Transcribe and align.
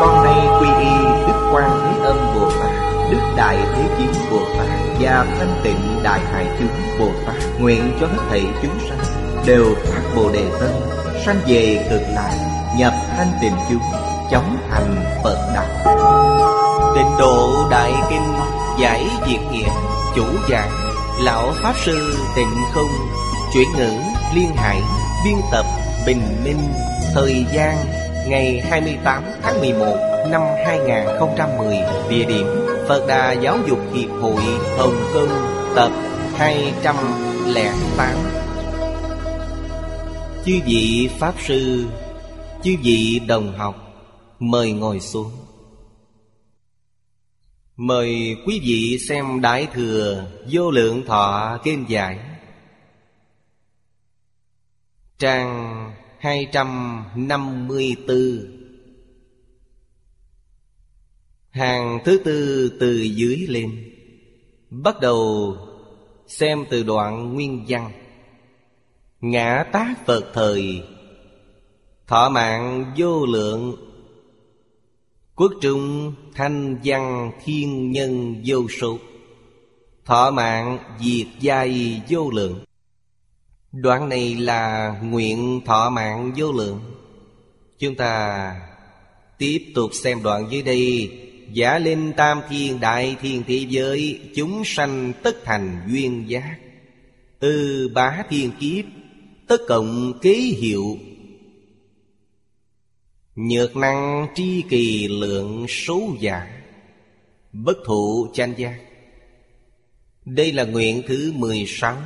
Con 0.00 0.24
nay 0.24 0.48
quy 0.60 0.68
y 0.84 0.94
Đức 1.26 1.50
Quan 1.52 1.70
Thế 1.82 2.04
Âm 2.04 2.16
Bồ 2.34 2.50
Tát, 2.50 2.72
Đức 3.10 3.20
Đại 3.36 3.56
Thế 3.74 3.82
chín 3.98 4.12
Bồ 4.30 4.38
Tát 4.58 4.68
Và 5.00 5.26
Thanh 5.38 5.60
Tịnh 5.62 6.02
Đại 6.02 6.20
Hải 6.32 6.46
Chúng 6.58 6.98
Bồ 6.98 7.08
Tát 7.26 7.34
Nguyện 7.60 7.98
cho 8.00 8.06
hết 8.06 8.18
thảy 8.30 8.44
chúng 8.62 8.78
sanh 8.88 8.98
Đều 9.46 9.64
phát 9.84 10.02
Bồ 10.16 10.32
Đề 10.32 10.44
Tâm, 10.60 10.70
Sanh 11.26 11.40
về 11.46 11.86
cực 11.90 12.02
lạc, 12.14 12.32
Nhập 12.78 12.92
thanh 13.16 13.32
tịnh 13.40 13.56
chúng, 13.70 13.82
chóng 14.30 14.56
thành 14.70 15.04
Phật 15.24 15.52
Đạo. 15.54 15.94
Tịnh 16.96 17.18
độ 17.18 17.66
Đại 17.70 17.92
Kinh 18.10 18.34
Giải 18.80 19.06
Diệt 19.26 19.40
Nghĩa, 19.52 19.68
Chủ 20.16 20.24
giảng 20.50 20.70
Lão 21.20 21.52
Pháp 21.62 21.74
Sư 21.84 22.16
Tịnh 22.36 22.54
Không, 22.74 22.90
Chuyển 23.52 23.68
ngữ 23.76 23.90
Liên 24.34 24.56
Hải 24.56 24.80
Biên 25.24 25.36
tập 25.52 25.66
Bình 26.06 26.36
Minh, 26.44 26.68
Thời 27.14 27.46
gian 27.52 28.03
Ngày 28.28 28.60
28 28.60 29.22
tháng 29.42 29.60
11 29.60 29.96
năm 30.30 30.42
2010 30.66 31.76
Địa 32.10 32.24
điểm 32.24 32.46
Phật 32.88 33.06
Đà 33.08 33.32
Giáo 33.32 33.58
dục 33.68 33.78
Hiệp 33.94 34.10
hội 34.10 34.42
Hồng 34.78 34.94
Kông 35.14 35.28
Tập 35.76 35.90
208 36.34 38.16
Chư 40.44 40.60
vị 40.66 41.08
Pháp 41.18 41.34
Sư, 41.46 41.86
Chư 42.62 42.76
vị 42.82 43.20
đồng 43.26 43.52
học, 43.52 43.76
Mời 44.38 44.72
ngồi 44.72 45.00
xuống. 45.00 45.30
Mời 47.76 48.36
quý 48.46 48.60
vị 48.64 48.98
xem 49.08 49.40
Đại 49.40 49.66
Thừa 49.72 50.26
Vô 50.50 50.70
Lượng 50.70 51.06
Thọ 51.06 51.58
Kinh 51.64 51.84
Giải 51.88 52.18
Trang 55.18 55.83
254 56.24 58.16
Hàng 61.50 61.98
thứ 62.04 62.20
tư 62.24 62.68
từ 62.80 62.96
dưới 62.96 63.36
lên, 63.48 63.90
Bắt 64.70 65.00
đầu 65.00 65.56
xem 66.26 66.64
từ 66.70 66.82
đoạn 66.82 67.34
nguyên 67.34 67.64
văn. 67.68 67.92
Ngã 69.20 69.64
tác 69.72 69.94
Phật 70.06 70.30
thời, 70.34 70.82
Thọ 72.06 72.28
mạng 72.28 72.92
vô 72.98 73.26
lượng. 73.26 73.76
Quốc 75.34 75.52
trung 75.60 76.14
thanh 76.34 76.78
văn 76.84 77.30
thiên 77.44 77.90
nhân 77.90 78.42
vô 78.46 78.68
số, 78.80 78.98
Thọ 80.04 80.30
mạng 80.30 80.78
diệt 81.00 81.26
giai 81.40 82.02
vô 82.08 82.30
lượng. 82.30 82.63
Đoạn 83.74 84.08
này 84.08 84.34
là 84.34 84.94
nguyện 85.02 85.60
thọ 85.64 85.90
mạng 85.90 86.32
vô 86.36 86.52
lượng. 86.52 86.80
Chúng 87.78 87.94
ta 87.94 88.54
tiếp 89.38 89.72
tục 89.74 89.90
xem 89.94 90.22
đoạn 90.22 90.46
dưới 90.50 90.62
đây. 90.62 91.12
Giả 91.52 91.78
linh 91.78 92.12
tam 92.16 92.40
thiên 92.48 92.80
đại 92.80 93.16
thiên 93.20 93.42
thế 93.46 93.66
giới, 93.68 94.20
Chúng 94.34 94.62
sanh 94.64 95.12
tất 95.22 95.44
thành 95.44 95.80
duyên 95.88 96.24
giác. 96.28 96.58
Ư 97.40 97.88
bá 97.94 98.22
thiên 98.28 98.50
kiếp, 98.60 98.84
Tất 99.48 99.60
cộng 99.68 100.18
ký 100.22 100.56
hiệu. 100.60 100.98
Nhược 103.34 103.76
năng 103.76 104.26
tri 104.34 104.62
kỳ 104.62 105.08
lượng 105.08 105.66
số 105.68 106.16
giả 106.20 106.62
Bất 107.52 107.76
thụ 107.86 108.28
chanh 108.34 108.54
giác. 108.56 108.80
Đây 110.24 110.52
là 110.52 110.64
nguyện 110.64 111.02
thứ 111.06 111.32
16 111.36 111.96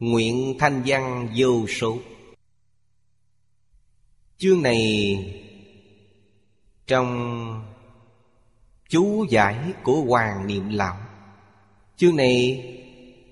Nguyện 0.00 0.56
thanh 0.58 0.82
văn 0.86 1.28
vô 1.36 1.66
số. 1.66 1.98
Chương 4.38 4.62
này 4.62 5.16
Trong 6.86 7.62
chú 8.88 9.26
giải 9.30 9.72
của 9.82 10.00
Hoàng 10.00 10.46
Niệm 10.46 10.68
Lão. 10.68 10.96
Chương 11.96 12.16
này 12.16 12.64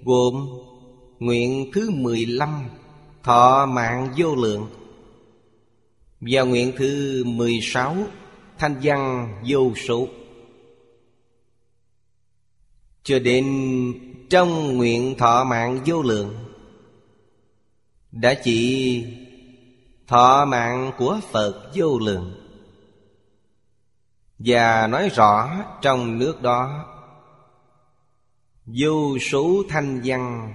gồm 0.05 0.49
Nguyện 1.19 1.71
thứ 1.73 1.91
15 1.91 2.65
Thọ 3.23 3.67
mạng 3.67 4.09
vô 4.17 4.35
lượng, 4.35 4.71
Và 6.21 6.43
nguyện 6.43 6.73
thứ 6.77 7.25
16 7.25 7.97
Thanh 8.59 8.77
văn 8.83 9.29
vô 9.49 9.73
số. 9.87 10.09
Cho 13.03 13.19
đến 13.19 13.45
trong 14.31 14.77
nguyện 14.77 15.15
thọ 15.19 15.45
mạng 15.45 15.81
vô 15.87 16.03
lượng 16.03 16.48
đã 18.21 18.35
chỉ 18.35 19.05
thọ 20.07 20.45
mạng 20.45 20.93
của 20.99 21.21
Phật 21.31 21.71
vô 21.75 21.99
lượng. 21.99 22.35
Và 24.39 24.87
nói 24.87 25.09
rõ 25.09 25.65
trong 25.83 26.19
nước 26.19 26.43
đó, 26.43 26.85
Vô 28.67 29.19
số 29.19 29.63
thanh 29.69 30.01
văn, 30.05 30.53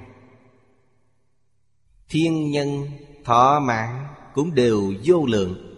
Thiên 2.09 2.51
nhân 2.51 2.88
thọ 3.24 3.59
mạng 3.59 4.07
cũng 4.34 4.56
đều 4.56 4.94
vô 5.03 5.25
lượng. 5.25 5.75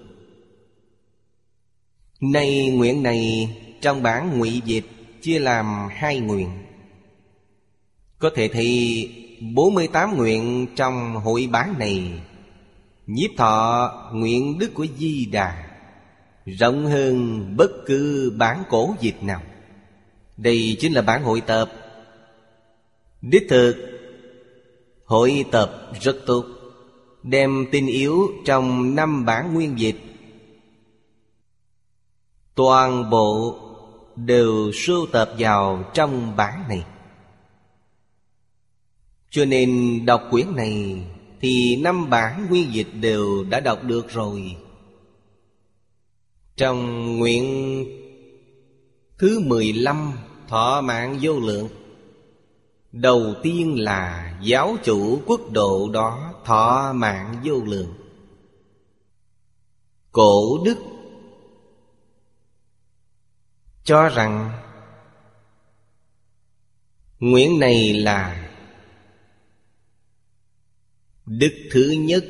Nay 2.20 2.70
nguyện 2.70 3.04
này 3.04 3.50
trong 3.82 4.04
bản 4.04 4.40
ngụy 4.40 4.62
dịch 4.66 4.86
chia 5.22 5.40
làm 5.40 5.88
hai 5.92 6.20
nguyện. 6.20 6.50
Có 8.20 8.30
thể 8.36 8.48
thấy 8.48 9.10
48 9.42 10.18
nguyện 10.18 10.68
trong 10.76 11.16
hội 11.16 11.50
bán 11.52 11.76
này. 11.80 12.22
Nhiếp 13.08 13.30
thọ 13.38 13.92
nguyện 14.14 14.60
đức 14.60 14.74
của 14.74 14.86
Di 14.98 15.26
Đà, 15.26 15.66
Rộng 16.46 16.86
hơn 16.86 17.46
bất 17.58 17.72
cứ 17.86 18.34
bản 18.38 18.64
cổ 18.70 18.96
dịch 19.00 19.24
nào. 19.24 19.42
Đây 20.38 20.78
chính 20.80 20.94
là 20.94 21.02
bản 21.02 21.24
hội 21.24 21.42
tập. 21.42 21.72
Đích 23.22 23.46
thực, 23.50 23.76
Hội 25.06 25.46
tập 25.52 25.92
rất 26.02 26.16
tốt, 26.26 26.46
Đem 27.24 27.66
tin 27.72 27.88
yếu 27.88 28.32
trong 28.46 28.96
năm 28.96 29.26
bản 29.26 29.54
nguyên 29.54 29.80
dịch. 29.80 30.02
Toàn 32.56 33.10
bộ 33.10 33.60
đều 34.16 34.72
sưu 34.74 35.08
tập 35.12 35.30
vào 35.40 35.84
trong 35.94 36.36
bản 36.36 36.64
này. 36.70 36.86
Cho 39.36 39.46
nên 39.46 40.02
đọc 40.06 40.24
quyển 40.32 40.56
này 40.56 41.04
Thì 41.42 41.76
năm 41.76 42.10
bản 42.10 42.48
nguyên 42.50 42.74
dịch 42.74 42.88
đều 43.02 43.44
đã 43.50 43.60
đọc 43.60 43.84
được 43.84 44.10
rồi. 44.10 44.56
Trong 46.58 47.18
nguyện 47.18 47.46
thứ 49.18 49.40
15 49.40 50.12
Thọ 50.48 50.82
mạng 50.82 51.18
vô 51.22 51.40
lượng, 51.40 51.68
Đầu 52.92 53.34
tiên 53.44 53.80
là 53.80 54.34
giáo 54.42 54.76
chủ 54.84 55.22
quốc 55.26 55.42
độ 55.52 55.90
đó 55.94 56.34
thọ 56.46 56.94
mạng 56.96 57.36
vô 57.44 57.56
lượng. 57.66 57.94
Cổ 60.12 60.64
đức 60.66 60.78
Cho 63.84 64.10
rằng, 64.10 64.52
Nguyện 67.20 67.60
này 67.60 67.94
là 67.94 68.45
Đức 71.26 71.54
thứ 71.72 71.92
nhất 72.00 72.26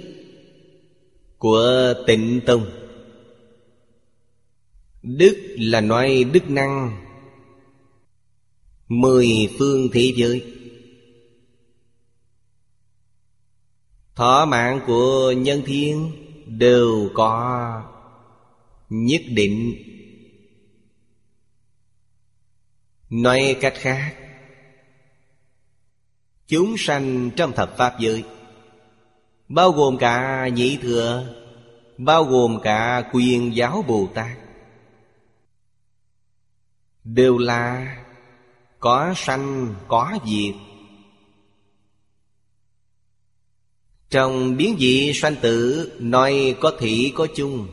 Của 1.37 1.93
tịnh 2.07 2.41
tông. 2.45 2.71
Đức 5.03 5.55
là 5.57 5.81
nói 5.81 6.23
đức 6.33 6.49
năng, 6.49 7.05
Mười 8.87 9.27
phương 9.59 9.89
thế 9.93 10.13
giới. 10.15 10.53
Thọ 14.15 14.45
mạng 14.45 14.79
của 14.87 15.31
nhân 15.37 15.61
thiên 15.65 16.11
đều 16.45 17.09
có 17.13 17.83
nhất 18.89 19.21
định. 19.29 19.73
Nói 23.09 23.57
cách 23.61 23.73
khác, 23.75 24.15
Chúng 26.47 26.75
sanh 26.77 27.31
trong 27.35 27.51
thập 27.51 27.77
pháp 27.77 27.95
giới 27.99 28.23
Bao 29.47 29.71
gồm 29.71 29.97
cả 29.97 30.47
nhị 30.47 30.77
thừa, 30.81 31.35
Bao 31.97 32.23
gồm 32.23 32.59
cả 32.63 33.09
quyền 33.13 33.55
giáo 33.55 33.85
Bồ 33.87 34.07
Tát, 34.13 34.37
Đều 37.03 37.37
là 37.37 37.95
có 38.79 39.13
sanh, 39.17 39.75
có 39.87 40.19
diệt. 40.25 40.55
Trong 44.09 44.57
biến 44.57 44.75
dị 44.79 45.13
sanh 45.13 45.35
tử, 45.41 45.91
Nói 45.99 46.55
có 46.59 46.71
thị 46.79 47.13
có 47.15 47.27
chung. 47.35 47.67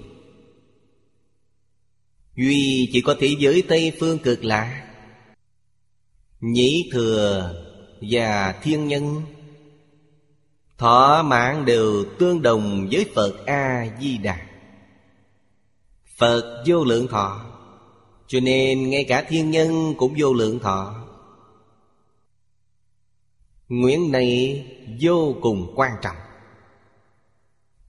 Duy 2.37 2.91
chỉ 2.93 3.01
có 3.01 3.17
thế 3.21 3.35
giới 3.39 3.63
Tây 3.69 3.93
Phương 4.01 4.19
cực 4.19 4.45
lạ 4.45 4.89
Nhĩ 6.41 6.91
thừa 6.93 7.55
và 8.01 8.53
thiên 8.63 8.89
nhân. 8.89 9.23
Thọ 10.83 11.23
mạng 11.23 11.65
đều 11.65 12.05
tương 12.19 12.43
đồng 12.43 12.89
với 12.93 13.07
Phật 13.15 13.47
A-di-đà. 13.47 14.39
Phật 16.19 16.65
vô 16.67 16.85
lượng 16.85 17.09
thọ, 17.09 17.45
Cho 18.27 18.41
nên 18.41 18.91
ngay 18.91 19.05
cả 19.09 19.25
thiên 19.29 19.51
nhân 19.51 19.95
cũng 19.99 20.15
vô 20.19 20.35
lượng 20.35 20.59
thọ. 20.59 20.95
Nguyện 23.69 24.13
này 24.13 24.65
vô 25.01 25.35
cùng 25.43 25.73
quan 25.77 25.93
trọng. 26.03 26.17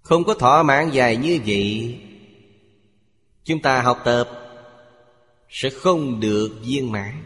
Không 0.02 0.24
có 0.24 0.34
thọ 0.34 0.64
mạng 0.64 0.90
dài 0.94 1.18
như 1.18 1.40
vậy, 1.46 2.00
Chúng 3.44 3.62
ta 3.62 3.82
học 3.82 4.02
tập 4.06 4.30
Sẽ 5.50 5.70
không 5.70 6.20
được 6.20 6.50
viên 6.62 6.92
mãn. 6.92 7.24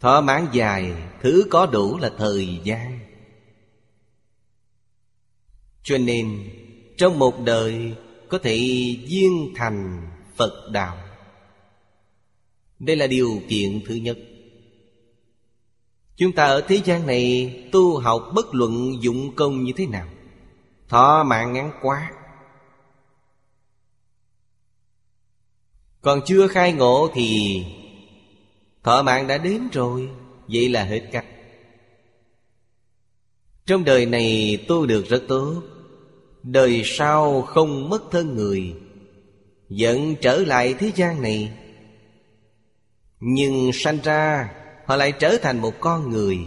Thọ 0.00 0.20
mãn 0.20 0.46
dài 0.52 0.92
Thứ 1.22 1.46
có 1.50 1.66
đủ 1.66 1.98
là 1.98 2.10
thời 2.18 2.60
gian. 2.64 3.07
Cho 5.88 5.98
nên, 5.98 6.50
Trong 6.96 7.18
một 7.18 7.34
đời 7.44 7.94
Có 8.28 8.38
thể 8.38 8.56
viên 9.08 9.52
thành 9.56 10.08
Phật 10.36 10.70
đạo. 10.72 10.96
Đây 12.78 12.96
là 12.96 13.06
điều 13.06 13.40
kiện 13.48 13.80
thứ 13.86 13.94
nhất. 13.94 14.18
Chúng 16.16 16.32
ta 16.32 16.46
ở 16.46 16.60
thế 16.60 16.80
gian 16.84 17.06
này 17.06 17.54
Tu 17.72 17.98
học 17.98 18.30
bất 18.34 18.54
luận 18.54 19.02
dụng 19.02 19.36
công 19.36 19.64
như 19.64 19.72
thế 19.76 19.86
nào, 19.86 20.08
Thọ 20.88 21.24
mạng 21.24 21.52
ngắn 21.52 21.72
quá. 21.82 22.12
Còn 26.00 26.20
chưa 26.26 26.48
khai 26.48 26.72
ngộ 26.72 27.10
thì 27.14 27.62
Thọ 28.82 29.02
mạng 29.02 29.26
đã 29.26 29.38
đến 29.38 29.68
rồi, 29.72 30.10
Vậy 30.48 30.68
là 30.68 30.84
hết 30.84 31.08
cách. 31.12 31.26
Trong 33.66 33.84
đời 33.84 34.06
này 34.06 34.58
tu 34.68 34.86
được 34.86 35.08
rất 35.08 35.24
tốt. 35.28 35.62
Đời 36.42 36.82
sau 36.84 37.42
không 37.42 37.88
mất 37.88 38.02
thân 38.10 38.36
người, 38.36 38.74
Vẫn 39.68 40.14
trở 40.20 40.38
lại 40.38 40.74
thế 40.78 40.92
gian 40.94 41.22
này. 41.22 41.52
Nhưng 43.20 43.70
sanh 43.72 43.98
ra, 44.02 44.52
Họ 44.86 44.96
lại 44.96 45.12
trở 45.12 45.38
thành 45.42 45.58
một 45.58 45.74
con 45.80 46.10
người. 46.10 46.38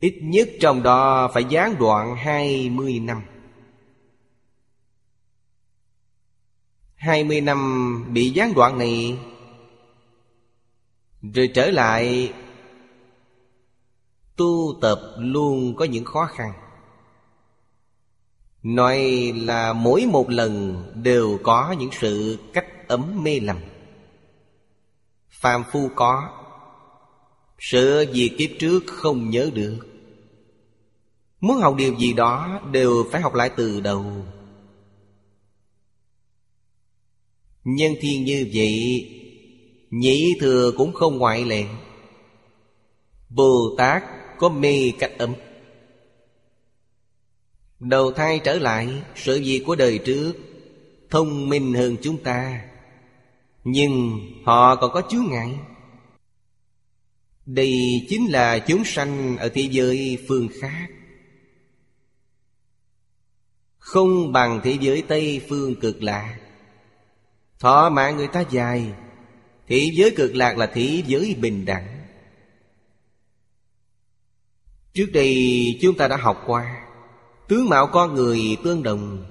Ít 0.00 0.18
nhất 0.22 0.48
trong 0.60 0.82
đó 0.82 1.30
phải 1.34 1.44
gián 1.48 1.74
đoạn 1.78 2.16
hai 2.16 2.70
mươi 2.70 3.00
năm. 3.00 3.22
hai 7.06 7.24
mươi 7.24 7.40
năm 7.40 8.04
bị 8.12 8.30
gián 8.30 8.54
đoạn 8.54 8.78
này, 8.78 9.18
rồi 11.22 11.50
trở 11.54 11.70
lại 11.70 12.32
Tu 14.36 14.78
tập 14.80 15.00
luôn 15.18 15.76
có 15.76 15.84
những 15.84 16.04
khó 16.04 16.26
khăn. 16.26 16.52
Nói 18.66 19.32
là 19.36 19.72
mỗi 19.72 20.06
một 20.06 20.30
lần 20.30 20.82
đều 21.02 21.38
có 21.42 21.74
những 21.78 21.90
sự 22.00 22.38
cách 22.52 22.88
ấm 22.88 23.22
mê 23.22 23.40
lầm. 23.40 23.56
Phàm 25.30 25.64
phu 25.72 25.88
có 25.94 26.30
Sự 27.58 28.06
gì 28.12 28.28
kiếp 28.38 28.50
trước 28.58 28.80
không 28.86 29.30
nhớ 29.30 29.50
được. 29.54 29.78
Muốn 31.40 31.58
học 31.58 31.74
điều 31.76 31.94
gì 31.94 32.12
đó 32.12 32.60
đều 32.72 33.04
phải 33.12 33.20
học 33.20 33.34
lại 33.34 33.50
từ 33.56 33.80
đầu. 33.80 34.04
Nhân 37.64 37.92
thiên 38.00 38.24
như 38.24 38.50
vậy, 38.54 38.74
nhĩ 39.90 40.34
thừa 40.40 40.72
cũng 40.76 40.92
không 40.92 41.18
ngoại 41.18 41.44
lệ. 41.44 41.64
Bồ 43.28 43.74
Tát 43.78 44.02
có 44.38 44.48
mê 44.48 44.92
cách 44.98 45.12
ấm. 45.18 45.34
Đầu 47.80 48.12
thai 48.12 48.40
trở 48.44 48.58
lại, 48.58 49.02
Sự 49.14 49.40
việc 49.44 49.62
của 49.66 49.76
đời 49.76 49.98
trước, 49.98 50.34
Thông 51.10 51.48
minh 51.48 51.74
hơn 51.74 51.96
chúng 52.02 52.22
ta. 52.22 52.64
Nhưng 53.64 54.20
họ 54.44 54.76
còn 54.76 54.90
có 54.92 55.02
chướng 55.10 55.26
ngại 55.30 55.58
Đây 57.46 57.76
chính 58.08 58.26
là 58.26 58.58
chúng 58.58 58.84
sanh 58.84 59.36
ở 59.36 59.48
thế 59.48 59.68
giới 59.70 60.24
phương 60.28 60.48
khác. 60.60 60.88
Không 63.78 64.32
bằng 64.32 64.60
thế 64.64 64.78
giới 64.80 65.02
Tây 65.08 65.46
phương 65.48 65.80
cực 65.80 66.02
lạ 66.02 66.38
Thọ 67.58 67.90
mạng 67.90 68.16
người 68.16 68.28
ta 68.28 68.44
dài, 68.50 68.92
thế 69.68 69.90
giới 69.94 70.10
cực 70.16 70.34
lạc 70.34 70.58
là 70.58 70.66
thế 70.66 71.02
giới 71.06 71.36
bình 71.40 71.64
đẳng. 71.64 72.06
Trước 74.92 75.06
đây 75.12 75.78
chúng 75.82 75.96
ta 75.96 76.08
đã 76.08 76.16
học 76.16 76.42
qua 76.46 76.85
Tướng 77.48 77.68
mạo 77.68 77.86
con 77.92 78.14
người 78.14 78.56
tương 78.64 78.82
đồng. 78.82 79.24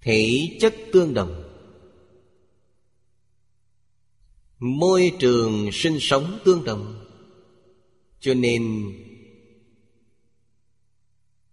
Thể 0.00 0.48
chất 0.60 0.74
tương 0.92 1.14
đồng. 1.14 1.44
Môi 4.58 5.12
trường 5.18 5.70
sinh 5.72 5.98
sống 6.00 6.38
tương 6.44 6.64
đồng. 6.64 7.06
Cho 8.20 8.34
nên, 8.34 8.92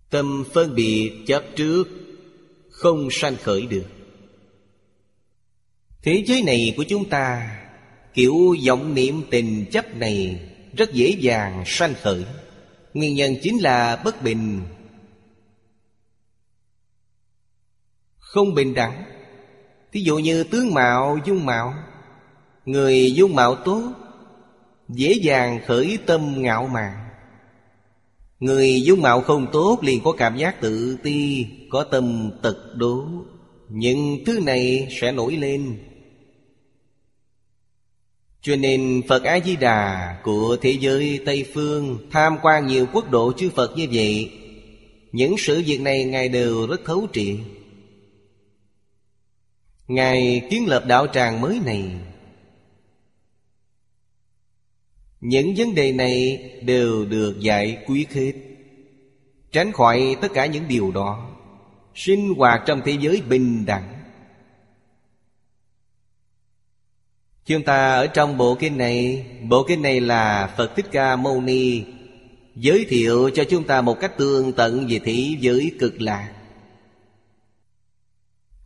Tâm 0.09 0.43
phân 0.53 0.75
biệt 0.75 1.11
chấp 1.27 1.43
trước 1.55 1.83
Không 2.69 3.07
sanh 3.11 3.35
khởi 3.43 3.65
được. 3.65 3.85
Thế 6.01 6.23
giới 6.27 6.43
này 6.43 6.73
của 6.77 6.83
chúng 6.89 7.09
ta, 7.09 7.57
Kiểu 8.13 8.55
vọng 8.67 8.93
niệm 8.93 9.21
tình 9.31 9.65
chấp 9.71 9.95
này 9.95 10.49
Rất 10.77 10.93
dễ 10.93 11.17
dàng 11.19 11.63
sanh 11.65 11.93
khởi. 12.01 12.25
Nguyên 12.95 13.15
nhân 13.15 13.35
chính 13.41 13.57
là 13.57 14.01
bất 14.05 14.21
bình. 14.23 14.61
Không 18.17 18.53
bình 18.53 18.73
đẳng. 18.73 19.03
Thí 19.91 19.99
dụ 20.01 20.17
như 20.17 20.43
tướng 20.43 20.73
mạo, 20.73 21.17
dung 21.25 21.45
mạo. 21.45 21.73
Người 22.65 23.13
dung 23.13 23.35
mạo 23.35 23.55
tốt 23.55 23.91
Dễ 24.89 25.13
dàng 25.13 25.59
khởi 25.65 25.97
tâm 26.05 26.41
ngạo 26.41 26.67
mạn. 26.67 26.93
Người 28.39 28.81
dung 28.81 29.01
mạo 29.01 29.21
không 29.21 29.47
tốt 29.51 29.79
liền 29.81 30.03
có 30.03 30.11
cảm 30.11 30.37
giác 30.37 30.61
tự 30.61 30.97
ti 31.03 31.47
Có 31.69 31.83
tâm 31.83 32.31
tật 32.41 32.57
đố. 32.75 33.05
Những 33.69 34.17
thứ 34.25 34.39
này 34.39 34.87
sẽ 35.01 35.11
nổi 35.11 35.35
lên 35.35 35.77
cho 38.45 38.55
nên 38.55 39.01
Phật 39.07 39.23
A-di-đà 39.23 40.17
của 40.23 40.57
thế 40.61 40.77
giới 40.79 41.19
Tây 41.25 41.45
Phương 41.53 41.97
Tham 42.11 42.37
quan 42.41 42.67
nhiều 42.67 42.85
quốc 42.93 43.11
độ 43.11 43.33
chư 43.37 43.49
Phật 43.49 43.77
như 43.77 43.87
vậy, 43.91 44.31
Những 45.11 45.35
sự 45.37 45.63
việc 45.65 45.81
này 45.81 46.03
Ngài 46.03 46.29
đều 46.29 46.67
rất 46.67 46.81
thấu 46.85 47.07
triệt. 47.13 47.35
Ngài 49.87 50.41
kiến 50.49 50.67
lập 50.67 50.83
đạo 50.87 51.07
tràng 51.07 51.41
mới 51.41 51.59
này. 51.65 51.91
Những 55.21 55.53
vấn 55.57 55.75
đề 55.75 55.91
này 55.91 56.43
đều 56.61 57.05
được 57.05 57.39
giải 57.39 57.77
quyết 57.85 58.13
hết, 58.13 58.31
Tránh 59.51 59.71
khỏi 59.71 60.15
tất 60.21 60.31
cả 60.33 60.45
những 60.45 60.67
điều 60.67 60.91
đó. 60.91 61.35
Sinh 61.95 62.33
hoạt 62.37 62.61
trong 62.65 62.81
thế 62.85 62.97
giới 62.99 63.21
bình 63.29 63.65
đẳng 63.65 63.94
Chúng 67.47 67.63
ta 67.63 67.95
ở 67.95 68.07
trong 68.07 68.37
bộ 68.37 68.55
kinh 68.55 68.77
này, 68.77 69.25
Bộ 69.49 69.63
kinh 69.63 69.81
này 69.81 70.01
là 70.01 70.53
Phật 70.57 70.75
Thích 70.75 70.85
Ca 70.91 71.15
Mâu 71.15 71.41
Ni, 71.41 71.81
Giới 72.55 72.85
thiệu 72.89 73.29
cho 73.29 73.43
chúng 73.43 73.63
ta 73.63 73.81
một 73.81 73.99
cách 73.99 74.17
tương 74.17 74.53
tận 74.53 74.87
về 74.89 74.99
thế 75.05 75.35
giới 75.39 75.71
cực 75.79 76.01
lạc. 76.01 76.33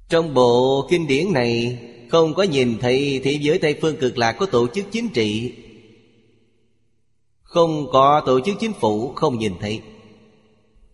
Trong 0.10 0.34
bộ 0.34 0.88
kinh 0.90 1.08
điển 1.08 1.34
này, 1.34 1.80
Không 2.10 2.34
có 2.34 2.44
nhìn 2.44 2.78
thấy 2.82 3.22
thế 3.24 3.32
giới 3.42 3.58
Tây 3.58 3.76
Phương 3.82 3.98
cực 3.98 4.18
lạc 4.18 4.32
có 4.32 4.46
tổ 4.46 4.68
chức 4.68 4.86
chính 4.92 5.10
trị. 5.10 5.54
Không 7.42 7.88
có 7.92 8.22
tổ 8.26 8.40
chức 8.40 8.56
chính 8.60 8.74
phủ, 8.74 9.14
Không 9.16 9.40
nhìn 9.40 9.54
thấy. 9.60 9.82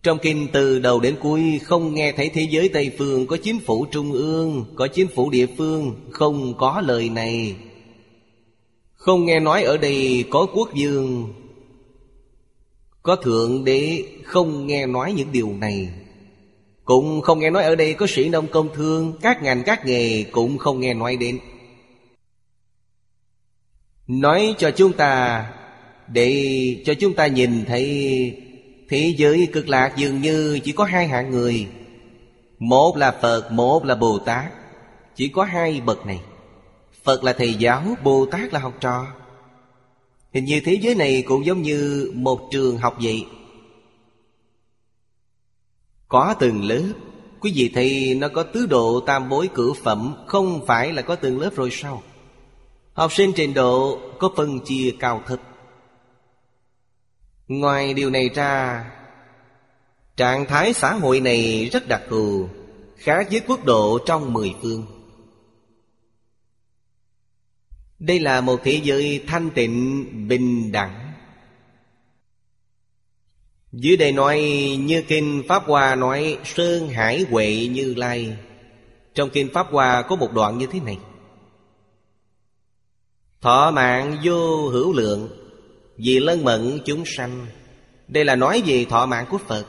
Trong 0.02 0.18
kinh 0.18 0.48
từ 0.52 0.78
đầu 0.78 1.00
đến 1.00 1.16
cuối, 1.20 1.60
Không 1.64 1.94
nghe 1.94 2.12
thấy 2.12 2.28
thế 2.34 2.46
giới 2.50 2.68
Tây 2.68 2.90
Phương 2.98 3.26
Có 3.26 3.36
chính 3.42 3.60
phủ 3.60 3.86
trung 3.90 4.12
ương, 4.12 4.64
Có 4.74 4.86
chính 4.86 5.08
phủ 5.08 5.30
địa 5.30 5.46
phương, 5.58 5.94
Không 6.10 6.54
có 6.58 6.82
lời 6.86 7.08
này 7.08 7.54
không 9.06 9.24
nghe 9.24 9.40
nói 9.40 9.62
ở 9.62 9.76
đây 9.76 10.24
có 10.30 10.46
quốc 10.54 10.68
vương 10.76 11.34
Có 13.02 13.16
thượng 13.16 13.64
đế 13.64 14.04
Không 14.24 14.66
nghe 14.66 14.86
nói 14.86 15.12
những 15.12 15.32
điều 15.32 15.52
này. 15.52 15.88
Cũng 16.84 17.20
không 17.20 17.38
nghe 17.38 17.50
nói 17.50 17.64
ở 17.64 17.74
đây 17.74 17.94
có 17.94 18.06
sĩ 18.06 18.28
nông 18.28 18.46
công 18.46 18.68
thương. 18.74 19.12
Các 19.22 19.42
ngành 19.42 19.62
các 19.66 19.86
nghề 19.86 20.22
cũng 20.22 20.58
không 20.58 20.80
nghe 20.80 20.94
nói 20.94 21.16
đến. 21.16 21.38
Nói 24.06 24.54
cho 24.58 24.70
chúng 24.70 24.92
ta 24.92 25.44
Để 26.08 26.82
cho 26.84 26.94
chúng 26.94 27.14
ta 27.14 27.26
nhìn 27.26 27.64
thấy 27.64 27.86
Thế 28.88 29.14
giới 29.16 29.48
cực 29.52 29.68
lạc 29.68 29.92
dường 29.96 30.20
như 30.20 30.58
chỉ 30.64 30.72
có 30.72 30.84
hai 30.84 31.08
hạng 31.08 31.30
người. 31.30 31.66
Một 32.58 32.96
là 32.96 33.18
Phật, 33.22 33.52
một 33.52 33.84
là 33.84 33.94
Bồ 33.94 34.18
Tát. 34.18 34.52
Chỉ 35.16 35.28
có 35.28 35.44
hai 35.44 35.80
bậc 35.80 36.06
này. 36.06 36.20
Phật 37.06 37.24
là 37.24 37.32
thầy 37.32 37.54
giáo, 37.54 37.82
Bồ 38.02 38.26
Tát 38.26 38.52
là 38.52 38.60
học 38.60 38.74
trò. 38.80 39.06
Hình 40.32 40.44
như 40.44 40.60
thế 40.64 40.78
giới 40.82 40.94
này 40.94 41.24
cũng 41.26 41.46
giống 41.46 41.62
như 41.62 42.12
một 42.14 42.48
trường 42.50 42.78
học 42.78 42.96
vậy. 43.00 43.26
Có 46.08 46.34
từng 46.40 46.64
lớp. 46.64 46.92
Quý 47.40 47.52
vị 47.54 47.70
thấy 47.74 48.14
nó 48.14 48.28
có 48.28 48.42
tứ 48.42 48.66
độ 48.66 49.00
tam 49.00 49.28
bối 49.28 49.48
cửu 49.54 49.74
phẩm 49.74 50.14
Không 50.26 50.66
phải 50.66 50.92
là 50.92 51.02
có 51.02 51.16
từng 51.16 51.40
lớp 51.40 51.50
rồi 51.56 51.68
sao? 51.72 52.02
Học 52.92 53.12
sinh 53.12 53.32
trình 53.36 53.54
độ 53.54 53.98
có 54.18 54.30
phân 54.36 54.60
chia 54.60 54.90
cao 54.98 55.22
thấp. 55.26 55.40
Ngoài 57.48 57.94
điều 57.94 58.10
này 58.10 58.28
ra 58.28 58.84
Trạng 60.16 60.46
thái 60.46 60.72
xã 60.72 60.92
hội 60.92 61.20
này 61.20 61.68
rất 61.72 61.88
đặc 61.88 62.02
thù 62.08 62.48
Khác 62.96 63.26
với 63.30 63.40
quốc 63.46 63.64
độ 63.64 63.98
trong 64.06 64.32
mười 64.32 64.54
phương. 64.62 64.95
Đây 67.98 68.20
là 68.20 68.40
một 68.40 68.60
thế 68.64 68.80
giới 68.82 69.24
thanh 69.26 69.50
tịnh, 69.50 70.06
bình 70.28 70.72
đẳng. 70.72 71.12
Dưới 73.72 73.96
đây 73.96 74.12
nói, 74.12 74.40
như 74.80 75.02
Kinh 75.02 75.42
Pháp 75.48 75.62
Hoa 75.66 75.94
nói, 75.94 76.38
Sơn 76.44 76.88
Hải 76.88 77.24
Huệ 77.30 77.66
Như 77.66 77.94
Lai. 77.94 78.36
Trong 79.14 79.30
Kinh 79.30 79.48
Pháp 79.52 79.66
Hoa 79.70 80.02
có 80.02 80.16
một 80.16 80.32
đoạn 80.32 80.58
như 80.58 80.66
thế 80.66 80.80
này. 80.80 80.98
Thọ 83.40 83.70
mạng 83.70 84.16
vô 84.24 84.68
hữu 84.68 84.92
lượng, 84.92 85.28
Vì 85.96 86.20
lân 86.20 86.44
mẫn 86.44 86.78
chúng 86.84 87.04
sanh. 87.06 87.46
Đây 88.08 88.24
là 88.24 88.36
nói 88.36 88.62
về 88.66 88.84
thọ 88.84 89.06
mạng 89.06 89.26
của 89.30 89.38
Phật. 89.38 89.66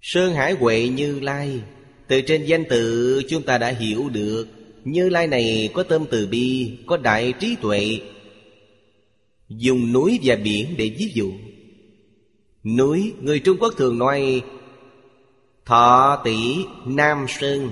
Sơn 0.00 0.34
Hải 0.34 0.52
Huệ 0.52 0.88
Như 0.88 1.20
Lai, 1.20 1.60
Từ 2.08 2.20
trên 2.20 2.44
danh 2.44 2.64
tự 2.70 3.22
chúng 3.28 3.42
ta 3.42 3.58
đã 3.58 3.68
hiểu 3.68 4.08
được 4.08 4.57
như 4.90 5.08
Lai 5.08 5.26
này 5.26 5.70
có 5.74 5.82
tâm 5.82 6.04
từ 6.10 6.26
bi 6.26 6.78
Có 6.86 6.96
đại 6.96 7.32
trí 7.40 7.56
tuệ. 7.62 8.00
Dùng 9.48 9.92
núi 9.92 10.18
và 10.22 10.36
biển 10.36 10.74
để 10.76 10.94
ví 10.98 11.10
dụ. 11.14 11.32
Núi 12.64 13.12
Người 13.20 13.38
Trung 13.38 13.56
Quốc 13.60 13.74
thường 13.76 13.98
nói 13.98 14.42
Thọ 15.66 16.20
tỷ 16.24 16.64
Nam 16.84 17.26
Sơn. 17.28 17.70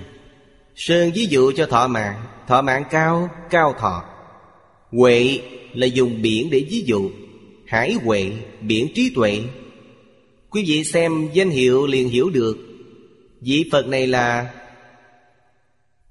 Sơn 0.74 1.10
ví 1.14 1.26
dụ 1.26 1.52
cho 1.56 1.66
thọ 1.66 1.88
mạng. 1.88 2.22
Thọ 2.48 2.62
mạng 2.62 2.84
cao, 2.90 3.28
cao 3.50 3.74
thọ. 3.78 4.04
Huệ 4.90 5.40
là 5.74 5.86
dùng 5.86 6.22
biển 6.22 6.50
để 6.50 6.66
ví 6.70 6.82
dụ. 6.86 7.10
Hải 7.66 7.92
huệ, 7.92 8.32
biển 8.60 8.88
trí 8.94 9.10
tuệ. 9.14 9.42
Quý 10.50 10.64
vị 10.66 10.84
xem 10.84 11.28
danh 11.32 11.50
hiệu 11.50 11.86
liền 11.86 12.08
hiểu 12.08 12.30
được. 12.30 12.58
Vị 13.40 13.68
Phật 13.72 13.86
này 13.86 14.06
là 14.06 14.50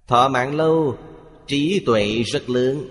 Thọ 0.07 0.29
mạng 0.29 0.55
lâu, 0.55 0.97
Trí 1.47 1.83
tuệ 1.85 2.24
rất 2.24 2.50
lớn. 2.50 2.88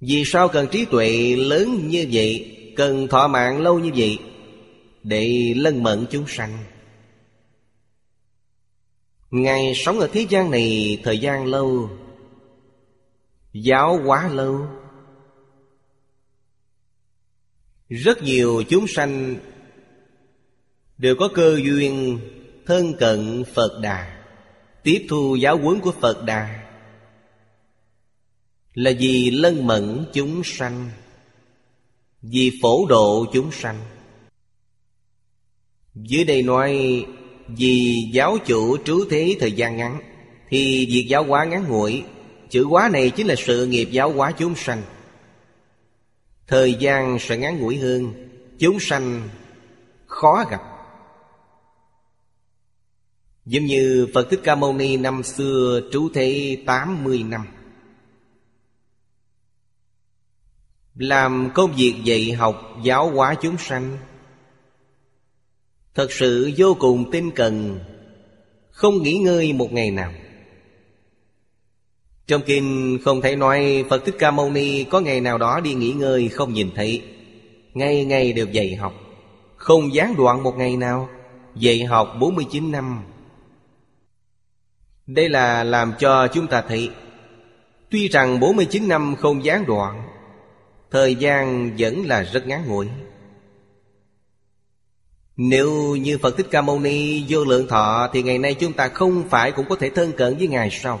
Vì 0.00 0.22
sao 0.26 0.48
cần 0.48 0.66
trí 0.72 0.84
tuệ 0.84 1.36
lớn 1.36 1.88
như 1.88 2.06
vậy, 2.12 2.50
Cần 2.76 3.08
thọ 3.08 3.28
mạng 3.28 3.60
lâu 3.60 3.78
như 3.78 3.90
vậy? 3.96 4.18
Để 5.02 5.54
lân 5.56 5.82
mẫn 5.82 6.06
chúng 6.10 6.24
sanh. 6.28 6.64
Ngài 9.30 9.72
sống 9.74 10.00
ở 10.00 10.08
thế 10.12 10.26
gian 10.28 10.50
này 10.50 10.98
thời 11.04 11.18
gian 11.18 11.46
lâu, 11.46 11.90
Giáo 13.52 13.98
hóa 14.04 14.28
lâu. 14.28 14.66
Rất 17.88 18.22
nhiều 18.22 18.62
chúng 18.68 18.86
sanh 18.88 19.36
Đều 20.98 21.14
có 21.18 21.28
cơ 21.34 21.60
duyên 21.64 22.20
thân 22.66 22.94
cận 22.98 23.44
Phật 23.54 23.80
Đà. 23.82 24.13
Tiếp 24.84 25.06
thu 25.08 25.36
giáo 25.36 25.58
huấn 25.58 25.80
của 25.80 25.92
Phật 26.00 26.24
Đà. 26.24 26.62
Là 28.74 28.92
vì 28.98 29.30
lân 29.30 29.66
mẫn 29.66 30.06
chúng 30.12 30.42
sanh, 30.44 30.90
Vì 32.22 32.58
phổ 32.62 32.86
độ 32.86 33.26
chúng 33.32 33.52
sanh. 33.52 33.80
Dưới 35.94 36.24
đây 36.24 36.42
nói, 36.42 37.04
Vì 37.48 38.08
giáo 38.12 38.38
chủ 38.46 38.76
trú 38.84 39.04
thế 39.10 39.36
thời 39.40 39.52
gian 39.52 39.76
ngắn, 39.76 40.00
Thì 40.48 40.86
việc 40.86 41.06
giáo 41.08 41.24
hóa 41.24 41.44
ngắn 41.44 41.68
ngủi, 41.68 42.02
Chữ 42.50 42.64
hóa 42.64 42.88
này 42.92 43.10
chính 43.10 43.26
là 43.26 43.34
sự 43.38 43.66
nghiệp 43.66 43.88
giáo 43.90 44.12
hóa 44.12 44.32
chúng 44.38 44.54
sanh. 44.54 44.82
Thời 46.46 46.74
gian 46.74 47.18
sẽ 47.20 47.36
ngắn 47.36 47.58
ngủi 47.58 47.76
hơn, 47.76 48.28
Chúng 48.58 48.80
sanh 48.80 49.28
khó 50.06 50.44
gặp. 50.50 50.73
Giống 53.46 53.64
như 53.64 54.06
Phật 54.14 54.30
Thích 54.30 54.40
Ca 54.44 54.54
Mâu 54.54 54.72
Ni 54.72 54.96
năm 54.96 55.22
xưa 55.22 55.80
trú 55.92 56.08
thế 56.14 56.56
80 56.66 57.22
năm. 57.22 57.46
Làm 60.94 61.50
công 61.54 61.72
việc 61.76 61.94
dạy 62.04 62.32
học 62.32 62.76
giáo 62.82 63.10
hóa 63.10 63.34
chúng 63.42 63.58
sanh, 63.58 63.98
Thật 65.94 66.12
sự 66.12 66.52
vô 66.56 66.76
cùng 66.78 67.10
tinh 67.10 67.30
cần, 67.30 67.80
Không 68.70 69.02
nghỉ 69.02 69.18
ngơi 69.18 69.52
một 69.52 69.72
ngày 69.72 69.90
nào. 69.90 70.12
Trong 72.26 72.42
kinh 72.46 72.98
không 73.04 73.20
thể 73.20 73.36
nói, 73.36 73.84
Phật 73.90 74.04
Thích 74.04 74.16
Ca 74.18 74.30
Mâu 74.30 74.50
Ni 74.50 74.84
có 74.84 75.00
ngày 75.00 75.20
nào 75.20 75.38
đó 75.38 75.60
đi 75.60 75.74
nghỉ 75.74 75.92
ngơi 75.92 76.28
không 76.28 76.52
nhìn 76.52 76.70
thấy 76.74 77.02
Ngày 77.74 78.04
ngày 78.04 78.32
đều 78.32 78.46
dạy 78.46 78.74
học, 78.74 78.94
Không 79.56 79.94
gián 79.94 80.14
đoạn 80.16 80.42
một 80.42 80.56
ngày 80.56 80.76
nào, 80.76 81.08
Dạy 81.54 81.84
học 81.84 82.16
49 82.20 82.72
năm. 82.72 83.02
Đây 85.06 85.28
là 85.28 85.64
làm 85.64 85.92
cho 85.98 86.28
chúng 86.28 86.46
ta 86.46 86.62
thấy, 86.68 86.90
Tuy 87.90 88.08
rằng 88.08 88.40
49 88.40 88.88
năm 88.88 89.16
không 89.16 89.44
gián 89.44 89.66
đoạn, 89.66 90.08
Thời 90.90 91.14
gian 91.14 91.76
vẫn 91.78 92.06
là 92.06 92.22
rất 92.22 92.46
ngắn 92.46 92.68
ngủi. 92.68 92.88
Nếu 95.36 95.96
như 95.96 96.18
Phật 96.18 96.36
Thích 96.36 96.46
Ca 96.50 96.62
Mâu 96.62 96.80
Ni 96.80 97.24
vô 97.28 97.44
lượng 97.44 97.68
thọ, 97.68 98.08
Thì 98.12 98.22
ngày 98.22 98.38
nay 98.38 98.54
chúng 98.54 98.72
ta 98.72 98.88
không 98.88 99.28
phải 99.28 99.52
cũng 99.52 99.68
có 99.68 99.76
thể 99.76 99.90
thân 99.90 100.12
cận 100.12 100.36
với 100.36 100.48
Ngài 100.48 100.70
sao? 100.70 101.00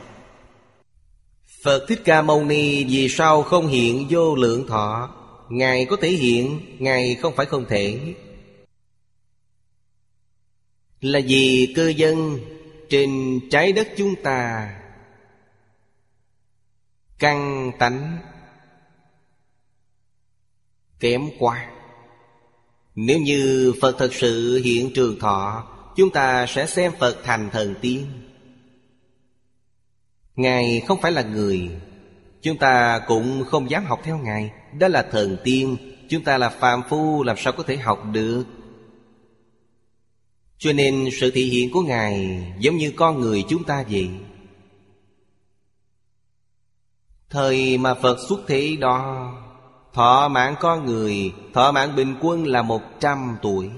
Phật 1.62 1.84
Thích 1.88 2.00
Ca 2.04 2.22
Mâu 2.22 2.44
Ni 2.44 2.84
vì 2.84 3.08
sao 3.08 3.42
không 3.42 3.66
hiện 3.66 4.06
vô 4.10 4.34
lượng 4.34 4.66
thọ? 4.66 5.14
Ngài 5.48 5.84
có 5.84 5.96
thể 6.00 6.08
hiện, 6.08 6.60
Ngài 6.78 7.14
không 7.14 7.36
phải 7.36 7.46
không 7.46 7.64
thể. 7.68 8.14
Là 11.00 11.20
vì 11.26 11.72
cư 11.76 11.88
dân 11.88 12.38
trên 12.90 13.40
trái 13.50 13.72
đất 13.72 13.88
chúng 13.96 14.14
ta. 14.22 14.70
Căng 17.18 17.72
tánh, 17.78 18.18
Kém 21.00 21.28
quá. 21.38 21.66
Nếu 22.94 23.18
như 23.18 23.74
Phật 23.80 23.96
thật 23.98 24.14
sự 24.14 24.60
hiện 24.64 24.90
trường 24.94 25.18
thọ, 25.18 25.66
Chúng 25.96 26.10
ta 26.10 26.46
sẽ 26.46 26.66
xem 26.66 26.92
Phật 26.98 27.16
thành 27.24 27.50
thần 27.50 27.74
tiên. 27.80 28.06
Ngài 30.36 30.82
không 30.88 31.00
phải 31.00 31.12
là 31.12 31.22
người, 31.22 31.70
Chúng 32.42 32.56
ta 32.56 33.00
cũng 33.06 33.44
không 33.44 33.70
dám 33.70 33.84
học 33.84 34.00
theo 34.04 34.18
Ngài. 34.18 34.50
Đó 34.78 34.88
là 34.88 35.02
thần 35.02 35.36
tiên, 35.44 35.76
Chúng 36.08 36.24
ta 36.24 36.38
là 36.38 36.48
phàm 36.48 36.82
phu, 36.88 37.22
làm 37.22 37.36
sao 37.36 37.52
có 37.52 37.62
thể 37.62 37.76
học 37.76 38.02
được? 38.12 38.44
Cho 40.64 40.72
nên 40.72 41.08
sự 41.20 41.30
thị 41.30 41.44
hiện 41.44 41.70
của 41.70 41.82
Ngài 41.82 42.42
Giống 42.58 42.76
như 42.76 42.92
con 42.96 43.20
người 43.20 43.44
chúng 43.48 43.64
ta 43.64 43.84
vậy. 43.90 44.10
Thời 47.30 47.78
mà 47.78 47.94
Phật 47.94 48.16
xuất 48.28 48.40
thế 48.46 48.76
đó, 48.80 49.32
Thọ 49.92 50.28
mạng 50.28 50.54
con 50.60 50.84
người, 50.84 51.32
Thọ 51.52 51.72
mạng 51.72 51.96
bình 51.96 52.14
quân 52.20 52.46
là 52.46 52.62
một 52.62 52.82
trăm 53.00 53.36
tuổi. 53.42 53.70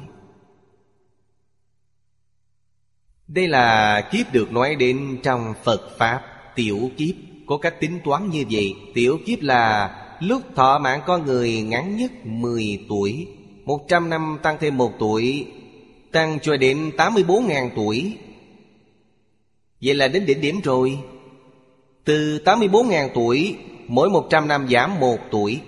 Đây 3.28 3.48
là 3.48 4.00
kiếp 4.12 4.32
được 4.32 4.52
nói 4.52 4.74
đến 4.74 5.18
trong 5.22 5.54
Phật 5.64 5.98
Pháp 5.98 6.22
tiểu 6.54 6.90
kiếp. 6.96 7.14
Có 7.46 7.58
cách 7.58 7.80
tính 7.80 8.00
toán 8.04 8.30
như 8.30 8.44
vậy, 8.50 8.74
Tiểu 8.94 9.18
kiếp 9.26 9.42
là 9.42 9.90
lúc 10.20 10.42
thọ 10.54 10.78
mạng 10.78 11.00
con 11.06 11.26
người 11.26 11.62
ngắn 11.62 11.96
nhất 11.96 12.10
10 12.24 12.86
tuổi 12.88 13.28
100 13.64 14.10
năm 14.10 14.38
tăng 14.42 14.56
thêm 14.60 14.76
một 14.76 14.92
tuổi 14.98 15.46
Tăng 16.16 16.38
cho 16.42 16.56
đến 16.56 16.90
84.000 16.96 17.70
tuổi. 17.76 18.16
Vậy 19.82 19.94
là 19.94 20.08
đến 20.08 20.26
đỉnh 20.26 20.40
điểm 20.40 20.60
rồi. 20.64 20.98
Từ 22.04 22.38
84.000 22.44 23.08
tuổi, 23.14 23.56
Mỗi 23.88 24.10
100 24.10 24.48
năm 24.48 24.68
giảm 24.70 25.00
một 25.00 25.18
tuổi, 25.30 25.60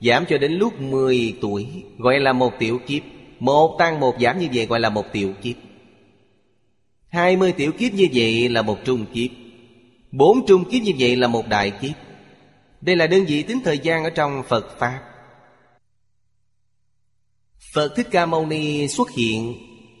Giảm 0.00 0.24
cho 0.28 0.38
đến 0.38 0.52
lúc 0.52 0.80
10 0.80 1.34
tuổi, 1.40 1.66
Gọi 1.98 2.20
là 2.20 2.32
một 2.32 2.52
tiểu 2.58 2.80
kiếp. 2.86 3.02
Một 3.38 3.76
tăng 3.78 4.00
một 4.00 4.14
giảm 4.20 4.38
như 4.38 4.48
vậy 4.54 4.66
gọi 4.66 4.80
là 4.80 4.90
một 4.90 5.04
tiểu 5.12 5.32
kiếp. 5.42 5.56
20 7.08 7.52
tiểu 7.52 7.72
kiếp 7.72 7.92
như 7.92 8.06
vậy 8.14 8.48
là 8.48 8.62
một 8.62 8.78
trung 8.84 9.06
kiếp. 9.14 9.30
Bốn 10.12 10.46
trung 10.46 10.64
kiếp 10.70 10.82
như 10.82 10.92
vậy 10.98 11.16
là 11.16 11.28
một 11.28 11.48
đại 11.48 11.70
kiếp. 11.70 11.94
Đây 12.80 12.96
là 12.96 13.06
đơn 13.06 13.24
vị 13.24 13.42
tính 13.42 13.60
thời 13.64 13.78
gian 13.78 14.04
ở 14.04 14.10
trong 14.10 14.42
Phật 14.48 14.78
Pháp. 14.78 15.00
Phật 17.74 17.92
Thích 17.96 18.08
Ca 18.10 18.26
Mâu 18.26 18.46
Ni 18.46 18.88
xuất 18.88 19.10
hiện 19.10 19.54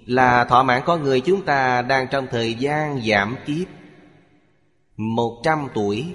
là 0.06 0.44
thọ 0.44 0.62
mạng 0.62 0.82
con 0.86 1.02
người 1.02 1.20
chúng 1.20 1.44
ta 1.44 1.82
đang 1.82 2.06
trong 2.10 2.26
thời 2.30 2.54
gian 2.54 3.00
giảm 3.06 3.36
kiếp. 3.46 3.68
Một 4.96 5.40
trăm 5.42 5.68
tuổi, 5.74 6.14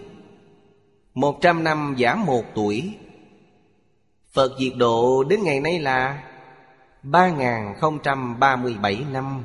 Một 1.13 1.37
trăm 1.41 1.63
năm 1.63 1.95
giảm 1.99 2.25
một 2.25 2.43
tuổi. 2.55 2.93
Phật 4.33 4.51
diệt 4.59 4.73
độ 4.77 5.23
đến 5.23 5.43
ngày 5.43 5.59
nay 5.59 5.79
là 5.79 6.23
3037 7.03 9.05
năm. 9.11 9.43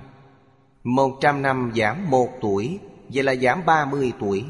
Một 0.85 1.11
trăm 1.21 1.43
năm 1.43 1.73
giảm 1.77 2.11
một 2.11 2.29
tuổi, 2.41 2.79
Vậy 3.09 3.23
là 3.23 3.35
giảm 3.35 3.65
ba 3.67 3.85
mươi 3.85 4.13
tuổi. 4.21 4.45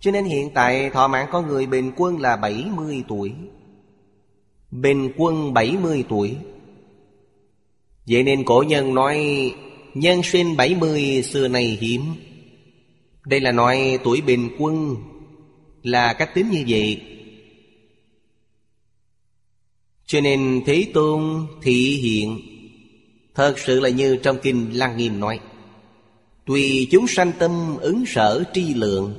Cho 0.00 0.10
nên 0.10 0.24
hiện 0.24 0.50
tại 0.54 0.90
thọ 0.90 1.08
mạng 1.08 1.28
con 1.32 1.46
người 1.46 1.66
bình 1.66 1.92
quân 1.96 2.20
là 2.20 2.36
bảy 2.36 2.66
mươi 2.74 3.04
tuổi. 3.08 3.34
Bình 4.70 5.12
quân 5.16 5.54
bảy 5.54 5.76
mươi 5.82 6.04
tuổi. 6.08 6.36
Vậy 8.06 8.22
nên 8.22 8.44
cổ 8.44 8.64
nhân 8.68 8.94
nói, 8.94 9.52
Nhân 9.94 10.22
sinh 10.22 10.56
bảy 10.56 10.74
mươi, 10.74 11.22
xưa 11.22 11.48
nay 11.48 11.78
hiếm. 11.80 12.02
Đây 13.26 13.40
là 13.40 13.52
nói 13.52 13.98
tuổi 14.04 14.20
bình 14.20 14.50
quân 14.58 14.96
Là 15.82 16.12
cách 16.12 16.34
tính 16.34 16.50
như 16.50 16.64
vậy. 16.68 17.02
Cho 20.06 20.20
nên 20.20 20.62
Thế 20.66 20.86
Tôn 20.94 21.46
thị 21.62 22.00
hiện, 22.02 22.40
Thật 23.34 23.58
sự 23.58 23.80
là 23.80 23.88
như 23.88 24.16
trong 24.16 24.36
Kinh 24.42 24.78
Lăng 24.78 24.96
Nghiêm 24.96 25.20
nói, 25.20 25.40
Tùy 26.46 26.88
chúng 26.90 27.06
sanh 27.06 27.32
tâm 27.38 27.76
ứng 27.80 28.06
sở 28.06 28.44
tri 28.52 28.74
lượng, 28.74 29.14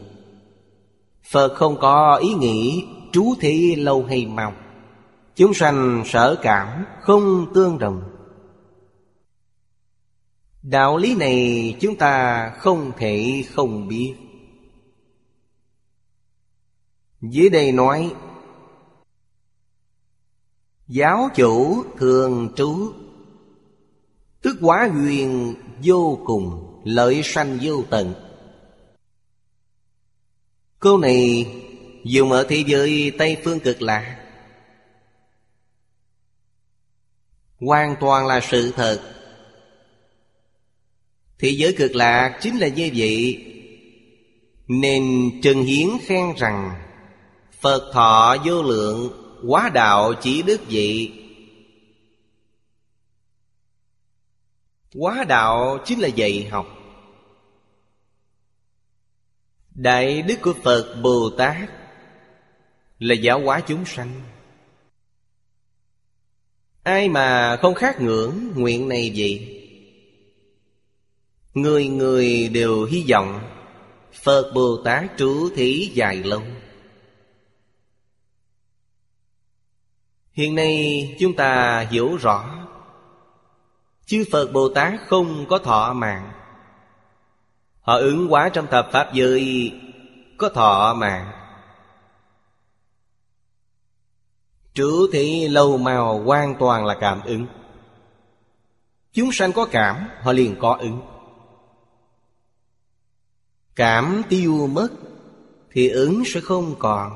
Phật 1.31 1.55
không 1.55 1.77
có 1.79 2.19
ý 2.21 2.33
nghĩ 2.33 2.83
trú 3.11 3.33
thị 3.39 3.75
lâu 3.75 4.03
hay 4.03 4.25
mau. 4.25 4.53
Chúng 5.35 5.53
sanh 5.53 6.03
sở 6.05 6.35
cảm 6.41 6.85
không 7.01 7.45
tương 7.53 7.79
đồng 7.79 8.01
Đạo 10.61 10.97
lý 10.97 11.15
này 11.15 11.77
chúng 11.81 11.95
ta 11.95 12.49
không 12.49 12.91
thể 12.97 13.43
không 13.53 13.87
biết. 13.87 14.15
Dưới 17.21 17.49
đây 17.49 17.71
nói, 17.71 18.13
Giáo 20.87 21.29
chủ 21.35 21.83
thường 21.97 22.53
trú, 22.55 22.93
Tức 24.41 24.57
quá 24.61 24.89
duyên 24.93 25.55
vô 25.83 26.19
cùng, 26.25 26.81
Lợi 26.83 27.21
sanh 27.23 27.57
vô 27.61 27.83
tận. 27.89 28.13
Câu 30.79 30.97
này 30.97 31.53
dùng 32.03 32.31
ở 32.31 32.45
thế 32.49 32.63
giới 32.67 33.11
Tây 33.17 33.37
Phương 33.43 33.59
cực 33.59 33.81
lạ 33.81 34.17
Hoàn 37.59 37.95
toàn 37.99 38.27
là 38.27 38.39
sự 38.43 38.71
thật. 38.71 39.20
Thế 41.41 41.49
giới 41.49 41.73
cực 41.77 41.95
lạc 41.95 42.37
chính 42.41 42.57
là 42.57 42.67
như 42.67 42.89
vậy. 42.95 43.45
Nên 44.67 45.31
Trần 45.43 45.63
Hiến 45.63 45.87
khen 46.05 46.33
rằng, 46.37 46.81
Phật 47.61 47.91
thọ 47.93 48.37
vô 48.45 48.63
lượng, 48.63 49.17
Quá 49.47 49.69
đạo 49.73 50.13
chỉ 50.21 50.41
đức 50.41 50.61
vậy 50.69 51.13
Quá 54.95 55.25
đạo 55.27 55.77
chính 55.85 55.99
là 55.99 56.07
dạy 56.07 56.47
học. 56.51 56.67
Đại 59.75 60.21
đức 60.21 60.35
của 60.41 60.53
Phật 60.63 60.95
Bồ 61.03 61.29
Tát 61.37 61.69
Là 62.99 63.15
giáo 63.15 63.39
hóa 63.39 63.61
chúng 63.67 63.85
sanh. 63.85 64.21
Ai 66.83 67.09
mà 67.09 67.57
không 67.61 67.75
khác 67.75 68.01
ngưỡng 68.01 68.51
nguyện 68.55 68.89
này 68.89 69.11
vậy? 69.15 69.60
Người 71.53 71.87
người 71.87 72.49
đều 72.53 72.85
hy 72.85 73.05
vọng 73.09 73.39
Phật 74.23 74.51
Bồ 74.55 74.77
Tát 74.85 75.03
trú 75.17 75.49
thí 75.55 75.91
dài 75.93 76.15
lâu. 76.15 76.41
Hiện 80.31 80.55
nay 80.55 81.15
chúng 81.19 81.35
ta 81.35 81.79
hiểu 81.91 82.15
rõ, 82.15 82.67
Chư 84.05 84.25
Phật 84.31 84.51
Bồ 84.53 84.69
Tát 84.69 84.93
không 85.07 85.45
có 85.49 85.57
thọ 85.57 85.93
mạng. 85.93 86.31
Họ 87.81 87.97
ứng 87.97 88.27
quá 88.29 88.49
trong 88.49 88.67
thập 88.67 88.91
Pháp 88.91 89.13
giới, 89.13 89.73
Có 90.37 90.49
thọ 90.49 90.93
mạng. 90.93 91.31
Trữ 94.73 95.09
thị 95.13 95.47
lâu 95.47 95.77
màu 95.77 96.19
hoàn 96.19 96.55
toàn 96.59 96.85
là 96.85 96.97
cảm 97.01 97.21
ứng. 97.21 97.45
Chúng 99.13 99.31
sanh 99.31 99.53
có 99.53 99.67
cảm, 99.71 100.09
Họ 100.21 100.31
liền 100.31 100.55
có 100.59 100.77
ứng. 100.79 101.10
Cảm 103.75 104.23
tiêu 104.29 104.67
mất, 104.67 104.89
Thì 105.71 105.89
ứng 105.89 106.23
sẽ 106.25 106.41
không 106.41 106.75
còn. 106.79 107.11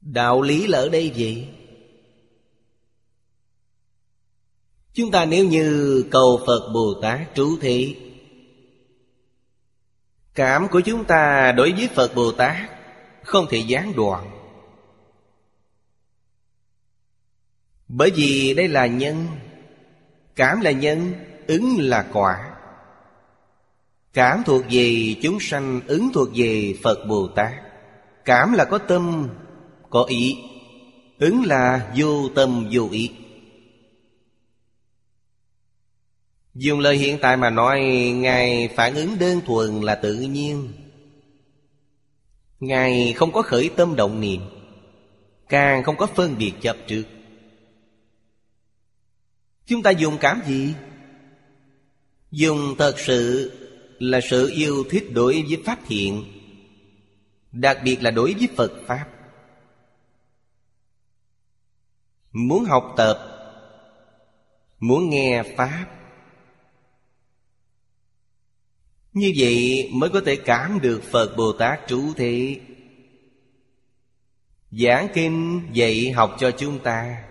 Đạo 0.00 0.42
lý 0.42 0.66
là 0.66 0.78
ở 0.78 0.88
đây 0.88 1.10
gì? 1.10 1.48
Chúng 4.94 5.10
ta 5.10 5.24
nếu 5.24 5.46
như 5.46 6.04
cầu 6.10 6.40
Phật 6.46 6.70
Bồ 6.74 6.94
Tát 7.02 7.20
trú 7.34 7.56
thị 7.60 7.96
Cảm 10.34 10.68
của 10.68 10.80
chúng 10.80 11.04
ta 11.04 11.52
đối 11.52 11.72
với 11.72 11.88
Phật 11.94 12.14
Bồ 12.14 12.32
Tát 12.32 12.56
Không 13.22 13.46
thể 13.50 13.58
gián 13.58 13.92
đoạn. 13.96 14.30
Bởi 17.88 18.10
vì 18.10 18.54
đây 18.54 18.68
là 18.68 18.86
nhân, 18.86 19.26
Cảm 20.36 20.60
là 20.60 20.70
nhân, 20.70 21.12
Ứng 21.46 21.76
là 21.78 22.08
quả. 22.12 22.51
Cảm 24.12 24.42
thuộc 24.46 24.62
về 24.70 25.14
chúng 25.22 25.40
sanh, 25.40 25.80
Ứng 25.86 26.10
thuộc 26.14 26.28
về 26.34 26.74
Phật 26.82 27.04
Bồ 27.08 27.28
Tát. 27.28 27.52
Cảm 28.24 28.52
là 28.52 28.64
có 28.64 28.78
tâm, 28.78 29.28
Có 29.90 30.04
ý. 30.08 30.36
Ứng 31.18 31.44
là 31.44 31.92
vô 31.96 32.28
tâm, 32.28 32.68
vô 32.72 32.88
ý. 32.90 33.10
Dùng 36.54 36.80
lời 36.80 36.96
hiện 36.96 37.18
tại 37.22 37.36
mà 37.36 37.50
nói, 37.50 37.80
Ngài 38.14 38.68
phản 38.68 38.94
ứng 38.94 39.18
đơn 39.18 39.40
thuần 39.46 39.80
là 39.80 39.94
tự 39.94 40.14
nhiên. 40.14 40.68
Ngài 42.60 43.12
không 43.12 43.32
có 43.32 43.42
khởi 43.42 43.70
tâm 43.76 43.96
động 43.96 44.20
niệm, 44.20 44.40
Càng 45.48 45.82
không 45.82 45.96
có 45.96 46.06
phân 46.06 46.38
biệt 46.38 46.52
chấp 46.60 46.76
trước. 46.86 47.02
Chúng 49.66 49.82
ta 49.82 49.90
dùng 49.90 50.18
cảm 50.20 50.40
gì? 50.46 50.74
Dùng 52.30 52.74
thật 52.78 52.94
sự 52.98 53.50
là 54.02 54.20
sự 54.20 54.50
yêu 54.54 54.84
thích 54.90 55.04
đối 55.12 55.44
với 55.48 55.62
Pháp 55.64 55.78
hiện, 55.86 56.24
Đặc 57.52 57.78
biệt 57.84 58.02
là 58.02 58.10
đối 58.10 58.34
với 58.34 58.48
Phật 58.56 58.72
Pháp. 58.86 59.06
Muốn 62.32 62.64
học 62.64 62.94
tập, 62.96 63.18
Muốn 64.78 65.10
nghe 65.10 65.42
Pháp, 65.56 65.86
Như 69.12 69.32
vậy 69.36 69.88
mới 69.92 70.10
có 70.10 70.20
thể 70.26 70.36
cảm 70.36 70.78
được 70.82 71.02
Phật 71.02 71.36
Bồ 71.36 71.52
Tát 71.52 71.80
trú 71.88 72.02
thị 72.16 72.60
Giảng 74.70 75.08
kinh 75.14 75.68
dạy 75.72 76.10
học 76.10 76.36
cho 76.38 76.50
chúng 76.50 76.78
ta 76.78 77.24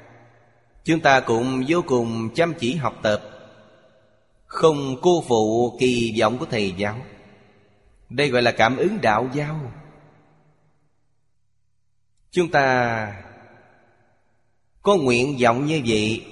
Chúng 0.84 0.99
ta 0.99 1.19
cũng 1.19 1.63
vô 1.67 1.81
cùng 1.88 2.29
chăm 2.36 2.53
chỉ 2.53 2.75
học 2.75 2.99
tập. 3.03 3.40
Không 4.51 4.95
cô 5.01 5.23
phụ 5.27 5.77
kỳ 5.79 6.15
vọng 6.19 6.37
của 6.37 6.45
Thầy 6.45 6.73
giáo. 6.77 6.97
Đây 8.09 8.29
gọi 8.29 8.41
là 8.41 8.51
cảm 8.51 8.77
ứng 8.77 9.01
đạo 9.01 9.29
giao. 9.33 9.71
Chúng 12.31 12.51
ta 12.51 13.23
có 14.81 14.95
nguyện 14.95 15.37
vọng 15.41 15.65
như 15.65 15.81
vậy. 15.85 16.25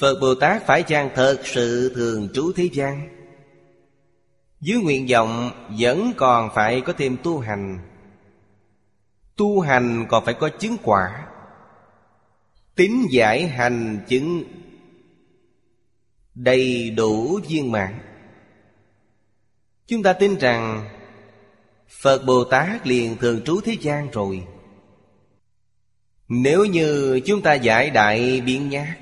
Phật 0.00 0.18
Bồ 0.20 0.34
Tát 0.34 0.66
phải 0.66 0.82
chăng 0.82 1.10
thật 1.14 1.40
sự 1.44 1.92
thường 1.94 2.28
trú 2.34 2.52
thế 2.52 2.68
gian? 2.72 3.08
Dưới 4.60 4.82
nguyện 4.82 5.06
vọng 5.10 5.50
vẫn 5.78 6.12
còn 6.16 6.50
phải 6.54 6.80
có 6.80 6.92
thêm 6.92 7.16
tu 7.22 7.38
hành. 7.38 7.78
Tu 9.36 9.60
hành 9.60 10.06
còn 10.08 10.24
phải 10.24 10.34
có 10.34 10.48
chứng 10.48 10.76
quả. 10.82 11.26
Tín 12.74 12.92
giải 13.10 13.46
hành 13.46 14.04
chứng 14.08 14.44
Đầy 16.36 16.90
đủ 16.90 17.40
viên 17.48 17.72
mãn. 17.72 17.98
Chúng 19.86 20.02
ta 20.02 20.12
tin 20.12 20.38
rằng 20.38 20.88
Phật 22.02 22.24
Bồ 22.26 22.44
Tát 22.44 22.86
liền 22.86 23.16
thường 23.16 23.40
trú 23.44 23.60
thế 23.60 23.76
gian 23.80 24.10
rồi. 24.10 24.46
Nếu 26.28 26.64
như 26.64 27.20
chúng 27.26 27.42
ta 27.42 27.54
giải 27.54 27.90
đại 27.90 28.40
biến 28.40 28.68
nhát 28.68 28.98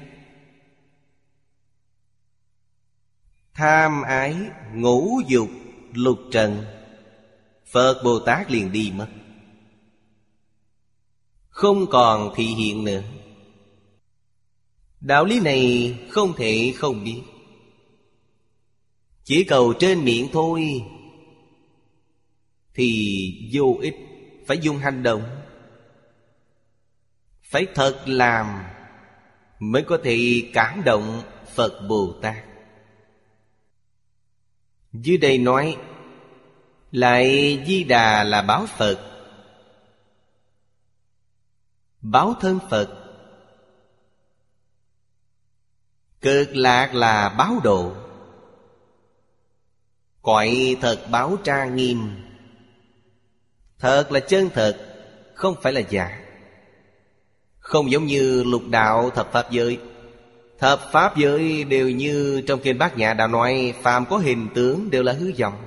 Tham 3.54 4.02
ái, 4.02 4.36
ngũ 4.74 5.20
dục, 5.28 5.48
lục 5.92 6.18
trần 6.32 6.64
Phật 7.66 8.02
Bồ 8.04 8.18
Tát 8.18 8.50
liền 8.50 8.72
đi 8.72 8.92
mất. 8.96 9.08
Không 11.48 11.86
còn 11.90 12.32
thị 12.36 12.44
hiện 12.44 12.84
nữa. 12.84 13.02
Đạo 15.04 15.24
lý 15.24 15.40
này 15.40 15.94
không 16.10 16.32
thể 16.36 16.74
không 16.76 17.04
biết. 17.04 17.22
Chỉ 19.24 19.44
cầu 19.44 19.72
trên 19.78 20.04
miệng 20.04 20.28
thôi, 20.32 20.82
Thì 22.74 23.50
vô 23.52 23.76
ích, 23.80 23.94
Phải 24.46 24.58
dùng 24.58 24.78
hành 24.78 25.02
động. 25.02 25.22
Phải 27.42 27.66
thật 27.74 28.02
làm 28.06 28.64
Mới 29.58 29.82
có 29.82 29.98
thể 30.04 30.42
cảm 30.54 30.82
động 30.84 31.22
Phật 31.54 31.86
Bồ 31.88 32.14
Tát. 32.22 32.44
Dưới 34.92 35.16
đây 35.16 35.38
nói, 35.38 35.76
Lại 36.92 37.58
Di 37.66 37.84
Đà 37.84 38.24
là 38.24 38.42
báo 38.42 38.66
Phật. 38.66 38.98
Báo 42.00 42.34
thân 42.40 42.58
Phật 42.70 43.03
Cực 46.24 46.56
lạc 46.56 46.94
là 46.94 47.28
báo 47.28 47.60
độ. 47.64 47.92
Cõi 50.22 50.76
thật 50.80 50.98
báo 51.10 51.36
tra 51.44 51.64
nghiêm. 51.64 51.98
Thật 53.78 54.12
là 54.12 54.20
chân 54.20 54.48
thật, 54.54 54.76
Không 55.34 55.54
phải 55.62 55.72
là 55.72 55.80
giả. 55.80 56.20
Không 57.58 57.90
giống 57.90 58.06
như 58.06 58.42
lục 58.42 58.62
đạo 58.68 59.10
thập 59.10 59.32
pháp 59.32 59.50
giới. 59.50 59.78
Thập 60.58 60.80
pháp 60.92 61.16
giới 61.16 61.64
đều 61.64 61.90
như 61.90 62.42
trong 62.46 62.60
kinh 62.62 62.78
bát 62.78 62.96
nhã 62.96 63.14
đã 63.14 63.26
nói, 63.26 63.74
Phàm 63.82 64.06
có 64.06 64.18
hình 64.18 64.48
tướng 64.54 64.90
đều 64.90 65.02
là 65.02 65.12
hư 65.12 65.32
vọng. 65.38 65.66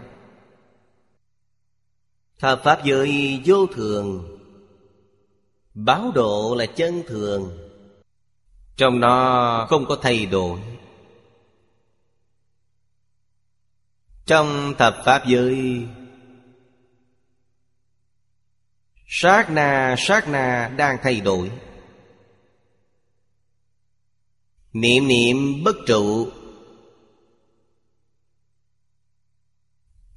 Thập 2.40 2.64
pháp 2.64 2.86
giới 2.86 3.42
vô 3.46 3.68
thường. 3.68 4.38
Báo 5.74 6.12
độ 6.16 6.56
là 6.58 6.66
chân 6.66 7.04
thường. 7.08 7.67
Trong 8.78 9.00
nó 9.00 9.66
không 9.70 9.86
có 9.86 9.98
thay 10.02 10.26
đổi. 10.26 10.60
Trong 14.26 14.74
thập 14.78 14.96
pháp 15.06 15.26
giới, 15.28 15.88
Sát 19.10 19.50
na 19.50 19.96
sát 19.98 20.28
na 20.28 20.74
đang 20.78 20.98
thay 21.04 21.22
đổi. 21.22 21.52
Niệm 24.74 25.08
niệm 25.08 25.64
bất 25.64 25.76
trụ. 25.88 26.30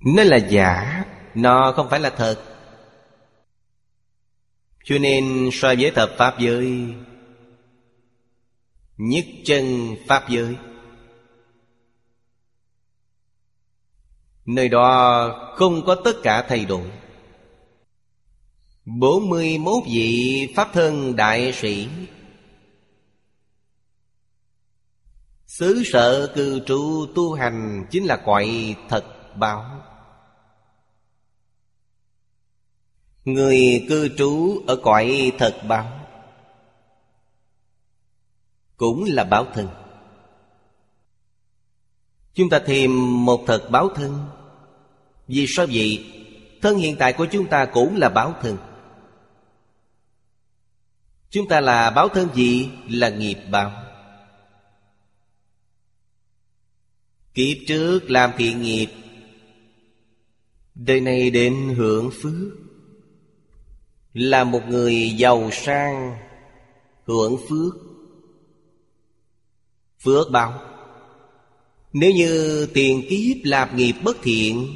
Nó 0.00 0.22
là 0.22 0.36
giả, 0.36 1.04
Nó 1.34 1.72
không 1.76 1.90
phải 1.90 2.00
là 2.00 2.10
thật. 2.10 2.44
Cho 4.84 4.98
nên 4.98 5.50
so 5.52 5.74
với 5.78 5.90
thập 5.90 6.10
Pháp 6.18 6.38
giới 6.38 6.94
Nhất 9.02 9.24
chân 9.44 9.96
Pháp 10.06 10.28
giới. 10.28 10.56
Nơi 14.46 14.68
đó 14.68 15.52
không 15.56 15.84
có 15.86 15.94
tất 16.04 16.12
cả 16.22 16.46
thay 16.48 16.64
đổi 16.64 16.90
bốn 18.84 19.28
mươi 19.28 19.58
41 19.58 19.84
vị 19.86 20.52
Pháp 20.56 20.68
thân 20.72 21.16
đại 21.16 21.52
sĩ. 21.52 21.88
Xứ 25.46 25.82
sở 25.84 26.32
cư 26.34 26.60
trụ 26.66 27.06
tu 27.14 27.32
hành 27.32 27.86
Chính 27.90 28.04
là 28.04 28.16
cõi 28.24 28.76
thật 28.88 29.04
báo. 29.36 29.82
Người 33.24 33.86
cư 33.88 34.08
trú 34.16 34.62
ở 34.66 34.76
cõi 34.76 35.32
thật 35.38 35.60
báo. 35.68 35.99
Cũng 38.80 39.04
là 39.04 39.24
báo 39.24 39.46
thân. 39.54 39.68
Chúng 42.34 42.50
ta 42.50 42.60
thêm 42.66 42.90
một 43.24 43.44
thật 43.46 43.68
báo 43.70 43.88
thân. 43.94 44.26
Vì 45.28 45.46
sao 45.48 45.66
vậy? 45.72 46.06
Thân 46.62 46.78
hiện 46.78 46.96
tại 46.98 47.12
của 47.12 47.26
chúng 47.30 47.46
ta 47.46 47.64
cũng 47.64 47.96
là 47.96 48.08
báo 48.08 48.34
thân. 48.42 48.56
Chúng 51.30 51.48
ta 51.48 51.60
là 51.60 51.90
báo 51.90 52.08
thân 52.08 52.28
gì? 52.34 52.70
Là 52.88 53.08
nghiệp 53.08 53.38
báo. 53.50 53.72
Kiếp 57.34 57.56
trước 57.66 58.10
làm 58.10 58.30
thiện 58.38 58.62
nghiệp, 58.62 58.88
Đời 60.74 61.00
này 61.00 61.30
đến 61.30 61.74
hưởng 61.76 62.10
phước. 62.22 62.58
Là 64.12 64.44
một 64.44 64.62
người 64.68 65.10
giàu 65.10 65.50
sang, 65.52 66.16
hưởng 67.06 67.36
phước 67.48 67.89
phước 70.04 70.30
báo. 70.30 70.60
Nếu 71.92 72.10
như 72.10 72.66
tiền 72.74 73.02
kiếp 73.08 73.36
làm 73.44 73.76
nghiệp 73.76 73.94
bất 74.04 74.16
thiện, 74.22 74.66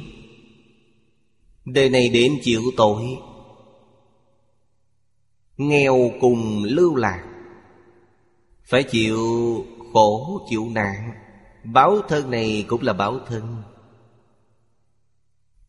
đời 1.65 1.89
này 1.89 2.09
đến 2.09 2.39
chịu 2.41 2.61
tội. 2.77 3.03
Nghèo 5.57 6.11
cùng 6.21 6.63
lưu 6.63 6.95
lạc, 6.95 7.25
phải 8.63 8.83
chịu 8.83 9.19
khổ 9.93 10.41
chịu 10.49 10.69
nạn. 10.71 11.11
Báo 11.63 12.01
thân 12.07 12.31
này 12.31 12.65
cũng 12.67 12.81
là 12.81 12.93
báo 12.93 13.19
thân. 13.27 13.63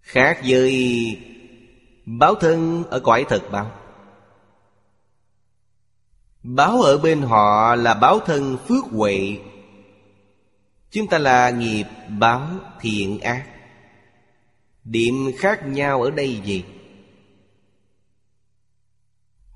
Khác 0.00 0.40
với 0.46 0.72
Báo 2.06 2.34
thân 2.34 2.84
ở 2.90 3.00
cõi 3.00 3.24
thật 3.28 3.42
báo. 3.52 3.70
Báo 6.42 6.82
ở 6.82 6.98
bên 6.98 7.22
họ 7.22 7.74
là 7.74 7.94
báo 7.94 8.20
thân 8.20 8.56
phước 8.68 8.84
huệ 8.84 9.38
Chúng 10.96 11.06
ta 11.06 11.18
là 11.18 11.50
nghiệp 11.50 11.84
báo 12.18 12.48
thiện 12.80 13.20
ác. 13.20 13.46
Điểm 14.84 15.14
khác 15.38 15.66
nhau 15.66 16.02
ở 16.02 16.10
đây 16.10 16.40
gì? 16.44 16.64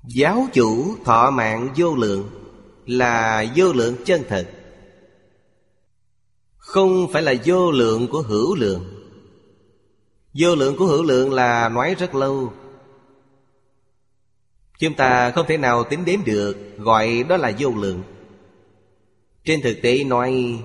Giáo 0.07 0.47
chủ 0.53 0.95
thọ 1.05 1.31
mạng 1.31 1.69
vô 1.75 1.95
lượng 1.95 2.29
Là 2.85 3.45
vô 3.55 3.73
lượng 3.73 3.95
chân 4.05 4.23
thật. 4.29 4.49
Không 6.57 7.07
phải 7.13 7.21
là 7.21 7.33
vô 7.45 7.71
lượng 7.71 8.07
của 8.07 8.21
hữu 8.21 8.55
lượng. 8.55 8.85
Vô 10.33 10.55
lượng 10.55 10.77
của 10.77 10.85
hữu 10.85 11.03
lượng 11.03 11.33
là 11.33 11.69
nói 11.69 11.95
rất 11.95 12.15
lâu. 12.15 12.53
Chúng 14.79 14.93
ta 14.93 15.31
không 15.31 15.45
thể 15.47 15.57
nào 15.57 15.83
tính 15.83 16.05
đếm 16.05 16.23
được 16.25 16.77
Gọi 16.77 17.23
đó 17.29 17.37
là 17.37 17.51
vô 17.59 17.69
lượng. 17.69 18.03
Trên 19.43 19.61
thực 19.61 19.77
tế 19.81 20.03
nói 20.03 20.61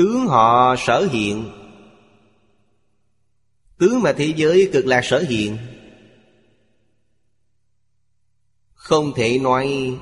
Tướng 0.00 0.26
họ 0.26 0.74
sở 0.78 1.08
hiện. 1.12 1.50
Tướng 3.78 4.00
mà 4.02 4.12
thế 4.12 4.34
giới 4.36 4.70
cực 4.72 4.86
lạc 4.86 5.00
sở 5.04 5.24
hiện. 5.28 5.58
Không 8.74 9.12
thể 9.16 9.38
nói 9.38 9.98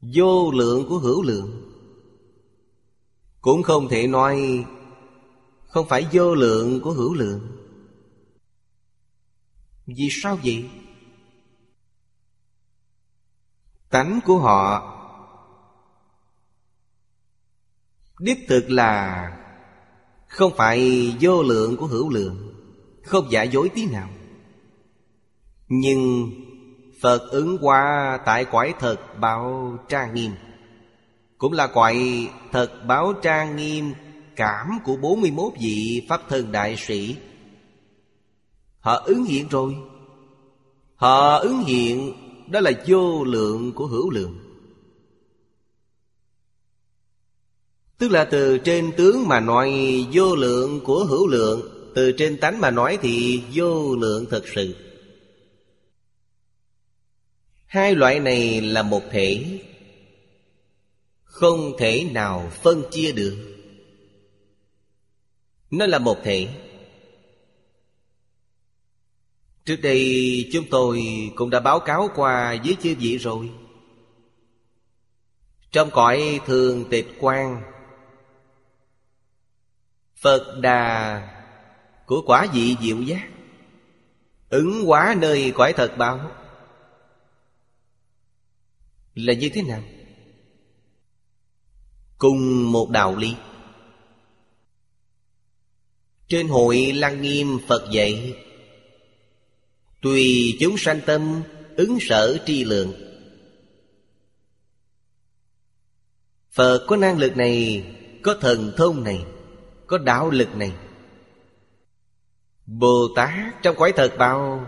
Vô 0.00 0.50
lượng 0.50 0.86
của 0.88 0.98
hữu 0.98 1.22
lượng. 1.22 1.72
Cũng 3.40 3.62
không 3.62 3.88
thể 3.88 4.06
nói 4.06 4.64
Không 5.66 5.88
phải 5.88 6.06
vô 6.12 6.34
lượng 6.34 6.80
của 6.80 6.92
hữu 6.92 7.14
lượng. 7.14 7.40
Vì 9.86 10.08
sao 10.10 10.38
vậy? 10.44 10.70
Tánh 13.90 14.20
của 14.24 14.38
họ 14.38 14.95
Đích 18.20 18.38
thực 18.48 18.70
là 18.70 19.32
Không 20.28 20.52
phải 20.56 21.12
vô 21.20 21.42
lượng 21.42 21.76
của 21.76 21.86
hữu 21.86 22.10
lượng, 22.10 22.54
Không 23.02 23.30
giả 23.30 23.42
dối 23.42 23.68
tí 23.74 23.86
nào. 23.86 24.08
Nhưng 25.68 26.30
Phật 27.02 27.30
ứng 27.30 27.58
qua 27.60 28.18
tại 28.26 28.44
quải 28.44 28.72
thật 28.80 28.96
báo 29.20 29.76
trang 29.88 30.14
nghiêm, 30.14 30.30
cũng 31.38 31.52
là 31.52 31.66
cõi 31.66 32.28
thật 32.52 32.70
báo 32.86 33.12
trang 33.22 33.56
nghiêm 33.56 33.92
Cảm 34.36 34.78
của 34.84 34.96
41 34.96 35.52
vị 35.60 36.06
Pháp 36.08 36.20
thân 36.28 36.52
đại 36.52 36.76
sĩ. 36.76 37.16
Họ 38.80 38.94
ứng 38.94 39.24
hiện 39.24 39.48
rồi. 39.48 39.76
Họ 40.94 41.36
ứng 41.36 41.60
hiện, 41.60 42.12
Đó 42.50 42.60
là 42.60 42.70
vô 42.86 43.24
lượng 43.24 43.72
của 43.72 43.86
hữu 43.86 44.10
lượng. 44.10 44.45
Tức 47.98 48.08
là 48.10 48.24
từ 48.24 48.58
trên 48.58 48.92
tướng 48.96 49.28
mà 49.28 49.40
nói 49.40 49.72
vô 50.12 50.36
lượng 50.36 50.80
của 50.84 51.04
hữu 51.04 51.26
lượng, 51.26 51.76
Từ 51.96 52.12
trên 52.12 52.38
tánh 52.40 52.60
mà 52.60 52.70
nói 52.70 52.98
thì 53.02 53.42
vô 53.54 53.96
lượng 53.96 54.26
thật 54.30 54.42
sự. 54.54 54.76
Hai 57.66 57.94
loại 57.94 58.20
này 58.20 58.60
là 58.60 58.82
một 58.82 59.02
thể, 59.10 59.60
không 61.24 61.72
thể 61.78 62.04
nào 62.12 62.52
phân 62.62 62.82
chia 62.90 63.12
được. 63.12 63.36
Nó 65.70 65.86
là 65.86 65.98
một 65.98 66.18
thể. 66.24 66.48
Trước 69.64 69.76
đây 69.76 70.48
chúng 70.52 70.64
tôi 70.70 71.02
cũng 71.34 71.50
đã 71.50 71.60
báo 71.60 71.80
cáo 71.80 72.08
qua 72.14 72.56
với 72.64 72.76
chư 72.82 72.94
vị 72.94 73.18
rồi. 73.18 73.50
Trong 75.72 75.90
cõi 75.90 76.40
thường 76.46 76.84
tịch 76.90 77.06
quan 77.20 77.62
Phật 80.16 80.58
Đà 80.60 81.22
của 82.06 82.22
quả 82.26 82.46
vị 82.52 82.76
diệu 82.82 83.02
giác. 83.02 83.28
Ứng 84.48 84.82
quá 84.86 85.16
nơi 85.18 85.52
cõi 85.54 85.72
thật 85.76 85.94
báo. 85.98 86.30
Là 89.14 89.32
như 89.32 89.50
thế 89.54 89.62
nào? 89.62 89.82
Cùng 92.18 92.72
một 92.72 92.90
đạo 92.90 93.16
lý. 93.16 93.34
Trên 96.28 96.48
hội 96.48 96.92
Lăng 96.94 97.22
Nghiêm 97.22 97.58
Phật 97.68 97.90
dạy, 97.92 98.34
Tùy 100.02 100.56
chúng 100.60 100.78
sanh 100.78 101.00
tâm 101.06 101.42
ứng 101.76 101.98
sở 102.00 102.38
tri 102.46 102.64
lượng. 102.64 102.92
Phật 106.50 106.84
có 106.86 106.96
năng 106.96 107.18
lực 107.18 107.36
này, 107.36 107.84
Có 108.22 108.36
thần 108.40 108.72
thông 108.76 109.04
này. 109.04 109.24
Có 109.86 109.98
đạo 109.98 110.30
lực 110.30 110.56
này. 110.56 110.72
Bồ 112.66 113.08
Tát 113.16 113.62
trong 113.62 113.76
cõi 113.76 113.92
thật 113.96 114.14
bao, 114.18 114.66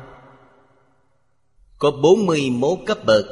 Có 1.78 1.90
41 1.90 2.78
cấp 2.86 2.98
bậc. 3.06 3.26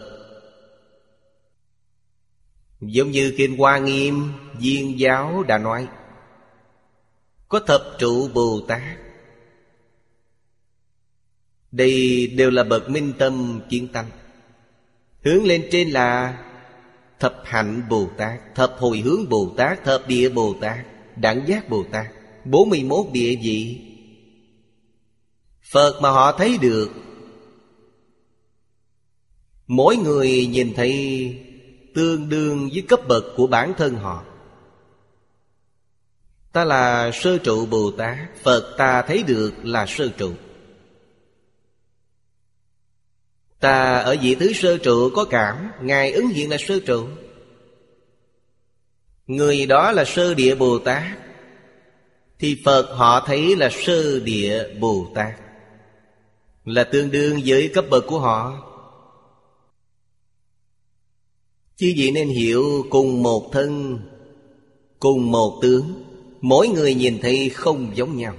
Giống 2.81 3.11
như 3.11 3.35
Kinh 3.37 3.57
Hoa 3.59 3.79
Nghiêm, 3.79 4.33
Viên 4.55 4.99
giáo 4.99 5.43
đã 5.43 5.59
nói, 5.59 5.89
Có 7.49 7.61
thập 7.61 7.83
trụ 7.99 8.29
Bồ 8.29 8.61
Tát 8.69 8.99
Đây 11.73 12.27
đều 12.27 12.51
là 12.51 12.65
bậc 12.65 12.91
minh 12.91 13.13
tâm 13.19 13.61
kiến 13.69 13.89
tâm 13.93 14.05
Hướng 15.25 15.45
lên 15.45 15.69
trên 15.71 15.91
là 15.91 16.39
Thập 17.19 17.43
hạnh 17.45 17.83
Bồ 17.89 18.09
Tát 18.17 18.55
Thập 18.55 18.77
hồi 18.79 18.99
hướng 18.99 19.29
Bồ 19.29 19.55
Tát 19.57 19.85
Thập 19.85 20.09
địa 20.09 20.29
Bồ 20.29 20.55
Tát 20.61 20.87
Đẳng 21.17 21.45
giác 21.47 21.69
Bồ 21.69 21.85
Tát. 21.91 22.07
41 22.45 23.07
địa 23.13 23.37
vị. 23.43 23.81
Phật 25.73 26.01
mà 26.03 26.11
họ 26.11 26.33
thấy 26.33 26.59
được, 26.59 26.91
Mỗi 29.67 29.97
người 29.97 30.47
nhìn 30.47 30.75
thấy 30.75 30.93
Tương 31.97 32.29
đương 32.29 32.69
với 32.73 32.83
cấp 32.83 33.01
bậc 33.09 33.25
của 33.37 33.47
bản 33.47 33.73
thân 33.79 33.95
họ. 33.95 34.25
Ta 36.53 36.65
là 36.65 37.11
sơ 37.15 37.39
trụ 37.39 37.67
Bồ 37.67 37.91
Tát, 37.91 38.19
Phật 38.43 38.75
ta 38.79 39.03
thấy 39.03 39.23
được 39.23 39.53
là 39.63 39.87
sơ 39.87 40.09
trụ. 40.09 40.33
Ta 43.61 43.99
ở 43.99 44.17
vị 44.23 44.35
thứ 44.35 44.53
sơ 44.53 44.79
trụ 44.79 45.11
có 45.15 45.25
cảm, 45.25 45.71
Ngài 45.81 46.13
ứng 46.13 46.29
hiện 46.29 46.51
là 46.51 46.57
sơ 46.61 46.81
trụ. 46.81 47.07
Người 49.27 49.67
đó 49.67 49.93
là 49.93 50.05
sơ 50.05 50.35
địa 50.35 50.55
Bồ 50.55 50.79
Tát. 50.79 51.19
Thì 52.39 52.63
Phật 52.65 52.97
họ 52.97 53.25
thấy 53.27 53.57
là 53.57 53.71
sơ 53.73 54.21
địa 54.21 54.75
Bồ 54.81 55.07
Tát. 55.15 55.35
Là 56.65 56.85
tương 56.85 57.11
đương 57.11 57.41
với 57.45 57.71
cấp 57.75 57.85
bậc 57.91 58.05
của 58.07 58.19
họ. 58.19 58.63
Chứ 61.77 61.93
vị 61.97 62.11
nên 62.11 62.29
hiểu 62.29 62.87
cùng 62.91 63.23
một 63.23 63.49
thân, 63.53 64.01
Cùng 64.99 65.31
một 65.33 65.59
tướng. 65.63 66.05
Mỗi 66.41 66.69
người 66.69 66.95
nhìn 66.95 67.19
thấy 67.23 67.49
không 67.49 67.91
giống 67.95 68.17
nhau. 68.17 68.35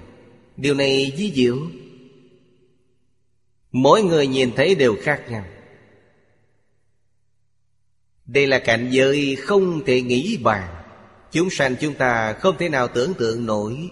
Điều 0.57 0.73
này 0.73 1.13
ví 1.17 1.31
diệu. 1.35 1.57
Mỗi 3.71 4.03
người 4.03 4.27
nhìn 4.27 4.51
thấy 4.55 4.75
đều 4.75 4.95
khác 5.01 5.23
nhau. 5.29 5.43
Đây 8.27 8.47
là 8.47 8.59
cảnh 8.59 8.87
giới 8.91 9.35
không 9.35 9.85
thể 9.85 10.01
nghĩ 10.01 10.37
bàn. 10.43 10.83
Chúng 11.31 11.49
sanh 11.49 11.75
chúng 11.79 11.93
ta 11.93 12.33
không 12.33 12.55
thể 12.57 12.69
nào 12.69 12.87
tưởng 12.87 13.13
tượng 13.13 13.45
nổi. 13.45 13.89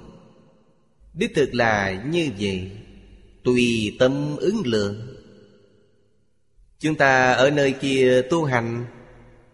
Đích 1.13 1.35
thực 1.35 1.53
là 1.53 2.03
như 2.09 2.29
vậy, 2.39 2.71
Tùy 3.43 3.95
tâm 3.99 4.37
ứng 4.37 4.61
lượng. 4.65 5.15
Chúng 6.79 6.95
ta 6.95 7.33
ở 7.33 7.49
nơi 7.49 7.71
kia 7.71 8.21
tu 8.29 8.43
hành, 8.43 8.85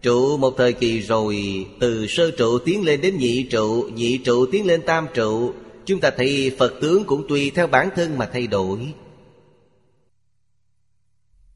Trụ 0.02 0.36
một 0.36 0.54
thời 0.56 0.72
kỳ 0.72 1.00
rồi, 1.00 1.66
Từ 1.80 2.06
sơ 2.06 2.30
trụ 2.30 2.58
tiến 2.58 2.84
lên 2.84 3.00
đến 3.00 3.18
nhị 3.18 3.42
trụ 3.42 3.90
Nhị 3.94 4.18
trụ 4.18 4.46
tiến 4.46 4.66
lên 4.66 4.82
tam 4.82 5.06
trụ, 5.14 5.52
Chúng 5.84 6.00
ta 6.00 6.10
thấy 6.10 6.52
Phật 6.58 6.74
tướng 6.80 7.04
cũng 7.04 7.28
tùy 7.28 7.50
theo 7.54 7.66
bản 7.66 7.88
thân 7.96 8.18
mà 8.18 8.30
thay 8.32 8.46
đổi. 8.46 8.92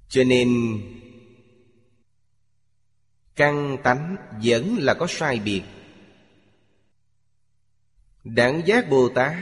Cho 0.09 0.25
nên 0.25 0.79
Căn 3.37 3.77
tánh 3.83 4.17
vẫn 4.45 4.77
là 4.79 4.95
có 4.95 5.07
sai 5.09 5.41
biệt. 5.45 5.63
Đẳng 8.25 8.63
giác 8.67 8.91
Bồ 8.91 9.09
Tát 9.09 9.35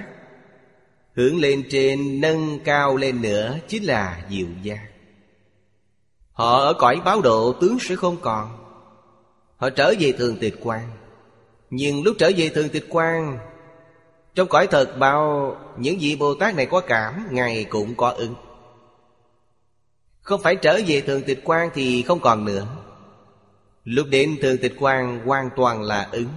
Hướng 1.16 1.40
lên 1.40 1.64
trên, 1.70 2.20
nâng 2.20 2.58
cao 2.64 2.96
lên 2.96 3.22
nữa 3.22 3.58
Chính 3.68 3.84
là 3.84 4.26
diệu 4.30 4.46
giác. 4.62 4.88
Họ 6.32 6.58
ở 6.58 6.74
cõi 6.78 7.00
báo 7.04 7.20
độ 7.20 7.52
tướng 7.60 7.78
sẽ 7.80 7.96
không 7.96 8.16
còn. 8.20 8.58
Họ 9.56 9.70
trở 9.70 9.94
về 10.00 10.12
thường 10.12 10.36
tịch 10.40 10.54
quan. 10.62 10.90
Nhưng 11.70 12.02
lúc 12.02 12.16
trở 12.18 12.30
về 12.36 12.48
thường 12.48 12.68
tịch 12.68 12.86
quan, 12.90 13.38
Trong 14.34 14.48
cõi 14.48 14.66
thật 14.66 14.96
bao, 14.98 15.56
Những 15.78 15.98
vị 16.00 16.16
Bồ 16.16 16.34
Tát 16.34 16.54
này 16.54 16.66
có 16.66 16.80
cảm, 16.80 17.28
Ngài 17.30 17.64
cũng 17.64 17.94
có 17.94 18.08
ứng. 18.08 18.34
Không 20.20 20.42
phải 20.42 20.56
trở 20.56 20.80
về 20.86 21.00
thường 21.00 21.22
tịch 21.26 21.40
quan 21.44 21.70
Thì 21.74 22.02
không 22.02 22.20
còn 22.20 22.44
nữa. 22.44 22.66
Lúc 23.84 24.06
đến 24.10 24.36
thường 24.42 24.58
tịch 24.62 24.74
quan 24.78 25.26
Hoàn 25.26 25.50
toàn 25.56 25.82
là 25.82 26.08
ứng. 26.12 26.28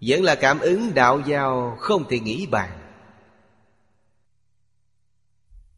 Vẫn 0.00 0.22
là 0.22 0.34
cảm 0.34 0.60
ứng 0.60 0.94
đạo 0.94 1.20
giao 1.26 1.76
Không 1.80 2.04
thể 2.08 2.18
nghĩ 2.18 2.46
bàn. 2.46 2.70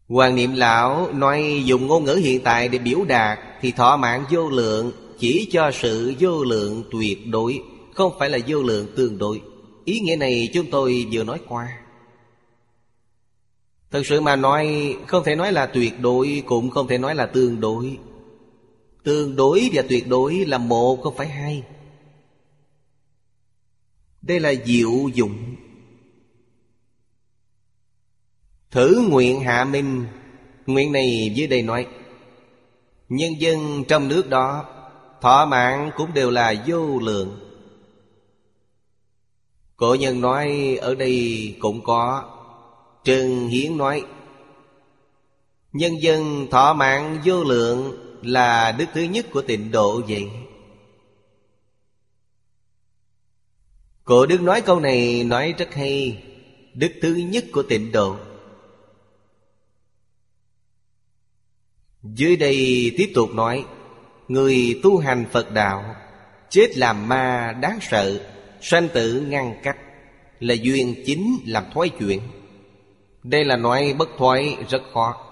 Hoàng 0.08 0.34
niệm 0.34 0.54
lão 0.54 1.12
nói 1.12 1.62
dùng 1.64 1.86
ngôn 1.86 2.04
ngữ 2.04 2.14
hiện 2.14 2.40
tại 2.44 2.68
để 2.68 2.78
biểu 2.78 3.04
đạt 3.04 3.38
Thì 3.60 3.72
thọ 3.72 3.96
mạng 3.96 4.24
vô 4.30 4.50
lượng 4.50 4.92
chỉ 5.18 5.48
cho 5.52 5.70
sự 5.74 6.14
vô 6.18 6.44
lượng 6.44 6.84
tuyệt 6.90 7.18
đối, 7.26 7.62
Không 7.94 8.12
phải 8.18 8.30
là 8.30 8.38
vô 8.46 8.62
lượng 8.62 8.86
tương 8.96 9.18
đối. 9.18 9.40
Ý 9.84 10.00
nghĩa 10.00 10.16
này 10.16 10.48
chúng 10.54 10.70
tôi 10.70 11.06
vừa 11.12 11.24
nói 11.24 11.38
qua. 11.48 11.68
Thật 13.90 14.02
sự 14.04 14.20
mà 14.20 14.36
nói, 14.36 14.96
Không 15.06 15.24
thể 15.24 15.36
nói 15.36 15.52
là 15.52 15.66
tuyệt 15.66 16.00
đối 16.00 16.42
Cũng 16.46 16.70
không 16.70 16.88
thể 16.88 16.98
nói 16.98 17.14
là 17.14 17.26
tương 17.26 17.60
đối. 17.60 17.98
Tương 19.02 19.36
đối 19.36 19.70
và 19.72 19.82
tuyệt 19.88 20.08
đối 20.08 20.34
là 20.34 20.58
một, 20.58 21.00
không 21.02 21.16
phải 21.16 21.28
hai. 21.28 21.62
Đây 24.22 24.40
là 24.40 24.54
diệu 24.64 25.08
dụng. 25.14 25.56
Thử 28.70 29.06
nguyện 29.10 29.40
hạ 29.40 29.64
minh 29.64 30.06
Nguyện 30.66 30.92
này 30.92 31.32
dưới 31.34 31.46
đây 31.46 31.62
nói, 31.62 31.86
Nhân 33.08 33.32
dân 33.38 33.84
trong 33.88 34.08
nước 34.08 34.28
đó, 34.28 34.64
Thọ 35.20 35.46
mạng 35.46 35.90
cũng 35.96 36.14
đều 36.14 36.30
là 36.30 36.54
vô 36.66 36.98
lượng. 36.98 37.38
Cổ 39.76 39.94
nhân 39.94 40.20
nói, 40.20 40.78
ở 40.80 40.94
đây 40.94 41.56
cũng 41.60 41.84
có. 41.84 42.24
Trần 43.04 43.48
Hiến 43.48 43.76
nói, 43.76 44.02
Nhân 45.72 46.02
dân 46.02 46.46
thọ 46.50 46.74
mạng 46.74 47.18
vô 47.24 47.44
lượng. 47.44 48.09
Là 48.22 48.72
đức 48.72 48.86
thứ 48.94 49.02
nhất 49.02 49.26
của 49.32 49.42
tịnh 49.42 49.70
độ 49.70 50.02
vậy? 50.08 50.28
Cổ 54.04 54.26
đức 54.26 54.40
nói 54.40 54.60
câu 54.60 54.80
này 54.80 55.24
nói 55.24 55.54
rất 55.58 55.74
hay. 55.74 56.24
Đức 56.74 56.92
thứ 57.02 57.14
nhất 57.14 57.44
của 57.52 57.62
tịnh 57.62 57.92
độ. 57.92 58.16
Dưới 62.02 62.36
đây 62.36 62.92
tiếp 62.98 63.12
tục 63.14 63.34
nói, 63.34 63.64
Người 64.28 64.80
tu 64.82 64.98
hành 64.98 65.24
Phật 65.32 65.52
đạo, 65.52 65.96
Chết 66.48 66.76
làm 66.76 67.08
ma 67.08 67.52
đáng 67.60 67.78
sợ, 67.82 68.20
Sanh 68.60 68.88
tử 68.88 69.26
ngăn 69.28 69.60
cách, 69.62 69.78
Là 70.40 70.54
duyên 70.54 71.02
chính 71.06 71.36
làm 71.46 71.64
thoái 71.74 71.88
chuyển. 71.88 72.20
Đây 73.22 73.44
là 73.44 73.56
nói 73.56 73.94
bất 73.98 74.08
thoái 74.18 74.56
rất 74.68 74.82
khó. 74.94 75.29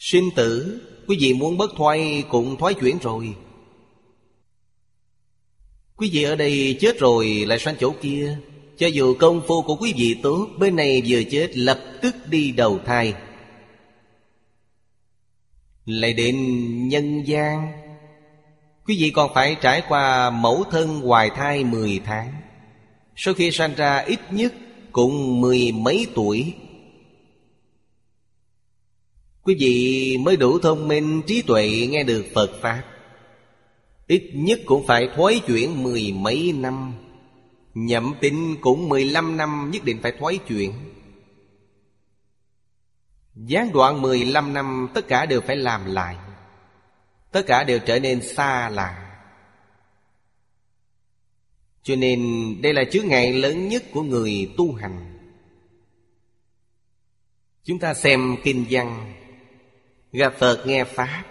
Sinh 0.00 0.30
tử, 0.36 0.80
Quý 1.06 1.16
vị 1.20 1.34
muốn 1.34 1.56
bất 1.56 1.70
thoái 1.76 2.24
cũng 2.28 2.56
thoái 2.56 2.74
chuyển 2.74 2.98
rồi. 2.98 3.34
Quý 5.96 6.10
vị 6.12 6.22
ở 6.22 6.36
đây 6.36 6.76
chết 6.80 6.98
rồi 6.98 7.26
lại 7.26 7.58
sang 7.58 7.74
chỗ 7.80 7.94
kia. 8.02 8.38
Cho 8.78 8.86
dù 8.86 9.14
công 9.18 9.42
phu 9.46 9.62
của 9.62 9.76
quý 9.76 9.92
vị 9.96 10.16
tốt, 10.22 10.48
Bên 10.58 10.76
này 10.76 11.02
vừa 11.06 11.22
chết 11.30 11.56
lập 11.56 11.80
tức 12.02 12.14
đi 12.26 12.52
đầu 12.52 12.78
thai. 12.86 13.14
Lại 15.86 16.12
đến 16.12 16.36
nhân 16.88 17.22
gian, 17.26 17.72
Quý 18.86 18.96
vị 19.00 19.10
còn 19.10 19.30
phải 19.34 19.56
trải 19.60 19.82
qua 19.88 20.30
mẫu 20.30 20.64
thân 20.70 21.00
hoài 21.00 21.30
thai 21.36 21.64
mười 21.64 22.00
tháng. 22.04 22.32
Sau 23.16 23.34
khi 23.34 23.50
sanh 23.50 23.74
ra 23.76 23.98
ít 23.98 24.20
nhất 24.30 24.54
cũng 24.92 25.40
mười 25.40 25.72
mấy 25.72 26.06
tuổi 26.14 26.54
Quý 29.50 29.56
vị 29.58 30.16
mới 30.20 30.36
đủ 30.36 30.58
thông 30.58 30.88
minh, 30.88 31.22
trí 31.26 31.42
tuệ, 31.42 31.86
nghe 31.90 32.04
được 32.04 32.26
Phật 32.34 32.50
Pháp. 32.62 32.82
Ít 34.06 34.30
nhất 34.34 34.60
cũng 34.66 34.86
phải 34.86 35.08
thoái 35.16 35.40
chuyển 35.46 35.82
mười 35.82 36.12
mấy 36.12 36.52
năm. 36.52 36.94
Nhậm 37.74 38.14
tính 38.20 38.56
cũng 38.60 38.88
mười 38.88 39.04
lăm 39.04 39.36
năm, 39.36 39.70
nhất 39.72 39.84
định 39.84 39.98
phải 40.02 40.12
thoái 40.18 40.38
chuyển. 40.38 40.72
Gián 43.34 43.72
đoạn 43.72 44.02
mười 44.02 44.24
lăm 44.24 44.52
năm, 44.52 44.88
tất 44.94 45.08
cả 45.08 45.26
đều 45.26 45.40
phải 45.40 45.56
làm 45.56 45.84
lại. 45.84 46.16
Tất 47.32 47.46
cả 47.46 47.64
đều 47.64 47.78
trở 47.78 47.98
nên 47.98 48.22
xa 48.22 48.68
lạ. 48.68 49.20
Cho 51.82 51.96
nên, 51.96 52.20
đây 52.62 52.74
là 52.74 52.82
chướng 52.92 53.08
ngại 53.08 53.32
lớn 53.32 53.68
nhất 53.68 53.84
của 53.92 54.02
người 54.02 54.50
tu 54.56 54.74
hành. 54.74 55.18
Chúng 57.64 57.78
ta 57.78 57.94
xem 57.94 58.36
kinh 58.44 58.64
văn. 58.70 59.12
Gặp 60.12 60.34
Phật 60.38 60.66
nghe 60.66 60.84
Pháp, 60.84 61.24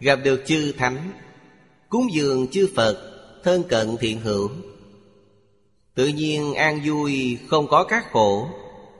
Gặp 0.00 0.16
được 0.16 0.42
chư 0.46 0.72
Thánh, 0.72 1.12
Cúng 1.88 2.12
dường 2.12 2.48
chư 2.48 2.68
Phật, 2.76 3.10
Thân 3.44 3.62
cận 3.68 3.96
thiện 4.00 4.20
hữu. 4.20 4.50
Tự 5.94 6.06
nhiên 6.06 6.54
an 6.54 6.80
vui, 6.84 7.38
không 7.48 7.68
có 7.68 7.84
các 7.84 8.12
khổ, 8.12 8.48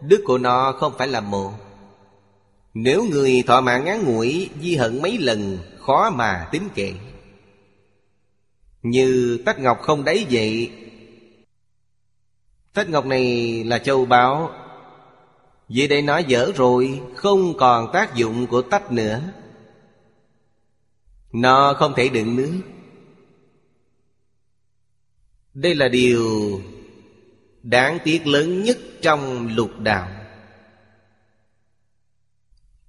Đức 0.01 0.23
của 0.25 0.39
nó 0.39 0.73
không 0.73 0.93
phải 0.99 1.09
là 1.09 1.21
một. 1.21 1.53
Nếu 2.75 3.05
người 3.05 3.43
thọ 3.47 3.61
mạng 3.61 3.85
ngắn 3.85 4.05
ngủi, 4.05 4.51
Di 4.63 4.77
hận 4.77 5.03
mấy 5.03 5.19
lần, 5.19 5.59
Khó 5.81 6.11
mà 6.11 6.49
tính 6.53 6.69
kệ 6.75 6.93
Như 8.83 9.39
tách 9.47 9.59
ngọc 9.59 9.79
không 9.83 10.05
đáy 10.05 10.27
vậy. 10.31 10.71
Tách 12.75 12.89
ngọc 12.89 13.07
này 13.07 13.65
là 13.65 13.79
châu 13.79 14.07
báu 14.07 14.51
Vậy 15.69 15.89
đây 15.89 16.03
nói 16.03 16.25
dở 16.29 16.53
rồi, 16.57 17.01
Không 17.15 17.57
còn 17.57 17.91
tác 17.93 18.15
dụng 18.15 18.47
của 18.47 18.63
tách 18.63 18.93
nữa. 18.93 19.23
Nó 21.33 21.75
không 21.79 21.93
thể 21.97 22.09
đựng 22.09 22.37
nước 22.37 22.61
Đây 25.55 25.75
là 25.75 25.89
điều 25.89 26.61
Đáng 27.63 27.99
tiếc 28.05 28.27
lớn 28.27 28.63
nhất 28.63 28.79
trong 29.03 29.49
lục 29.57 29.81
đạo. 29.81 30.09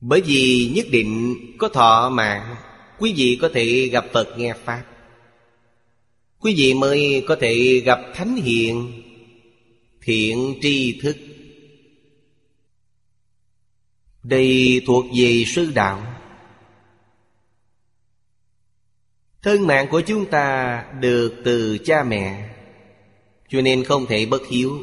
Bởi 0.01 0.21
vì 0.21 0.71
nhất 0.75 0.85
định 0.91 1.35
có 1.57 1.69
thọ 1.69 2.09
mạng, 2.09 2.55
Quý 2.99 3.13
vị 3.17 3.37
có 3.41 3.49
thể 3.53 3.89
gặp 3.91 4.05
Phật 4.13 4.37
nghe 4.37 4.53
Pháp. 4.63 4.83
Quý 6.39 6.53
vị 6.57 6.73
mới 6.73 7.23
có 7.27 7.35
thể 7.35 7.81
gặp 7.85 7.99
Thánh 8.15 8.35
Hiện 8.35 9.01
Thiện 10.01 10.55
tri 10.61 10.99
thức 11.01 11.17
đây 14.27 14.81
thuộc 14.87 15.05
về 15.15 15.43
sư 15.47 15.71
đạo. 15.75 16.15
Thân 19.41 19.67
mạng 19.67 19.87
của 19.91 20.01
chúng 20.01 20.25
ta 20.25 20.85
được 20.99 21.41
từ 21.45 21.77
cha 21.77 22.03
mẹ 22.03 22.49
Cho 23.49 23.61
nên 23.61 23.83
không 23.83 24.05
thể 24.05 24.25
bất 24.25 24.41
hiếu. 24.49 24.79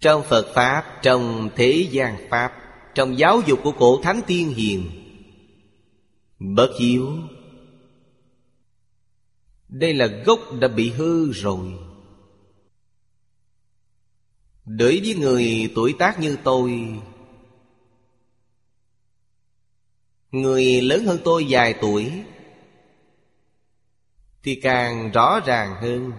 Trong 0.00 0.22
Phật 0.28 0.54
Pháp, 0.54 1.02
trong 1.02 1.50
thế 1.56 1.88
gian 1.90 2.28
Pháp 2.30 2.52
Trong 2.94 3.18
giáo 3.18 3.40
dục 3.46 3.60
của 3.62 3.72
cổ 3.72 4.00
Thánh 4.02 4.20
Tiên 4.26 4.54
Hiền 4.54 4.90
Bất 6.38 6.70
hiếu. 6.80 7.08
Đây 9.68 9.94
là 9.94 10.06
gốc 10.06 10.40
đã 10.60 10.68
bị 10.68 10.90
hư 10.90 11.32
rồi. 11.32 11.85
Đối 14.66 15.00
với 15.04 15.14
người 15.14 15.72
tuổi 15.74 15.94
tác 15.98 16.20
như 16.20 16.36
tôi. 16.44 16.88
Người 20.30 20.80
lớn 20.80 21.04
hơn 21.04 21.18
tôi 21.24 21.46
vài 21.48 21.74
tuổi 21.80 22.12
Thì 24.42 24.54
càng 24.54 25.10
rõ 25.10 25.40
ràng 25.46 25.74
hơn. 25.82 26.12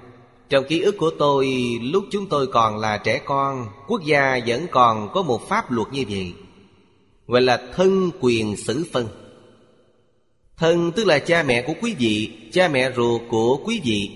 Trong 0.49 0.65
ký 0.67 0.81
ức 0.81 0.95
của 0.97 1.11
tôi, 1.19 1.47
Lúc 1.81 2.05
chúng 2.11 2.29
tôi 2.29 2.47
còn 2.47 2.77
là 2.77 2.97
trẻ 2.97 3.21
con, 3.25 3.67
Quốc 3.87 4.01
gia 4.05 4.39
vẫn 4.47 4.67
còn 4.71 5.09
có 5.13 5.21
một 5.21 5.47
pháp 5.49 5.71
luật 5.71 5.87
như 5.91 6.03
vậy, 6.09 6.33
Gọi 7.27 7.41
là 7.41 7.71
thân 7.75 8.11
quyền 8.19 8.57
xử 8.57 8.85
phân. 8.91 9.07
Thân 10.57 10.91
tức 10.95 11.07
là 11.07 11.19
cha 11.19 11.43
mẹ 11.43 11.61
của 11.61 11.73
quý 11.81 11.95
vị, 11.99 12.31
Cha 12.51 12.67
mẹ 12.67 12.91
ruột 12.95 13.21
của 13.29 13.59
quý 13.65 13.81
vị. 13.83 14.11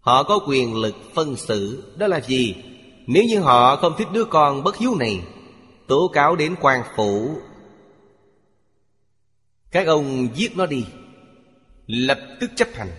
Họ 0.00 0.22
có 0.22 0.38
quyền 0.46 0.74
lực 0.74 0.96
phân 1.14 1.36
xử, 1.36 1.92
Đó 1.96 2.06
là 2.06 2.20
gì? 2.20 2.54
Nếu 3.06 3.24
như 3.24 3.40
họ 3.40 3.76
không 3.76 3.94
thích 3.98 4.08
đứa 4.12 4.24
con 4.24 4.64
bất 4.64 4.76
hiếu 4.76 4.94
này, 4.94 5.20
Tố 5.86 6.10
cáo 6.14 6.36
đến 6.36 6.54
quan 6.60 6.82
phủ. 6.96 7.36
Các 9.70 9.86
ông 9.86 10.28
giết 10.34 10.56
nó 10.56 10.66
đi, 10.66 10.84
Lập 11.86 12.18
tức 12.40 12.50
chấp 12.56 12.68
hành. 12.74 12.90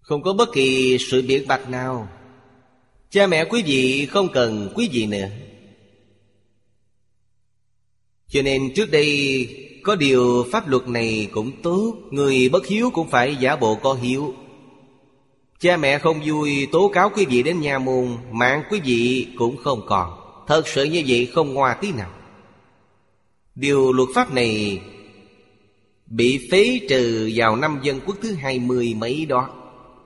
Không 0.00 0.22
có 0.22 0.32
bất 0.32 0.48
kỳ 0.52 0.98
sự 1.00 1.22
biện 1.22 1.48
bạch 1.48 1.68
nào. 1.68 2.08
Cha 3.10 3.26
mẹ 3.26 3.44
quý 3.44 3.62
vị 3.62 4.06
không 4.06 4.28
cần 4.32 4.72
quý 4.74 4.88
vị 4.92 5.06
nữa. 5.06 5.28
Cho 8.28 8.42
nên 8.42 8.74
trước 8.74 8.90
đây, 8.90 9.48
có 9.82 9.94
điều 9.96 10.46
pháp 10.52 10.68
luật 10.68 10.88
này 10.88 11.28
cũng 11.32 11.62
tốt, 11.62 11.94
Người 12.10 12.48
bất 12.48 12.66
hiếu 12.66 12.90
cũng 12.90 13.10
phải 13.10 13.36
giả 13.36 13.56
bộ 13.56 13.74
có 13.74 13.94
hiếu. 13.94 14.34
Cha 15.62 15.76
mẹ 15.76 15.98
không 15.98 16.20
vui, 16.26 16.68
tố 16.72 16.90
cáo 16.94 17.10
quý 17.10 17.26
vị 17.26 17.42
đến 17.42 17.60
nhà 17.60 17.78
môn 17.78 18.16
Mạng 18.30 18.62
quý 18.70 18.80
vị 18.80 19.28
cũng 19.38 19.56
không 19.56 19.80
còn. 19.86 20.18
Thật 20.46 20.68
sự 20.68 20.84
như 20.84 21.02
vậy 21.06 21.30
không 21.34 21.54
ngoa 21.54 21.74
tí 21.74 21.92
nào. 21.92 22.10
Điều 23.54 23.92
luật 23.92 24.08
pháp 24.14 24.32
này 24.32 24.80
Bị 26.06 26.48
phế 26.50 26.80
trừ 26.88 27.30
vào 27.34 27.56
năm 27.56 27.80
dân 27.82 28.00
quốc 28.06 28.16
thứ 28.22 28.34
hai 28.34 28.58
mươi 28.58 28.94
mấy 28.94 29.26
đó, 29.26 29.50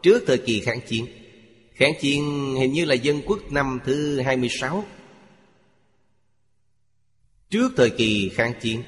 Trước 0.02 0.24
thời 0.26 0.38
kỳ 0.38 0.60
kháng 0.60 0.80
chiến. 0.88 1.06
Kháng 1.74 1.92
chiến 2.00 2.54
hình 2.58 2.72
như 2.72 2.84
là 2.84 2.94
dân 2.94 3.22
quốc 3.26 3.38
năm 3.50 3.78
thứ 3.84 4.20
hai 4.20 4.36
mươi 4.36 4.50
sáu. 4.60 4.84
Trước 7.50 7.72
thời 7.76 7.90
kỳ 7.90 8.28
kháng 8.34 8.52
chiến. 8.60 8.82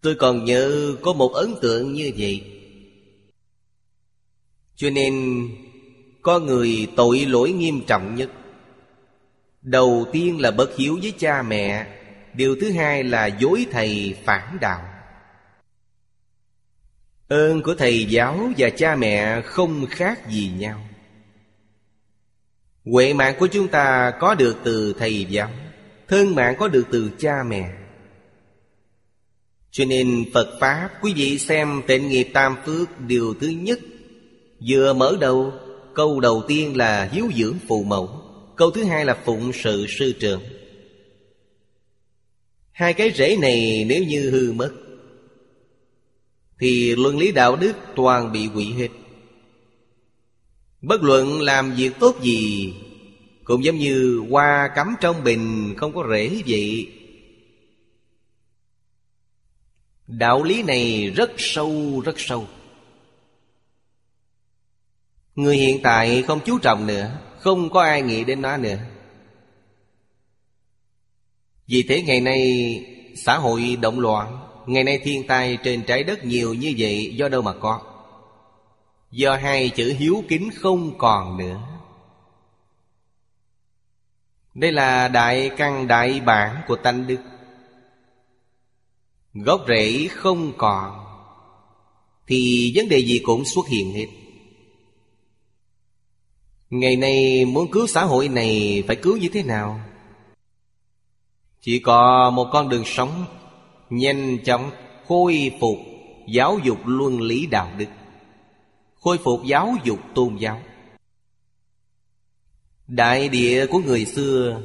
Tôi 0.00 0.14
còn 0.14 0.44
nhớ 0.44 0.94
có 1.02 1.12
một 1.12 1.32
ấn 1.32 1.54
tượng 1.62 1.92
như 1.92 2.12
vậy 2.16 2.59
cho 4.80 4.90
nên, 4.90 5.48
có 6.22 6.38
người 6.38 6.88
tội 6.96 7.26
lỗi 7.26 7.52
nghiêm 7.52 7.80
trọng 7.86 8.14
nhất. 8.14 8.30
Đầu 9.62 10.06
tiên 10.12 10.40
là 10.40 10.50
bất 10.50 10.76
hiếu 10.76 10.98
với 11.02 11.12
cha 11.18 11.42
mẹ, 11.42 11.86
Điều 12.34 12.56
thứ 12.60 12.72
hai 12.72 13.04
là 13.04 13.26
dối 13.26 13.66
thầy 13.70 14.16
phản 14.24 14.58
đạo. 14.60 14.82
Ơn 17.28 17.62
của 17.62 17.74
thầy 17.74 18.04
giáo 18.04 18.50
và 18.58 18.70
cha 18.70 18.96
mẹ 18.96 19.40
không 19.40 19.86
khác 19.86 20.28
gì 20.28 20.50
nhau. 20.58 20.80
Huệ 22.84 23.12
mạng 23.12 23.34
của 23.38 23.46
chúng 23.46 23.68
ta 23.68 24.12
có 24.20 24.34
được 24.34 24.56
từ 24.64 24.94
thầy 24.98 25.26
giáo 25.30 25.50
Thân 26.08 26.34
mạng 26.34 26.54
có 26.58 26.68
được 26.68 26.84
từ 26.90 27.10
cha 27.18 27.42
mẹ. 27.46 27.70
Cho 29.70 29.84
nên 29.84 30.24
Phật 30.34 30.58
Pháp, 30.60 30.90
quý 31.02 31.12
vị 31.16 31.38
xem 31.38 31.82
tịnh 31.86 32.08
nghiệp 32.08 32.30
tam 32.34 32.56
phước 32.66 33.00
Điều 33.00 33.34
thứ 33.40 33.48
nhất 33.48 33.78
Vừa 34.66 34.92
mở 34.92 35.16
đầu, 35.20 35.52
Câu 35.94 36.20
đầu 36.20 36.42
tiên 36.48 36.76
là 36.76 37.08
hiếu 37.12 37.30
dưỡng 37.36 37.56
phụ 37.68 37.82
mẫu. 37.82 38.10
Câu 38.56 38.70
thứ 38.70 38.84
hai 38.84 39.04
là 39.04 39.18
phụng 39.24 39.52
sự 39.52 39.86
sư 39.88 40.12
trưởng. 40.20 40.42
Hai 42.72 42.94
cái 42.94 43.12
rễ 43.16 43.36
này 43.40 43.84
nếu 43.88 44.04
như 44.04 44.30
hư 44.30 44.52
mất, 44.52 44.72
Thì 46.60 46.96
luân 46.96 47.18
lý 47.18 47.32
đạo 47.32 47.56
đức 47.56 47.72
toàn 47.96 48.32
bị 48.32 48.46
hủy 48.46 48.64
hết. 48.64 48.88
Bất 50.82 51.02
luận 51.02 51.40
làm 51.40 51.74
việc 51.74 51.90
tốt 52.00 52.16
gì, 52.22 52.72
Cũng 53.44 53.64
giống 53.64 53.76
như 53.76 54.22
hoa 54.30 54.68
cắm 54.74 54.94
trong 55.00 55.24
bình 55.24 55.74
không 55.76 55.92
có 55.92 56.06
rễ 56.10 56.42
vậy. 56.46 56.88
Đạo 60.06 60.42
lý 60.42 60.62
này 60.62 61.12
rất 61.16 61.30
sâu 61.36 62.02
rất 62.04 62.14
sâu. 62.20 62.48
Người 65.34 65.56
hiện 65.56 65.80
tại 65.82 66.22
không 66.22 66.40
chú 66.44 66.58
trọng 66.58 66.86
nữa, 66.86 67.10
Không 67.38 67.70
có 67.70 67.82
ai 67.82 68.02
nghĩ 68.02 68.24
đến 68.24 68.42
nó 68.42 68.56
nữa. 68.56 68.78
Vì 71.66 71.82
thế 71.88 72.02
ngày 72.02 72.20
nay, 72.20 72.84
xã 73.16 73.38
hội 73.38 73.76
động 73.80 74.00
loạn, 74.00 74.46
Ngày 74.66 74.84
nay 74.84 75.00
thiên 75.04 75.26
tai 75.26 75.58
trên 75.64 75.82
trái 75.82 76.04
đất 76.04 76.24
nhiều 76.24 76.54
như 76.54 76.74
vậy, 76.78 77.14
do 77.16 77.28
đâu 77.28 77.42
mà 77.42 77.52
có? 77.52 77.80
Do 79.10 79.36
hai 79.36 79.68
chữ 79.68 79.94
hiếu 79.98 80.24
kính 80.28 80.50
không 80.54 80.98
còn 80.98 81.36
nữa. 81.36 81.60
Đây 84.54 84.72
là 84.72 85.08
đại 85.08 85.50
căn 85.56 85.86
đại 85.86 86.20
bản 86.20 86.62
của 86.66 86.76
tánh 86.76 87.06
đức. 87.06 87.20
Gốc 89.34 89.64
rễ 89.68 90.08
không 90.08 90.52
còn, 90.58 91.04
Thì 92.26 92.72
vấn 92.74 92.88
đề 92.88 92.98
gì 92.98 93.20
cũng 93.24 93.44
xuất 93.44 93.68
hiện 93.68 93.92
hết. 93.92 94.06
Ngày 96.70 96.96
nay 96.96 97.44
muốn 97.44 97.70
cứu 97.70 97.86
xã 97.86 98.04
hội 98.04 98.28
này 98.28 98.82
Phải 98.86 98.96
cứu 98.96 99.16
như 99.16 99.28
thế 99.32 99.42
nào? 99.42 99.80
Chỉ 101.60 101.78
có 101.78 102.30
một 102.30 102.48
con 102.52 102.68
đường 102.68 102.84
sống, 102.84 103.24
Nhanh 103.90 104.38
chóng 104.44 104.70
khôi 105.06 105.52
phục 105.60 105.78
Giáo 106.28 106.58
dục 106.64 106.78
luân 106.84 107.20
lý 107.20 107.46
đạo 107.46 107.72
đức, 107.78 107.86
Khôi 108.94 109.18
phục 109.18 109.40
giáo 109.44 109.74
dục 109.84 109.98
tôn 110.14 110.36
giáo. 110.36 110.62
Đại 112.88 113.28
địa 113.28 113.66
của 113.66 113.78
người 113.78 114.04
xưa 114.04 114.62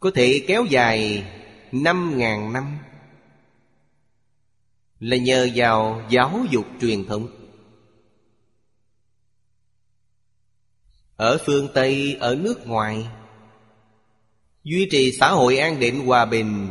Có 0.00 0.10
thể 0.14 0.44
kéo 0.46 0.64
dài 0.64 1.24
năm 1.72 2.18
ngàn 2.18 2.52
năm, 2.52 2.78
Là 5.00 5.16
nhờ 5.16 5.48
vào 5.54 6.02
giáo 6.10 6.40
dục 6.50 6.66
truyền 6.80 7.04
thống. 7.04 7.39
Ở 11.20 11.38
phương 11.46 11.68
Tây, 11.74 12.16
ở 12.20 12.34
nước 12.34 12.66
ngoài. 12.66 13.06
Duy 14.64 14.88
trì 14.90 15.12
xã 15.12 15.30
hội 15.30 15.58
an 15.58 15.80
định 15.80 16.06
hòa 16.06 16.24
bình 16.24 16.68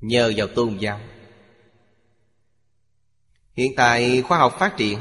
Nhờ 0.00 0.32
vào 0.36 0.46
tôn 0.46 0.76
giáo. 0.78 1.00
Hiện 3.56 3.72
tại 3.76 4.22
khoa 4.22 4.38
học 4.38 4.56
phát 4.58 4.76
triển. 4.76 4.98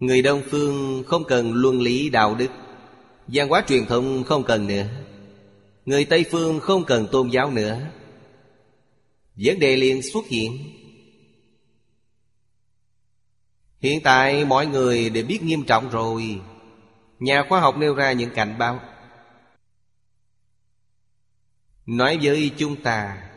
Người 0.00 0.22
Đông 0.22 0.42
Phương 0.50 1.04
không 1.06 1.24
cần 1.24 1.52
luân 1.52 1.80
lý 1.80 2.10
đạo 2.10 2.34
đức 2.34 2.50
văn 3.26 3.48
hóa 3.48 3.64
truyền 3.68 3.86
thống 3.86 4.24
không 4.24 4.44
cần 4.44 4.66
nữa. 4.66 4.86
Người 5.86 6.04
Tây 6.04 6.24
Phương 6.30 6.60
không 6.60 6.84
cần 6.84 7.06
tôn 7.12 7.28
giáo 7.28 7.50
nữa. 7.50 7.80
Vấn 9.36 9.58
đề 9.58 9.76
liền 9.76 10.02
xuất 10.02 10.26
hiện. 10.26 10.81
Hiện 13.82 14.00
tại 14.02 14.44
mọi 14.44 14.66
người 14.66 15.10
đều 15.10 15.24
biết 15.24 15.42
nghiêm 15.42 15.64
trọng 15.64 15.90
rồi. 15.90 16.40
Nhà 17.18 17.44
khoa 17.48 17.60
học 17.60 17.76
nêu 17.78 17.94
ra 17.94 18.12
những 18.12 18.30
cảnh 18.30 18.58
báo. 18.58 18.80
Nói 21.86 22.18
với 22.22 22.50
chúng 22.58 22.82
ta 22.82 23.28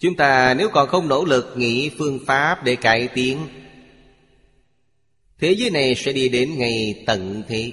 Chúng 0.00 0.16
ta 0.16 0.54
nếu 0.54 0.68
còn 0.68 0.88
không 0.88 1.08
nỗ 1.08 1.24
lực 1.24 1.54
nghĩ 1.56 1.90
phương 1.98 2.18
pháp 2.26 2.64
để 2.64 2.76
cải 2.76 3.08
tiến, 3.08 3.48
Thế 5.38 5.52
giới 5.52 5.70
này 5.70 5.94
sẽ 5.94 6.12
đi 6.12 6.28
đến 6.28 6.58
ngày 6.58 7.04
tận 7.06 7.42
thế. 7.48 7.72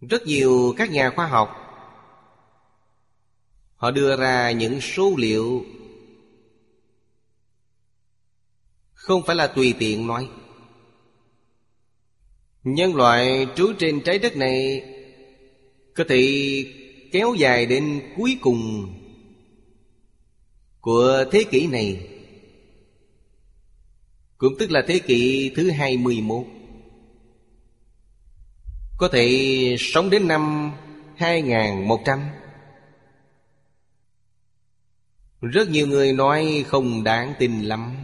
Rất 0.00 0.26
nhiều 0.26 0.74
các 0.76 0.90
nhà 0.90 1.10
khoa 1.10 1.26
học, 1.26 1.48
Họ 3.76 3.90
đưa 3.90 4.16
ra 4.16 4.50
những 4.50 4.80
số 4.80 5.14
liệu 5.18 5.64
Không 9.04 9.22
phải 9.26 9.36
là 9.36 9.46
tùy 9.46 9.74
tiện 9.78 10.06
nói. 10.06 10.28
Nhân 12.64 12.94
loại 12.94 13.46
trú 13.56 13.72
trên 13.78 14.00
trái 14.00 14.18
đất 14.18 14.36
này 14.36 14.82
Có 15.94 16.04
thể 16.08 16.22
kéo 17.12 17.34
dài 17.38 17.66
đến 17.66 18.02
cuối 18.16 18.38
cùng 18.40 18.94
Của 20.80 21.24
thế 21.32 21.44
kỷ 21.50 21.66
này. 21.66 22.08
Cũng 24.38 24.54
tức 24.58 24.70
là 24.70 24.82
thế 24.88 24.98
kỷ 24.98 25.50
thứ 25.56 25.70
21 25.70 26.46
Có 28.98 29.08
thể 29.12 29.76
sống 29.78 30.10
đến 30.10 30.28
năm 30.28 30.72
2100 31.16 32.20
Rất 35.40 35.68
nhiều 35.68 35.86
người 35.86 36.12
nói 36.12 36.64
không 36.68 37.04
đáng 37.04 37.34
tin 37.38 37.62
lắm. 37.62 37.96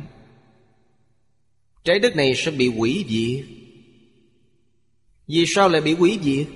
Trái 1.85 1.99
đất 1.99 2.16
này 2.16 2.35
sẽ 2.37 2.51
bị 2.51 2.68
hủy 2.68 3.05
diệt. 3.09 3.47
Vì 5.26 5.45
sao 5.47 5.68
lại 5.68 5.81
bị 5.81 5.95
hủy 5.95 6.18
diệt? 6.22 6.47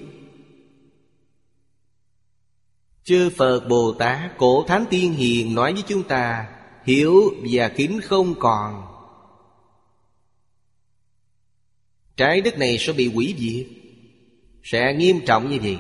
Chư 3.04 3.30
Phật 3.36 3.60
Bồ 3.68 3.92
Tát 3.92 4.38
Cổ 4.38 4.64
Thánh 4.68 4.84
Tiên 4.90 5.12
Hiền 5.12 5.54
nói 5.54 5.72
với 5.72 5.82
chúng 5.86 6.02
ta, 6.02 6.48
Hiểu 6.84 7.34
và 7.52 7.68
kính 7.68 8.00
không 8.00 8.34
còn. 8.38 8.82
Trái 12.16 12.40
đất 12.40 12.58
này 12.58 12.78
sẽ 12.78 12.92
bị 12.92 13.12
hủy 13.12 13.34
diệt. 13.38 13.66
Sẽ 14.62 14.94
nghiêm 14.94 15.20
trọng 15.26 15.50
như 15.50 15.58
vậy. 15.62 15.78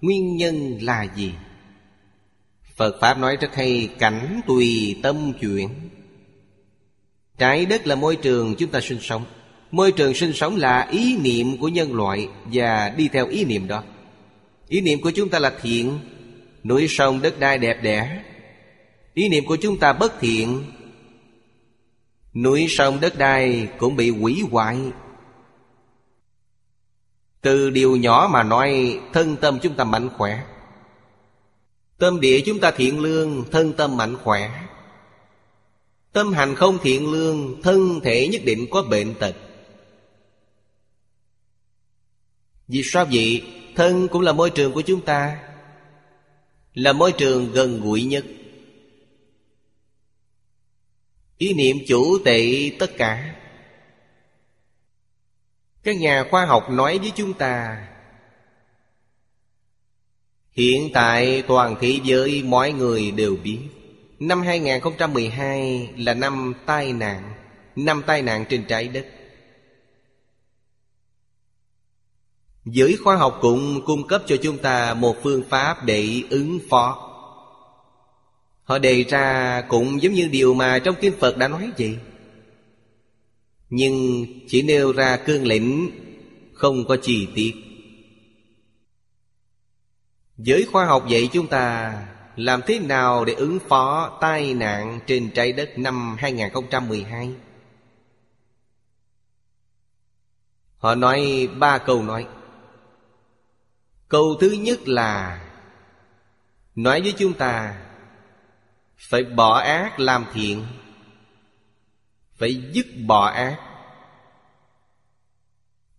Nguyên 0.00 0.36
nhân 0.36 0.78
là 0.80 1.06
gì? 1.16 1.32
Phật 2.76 2.98
Pháp 3.00 3.18
nói 3.18 3.36
rất 3.36 3.54
hay, 3.54 3.88
Cảnh 3.98 4.40
tùy 4.46 4.96
tâm 5.02 5.32
chuyển. 5.40 5.68
Trái 7.40 7.66
đất 7.66 7.86
là 7.86 7.94
môi 7.94 8.16
trường 8.16 8.54
chúng 8.54 8.70
ta 8.70 8.80
sinh 8.80 8.98
sống. 9.00 9.24
Môi 9.70 9.92
trường 9.92 10.14
sinh 10.14 10.32
sống 10.32 10.56
là 10.56 10.88
ý 10.90 11.16
niệm 11.16 11.56
của 11.56 11.68
nhân 11.68 11.94
loại 11.94 12.28
Và 12.44 12.94
đi 12.96 13.08
theo 13.08 13.26
ý 13.26 13.44
niệm 13.44 13.68
đó. 13.68 13.82
Ý 14.68 14.80
niệm 14.80 15.00
của 15.00 15.10
chúng 15.10 15.28
ta 15.28 15.38
là 15.38 15.52
thiện, 15.62 15.98
Núi 16.64 16.86
sông, 16.88 17.22
đất 17.22 17.40
đai 17.40 17.58
đẹp 17.58 17.82
đẽ. 17.82 18.22
Ý 19.14 19.28
niệm 19.28 19.46
của 19.46 19.56
chúng 19.56 19.78
ta 19.78 19.92
bất 19.92 20.20
thiện, 20.20 20.64
Núi 22.34 22.66
sông, 22.68 23.00
đất 23.00 23.18
đai 23.18 23.68
cũng 23.78 23.96
bị 23.96 24.10
hủy 24.10 24.42
hoại. 24.50 24.78
Từ 27.40 27.70
điều 27.70 27.96
nhỏ 27.96 28.28
mà 28.32 28.42
nói, 28.42 29.00
Thân 29.12 29.36
tâm 29.36 29.58
chúng 29.62 29.74
ta 29.74 29.84
mạnh 29.84 30.08
khỏe. 30.16 30.42
Tâm 31.98 32.20
địa 32.20 32.40
chúng 32.46 32.60
ta 32.60 32.70
thiện 32.70 33.00
lương, 33.00 33.44
Thân 33.50 33.72
tâm 33.72 33.96
mạnh 33.96 34.16
khỏe. 34.24 34.50
Tâm 36.12 36.32
hành 36.32 36.54
không 36.54 36.78
thiện 36.82 37.12
lương, 37.12 37.62
Thân 37.62 38.00
thể 38.04 38.28
nhất 38.28 38.42
định 38.44 38.66
có 38.70 38.82
bệnh 38.82 39.14
tật. 39.14 39.36
Vì 42.68 42.82
sao 42.84 43.06
vậy? 43.12 43.42
Thân 43.76 44.08
cũng 44.08 44.22
là 44.22 44.32
môi 44.32 44.50
trường 44.50 44.72
của 44.72 44.82
chúng 44.82 45.00
ta. 45.00 45.38
Là 46.74 46.92
môi 46.92 47.12
trường 47.12 47.52
gần 47.52 47.80
gũi 47.80 48.04
nhất. 48.04 48.24
Ý 51.38 51.54
niệm 51.54 51.76
chủ 51.88 52.18
tệ 52.24 52.70
tất 52.78 52.90
cả. 52.98 53.36
Các 55.82 55.96
nhà 55.96 56.24
khoa 56.30 56.46
học 56.46 56.70
nói 56.70 56.98
với 56.98 57.12
chúng 57.16 57.32
ta, 57.32 57.86
Hiện 60.52 60.90
tại 60.94 61.42
toàn 61.48 61.76
thế 61.80 62.00
giới, 62.04 62.42
mọi 62.42 62.72
người 62.72 63.10
đều 63.10 63.36
biết. 63.36 63.58
Năm 64.20 64.42
2012 64.42 65.90
là 65.96 66.14
năm 66.14 66.54
tai 66.66 66.92
nạn, 66.92 67.34
Năm 67.76 68.02
tai 68.06 68.22
nạn 68.22 68.44
trên 68.48 68.64
trái 68.68 68.88
đất. 68.88 69.06
Giới 72.64 72.96
khoa 73.04 73.16
học 73.16 73.38
cũng 73.40 73.80
cung 73.86 74.06
cấp 74.06 74.22
cho 74.26 74.36
chúng 74.42 74.58
ta 74.58 74.94
một 74.94 75.16
phương 75.22 75.42
pháp 75.48 75.84
để 75.84 76.22
ứng 76.30 76.58
phó. 76.70 77.06
Họ 78.62 78.78
đề 78.78 79.04
ra 79.04 79.60
cũng 79.68 80.02
giống 80.02 80.12
như 80.12 80.28
điều 80.28 80.54
mà 80.54 80.78
trong 80.78 80.94
Kinh 81.00 81.14
Phật 81.18 81.36
đã 81.36 81.48
nói 81.48 81.70
vậy. 81.78 81.98
Nhưng 83.70 84.26
chỉ 84.48 84.62
nêu 84.62 84.92
ra 84.92 85.16
cương 85.16 85.46
lĩnh, 85.46 85.90
Không 86.52 86.84
có 86.88 86.96
chi 87.02 87.28
tiết. 87.34 87.54
Giới 90.36 90.66
khoa 90.72 90.86
học 90.86 91.08
dạy 91.08 91.28
chúng 91.32 91.46
ta 91.46 91.94
làm 92.36 92.60
thế 92.66 92.78
nào 92.78 93.24
để 93.24 93.32
ứng 93.32 93.58
phó 93.68 94.18
tai 94.20 94.54
nạn 94.54 95.00
trên 95.06 95.30
trái 95.34 95.52
đất 95.52 95.78
năm 95.78 96.16
2012? 96.18 97.34
Họ 100.80 100.94
nói 100.94 101.48
ba 101.58 101.78
câu 101.78 102.02
nói 102.02 102.26
Câu 104.08 104.36
thứ 104.40 104.50
nhất 104.50 104.88
là, 104.88 105.46
Nói 106.74 107.00
với 107.00 107.14
chúng 107.18 107.34
ta, 107.34 107.82
Phải 108.96 109.24
bỏ 109.24 109.58
ác 109.58 110.00
làm 110.00 110.26
thiện, 110.32 110.66
Phải 112.34 112.54
dứt 112.72 112.86
bỏ 113.06 113.26
ác, 113.26 113.58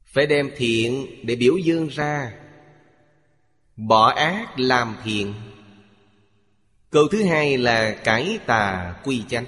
Phải 0.05 0.27
đem 0.27 0.51
thiện 0.57 1.07
để 1.23 1.35
biểu 1.35 1.57
dương 1.57 1.87
ra, 1.87 2.33
Bỏ 3.75 4.09
ác 4.09 4.59
làm 4.59 4.95
thiện 5.03 5.33
Câu 6.91 7.07
thứ 7.07 7.23
hai 7.23 7.57
là 7.57 8.01
cải 8.03 8.39
tà 8.45 8.95
quy 9.03 9.23
chánh. 9.29 9.45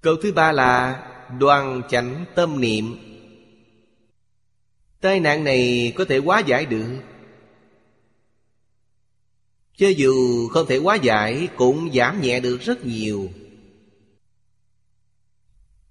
Câu 0.00 0.16
thứ 0.22 0.32
ba 0.32 0.52
là 0.52 1.04
đoan 1.38 1.82
chánh 1.90 2.24
tâm 2.34 2.60
niệm. 2.60 2.96
Tai 5.00 5.20
nạn 5.20 5.44
này 5.44 5.92
có 5.96 6.04
thể 6.04 6.18
hóa 6.18 6.40
giải 6.46 6.66
được. 6.66 7.02
Cho 9.76 9.88
dù 9.88 10.48
không 10.48 10.66
thể 10.66 10.76
hóa 10.76 10.94
giải, 10.94 11.48
Cũng 11.56 11.92
giảm 11.94 12.20
nhẹ 12.20 12.40
được 12.40 12.60
rất 12.60 12.84
nhiều. 12.84 13.30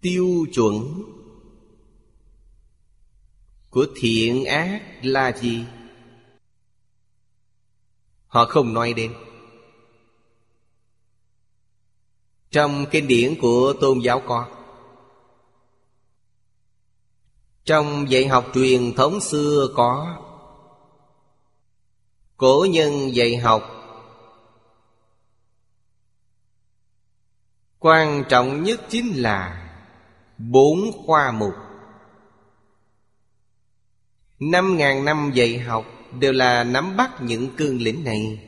Tiêu 0.01 0.45
chuẩn 0.53 1.03
Của 3.69 3.85
thiện 3.95 4.45
ác 4.45 4.81
là 5.01 5.31
gì? 5.37 5.63
Họ 8.27 8.45
không 8.45 8.73
nói 8.73 8.93
đến. 8.93 9.13
Trong 12.51 12.85
kinh 12.91 13.07
điển 13.07 13.35
của 13.41 13.73
tôn 13.81 13.99
giáo 13.99 14.21
có, 14.27 14.47
Trong 17.63 18.09
dạy 18.09 18.27
học 18.27 18.45
truyền 18.53 18.93
thống 18.95 19.19
xưa 19.19 19.67
có, 19.75 20.17
Cổ 22.37 22.67
nhân 22.69 23.15
dạy 23.15 23.37
học 23.37 23.63
Quan 27.79 28.23
trọng 28.29 28.63
nhất 28.63 28.81
chính 28.89 29.13
là 29.15 29.69
Bốn 30.37 30.91
khoa 31.05 31.31
mục. 31.31 31.53
Năm 34.39 34.77
ngàn 34.77 35.05
năm 35.05 35.31
dạy 35.33 35.59
học 35.59 35.85
Đều 36.19 36.31
là 36.31 36.63
nắm 36.63 36.97
bắt 36.97 37.11
những 37.21 37.49
cương 37.57 37.81
lĩnh 37.81 38.03
này. 38.03 38.39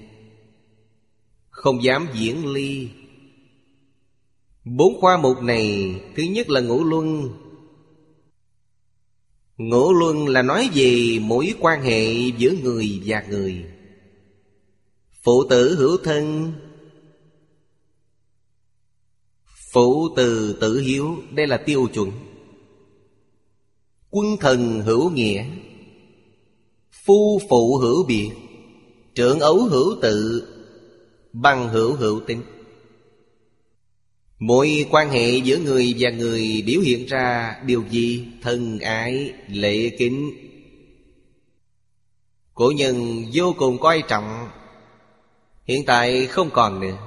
Không 1.49 1.83
dám 1.83 2.07
diễn 2.13 2.53
ly. 2.53 2.89
Bốn 4.65 5.01
khoa 5.01 5.17
mục 5.17 5.41
này, 5.41 5.95
Thứ 6.15 6.23
nhất 6.23 6.49
là 6.49 6.61
ngũ 6.61 6.83
luân. 6.83 7.29
Ngũ 9.57 9.93
luân 9.93 10.27
là 10.27 10.41
nói 10.41 10.69
về 10.73 11.19
mối 11.21 11.53
quan 11.59 11.81
hệ 11.81 12.13
giữa 12.37 12.51
người 12.63 13.01
và 13.05 13.25
người. 13.29 13.65
Phụ 15.23 15.43
tử 15.49 15.75
hữu 15.75 15.97
thân. 15.97 16.53
Phụ 19.73 20.09
từ 20.15 20.57
tử 20.61 20.79
hiếu, 20.79 21.17
Đây 21.31 21.47
là 21.47 21.57
tiêu 21.57 21.87
chuẩn. 21.93 22.11
Quân 24.09 24.25
thần 24.39 24.81
hữu 24.81 25.09
nghĩa. 25.09 25.45
Phu 27.09 27.41
phụ 27.49 27.77
hữu 27.77 28.05
biệt 28.05 28.31
Trưởng 29.15 29.39
ấu 29.39 29.63
hữu 29.63 29.95
tự 30.01 30.47
Bằng 31.33 31.69
hữu 31.69 31.95
hữu 31.95 32.19
tính. 32.19 32.43
Mỗi 34.39 34.85
quan 34.91 35.09
hệ 35.09 35.37
giữa 35.37 35.57
người 35.57 35.95
và 35.99 36.09
người 36.09 36.63
biểu 36.65 36.81
hiện 36.81 37.05
ra 37.05 37.55
điều 37.65 37.83
gì? 37.89 38.27
Thân 38.41 38.79
ái, 38.79 39.33
lệ 39.47 39.89
kính? 39.89 40.31
Cổ 42.53 42.71
nhân 42.75 43.25
vô 43.33 43.55
cùng 43.57 43.79
coi 43.79 44.03
trọng 44.07 44.49
Hiện 45.63 45.85
tại 45.85 46.25
không 46.25 46.49
còn 46.53 46.79
nữa. 46.79 46.97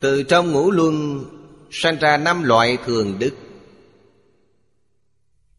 Từ 0.00 0.22
trong 0.22 0.52
ngũ 0.52 0.70
luân 0.70 1.24
Sanh 1.70 1.96
ra 1.96 2.16
năm 2.16 2.42
loại 2.42 2.78
thường 2.84 3.18
đức. 3.18 3.34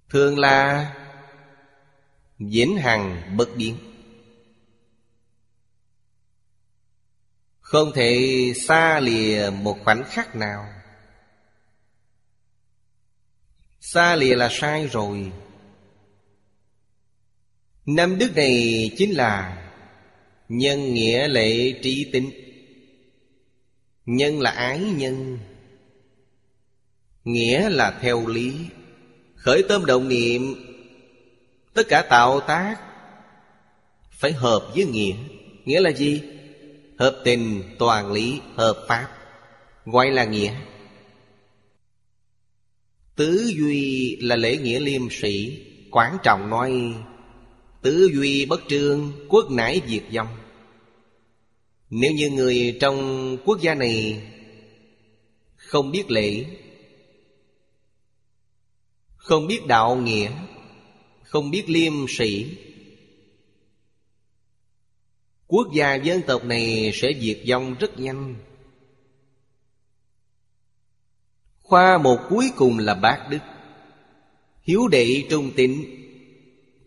Thường 0.09 0.39
là 0.39 0.93
Vĩnh 2.39 2.77
hằng 2.77 3.35
bất 3.37 3.49
biến. 3.55 3.77
Không 7.59 7.91
thể 7.95 8.53
xa 8.55 8.99
lìa 8.99 9.49
một 9.49 9.77
khoảnh 9.83 10.03
khắc 10.07 10.35
nào. 10.35 10.65
Xa 13.79 14.15
lìa 14.15 14.35
là 14.35 14.49
sai 14.51 14.87
rồi. 14.87 15.31
Năm 17.85 18.17
đức 18.17 18.35
này 18.35 18.91
chính 18.97 19.11
là 19.11 19.65
Nhân 20.49 20.93
nghĩa 20.93 21.27
lệ 21.27 21.79
trí 21.81 22.09
tính. 22.13 22.31
Nhân 24.05 24.39
là 24.39 24.51
ái 24.51 24.79
nhân. 24.79 25.39
Nghĩa 27.23 27.69
là 27.69 27.99
theo 28.01 28.27
lý. 28.27 28.53
Khởi 29.35 29.63
tâm 29.69 29.85
động 29.85 30.07
niệm 30.07 30.55
Tất 31.73 31.83
cả 31.87 32.01
tạo 32.01 32.39
tác 32.39 32.77
Phải 34.11 34.31
hợp 34.31 34.71
với 34.75 34.85
nghĩa. 34.85 35.15
Nghĩa 35.65 35.79
là 35.79 35.91
gì? 35.91 36.21
Hợp 36.99 37.21
tình, 37.23 37.63
toàn 37.79 38.11
lý, 38.11 38.41
hợp 38.55 38.85
pháp. 38.87 39.07
Gọi 39.85 40.11
là 40.11 40.23
nghĩa. 40.23 40.53
Tứ 43.15 43.53
duy 43.57 44.15
là 44.21 44.35
lễ 44.35 44.57
nghĩa 44.57 44.79
liêm 44.79 45.09
sĩ 45.11 45.65
Quán 45.91 46.17
trọng 46.23 46.49
nói 46.49 46.93
Tứ 47.81 48.09
duy 48.13 48.45
bất 48.45 48.61
trương 48.67 49.11
Quốc 49.29 49.51
nải 49.51 49.81
diệt 49.87 50.03
vong. 50.13 50.27
Nếu 51.89 52.11
như 52.11 52.29
người 52.29 52.77
trong 52.81 53.37
quốc 53.45 53.61
gia 53.61 53.73
này 53.75 54.23
Không 55.55 55.91
biết 55.91 56.11
lễ 56.11 56.45
Không 59.17 59.47
biết 59.47 59.67
đạo 59.67 59.95
nghĩa 59.95 60.31
không 61.29 61.51
biết 61.51 61.69
liêm 61.69 61.93
sĩ 62.07 62.57
Quốc 65.47 65.67
gia 65.73 65.95
dân 65.95 66.21
tộc 66.27 66.43
này 66.45 66.91
sẽ 66.93 67.11
diệt 67.21 67.39
vong 67.49 67.75
rất 67.79 67.99
nhanh. 67.99 68.35
Khoa 71.61 71.97
một 71.97 72.17
cuối 72.29 72.51
cùng 72.55 72.77
là 72.77 72.95
bác 72.95 73.27
đức. 73.29 73.39
Hiếu 74.61 74.87
đệ 74.87 75.23
trung 75.29 75.51
tín, 75.55 75.85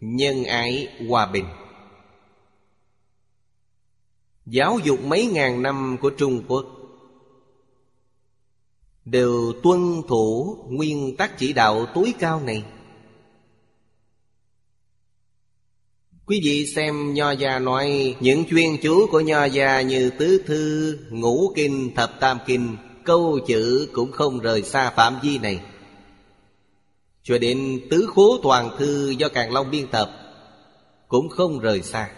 Nhân 0.00 0.44
ái 0.44 0.88
hòa 1.08 1.26
bình. 1.26 1.46
Giáo 4.46 4.78
dục 4.84 5.00
mấy 5.04 5.26
ngàn 5.26 5.62
năm 5.62 5.96
của 6.00 6.10
Trung 6.10 6.44
Quốc 6.48 6.66
Đều 9.04 9.52
tuân 9.62 10.02
thủ 10.08 10.56
nguyên 10.68 11.16
tắc 11.16 11.38
chỉ 11.38 11.52
đạo 11.52 11.86
tối 11.94 12.14
cao 12.18 12.40
này. 12.40 12.64
Quý 16.32 16.40
vị 16.44 16.66
xem 16.66 17.14
Nho 17.14 17.30
Gia 17.30 17.58
nói 17.58 18.16
Những 18.20 18.44
chuyên 18.50 18.76
chú 18.82 19.06
của 19.10 19.20
Nho 19.20 19.44
Gia 19.44 19.80
như 19.80 20.10
Tứ 20.18 20.42
Thư, 20.46 20.98
Ngũ 21.10 21.52
Kinh, 21.56 21.94
Thập 21.94 22.20
Tam 22.20 22.38
Kinh 22.46 22.76
Câu 23.04 23.38
chữ 23.46 23.88
cũng 23.92 24.12
không 24.12 24.38
rời 24.38 24.62
xa 24.62 24.90
phạm 24.90 25.18
vi 25.22 25.38
này. 25.38 25.60
Cho 27.22 27.38
đến 27.38 27.80
Tứ 27.90 28.06
Khố 28.14 28.38
Toàn 28.42 28.70
Thư 28.78 29.10
do 29.10 29.28
Càng 29.28 29.52
Long 29.52 29.70
biên 29.70 29.86
tập 29.86 30.10
Cũng 31.08 31.28
không 31.28 31.58
rời 31.58 31.82
xa. 31.82 32.10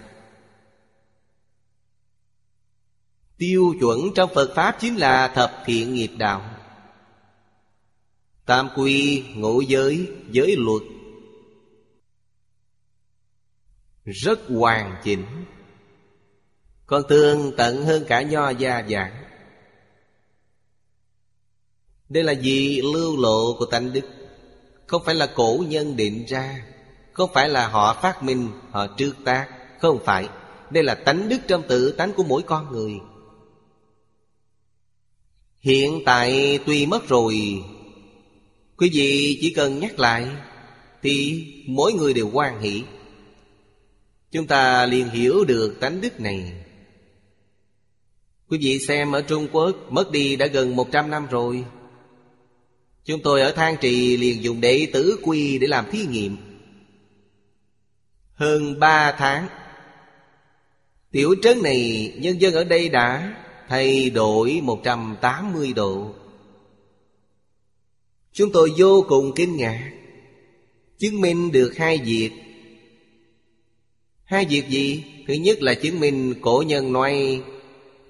Tiêu 3.39 3.75
chuẩn 3.81 4.01
trong 4.15 4.31
Phật 4.35 4.55
Pháp 4.55 4.77
chính 4.81 4.97
là 4.97 5.29
thập 5.29 5.63
thiện 5.67 5.95
nghiệp 5.95 6.11
đạo. 6.17 6.43
Tam 8.47 8.69
quy, 8.77 9.25
ngũ 9.35 9.61
giới, 9.61 10.07
giới 10.31 10.57
luật 10.59 10.83
rất 14.05 14.41
hoàn 14.49 14.97
chỉnh. 15.05 15.27
Còn 16.87 17.03
tương 17.09 17.57
tận 17.57 17.85
hơn 17.85 18.05
cả 18.09 18.23
nho 18.23 18.51
gia 18.51 18.83
giảng 18.83 19.25
đây 22.15 22.25
là 22.25 22.33
gì 22.33 22.81
lưu 22.83 23.17
lộ 23.17 23.57
của 23.59 23.67
tánh 23.67 23.93
đức. 23.93 24.05
Không 24.87 25.03
phải 25.05 25.15
là 25.15 25.27
cổ 25.27 25.65
nhân 25.69 25.97
định 25.97 26.25
ra. 26.29 26.65
Không 27.13 27.31
phải 27.35 27.49
là 27.49 27.69
họ 27.69 27.99
phát 28.03 28.23
minh, 28.23 28.49
họ 28.71 28.87
trước 28.87 29.17
tác. 29.25 29.49
Không 29.81 29.99
phải. 30.05 30.29
Đây 30.71 30.85
là 30.85 30.95
tánh 30.95 31.29
đức 31.29 31.39
trong 31.49 31.63
tự 31.69 31.93
tánh 31.93 32.13
của 32.13 32.23
mỗi 32.23 32.43
con 32.43 32.73
người. 32.73 32.93
Hiện 35.61 36.03
tại 36.07 36.59
tuy 36.67 36.87
mất 36.87 37.09
rồi, 37.09 37.63
quý 38.77 38.91
vị 38.93 39.39
chỉ 39.41 39.53
cần 39.57 39.79
nhắc 39.79 39.99
lại 39.99 40.27
thì 41.03 41.45
mỗi 41.67 41.93
người 41.93 42.15
đều 42.15 42.31
hoan 42.31 42.61
hỷ. 42.61 42.83
Chúng 44.35 44.47
ta 44.47 44.87
liền 44.87 45.09
hiểu 45.09 45.45
được 45.45 45.81
tánh 45.81 46.01
đức 46.01 46.21
này. 46.21 46.53
Quý 48.49 48.59
vị 48.61 48.79
xem 48.79 49.13
ở 49.13 49.23
Trung 49.23 49.49
Quốc, 49.53 49.77
Mất 49.91 50.11
đi 50.11 50.37
đã 50.37 50.47
gần 50.47 50.77
100 50.77 51.11
năm 51.11 51.27
rồi. 51.27 51.65
Chúng 53.05 53.23
tôi 53.23 53.41
ở 53.41 53.53
Thang 53.53 53.77
Trì 53.81 54.17
liền 54.17 54.43
dùng 54.43 54.61
đệ 54.61 54.87
tử 54.93 55.19
quy 55.23 55.59
để 55.59 55.67
làm 55.67 55.91
thí 55.91 56.07
nghiệm. 56.07 56.37
Hơn 58.35 58.81
3 58.81 59.13
tháng, 59.19 59.49
Tiểu 61.11 61.35
trấn 61.43 61.63
này 61.63 62.13
nhân 62.17 62.41
dân 62.41 62.55
ở 62.55 62.65
đây 62.65 62.89
đã 62.89 63.37
thay 63.69 64.11
đổi 64.11 64.61
180 64.63 65.73
độ. 65.73 66.15
Chúng 68.33 68.53
tôi 68.53 68.73
vô 68.77 69.05
cùng 69.09 69.33
kinh 69.37 69.57
ngạc, 69.57 69.93
Chứng 70.99 71.21
minh 71.21 71.53
được 71.53 71.77
hai 71.77 71.99
việc. 71.99 72.44
Hai 74.35 74.45
việc 74.45 74.69
gì? 74.69 75.05
Thứ 75.29 75.35
nhất 75.35 75.63
là 75.63 75.75
chứng 75.75 76.01
minh 76.01 76.35
cổ 76.41 76.65
nhân 76.67 76.93
nói, 76.93 77.43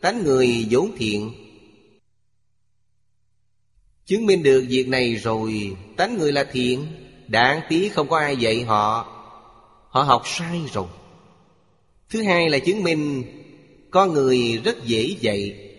Tánh 0.00 0.24
người 0.24 0.66
vốn 0.70 0.90
thiện. 0.96 1.32
Chứng 4.06 4.26
minh 4.26 4.42
được 4.42 4.64
việc 4.68 4.88
này 4.88 5.14
rồi, 5.14 5.76
Tánh 5.96 6.18
người 6.18 6.32
là 6.32 6.44
thiện. 6.52 6.86
Đáng 7.28 7.60
tí 7.68 7.88
không 7.88 8.08
có 8.08 8.18
ai 8.18 8.36
dạy 8.36 8.62
họ. 8.62 9.06
Họ 9.88 10.02
học 10.02 10.22
sai 10.26 10.60
rồi. 10.72 10.86
Thứ 12.10 12.22
hai 12.22 12.50
là 12.50 12.58
chứng 12.58 12.82
minh 12.82 13.24
Con 13.90 14.12
người 14.12 14.60
rất 14.64 14.84
dễ 14.84 15.16
dạy. 15.20 15.70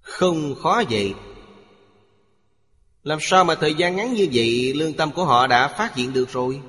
Không 0.00 0.54
khó 0.54 0.82
dạy. 0.88 1.14
Làm 3.02 3.18
sao 3.20 3.44
mà 3.44 3.54
thời 3.54 3.74
gian 3.74 3.96
ngắn 3.96 4.14
như 4.14 4.28
vậy, 4.32 4.72
Lương 4.74 4.92
tâm 4.92 5.10
của 5.12 5.24
họ 5.24 5.46
đã 5.46 5.68
phát 5.68 5.94
hiện 5.94 6.12
được 6.12 6.30
rồi? 6.32 6.60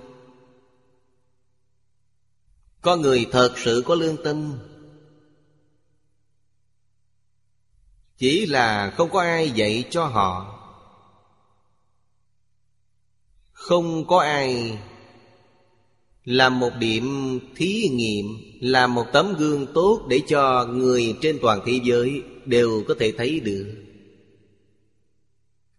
Có 2.82 2.96
người 2.96 3.28
thật 3.32 3.54
sự 3.58 3.84
có 3.86 3.96
lương 3.96 4.24
tâm. 4.24 4.60
Chỉ 8.18 8.46
là 8.46 8.94
không 8.98 9.10
có 9.10 9.22
ai 9.22 9.52
dạy 9.52 9.84
cho 9.90 10.06
họ. 10.06 10.56
Không 13.52 14.08
có 14.08 14.20
ai 14.20 14.78
Làm 16.26 16.60
một 16.60 16.72
điểm 16.80 17.40
thí 17.56 17.90
nghiệm 17.92 18.26
Làm 18.62 18.96
một 18.96 19.06
tấm 19.14 19.36
gương 19.38 19.68
tốt 19.74 20.06
Để 20.10 20.22
cho 20.28 20.66
người 20.66 21.16
trên 21.22 21.40
toàn 21.42 21.62
thế 21.66 21.80
giới 21.84 22.22
Đều 22.46 22.84
có 22.88 22.96
thể 23.00 23.12
thấy 23.18 23.40
được. 23.40 23.76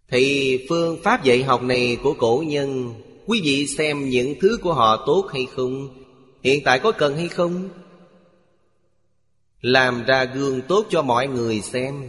Thì 0.08 0.58
phương 0.68 0.98
pháp 1.02 1.24
dạy 1.24 1.42
học 1.42 1.62
này 1.62 1.96
của 2.02 2.14
cổ 2.18 2.44
nhân, 2.46 2.94
Quý 3.26 3.40
vị 3.44 3.66
xem 3.66 4.08
những 4.08 4.34
thứ 4.40 4.58
của 4.62 4.74
họ 4.74 5.04
tốt 5.06 5.28
hay 5.32 5.46
không? 5.54 5.99
Hiện 6.42 6.62
tại 6.64 6.78
có 6.78 6.92
cần 6.92 7.16
hay 7.16 7.28
không? 7.28 7.68
Làm 9.60 10.04
ra 10.04 10.24
gương 10.24 10.62
tốt 10.62 10.86
cho 10.90 11.02
mọi 11.02 11.26
người 11.26 11.60
xem. 11.60 12.08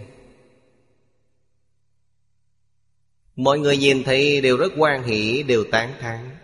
Mọi 3.36 3.60
người 3.60 3.78
nhìn 3.78 4.04
thấy 4.04 4.42
đều 4.42 4.58
rất 4.58 4.72
quan 4.78 5.04
hỷ, 5.04 5.44
Đều 5.44 5.64
tán 5.72 5.94
thán. 6.00 6.38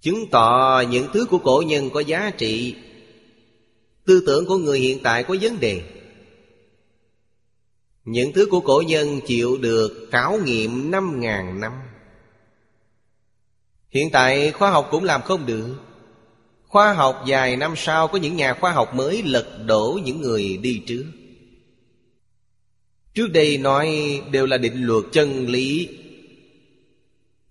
Chứng 0.00 0.30
tỏ 0.30 0.82
những 0.90 1.08
thứ 1.12 1.26
của 1.30 1.38
cổ 1.38 1.62
nhân 1.66 1.90
có 1.90 2.00
giá 2.00 2.30
trị. 2.38 2.76
Tư 4.04 4.22
tưởng 4.26 4.46
của 4.46 4.58
người 4.58 4.78
hiện 4.78 4.98
tại 5.02 5.24
có 5.24 5.36
vấn 5.40 5.60
đề. 5.60 5.82
Những 8.04 8.32
thứ 8.32 8.46
của 8.50 8.60
cổ 8.60 8.82
nhân 8.86 9.20
chịu 9.26 9.56
được 9.56 10.08
khảo 10.12 10.38
nghiệm 10.44 10.90
năm 10.90 11.20
ngàn 11.20 11.60
năm. 11.60 11.72
Hiện 13.90 14.10
tại 14.10 14.52
khoa 14.52 14.70
học 14.70 14.88
cũng 14.90 15.04
làm 15.04 15.22
không 15.22 15.46
được. 15.46 15.76
Khoa 16.66 16.92
học 16.92 17.22
dài 17.26 17.56
năm 17.56 17.74
sau 17.76 18.08
có 18.08 18.18
những 18.18 18.36
nhà 18.36 18.54
khoa 18.54 18.72
học 18.72 18.94
mới 18.94 19.22
lật 19.22 19.64
đổ 19.66 20.00
những 20.04 20.20
người 20.20 20.56
đi 20.56 20.82
trước. 20.86 21.04
Trước 23.14 23.26
đây 23.32 23.58
nói 23.58 24.20
đều 24.30 24.46
là 24.46 24.58
định 24.58 24.82
luật 24.82 25.04
chân 25.12 25.48
lý. 25.48 25.88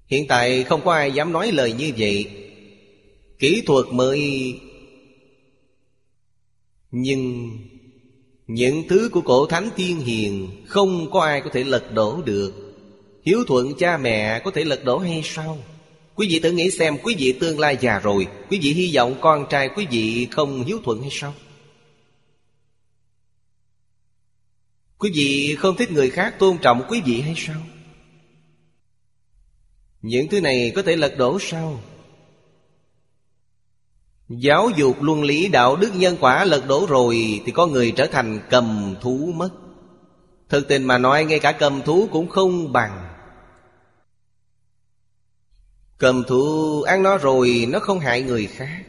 Hiện 0.08 0.28
tại 0.28 0.64
không 0.64 0.82
có 0.86 0.94
ai 0.94 1.12
dám 1.12 1.34
nói 1.34 1.52
lời 1.52 1.74
như 1.74 1.92
vậy. 1.98 2.28
Kỹ 3.40 3.64
thuật 3.66 3.86
mới. 3.92 4.54
Nhưng 6.92 7.52
Những 8.48 8.84
thứ 8.90 9.10
của 9.12 9.22
cổ 9.22 9.46
thánh 9.46 9.70
tiên 9.76 10.00
hiền 10.00 10.48
Không 10.68 11.12
có 11.12 11.22
ai 11.22 11.42
có 11.42 11.50
thể 11.54 11.64
lật 11.64 11.94
đổ 11.94 12.22
được. 12.26 12.54
Hiếu 13.26 13.44
thuận 13.48 13.74
cha 13.80 13.98
mẹ 13.98 14.40
có 14.40 14.52
thể 14.52 14.64
lật 14.64 14.86
đổ 14.86 14.98
hay 14.98 15.22
sao? 15.24 15.58
Quý 16.20 16.28
vị 16.30 16.40
tự 16.40 16.52
nghĩ 16.52 16.72
xem, 16.72 16.98
quý 17.04 17.16
vị 17.20 17.38
tương 17.40 17.60
lai 17.60 17.78
già 17.82 18.00
rồi, 18.00 18.28
Quý 18.50 18.60
vị 18.62 18.74
hy 18.74 18.96
vọng 18.96 19.16
con 19.22 19.46
trai 19.50 19.70
quý 19.76 19.88
vị 19.92 20.28
không 20.32 20.64
hiếu 20.64 20.80
thuận 20.84 21.02
hay 21.02 21.10
sao? 21.12 21.34
Quý 24.98 25.12
vị 25.14 25.56
không 25.60 25.76
thích 25.76 25.92
người 25.92 26.10
khác 26.10 26.40
tôn 26.40 26.58
trọng 26.58 26.84
quý 26.90 27.02
vị 27.06 27.22
hay 27.22 27.34
sao? 27.38 27.62
Những 30.02 30.28
thứ 30.28 30.42
này 30.42 30.72
có 30.76 30.82
thể 30.82 30.96
lật 30.96 31.18
đổ 31.18 31.38
sao? 31.42 31.80
Giáo 34.30 34.70
dục 34.78 35.02
luân 35.02 35.24
lý 35.24 35.48
đạo 35.48 35.76
đức 35.76 35.96
nhân 35.96 36.18
quả 36.20 36.46
lật 36.46 36.68
đổ 36.68 36.86
rồi 36.90 37.42
Thì 37.46 37.52
có 37.52 37.68
người 37.68 37.92
trở 37.92 38.08
thành 38.08 38.40
cầm 38.50 38.96
thú 39.02 39.34
mất. 39.36 39.50
Thực 40.50 40.68
tình 40.68 40.84
mà 40.84 40.98
nói, 40.98 41.26
ngay 41.26 41.40
cả 41.40 41.52
cầm 41.52 41.82
thú 41.82 42.10
cũng 42.12 42.30
không 42.30 42.74
bằng. 42.74 43.09
Cầm 46.00 46.24
thú, 46.28 46.82
ăn 46.82 47.04
nó 47.04 47.18
rồi 47.18 47.68
nó 47.70 47.80
không 47.80 48.00
hại 48.00 48.22
người 48.22 48.46
khác. 48.46 48.84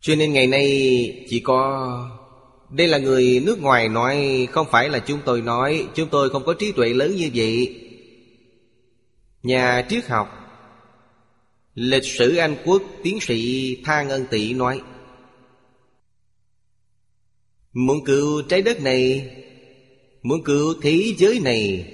Cho 0.00 0.14
nên 0.14 0.32
ngày 0.32 0.46
nay 0.46 1.26
chỉ 1.28 1.40
có, 1.40 2.10
Đây 2.70 2.88
là 2.88 2.98
người 2.98 3.42
nước 3.46 3.62
ngoài 3.62 3.88
nói, 3.88 4.48
Không 4.52 4.66
phải 4.70 4.88
là 4.88 4.98
chúng 4.98 5.20
tôi 5.24 5.42
nói, 5.42 5.88
Chúng 5.94 6.08
tôi 6.08 6.30
không 6.30 6.44
có 6.44 6.54
trí 6.54 6.72
tuệ 6.72 6.88
lớn 6.88 7.16
như 7.16 7.30
vậy. 7.34 7.82
Nhà 9.42 9.86
triết 9.88 10.06
học, 10.06 10.28
Lịch 11.74 12.04
sử 12.04 12.36
Anh 12.36 12.56
Quốc 12.64 12.82
tiến 13.02 13.20
sĩ 13.20 13.76
Thang 13.84 14.08
Ân 14.08 14.26
Tị 14.30 14.52
nói, 14.52 14.80
Muốn 17.72 18.04
cứu 18.04 18.42
trái 18.42 18.62
đất 18.62 18.80
này, 18.80 19.30
Muốn 20.22 20.44
cứu 20.44 20.74
thế 20.82 21.14
giới 21.18 21.40
này 21.40 21.92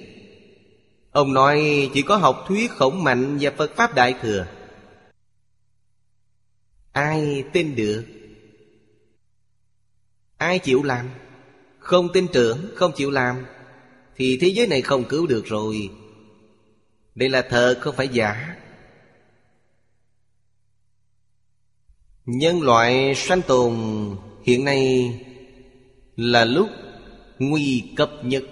Ông 1.13 1.33
nói 1.33 1.89
chỉ 1.93 2.01
có 2.01 2.17
học 2.17 2.45
thuyết 2.47 2.71
khổng 2.71 3.03
mạnh 3.03 3.37
và 3.41 3.51
Phật 3.57 3.75
Pháp 3.75 3.95
Đại 3.95 4.15
Thừa. 4.21 4.47
Ai 6.91 7.43
tin 7.53 7.75
được? 7.75 8.05
Ai 10.37 10.59
chịu 10.59 10.83
làm? 10.83 11.09
Không 11.79 12.13
tin 12.13 12.27
tưởng, 12.33 12.67
không 12.75 12.91
chịu 12.95 13.11
làm 13.11 13.45
Thì 14.15 14.37
thế 14.41 14.47
giới 14.47 14.67
này 14.67 14.81
không 14.81 15.03
cứu 15.03 15.27
được 15.27 15.45
rồi. 15.45 15.89
Đây 17.15 17.29
là 17.29 17.41
thật 17.49 17.77
không 17.81 17.95
phải 17.95 18.07
giả. 18.07 18.55
Nhân 22.25 22.61
loại 22.61 23.15
sanh 23.15 23.41
tồn 23.41 23.75
hiện 24.43 24.65
nay 24.65 25.13
Là 26.15 26.45
lúc 26.45 26.69
nguy 27.39 27.83
cấp 27.95 28.11
nhất 28.23 28.43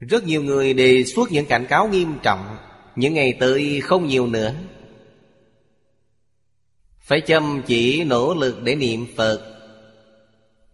rất 0.00 0.24
nhiều 0.24 0.42
người 0.42 0.74
đề 0.74 1.04
xuất 1.04 1.32
những 1.32 1.46
cảnh 1.46 1.66
cáo 1.68 1.88
nghiêm 1.88 2.18
trọng, 2.22 2.56
Những 2.96 3.14
ngày 3.14 3.36
tới 3.40 3.80
không 3.80 4.06
nhiều 4.06 4.26
nữa. 4.26 4.54
Phải 7.00 7.20
chăm 7.20 7.62
chỉ 7.66 8.04
nỗ 8.04 8.34
lực 8.34 8.62
để 8.62 8.74
niệm 8.74 9.06
Phật. 9.16 9.60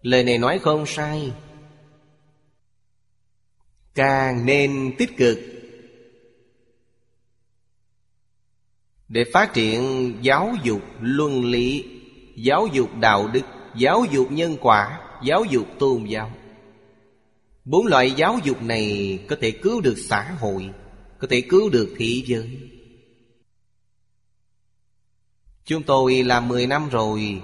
Lời 0.03 0.25
này 0.25 0.39
nói 0.39 0.59
không 0.59 0.87
sai. 0.87 1.33
Càng 3.95 4.47
nên 4.47 4.95
tích 4.99 5.17
cực. 5.17 5.39
Để 9.09 9.25
phát 9.33 9.55
triển 9.55 10.13
giáo 10.23 10.53
dục 10.63 10.83
luân 11.01 11.45
lý, 11.45 11.85
Giáo 12.37 12.67
dục 12.73 12.89
đạo 13.01 13.29
đức, 13.29 13.43
Giáo 13.77 14.05
dục 14.11 14.27
nhân 14.31 14.57
quả, 14.61 15.01
Giáo 15.25 15.45
dục 15.45 15.67
tôn 15.79 16.05
giáo. 16.05 16.31
Bốn 17.65 17.87
loại 17.87 18.11
giáo 18.11 18.39
dục 18.45 18.63
này 18.63 19.19
có 19.29 19.37
thể 19.41 19.51
cứu 19.51 19.81
được 19.81 19.95
xã 19.99 20.37
hội, 20.41 20.71
Có 21.19 21.27
thể 21.31 21.41
cứu 21.41 21.71
được 21.71 21.95
thị 21.99 22.25
giới. 22.27 22.59
Chúng 25.65 25.83
tôi 25.83 26.23
làm 26.23 26.49
10 26.49 26.67
năm 26.67 26.89
rồi. 26.89 27.43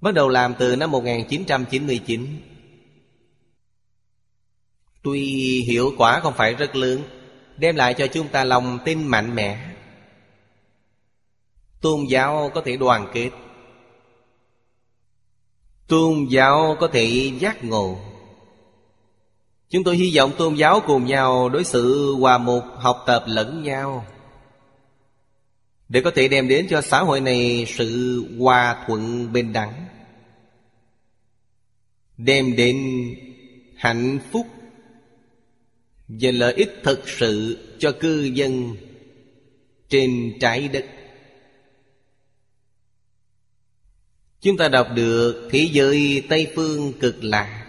Bắt 0.00 0.14
đầu 0.14 0.28
làm 0.28 0.54
từ 0.58 0.76
năm 0.76 0.90
1999 0.90 2.26
Tuy 5.02 5.24
hiệu 5.60 5.92
quả 5.98 6.20
không 6.20 6.34
phải 6.36 6.54
rất 6.54 6.76
lớn, 6.76 7.02
Đem 7.56 7.76
lại 7.76 7.94
cho 7.94 8.06
chúng 8.06 8.28
ta 8.28 8.44
lòng 8.44 8.78
tin 8.84 9.06
mạnh 9.06 9.34
mẽ. 9.34 9.76
Tôn 11.80 12.04
giáo 12.08 12.50
có 12.54 12.62
thể 12.64 12.76
đoàn 12.76 13.10
kết. 13.14 13.30
Tôn 15.88 16.26
giáo 16.30 16.76
có 16.80 16.88
thể 16.92 17.32
giác 17.38 17.64
ngộ. 17.64 18.09
Chúng 19.70 19.84
tôi 19.84 19.96
hy 19.96 20.16
vọng 20.16 20.32
tôn 20.38 20.54
giáo 20.54 20.82
cùng 20.86 21.06
nhau 21.06 21.48
đối 21.48 21.64
xử 21.64 22.14
hòa 22.20 22.38
mục 22.38 22.64
học 22.76 23.04
tập 23.06 23.24
lẫn 23.26 23.62
nhau. 23.62 24.06
Để 25.88 26.00
có 26.00 26.10
thể 26.10 26.28
đem 26.28 26.48
đến 26.48 26.66
cho 26.70 26.80
xã 26.80 27.00
hội 27.00 27.20
này 27.20 27.66
sự 27.68 28.24
hòa 28.38 28.84
thuận 28.86 29.32
bình 29.32 29.52
đẳng, 29.52 29.86
Đem 32.16 32.56
đến 32.56 32.76
hạnh 33.76 34.18
phúc 34.32 34.46
Và 36.08 36.30
lợi 36.30 36.54
ích 36.54 36.74
thực 36.82 37.08
sự 37.08 37.58
cho 37.78 37.92
cư 38.00 38.22
dân 38.22 38.76
trên 39.88 40.32
trái 40.40 40.68
đất. 40.68 40.86
Chúng 44.40 44.56
ta 44.56 44.68
đọc 44.68 44.88
được 44.94 45.48
thế 45.50 45.68
giới 45.72 46.22
Tây 46.28 46.52
Phương 46.54 46.92
cực 47.00 47.24
lạc. 47.24 47.59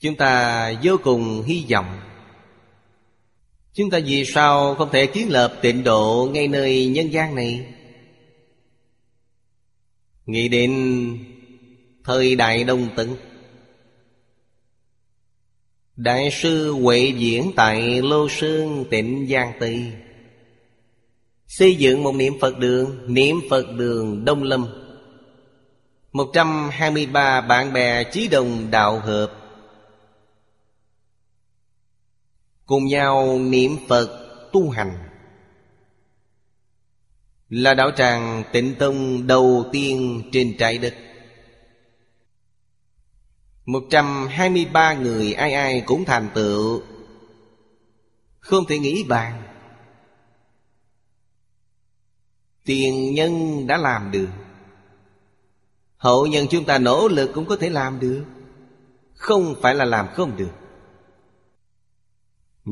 Chúng 0.00 0.16
ta 0.16 0.72
vô 0.82 0.96
cùng 1.02 1.42
hy 1.42 1.64
vọng. 1.70 2.00
Chúng 3.72 3.90
ta 3.90 3.98
vì 4.06 4.24
sao 4.24 4.74
không 4.74 4.88
thể 4.92 5.06
kiến 5.06 5.30
lập 5.30 5.58
tịnh 5.62 5.84
độ 5.84 6.28
ngay 6.32 6.48
nơi 6.48 6.86
nhân 6.86 7.12
gian 7.12 7.34
này? 7.34 7.66
Nghĩ 10.26 10.48
đến 10.48 10.72
thời 12.04 12.36
đại 12.36 12.64
Đông 12.64 12.88
Tấn. 12.96 13.08
Đại 15.96 16.30
sư 16.30 16.72
Huệ 16.72 17.12
Diễn 17.16 17.52
tại 17.56 18.02
Lô 18.02 18.28
Sơn, 18.28 18.84
tỉnh 18.90 19.26
Giang 19.30 19.52
Tây. 19.60 19.92
Xây 21.46 21.74
dựng 21.74 22.02
một 22.02 22.14
niệm 22.14 22.32
Phật 22.40 22.58
đường, 22.58 23.14
Niệm 23.14 23.40
Phật 23.50 23.66
đường 23.76 24.24
Đông 24.24 24.42
Lâm. 24.42 24.66
123 26.12 27.40
bạn 27.40 27.72
bè 27.72 28.04
chí 28.04 28.28
đồng 28.28 28.70
đạo 28.70 29.00
hợp 29.00 29.39
Cùng 32.70 32.86
nhau 32.86 33.38
niệm 33.38 33.76
Phật 33.88 34.08
tu 34.52 34.70
hành. 34.70 34.98
Là 37.48 37.74
đạo 37.74 37.90
tràng 37.90 38.44
tịnh 38.52 38.74
tông 38.78 39.26
đầu 39.26 39.64
tiên 39.72 40.22
trên 40.32 40.56
trái 40.58 40.78
đất. 40.78 40.94
123 43.66 44.94
người 44.94 45.32
ai 45.32 45.52
ai 45.52 45.82
cũng 45.86 46.04
thành 46.04 46.28
tựu. 46.34 46.82
Không 48.38 48.64
thể 48.68 48.78
nghĩ 48.78 49.04
bàn. 49.08 49.42
Tiền 52.64 53.14
nhân 53.14 53.66
đã 53.66 53.76
làm 53.76 54.10
được. 54.10 54.28
Hậu 55.96 56.26
nhân 56.26 56.46
chúng 56.50 56.64
ta 56.64 56.78
nỗ 56.78 57.08
lực 57.08 57.30
cũng 57.34 57.46
có 57.46 57.56
thể 57.56 57.70
làm 57.70 58.00
được. 58.00 58.24
Không 59.14 59.54
phải 59.62 59.74
là 59.74 59.84
làm 59.84 60.08
không 60.14 60.36
được. 60.36 60.59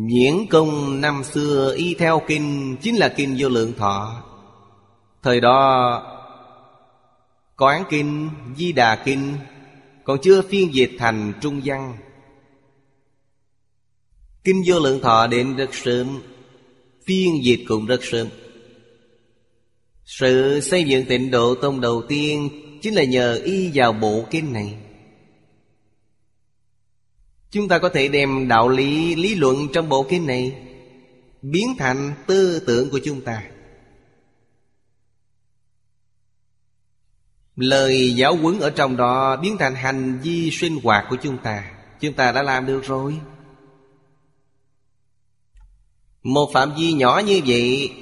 Diễn 0.06 0.46
công 0.50 1.00
năm 1.00 1.24
xưa 1.24 1.74
y 1.76 1.94
theo 1.94 2.22
kinh 2.26 2.76
Chính 2.82 2.96
là 2.96 3.08
kinh 3.08 3.36
vô 3.38 3.48
lượng 3.48 3.72
thọ. 3.76 4.24
Thời 5.22 5.40
đó 5.40 6.02
Quán 7.56 7.84
kinh, 7.90 8.30
Di 8.56 8.72
Đà 8.72 8.96
kinh 9.04 9.34
Còn 10.04 10.18
chưa 10.22 10.42
phiên 10.42 10.74
dịch 10.74 10.90
thành 10.98 11.32
trung 11.40 11.60
văn. 11.64 11.96
Kinh 14.44 14.62
vô 14.66 14.78
lượng 14.80 15.00
thọ 15.00 15.26
đến 15.26 15.56
rất 15.56 15.74
sớm 15.74 16.20
Phiên 17.06 17.44
dịch 17.44 17.64
cũng 17.68 17.86
rất 17.86 18.00
sớm. 18.02 18.28
Sự 20.04 20.60
xây 20.60 20.84
dựng 20.84 21.04
tịnh 21.04 21.30
độ 21.30 21.54
tông 21.54 21.80
đầu 21.80 22.02
tiên 22.08 22.48
Chính 22.82 22.94
là 22.94 23.04
nhờ 23.04 23.40
y 23.44 23.70
vào 23.74 23.92
bộ 23.92 24.24
kinh 24.30 24.52
này. 24.52 24.74
Chúng 27.50 27.68
ta 27.68 27.78
có 27.78 27.88
thể 27.88 28.08
đem 28.08 28.48
đạo 28.48 28.68
lý 28.68 29.14
lý 29.14 29.34
luận 29.34 29.56
trong 29.72 29.88
bộ 29.88 30.06
kinh 30.10 30.26
này 30.26 30.68
Biến 31.42 31.68
thành 31.78 32.14
tư 32.26 32.60
tưởng 32.66 32.90
của 32.90 33.00
chúng 33.04 33.20
ta. 33.20 33.42
Lời 37.56 38.14
giáo 38.14 38.36
huấn 38.36 38.60
ở 38.60 38.70
trong 38.70 38.96
đó 38.96 39.36
biến 39.36 39.56
thành 39.58 39.74
hành 39.74 40.20
vi 40.22 40.50
sinh 40.50 40.78
hoạt 40.82 41.06
của 41.10 41.16
chúng 41.22 41.38
ta. 41.38 41.70
Chúng 42.00 42.14
ta 42.14 42.32
đã 42.32 42.42
làm 42.42 42.66
được 42.66 42.84
rồi. 42.84 43.20
Một 46.22 46.50
phạm 46.52 46.72
vi 46.78 46.92
nhỏ 46.92 47.22
như 47.26 47.40
vậy, 47.46 47.92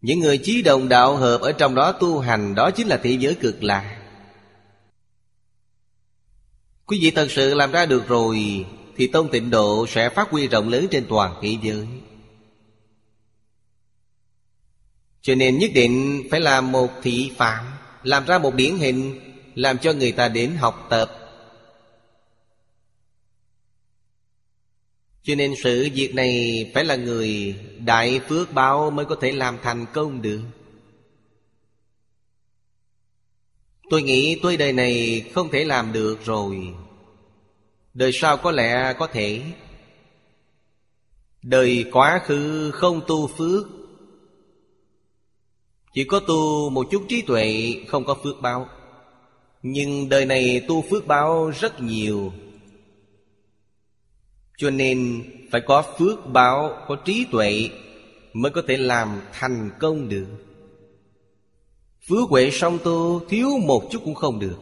Những 0.00 0.20
người 0.20 0.38
chí 0.38 0.62
đồng 0.62 0.88
đạo 0.88 1.16
hợp 1.16 1.40
ở 1.40 1.52
trong 1.52 1.74
đó 1.74 1.92
tu 1.92 2.18
hành, 2.18 2.54
Đó 2.54 2.70
chính 2.70 2.86
là 2.86 2.96
thế 2.96 3.10
giới 3.10 3.34
cực 3.34 3.62
lạc. 3.62 4.03
Quý 6.86 6.98
vị 7.00 7.10
thật 7.10 7.26
sự 7.30 7.54
làm 7.54 7.72
ra 7.72 7.86
được 7.86 8.08
rồi, 8.08 8.66
Thì 8.96 9.06
tôn 9.06 9.28
tịnh 9.28 9.50
độ 9.50 9.86
sẽ 9.88 10.08
phát 10.08 10.30
huy 10.30 10.48
rộng 10.48 10.68
lớn 10.68 10.86
trên 10.90 11.06
toàn 11.08 11.34
thế 11.42 11.56
giới. 11.62 11.86
Cho 15.22 15.34
nên 15.34 15.58
nhất 15.58 15.70
định 15.74 16.24
phải 16.30 16.40
làm 16.40 16.72
một 16.72 16.90
thị 17.02 17.32
phạm, 17.36 17.64
Làm 18.02 18.26
ra 18.26 18.38
một 18.38 18.54
điển 18.54 18.76
hình, 18.76 19.20
Làm 19.54 19.78
cho 19.78 19.92
người 19.92 20.12
ta 20.12 20.28
đến 20.28 20.56
học 20.56 20.86
tập. 20.90 21.10
Cho 25.22 25.34
nên 25.34 25.54
sự 25.62 25.88
việc 25.94 26.14
này 26.14 26.70
phải 26.74 26.84
là 26.84 26.96
người 26.96 27.56
đại 27.78 28.20
phước 28.28 28.52
báo 28.52 28.90
mới 28.90 29.04
có 29.04 29.16
thể 29.20 29.32
làm 29.32 29.58
thành 29.62 29.86
công 29.92 30.22
được. 30.22 30.40
Tôi 33.94 34.02
nghĩ 34.02 34.38
tôi 34.42 34.56
đời 34.56 34.72
này 34.72 35.24
không 35.34 35.50
thể 35.50 35.64
làm 35.64 35.92
được 35.92 36.24
rồi. 36.24 36.74
Đời 37.94 38.10
sau 38.12 38.36
có 38.36 38.50
lẽ 38.50 38.94
có 38.98 39.06
thể. 39.06 39.42
Đời 41.42 41.84
quá 41.92 42.20
khứ 42.24 42.70
không 42.70 43.00
tu 43.06 43.26
phước. 43.26 43.66
Chỉ 45.92 46.04
có 46.04 46.20
tu 46.20 46.70
một 46.70 46.86
chút 46.90 47.04
trí 47.08 47.22
tuệ 47.22 47.74
không 47.88 48.04
có 48.04 48.14
phước 48.24 48.40
báo. 48.40 48.68
Nhưng 49.62 50.08
đời 50.08 50.26
này 50.26 50.64
tu 50.68 50.84
phước 50.90 51.06
báo 51.06 51.50
rất 51.60 51.80
nhiều. 51.80 52.32
Cho 54.58 54.70
nên 54.70 55.24
phải 55.52 55.60
có 55.60 55.82
phước 55.98 56.26
báo, 56.26 56.84
có 56.88 56.96
trí 57.04 57.26
tuệ 57.32 57.70
Mới 58.32 58.52
có 58.52 58.62
thể 58.68 58.76
làm 58.76 59.20
thành 59.32 59.70
công 59.80 60.08
được. 60.08 60.26
Phước 62.08 62.28
huệ 62.30 62.50
song 62.50 62.78
tu, 62.84 63.20
thiếu 63.28 63.48
một 63.58 63.88
chút 63.90 64.02
cũng 64.04 64.14
không 64.14 64.38
được. 64.38 64.58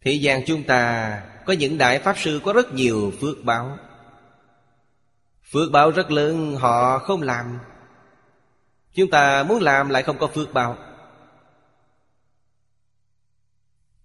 Thế 0.00 0.12
gian 0.12 0.42
chúng 0.46 0.62
ta, 0.62 1.22
có 1.46 1.52
những 1.52 1.78
đại 1.78 1.98
pháp 1.98 2.18
sư 2.18 2.40
có 2.44 2.52
rất 2.52 2.74
nhiều 2.74 3.12
phước 3.20 3.44
báo. 3.44 3.78
Phước 5.52 5.72
báo 5.72 5.90
rất 5.90 6.10
lớn, 6.10 6.56
họ 6.56 6.98
không 6.98 7.22
làm. 7.22 7.58
Chúng 8.94 9.10
ta 9.10 9.42
muốn 9.42 9.62
làm 9.62 9.88
lại 9.88 10.02
không 10.02 10.18
có 10.18 10.26
phước 10.26 10.52
báo. 10.52 10.76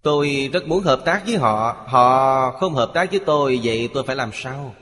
Tôi 0.02 0.50
rất 0.52 0.68
muốn 0.68 0.82
hợp 0.82 1.02
tác 1.04 1.22
với 1.26 1.36
họ 1.36 1.84
Họ 1.86 2.50
không 2.50 2.74
hợp 2.74 2.90
tác 2.94 3.10
với 3.10 3.20
tôi, 3.26 3.60
Vậy 3.62 3.90
tôi 3.94 4.04
phải 4.06 4.16
làm 4.16 4.30
sao? 4.34 4.74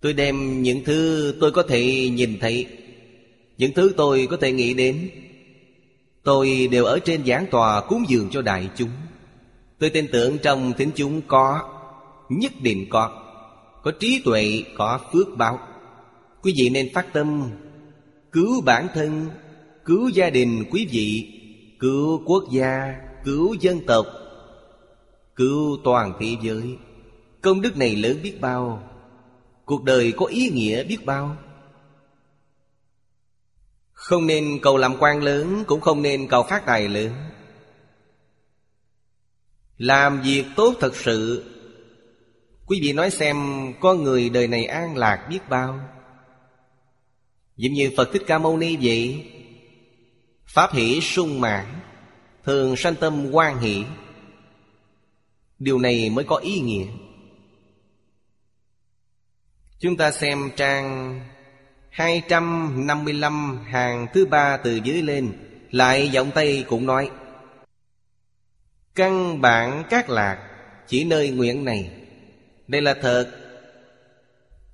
Tôi 0.00 0.12
đem 0.12 0.62
những 0.62 0.84
thứ 0.84 1.34
tôi 1.40 1.52
có 1.52 1.62
thể 1.68 2.08
nhìn 2.12 2.38
thấy 2.40 2.66
những 3.58 3.72
thứ 3.74 3.94
tôi 3.96 4.26
có 4.30 4.36
thể 4.36 4.52
nghĩ 4.52 4.74
đến 4.74 5.10
Tôi 6.22 6.68
đều 6.70 6.84
ở 6.84 6.98
trên 6.98 7.24
giảng 7.26 7.46
tòa 7.50 7.80
cúng 7.80 8.04
dường 8.08 8.30
cho 8.30 8.42
đại 8.42 8.70
chúng. 8.76 8.90
Tôi 9.78 9.90
tin 9.90 10.06
tưởng 10.12 10.38
trong 10.38 10.72
thính 10.78 10.90
chúng 10.94 11.20
có 11.22 11.60
Nhất 12.28 12.52
định 12.62 12.86
có 12.90 13.22
Có 13.82 13.90
trí 13.90 14.22
tuệ, 14.24 14.62
có 14.76 15.00
phước 15.12 15.36
báo. 15.36 15.58
Quý 16.42 16.54
vị 16.56 16.68
nên 16.68 16.88
phát 16.94 17.12
tâm 17.12 17.42
Cứu 18.32 18.60
bản 18.60 18.86
thân 18.94 19.26
Cứu 19.84 20.08
gia 20.08 20.30
đình 20.30 20.64
quý 20.70 20.88
vị 20.90 21.32
Cứu 21.78 22.22
quốc 22.24 22.44
gia 22.52 22.94
Cứu 23.24 23.54
dân 23.60 23.80
tộc 23.86 24.06
Cứu 25.36 25.76
toàn 25.84 26.12
thế 26.20 26.36
giới. 26.42 26.76
Công 27.40 27.60
đức 27.60 27.76
này 27.76 27.96
lớn 27.96 28.18
biết 28.22 28.40
bao 28.40 28.82
Cuộc 29.64 29.84
đời 29.84 30.12
có 30.12 30.26
ý 30.26 30.50
nghĩa 30.50 30.84
biết 30.84 31.06
bao 31.06 31.36
không 34.08 34.26
nên 34.26 34.58
cầu 34.62 34.76
làm 34.76 34.96
quan 34.98 35.22
lớn, 35.22 35.64
Cũng 35.66 35.80
không 35.80 36.02
nên 36.02 36.28
cầu 36.28 36.42
phát 36.42 36.66
tài 36.66 36.88
lớn. 36.88 37.12
Làm 39.76 40.22
việc 40.22 40.44
tốt 40.56 40.74
thật 40.80 40.96
sự. 40.96 41.44
Quý 42.66 42.80
vị 42.82 42.92
nói 42.92 43.10
xem 43.10 43.36
Con 43.80 44.02
người 44.02 44.28
đời 44.28 44.48
này 44.48 44.64
an 44.64 44.96
lạc 44.96 45.26
biết 45.30 45.38
bao. 45.48 45.80
Giống 47.56 47.72
như 47.72 47.90
Phật 47.96 48.08
Thích 48.12 48.22
Ca 48.26 48.38
Mâu 48.38 48.56
Ni 48.56 48.76
vậy. 48.80 49.32
Pháp 50.46 50.72
hỷ 50.72 51.00
sung 51.00 51.40
mãn, 51.40 51.80
Thường 52.44 52.76
sanh 52.76 52.94
tâm 52.94 53.30
quan 53.32 53.58
hỷ. 53.58 53.84
Điều 55.58 55.78
này 55.78 56.10
mới 56.10 56.24
có 56.24 56.36
ý 56.36 56.60
nghĩa. 56.60 56.86
Chúng 59.78 59.96
ta 59.96 60.10
xem 60.10 60.50
trang 60.56 61.20
255 61.90 63.58
hàng 63.64 64.06
thứ 64.14 64.26
ba 64.26 64.56
từ 64.56 64.76
dưới 64.76 65.02
lên, 65.02 65.32
Lại 65.70 66.08
giọng 66.08 66.30
Tây 66.30 66.64
cũng 66.68 66.86
nói, 66.86 67.10
Căn 68.94 69.40
bản 69.40 69.84
các 69.90 70.10
lạc 70.10 70.38
Chỉ 70.86 71.04
nơi 71.04 71.30
nguyện 71.30 71.64
này. 71.64 71.90
Đây 72.68 72.82
là 72.82 72.94
thật. 72.94 73.30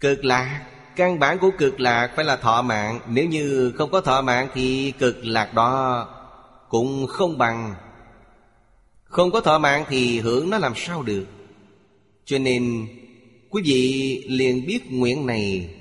Cực 0.01 0.25
lạc, 0.25 0.67
Căn 0.97 1.19
bản 1.19 1.39
của 1.39 1.51
cực 1.59 1.81
lạc 1.81 2.11
phải 2.17 2.25
là 2.25 2.37
thọ 2.37 2.63
mạng. 2.63 3.01
Nếu 3.09 3.25
như 3.25 3.73
không 3.77 3.91
có 3.91 4.01
thọ 4.01 4.23
mạng 4.23 4.49
Thì 4.55 4.93
cực 4.99 5.25
lạc 5.25 5.55
đó 5.55 6.09
Cũng 6.69 7.07
không 7.07 7.39
bằng. 7.39 7.75
Không 9.05 9.31
có 9.31 9.41
thọ 9.41 9.59
mạng 9.59 9.85
thì 9.89 10.21
hưởng 10.21 10.51
nó 10.51 10.59
làm 10.59 10.73
sao 10.77 11.03
được? 11.03 11.27
Cho 12.25 12.39
nên 12.39 12.87
Quý 13.51 13.63
vị 13.65 14.25
liền 14.29 14.67
biết 14.67 14.81
nguyện 14.93 15.27
này 15.27 15.75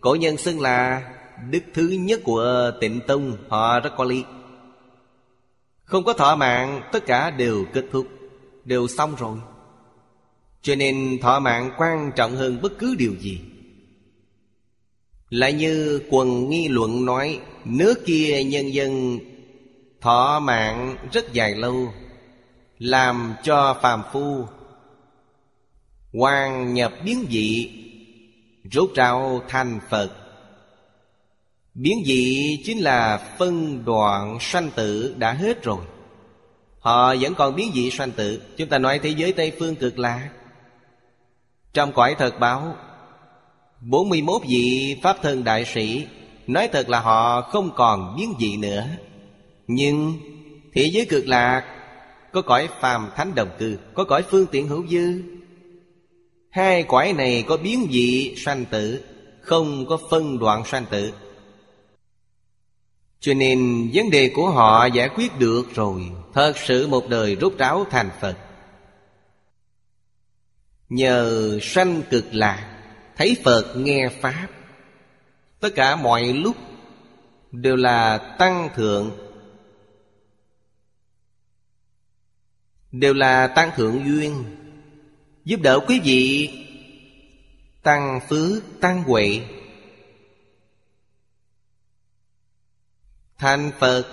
Cổ 0.00 0.14
nhân 0.14 0.36
xưng 0.36 0.60
là 0.60 1.02
Đức 1.50 1.62
thứ 1.74 1.88
nhất 1.88 2.20
của 2.24 2.70
tịnh 2.80 3.00
tông, 3.06 3.36
Họ 3.48 3.80
rất 3.80 3.90
có 3.96 4.04
lý. 4.04 4.24
Không 5.84 6.04
có 6.04 6.12
thọ 6.12 6.36
mạng, 6.36 6.82
Tất 6.92 7.06
cả 7.06 7.30
đều 7.30 7.64
kết 7.72 7.84
thúc, 7.92 8.06
Đều 8.64 8.88
xong 8.88 9.14
rồi. 9.18 9.38
Cho 10.62 10.74
nên 10.74 11.18
thọ 11.22 11.40
mạng 11.40 11.70
quan 11.78 12.12
trọng 12.16 12.36
hơn 12.36 12.58
bất 12.62 12.72
cứ 12.78 12.94
điều 12.98 13.14
gì. 13.20 13.40
Lại 15.28 15.52
như 15.52 16.02
quần 16.10 16.50
nghi 16.50 16.68
luận 16.68 17.04
nói, 17.04 17.40
Nước 17.64 18.06
kia 18.06 18.44
nhân 18.44 18.72
dân 18.72 19.18
Thọ 20.00 20.40
mạng 20.40 20.96
rất 21.12 21.32
dài 21.32 21.54
lâu, 21.54 21.92
Làm 22.78 23.34
cho 23.42 23.78
phàm 23.82 24.02
phu 24.12 24.44
Hoàng 26.12 26.74
nhập 26.74 26.92
biến 27.04 27.26
dị 27.30 27.70
Rốt 28.64 28.90
rao 28.96 29.42
thành 29.48 29.80
Phật. 29.90 30.10
Biến 31.74 32.02
dị 32.06 32.56
chính 32.64 32.78
là 32.78 33.20
phân 33.38 33.84
đoạn 33.84 34.38
sanh 34.40 34.70
tử 34.70 35.14
đã 35.18 35.32
hết 35.32 35.62
rồi. 35.62 35.84
Họ 36.78 37.14
vẫn 37.20 37.34
còn 37.34 37.56
biến 37.56 37.70
dị 37.74 37.90
sanh 37.90 38.10
tử. 38.10 38.42
Chúng 38.56 38.68
ta 38.68 38.78
nói 38.78 38.98
thế 38.98 39.10
giới 39.10 39.32
Tây 39.32 39.52
Phương 39.58 39.76
cực 39.76 39.98
lạc 39.98 40.30
Trong 41.72 41.92
cõi 41.92 42.14
thật 42.18 42.40
báo 42.40 42.76
41 43.80 44.42
vị 44.48 44.96
Pháp 45.02 45.16
thân 45.22 45.44
đại 45.44 45.64
sĩ 45.64 46.06
Nói 46.46 46.68
thật 46.72 46.88
là 46.88 47.00
họ 47.00 47.40
không 47.40 47.70
còn 47.76 48.16
biến 48.16 48.34
dị 48.40 48.56
nữa. 48.56 48.86
Nhưng 49.66 50.14
thế 50.72 50.90
giới 50.92 51.06
cực 51.06 51.26
lạc 51.26 51.64
Có 52.32 52.42
cõi 52.42 52.68
phàm 52.80 53.10
thánh 53.16 53.34
đồng 53.34 53.50
cư, 53.58 53.78
Có 53.94 54.04
cõi 54.04 54.22
phương 54.22 54.46
tiện 54.46 54.68
hữu 54.68 54.86
dư. 54.86 55.22
Hai 56.50 56.82
cõi 56.82 57.12
này 57.12 57.44
có 57.48 57.56
biến 57.56 57.88
dị 57.92 58.34
sanh 58.36 58.64
tử, 58.64 59.04
Không 59.40 59.86
có 59.86 59.98
phân 60.10 60.38
đoạn 60.38 60.64
sanh 60.64 60.86
tử. 60.90 61.12
Cho 63.20 63.34
nên 63.34 63.90
vấn 63.94 64.10
đề 64.10 64.30
của 64.34 64.50
họ 64.50 64.86
giải 64.86 65.08
quyết 65.08 65.38
được 65.38 65.74
rồi, 65.74 66.02
Thật 66.34 66.52
sự 66.56 66.86
một 66.86 67.08
đời 67.08 67.34
rút 67.34 67.58
ráo 67.58 67.86
thành 67.90 68.10
Phật. 68.20 68.36
Nhờ 70.88 71.58
sanh 71.62 72.02
cực 72.10 72.24
lạc, 72.32 72.82
Thấy 73.16 73.36
Phật 73.44 73.74
nghe 73.76 74.08
Pháp, 74.20 74.48
Tất 75.60 75.70
cả 75.74 75.96
mọi 75.96 76.32
lúc 76.32 76.56
Đều 77.52 77.76
là 77.76 78.18
tăng 78.38 78.68
thượng. 78.74 79.10
Đều 82.92 83.14
là 83.14 83.46
tăng 83.46 83.70
thượng 83.76 84.04
duyên. 84.06 84.59
Giúp 85.44 85.60
đỡ 85.62 85.80
quý 85.88 86.00
vị. 86.04 86.50
Tăng 87.82 88.20
phước, 88.28 88.62
tăng 88.80 89.02
huệ. 89.02 89.40
Thành 93.38 93.70
Phật 93.78 94.04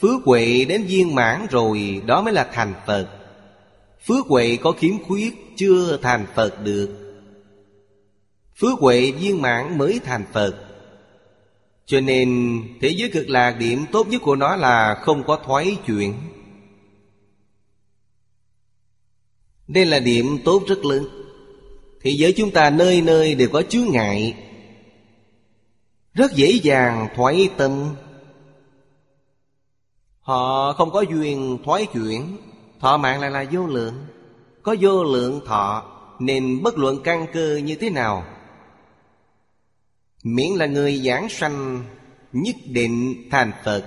Phước 0.00 0.24
huệ 0.24 0.64
đến 0.64 0.82
viên 0.82 1.14
mãn 1.14 1.46
rồi 1.50 2.02
Đó 2.06 2.22
mới 2.22 2.32
là 2.32 2.50
thành 2.52 2.74
Phật. 2.86 3.08
Phước 4.06 4.26
huệ 4.26 4.56
có 4.56 4.72
khiếm 4.72 5.02
khuyết 5.02 5.34
Chưa 5.56 5.98
thành 6.02 6.26
Phật 6.34 6.64
được. 6.64 6.88
Phước 8.56 8.78
huệ 8.78 9.10
viên 9.10 9.42
mãn 9.42 9.78
mới 9.78 10.00
thành 10.04 10.24
Phật. 10.32 10.54
Cho 11.86 12.00
nên 12.00 12.60
thế 12.80 12.88
giới 12.88 13.10
cực 13.10 13.28
lạc 13.28 13.50
điểm 13.58 13.84
tốt 13.92 14.08
nhất 14.08 14.22
của 14.24 14.36
nó 14.36 14.56
là 14.56 14.94
Không 15.02 15.24
có 15.24 15.40
thoái 15.46 15.76
chuyển. 15.86 16.14
Đây 19.72 19.86
là 19.86 19.98
điểm 19.98 20.38
tốt 20.44 20.62
rất 20.66 20.84
lớn. 20.84 21.08
Thế 22.02 22.10
giới 22.10 22.32
chúng 22.32 22.50
ta 22.50 22.70
nơi 22.70 23.00
nơi 23.00 23.34
đều 23.34 23.48
có 23.52 23.62
chướng 23.62 23.90
ngại. 23.90 24.34
Rất 26.14 26.32
dễ 26.32 26.50
dàng 26.62 27.08
thoái 27.16 27.48
tâm. 27.56 27.94
Họ 30.20 30.72
không 30.72 30.90
có 30.90 31.00
duyên 31.00 31.58
thoái 31.64 31.86
chuyển. 31.86 32.36
Thọ 32.80 32.96
mạng 32.96 33.20
lại 33.20 33.30
là 33.30 33.44
vô 33.52 33.66
lượng. 33.66 34.06
Có 34.62 34.76
vô 34.80 35.04
lượng 35.04 35.40
thọ, 35.46 35.84
Nên 36.18 36.62
bất 36.62 36.78
luận 36.78 37.02
căn 37.04 37.26
cơ 37.32 37.56
như 37.56 37.74
thế 37.74 37.90
nào, 37.90 38.24
Miễn 40.22 40.50
là 40.50 40.66
người 40.66 40.98
giảng 40.98 41.28
sanh, 41.28 41.84
Nhất 42.32 42.56
định 42.66 43.28
thành 43.30 43.52
Phật. 43.64 43.84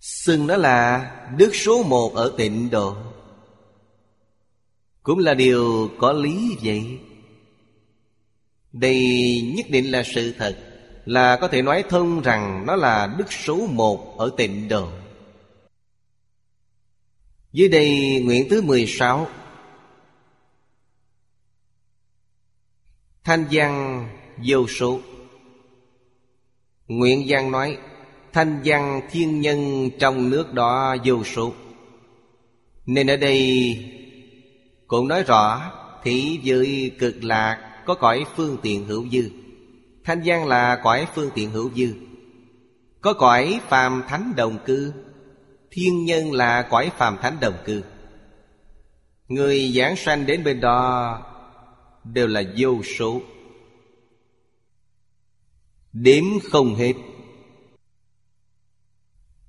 Xưng 0.00 0.46
đó 0.46 0.56
là 0.56 1.10
Đức 1.36 1.54
số 1.54 1.82
một 1.82 2.14
ở 2.14 2.34
tịnh 2.36 2.70
độ. 2.70 2.96
Cũng 5.02 5.18
là 5.18 5.34
điều 5.34 5.90
có 5.98 6.12
lý 6.12 6.56
vậy. 6.62 6.98
Đây 8.72 9.02
nhất 9.56 9.66
định 9.70 9.90
là 9.90 10.02
sự 10.02 10.32
thật, 10.38 10.66
Là 11.04 11.38
có 11.40 11.48
thể 11.48 11.62
nói 11.62 11.84
thông 11.88 12.20
rằng 12.20 12.64
Nó 12.66 12.76
là 12.76 13.14
đức 13.18 13.32
số 13.32 13.66
một 13.66 14.18
ở 14.18 14.30
tịnh 14.36 14.68
độ. 14.68 14.88
Dưới 17.52 17.68
đây 17.68 18.20
nguyện 18.24 18.46
thứ 18.50 18.62
16 18.62 19.26
Thanh 23.24 23.44
văn 23.50 24.06
vô 24.46 24.66
số. 24.66 25.00
Nguyện 26.88 27.28
Giang 27.28 27.50
nói, 27.50 27.78
Thanh 28.32 28.60
văn 28.64 29.00
thiên 29.10 29.40
nhân 29.40 29.90
trong 29.98 30.30
nước 30.30 30.52
đó 30.52 30.96
vô 31.04 31.24
số. 31.24 31.52
Nên 32.86 33.10
ở 33.10 33.16
đây 33.16 33.76
cũng 34.90 35.08
nói 35.08 35.22
rõ 35.22 35.72
Thị 36.02 36.40
giới 36.42 36.96
cực 36.98 37.24
lạc 37.24 37.82
có 37.86 37.94
cõi 37.94 38.24
phương 38.36 38.56
tiện 38.62 38.86
hữu 38.86 39.08
dư. 39.08 39.30
Thanh 40.04 40.22
văn 40.24 40.46
là 40.46 40.80
cõi 40.82 41.06
phương 41.14 41.30
tiện 41.34 41.50
hữu 41.50 41.70
dư. 41.76 41.94
Có 43.00 43.12
cõi 43.12 43.60
phàm 43.68 44.02
thánh 44.08 44.32
đồng 44.36 44.58
cư, 44.64 44.92
Thiên 45.70 46.04
nhân 46.04 46.32
là 46.32 46.62
cõi 46.62 46.90
phàm 46.96 47.16
thánh 47.22 47.36
đồng 47.40 47.54
cư. 47.64 47.82
Người 49.28 49.72
giảng 49.76 49.96
sanh 49.96 50.26
đến 50.26 50.44
bên 50.44 50.60
đó 50.60 51.22
Đều 52.04 52.26
là 52.26 52.42
vô 52.56 52.82
số. 52.98 53.22
Đếm 55.92 56.24
không 56.50 56.74
hết. 56.74 56.94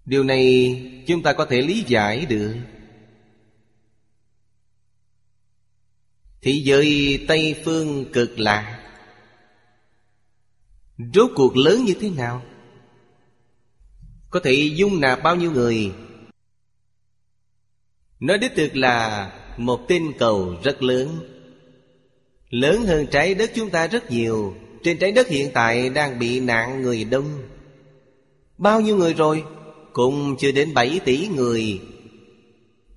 Điều 0.05 0.23
này 0.23 0.75
chúng 1.07 1.23
ta 1.23 1.33
có 1.33 1.45
thể 1.45 1.61
lý 1.61 1.83
giải 1.87 2.25
được. 2.25 2.55
Thế 6.41 6.51
giới 6.63 7.19
Tây 7.27 7.55
Phương 7.65 8.05
cực 8.13 8.39
lạ. 8.39 8.79
Rốt 11.13 11.31
cuộc 11.35 11.57
lớn 11.57 11.85
như 11.85 11.93
thế 11.99 12.09
nào? 12.09 12.41
Có 14.29 14.39
thể 14.43 14.53
dung 14.53 14.99
nạp 14.99 15.23
bao 15.23 15.35
nhiêu 15.35 15.51
người? 15.51 15.91
Nói 18.19 18.37
đích 18.37 18.51
thực 18.55 18.75
là 18.75 19.31
một 19.57 19.87
tinh 19.87 20.11
cầu 20.19 20.55
rất 20.63 20.83
lớn. 20.83 21.19
Lớn 22.49 22.85
hơn 22.85 23.07
trái 23.11 23.35
đất 23.35 23.51
chúng 23.55 23.69
ta 23.69 23.87
rất 23.87 24.11
nhiều. 24.11 24.55
Trên 24.83 24.97
trái 24.97 25.11
đất 25.11 25.27
hiện 25.27 25.51
tại 25.53 25.89
đang 25.89 26.19
bị 26.19 26.39
nạn 26.39 26.81
người 26.81 27.03
đông. 27.03 27.41
Bao 28.57 28.81
nhiêu 28.81 28.97
người 28.97 29.13
rồi? 29.13 29.43
Cũng 29.93 30.35
chưa 30.39 30.51
đến 30.51 30.73
7 30.73 30.99
tỷ 31.05 31.27
người. 31.27 31.81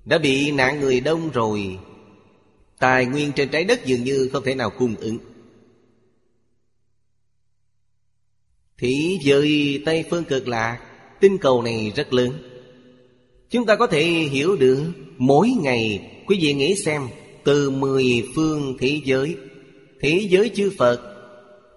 Đã 0.05 0.17
bị 0.17 0.51
nạn 0.51 0.79
người 0.79 0.99
đông 0.99 1.29
rồi. 1.29 1.79
Tài 2.85 3.05
nguyên 3.05 3.31
trên 3.31 3.49
trái 3.49 3.63
đất 3.63 3.85
dường 3.85 4.03
như 4.03 4.29
không 4.33 4.43
thể 4.43 4.55
nào 4.55 4.69
cung 4.69 4.95
ứng. 4.95 5.17
Thì 8.77 9.19
giới 9.21 9.81
Tây 9.85 10.05
Phương 10.09 10.23
cực 10.23 10.47
lạc, 10.47 10.79
Tinh 11.19 11.37
cầu 11.37 11.61
này 11.61 11.93
rất 11.95 12.13
lớn. 12.13 12.31
Chúng 13.49 13.65
ta 13.65 13.75
có 13.75 13.87
thể 13.87 14.03
hiểu 14.05 14.55
được 14.55 14.91
Mỗi 15.17 15.49
ngày, 15.49 16.11
quý 16.27 16.37
vị 16.41 16.53
nghĩ 16.53 16.75
xem, 16.75 17.07
Từ 17.43 17.69
mười 17.69 18.27
phương 18.35 18.77
thế 18.79 19.01
giới 19.05 19.37
Thế 20.01 20.27
giới 20.29 20.51
chư 20.55 20.71
Phật, 20.77 21.01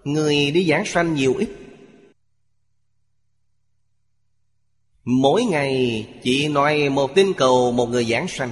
Người 0.04 0.50
đi 0.50 0.66
giảng 0.68 0.84
sanh 0.86 1.14
nhiều 1.14 1.34
ít. 1.38 1.48
Mỗi 5.04 5.44
ngày 5.44 6.06
chỉ 6.22 6.48
nói 6.48 6.88
một 6.88 7.14
tinh 7.14 7.32
cầu 7.36 7.72
một 7.72 7.86
người 7.86 8.04
giảng 8.04 8.28
sanh. 8.28 8.50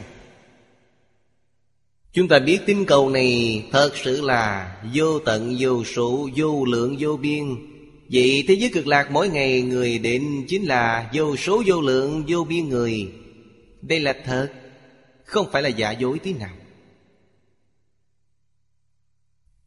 Chúng 2.17 2.29
ta 2.29 2.39
biết 2.39 2.59
tín 2.67 2.85
cầu 2.85 3.11
này 3.11 3.63
thật 3.73 3.91
sự 3.95 4.21
là 4.21 4.77
vô 4.95 5.19
tận, 5.19 5.57
vô 5.59 5.85
số, 5.85 6.29
vô 6.37 6.65
lượng, 6.65 6.97
vô 7.01 7.17
biên. 7.17 7.57
Vậy 8.13 8.45
thế 8.49 8.55
giới 8.55 8.71
cực 8.75 8.87
lạc 8.87 9.11
mỗi 9.11 9.29
ngày 9.29 9.63
người 9.63 9.99
đến 9.99 10.45
chính 10.49 10.65
là 10.65 11.11
vô 11.15 11.37
số, 11.37 11.63
vô 11.67 11.81
lượng, 11.81 12.25
vô 12.29 12.45
biên 12.45 12.69
người. 12.69 13.13
Đây 13.83 14.01
là 14.01 14.15
thật, 14.25 14.53
Không 15.25 15.47
phải 15.53 15.63
là 15.63 15.69
giả 15.69 15.91
dối 15.91 16.19
tí 16.19 16.33
nào. 16.33 16.57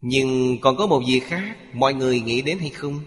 Nhưng 0.02 0.58
còn 0.62 0.78
có 0.78 0.88
một 0.88 1.02
việc 1.08 1.24
khác 1.24 1.58
Mọi 1.74 1.94
người 1.94 2.22
nghĩ 2.22 2.42
đến 2.42 2.60
hay 2.60 2.70
không? 2.70 3.00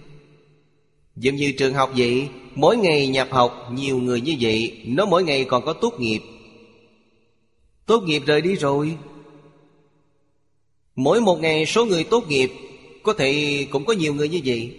Giống 1.17 1.37
như 1.37 1.53
trường 1.59 1.75
học 1.75 1.93
vậy, 1.97 2.29
Mỗi 2.55 2.77
ngày 2.77 3.09
nhập 3.09 3.29
học, 3.31 3.69
nhiều 3.73 3.99
người 3.99 4.21
như 4.21 4.37
vậy, 4.41 4.83
Nó 4.87 5.07
mỗi 5.07 5.25
ngày 5.25 5.45
còn 5.45 5.65
có 5.65 5.73
tốt 5.73 5.95
nghiệp. 5.99 6.21
Tốt 7.87 8.03
nghiệp 8.07 8.23
rời 8.27 8.41
đi 8.41 8.55
rồi 8.55 8.97
Mỗi 10.97 11.21
một 11.21 11.41
ngày 11.41 11.67
số 11.67 11.85
người 11.85 12.05
tốt 12.05 12.25
nghiệp, 12.29 12.51
Có 13.03 13.13
thể 13.13 13.67
cũng 13.71 13.85
có 13.85 13.93
nhiều 13.93 14.15
người 14.15 14.29
như 14.29 14.41
vậy. 14.45 14.77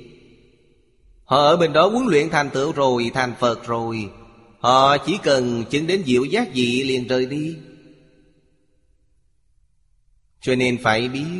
Họ 1.25 1.37
ở 1.37 1.57
bên 1.57 1.73
đó 1.73 1.87
huấn 1.87 2.05
luyện 2.05 2.29
thành 2.29 2.49
tựu 2.49 2.71
rồi, 2.71 3.11
Thành 3.13 3.33
Phật 3.39 3.67
rồi. 3.67 4.09
Họ 4.59 4.97
chỉ 4.97 5.17
cần 5.23 5.63
chứng 5.69 5.87
đến 5.87 6.03
diệu 6.05 6.23
giác 6.23 6.47
dị 6.53 6.83
liền 6.83 7.07
rời 7.07 7.25
đi. 7.25 7.55
Cho 10.41 10.55
nên 10.55 10.77
phải 10.83 11.09
biết, 11.09 11.39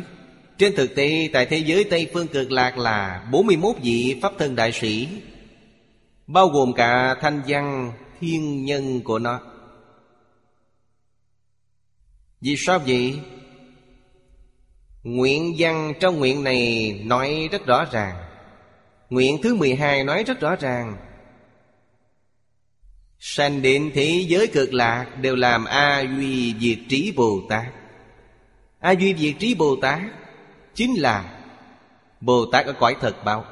trên 0.58 0.76
thực 0.76 0.94
tế, 0.94 1.28
tại 1.32 1.46
thế 1.46 1.58
giới 1.58 1.84
Tây 1.84 2.10
Phương 2.12 2.28
Cực 2.28 2.50
Lạc 2.50 2.78
là 2.78 3.28
41 3.32 3.76
vị 3.82 4.18
Pháp 4.22 4.32
Thân 4.38 4.56
Đại 4.56 4.72
Sĩ, 4.72 5.08
Bao 6.26 6.48
gồm 6.48 6.72
cả 6.72 7.14
thanh 7.20 7.42
văn, 7.46 7.92
thiên 8.20 8.64
nhân 8.64 9.00
của 9.00 9.18
nó. 9.18 9.40
Vì 12.40 12.54
sao 12.58 12.78
vậy? 12.78 13.20
Nguyện 15.04 15.54
văn 15.58 15.92
trong 16.00 16.18
nguyện 16.18 16.44
này 16.44 16.92
nói 17.04 17.48
rất 17.52 17.66
rõ 17.66 17.84
ràng. 17.92 18.16
Nguyện 19.10 19.38
thứ 19.42 19.54
12 19.54 20.04
nói 20.04 20.24
rất 20.24 20.40
rõ 20.40 20.56
ràng. 20.56 20.96
Sanh 23.18 23.62
đến 23.62 23.90
thế 23.94 24.24
giới 24.28 24.46
cực 24.46 24.74
lạc 24.74 25.06
Đều 25.20 25.36
làm 25.36 25.64
A 25.64 26.00
Duy 26.00 26.54
Diệt 26.60 26.78
Trí 26.88 27.12
Bồ 27.16 27.40
Tát. 27.48 27.66
A 28.78 28.90
Duy 28.90 29.14
Diệt 29.14 29.34
Trí 29.38 29.54
Bồ 29.54 29.76
Tát 29.76 30.00
chính 30.74 30.94
là 31.00 31.40
Bồ 32.20 32.46
Tát 32.46 32.66
ở 32.66 32.72
cõi 32.72 32.96
thật 33.00 33.24
báo 33.24 33.44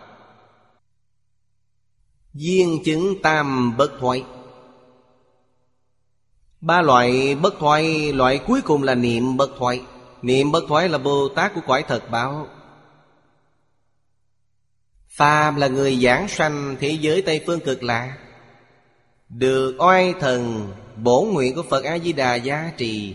Duyên 2.35 2.83
chứng 2.85 3.23
tam 3.23 3.77
bất 3.77 3.91
thoái. 4.01 4.25
Ba 6.61 6.83
loại 6.83 7.35
bất 7.35 7.55
thoái, 7.59 8.13
Loại 8.13 8.41
cuối 8.47 8.61
cùng 8.63 8.83
là 8.83 8.95
niệm 8.95 9.37
bất 9.37 9.51
thoái. 9.59 9.81
Niệm 10.23 10.53
bất 10.53 10.65
thoái 10.69 10.89
là 10.89 10.99
Bồ 10.99 11.29
Tát 11.29 11.55
của 11.55 11.61
cõi 11.67 11.85
thật 11.89 12.11
báo. 12.11 12.49
Phàm 15.09 15.57
là 15.57 15.69
người 15.69 15.97
giảng 15.97 16.29
sanh 16.29 16.77
thế 16.81 16.91
giới 17.01 17.23
Tây 17.23 17.43
Phương 17.47 17.61
cực 17.61 17.83
lạc 17.83 18.19
Được 19.29 19.77
oai 19.79 20.15
thần 20.21 20.73
bổ 20.97 21.23
nguyện 21.33 21.55
của 21.55 21.63
Phật 21.63 21.85
A-di-đà 21.85 22.35
giá 22.35 22.73
trì, 22.77 23.15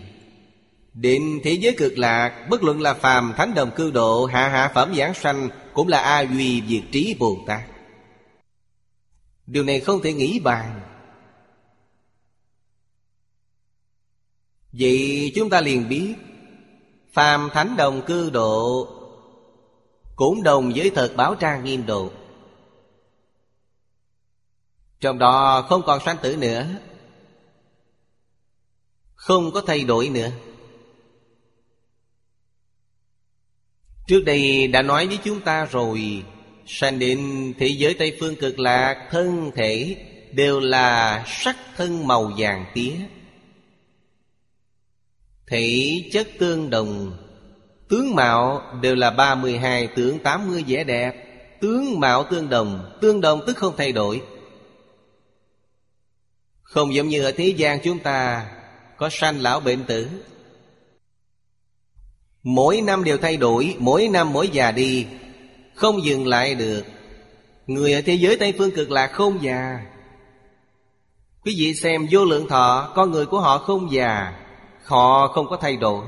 định 0.94 1.40
thế 1.44 1.52
giới 1.52 1.74
cực 1.78 1.98
lạc 1.98 2.46
Bất 2.50 2.62
luận 2.62 2.80
là 2.80 2.94
phàm 2.94 3.32
thánh 3.36 3.54
đồng 3.54 3.70
cư 3.76 3.90
độ 3.90 4.26
Hạ 4.26 4.48
hạ 4.48 4.70
phẩm 4.74 4.94
giảng 4.94 5.14
sanh 5.14 5.48
Cũng 5.72 5.88
là 5.88 6.00
A 6.00 6.20
Duy 6.20 6.62
Diệt 6.68 6.82
Trí 6.92 7.16
Bồ 7.18 7.38
Tát. 7.46 7.62
Điều 9.46 9.64
này 9.64 9.80
không 9.80 10.02
thể 10.02 10.12
nghĩ 10.12 10.40
bàn. 10.40 10.80
Vậy 14.72 15.32
chúng 15.34 15.50
ta 15.50 15.60
liền 15.60 15.88
biết 15.88 16.14
Phàm 17.18 17.50
thánh 17.52 17.76
đồng 17.76 18.02
cư 18.06 18.30
độ 18.30 18.88
Cũng 20.16 20.42
đồng 20.42 20.72
với 20.76 20.90
thật 20.94 21.12
báo 21.16 21.34
trang 21.34 21.64
nghiêm 21.64 21.86
độ. 21.86 22.10
Trong 25.00 25.18
đó 25.18 25.66
không 25.68 25.82
còn 25.86 26.00
sanh 26.04 26.16
tử 26.22 26.36
nữa, 26.36 26.66
Không 29.14 29.50
có 29.50 29.62
thay 29.66 29.84
đổi 29.84 30.08
nữa. 30.08 30.30
Trước 34.06 34.22
đây 34.26 34.66
đã 34.66 34.82
nói 34.82 35.06
với 35.06 35.18
chúng 35.24 35.40
ta 35.40 35.64
rồi, 35.64 36.24
Sanh 36.66 36.98
đến 36.98 37.52
thế 37.58 37.66
giới 37.66 37.94
Tây 37.94 38.16
Phương 38.20 38.36
cực 38.36 38.58
lạc, 38.58 39.08
Thân 39.10 39.50
thể 39.54 39.96
đều 40.32 40.60
là 40.60 41.24
sắc 41.26 41.56
thân 41.76 42.06
màu 42.06 42.32
vàng 42.38 42.64
tía. 42.74 42.92
Thể 45.48 45.92
chất 46.12 46.28
tương 46.38 46.70
đồng. 46.70 47.16
Tướng 47.88 48.14
mạo 48.14 48.62
đều 48.82 48.94
là 48.94 49.10
32 49.10 49.86
tướng 49.86 50.18
80 50.18 50.64
vẻ 50.68 50.84
đẹp. 50.84 51.24
Tướng 51.60 52.00
mạo 52.00 52.24
tương 52.30 52.48
đồng 52.48 52.98
Tương 53.00 53.20
đồng 53.20 53.40
tức 53.46 53.56
không 53.56 53.74
thay 53.76 53.92
đổi. 53.92 54.22
Không 56.62 56.94
giống 56.94 57.08
như 57.08 57.24
ở 57.24 57.32
thế 57.32 57.48
gian 57.48 57.78
chúng 57.84 57.98
ta, 57.98 58.50
Có 58.96 59.08
sanh 59.08 59.40
lão 59.40 59.60
bệnh 59.60 59.84
tử. 59.84 60.08
Mỗi 62.42 62.80
năm 62.80 63.04
đều 63.04 63.18
thay 63.18 63.36
đổi, 63.36 63.76
Mỗi 63.78 64.08
năm 64.08 64.32
mỗi 64.32 64.48
già 64.48 64.70
đi, 64.72 65.06
Không 65.74 66.04
dừng 66.04 66.26
lại 66.26 66.54
được. 66.54 66.84
Người 67.66 67.92
ở 67.92 68.00
thế 68.00 68.14
giới 68.14 68.36
Tây 68.36 68.54
Phương 68.58 68.70
cực 68.70 68.90
lạc 68.90 69.06
không 69.12 69.42
già. 69.42 69.80
Quý 71.44 71.54
vị 71.58 71.74
xem 71.74 72.06
vô 72.10 72.24
lượng 72.24 72.48
thọ, 72.48 72.92
Con 72.94 73.10
người 73.10 73.26
của 73.26 73.40
họ 73.40 73.58
không 73.58 73.92
già. 73.92 74.44
Họ 74.88 75.28
không 75.28 75.48
có 75.48 75.56
thay 75.56 75.76
đổi. 75.76 76.06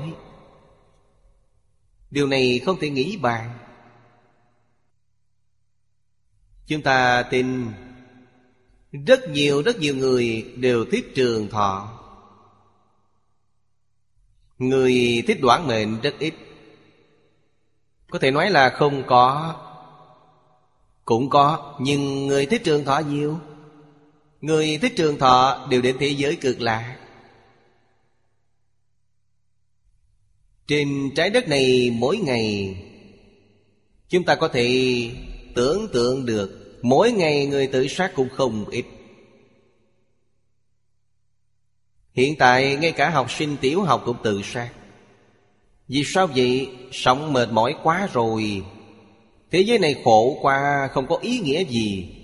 Điều 2.11 2.27
này 2.27 2.61
không 2.65 2.79
thể 2.79 2.89
nghĩ 2.89 3.17
bàn. 3.17 3.57
Chúng 6.67 6.81
ta 6.81 7.23
tin 7.23 7.71
Rất 8.91 9.29
nhiều 9.29 9.61
rất 9.61 9.79
nhiều 9.79 9.95
người 9.95 10.53
đều 10.55 10.85
thích 10.91 11.11
trường 11.15 11.49
thọ. 11.49 11.99
Người 14.57 15.23
thích 15.27 15.41
đoạn 15.41 15.67
mệnh 15.67 16.01
rất 16.01 16.15
ít. 16.19 16.33
Có 18.09 18.19
thể 18.19 18.31
nói 18.31 18.49
là 18.49 18.69
không 18.69 19.03
có, 19.07 19.55
Cũng 21.05 21.29
có, 21.29 21.75
Nhưng 21.79 22.27
người 22.27 22.45
thích 22.45 22.61
trường 22.63 22.85
thọ 22.85 22.99
nhiều. 22.99 23.39
Người 24.41 24.77
thích 24.81 24.93
trường 24.95 25.19
thọ 25.19 25.67
đều 25.69 25.81
đến 25.81 25.97
thế 25.99 26.07
giới 26.07 26.35
cực 26.35 26.61
lạc. 26.61 27.00
Trên 30.71 31.11
trái 31.15 31.29
đất 31.29 31.47
này 31.47 31.91
mỗi 31.93 32.17
ngày, 32.17 32.75
Chúng 34.09 34.23
ta 34.23 34.35
có 34.35 34.47
thể 34.47 35.09
tưởng 35.55 35.87
tượng 35.93 36.25
được 36.25 36.79
Mỗi 36.81 37.11
ngày 37.11 37.45
người 37.45 37.67
tự 37.67 37.87
sát 37.87 38.11
cũng 38.15 38.29
không 38.29 38.65
ít. 38.69 38.85
Hiện 42.13 42.35
tại, 42.39 42.75
ngay 42.75 42.91
cả 42.91 43.09
học 43.09 43.31
sinh 43.31 43.57
tiểu 43.61 43.81
học 43.81 44.03
cũng 44.05 44.17
tự 44.23 44.41
sát. 44.43 44.69
Vì 45.87 46.03
sao 46.05 46.27
vậy? 46.27 46.69
Sống 46.91 47.33
mệt 47.33 47.51
mỏi 47.51 47.75
quá 47.83 48.09
rồi. 48.13 48.63
Thế 49.51 49.59
giới 49.59 49.79
này 49.79 50.01
khổ 50.03 50.39
quá, 50.41 50.89
không 50.91 51.07
có 51.07 51.17
ý 51.21 51.39
nghĩa 51.39 51.65
gì. 51.65 52.15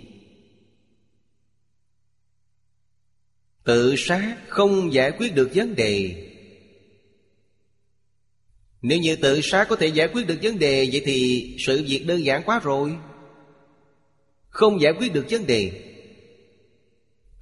Tự 3.63 3.95
sát 3.97 4.35
không 4.47 4.93
giải 4.93 5.11
quyết 5.11 5.35
được 5.35 5.51
vấn 5.55 5.75
đề. 5.75 6.26
Nếu 8.81 8.99
như 8.99 9.15
tự 9.15 9.41
sát 9.41 9.67
có 9.69 9.75
thể 9.75 9.87
giải 9.87 10.07
quyết 10.13 10.27
được 10.27 10.37
vấn 10.41 10.59
đề, 10.59 10.89
Vậy 10.91 11.01
thì 11.05 11.55
sự 11.59 11.83
việc 11.87 12.03
đơn 12.07 12.25
giản 12.25 12.43
quá 12.45 12.59
rồi. 12.63 12.95
Không 14.49 14.81
giải 14.81 14.93
quyết 14.99 15.13
được 15.13 15.25
vấn 15.29 15.47
đề. 15.47 15.83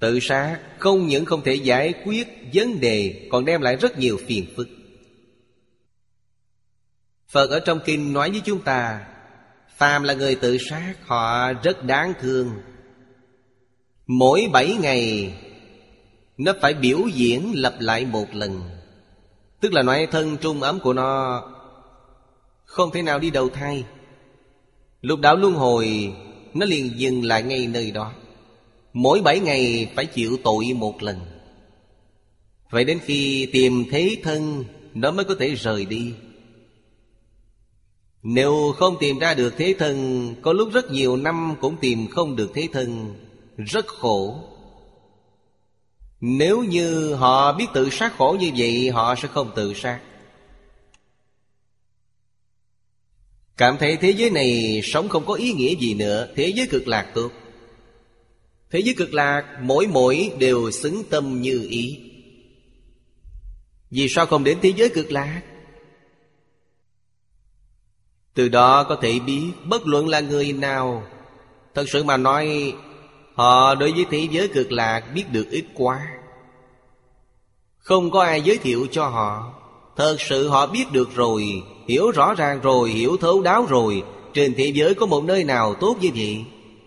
Tự 0.00 0.18
sát 0.20 0.60
không 0.78 1.06
những 1.06 1.24
không 1.24 1.42
thể 1.44 1.54
giải 1.54 1.94
quyết 2.04 2.28
vấn 2.54 2.80
đề, 2.80 3.28
Còn 3.30 3.44
đem 3.44 3.60
lại 3.60 3.76
rất 3.76 3.98
nhiều 3.98 4.18
phiền 4.26 4.46
phức. 4.56 4.68
Phật 7.28 7.50
ở 7.50 7.60
trong 7.60 7.80
kinh 7.84 8.12
nói 8.12 8.30
với 8.30 8.40
chúng 8.44 8.62
ta, 8.62 9.06
Phàm 9.76 10.02
là 10.02 10.14
người 10.14 10.34
tự 10.34 10.58
sát, 10.58 10.94
Họ 11.02 11.52
rất 11.52 11.84
đáng 11.84 12.12
thương. 12.20 12.50
Mỗi 14.06 14.48
bảy 14.52 14.76
ngày, 14.80 15.34
Nó 16.38 16.52
phải 16.60 16.74
biểu 16.74 16.98
diễn 17.14 17.52
lặp 17.54 17.74
lại 17.80 18.04
một 18.04 18.34
lần. 18.34 18.75
Tức 19.66 19.72
là 19.72 19.82
nói 19.82 20.08
thân 20.10 20.36
trung 20.40 20.62
ấm 20.62 20.80
của 20.80 20.92
nó 20.92 21.42
Không 22.64 22.90
thể 22.90 23.02
nào 23.02 23.18
đi 23.18 23.30
đầu 23.30 23.48
thai. 23.48 23.84
Lúc 25.02 25.20
đạo 25.20 25.36
luân 25.36 25.54
hồi, 25.54 26.14
Nó 26.54 26.66
liền 26.66 26.90
dừng 26.96 27.24
lại 27.24 27.42
ngay 27.42 27.66
nơi 27.66 27.90
đó. 27.90 28.12
Mỗi 28.92 29.20
bảy 29.20 29.40
ngày 29.40 29.92
phải 29.94 30.06
chịu 30.06 30.36
tội 30.44 30.64
một 30.76 31.02
lần. 31.02 31.20
Vậy 32.70 32.84
đến 32.84 32.98
khi 33.04 33.48
tìm 33.52 33.84
thấy 33.90 34.20
thân, 34.22 34.64
Nó 34.94 35.10
mới 35.10 35.24
có 35.24 35.34
thể 35.38 35.54
rời 35.54 35.84
đi. 35.84 36.14
Nếu 38.22 38.74
không 38.76 38.96
tìm 39.00 39.18
ra 39.18 39.34
được 39.34 39.54
thế 39.56 39.74
thân, 39.78 40.34
Có 40.42 40.52
lúc 40.52 40.68
rất 40.72 40.90
nhiều 40.90 41.16
năm 41.16 41.54
cũng 41.60 41.76
tìm 41.80 42.06
không 42.08 42.36
được 42.36 42.50
thế 42.54 42.68
thân. 42.72 43.14
Rất 43.56 43.86
khổ. 43.86 44.38
Nếu 46.28 46.64
như 46.64 47.14
họ 47.14 47.52
biết 47.52 47.66
tự 47.74 47.90
sát 47.90 48.16
khổ 48.18 48.36
như 48.40 48.50
vậy, 48.56 48.90
Họ 48.90 49.14
sẽ 49.14 49.28
không 49.28 49.52
tự 49.54 49.74
sát. 49.74 50.00
Cảm 53.56 53.76
thấy 53.78 53.96
thế 53.96 54.10
giới 54.10 54.30
này 54.30 54.80
sống 54.84 55.08
không 55.08 55.26
có 55.26 55.34
ý 55.34 55.52
nghĩa 55.52 55.74
gì 55.74 55.94
nữa. 55.94 56.28
Thế 56.36 56.52
giới 56.56 56.66
cực 56.66 56.88
lạc 56.88 57.10
tốt 57.14 57.30
Thế 58.70 58.80
giới 58.80 58.94
cực 58.94 59.14
lạc, 59.14 59.58
mỗi 59.62 59.86
mỗi 59.86 60.30
đều 60.38 60.70
xứng 60.70 61.02
tâm 61.10 61.42
như 61.42 61.66
ý. 61.70 62.00
Vì 63.90 64.08
sao 64.08 64.26
không 64.26 64.44
đến 64.44 64.58
thế 64.62 64.72
giới 64.76 64.88
cực 64.88 65.12
lạc? 65.12 65.42
Từ 68.34 68.48
đó 68.48 68.84
có 68.84 68.98
thể 69.02 69.18
biết 69.18 69.52
bất 69.64 69.86
luận 69.86 70.08
là 70.08 70.20
người 70.20 70.52
nào. 70.52 71.06
Thật 71.74 71.84
sự 71.88 72.04
mà 72.04 72.16
nói, 72.16 72.74
Họ 73.34 73.74
đối 73.74 73.92
với 73.92 74.04
thế 74.10 74.28
giới 74.30 74.48
cực 74.48 74.72
lạc 74.72 75.00
biết 75.14 75.24
được 75.32 75.46
ít 75.50 75.64
quá. 75.74 76.15
Không 77.86 78.10
có 78.10 78.22
ai 78.22 78.42
giới 78.42 78.58
thiệu 78.58 78.86
cho 78.90 79.08
họ. 79.08 79.54
Thật 79.96 80.16
sự 80.18 80.48
họ 80.48 80.66
biết 80.66 80.84
được 80.92 81.14
rồi, 81.14 81.62
Hiểu 81.88 82.10
rõ 82.10 82.34
ràng 82.34 82.60
rồi, 82.60 82.90
Hiểu 82.90 83.16
thấu 83.16 83.42
đáo 83.42 83.66
rồi. 83.66 84.02
Trên 84.34 84.54
thế 84.56 84.72
giới 84.74 84.94
có 84.94 85.06
một 85.06 85.24
nơi 85.24 85.44
nào 85.44 85.74
tốt 85.74 85.96
như 86.00 86.10
vậy? 86.14 86.44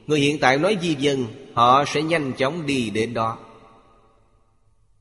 Người 0.08 0.20
hiện 0.20 0.40
tại 0.40 0.58
nói 0.58 0.78
di 0.82 0.96
dân, 1.00 1.26
Họ 1.54 1.86
sẽ 1.88 2.02
nhanh 2.02 2.34
chóng 2.38 2.66
đi 2.66 2.90
đến 2.90 3.14
đó. 3.14 3.38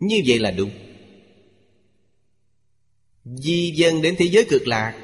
Như 0.01 0.22
vậy 0.26 0.38
là 0.38 0.51
đúng. 0.51 0.70
Di 3.24 3.72
dân 3.76 4.03
đến 4.03 4.14
thế 4.18 4.28
giới 4.28 4.44
cực 4.44 4.66
lạc. 4.66 4.94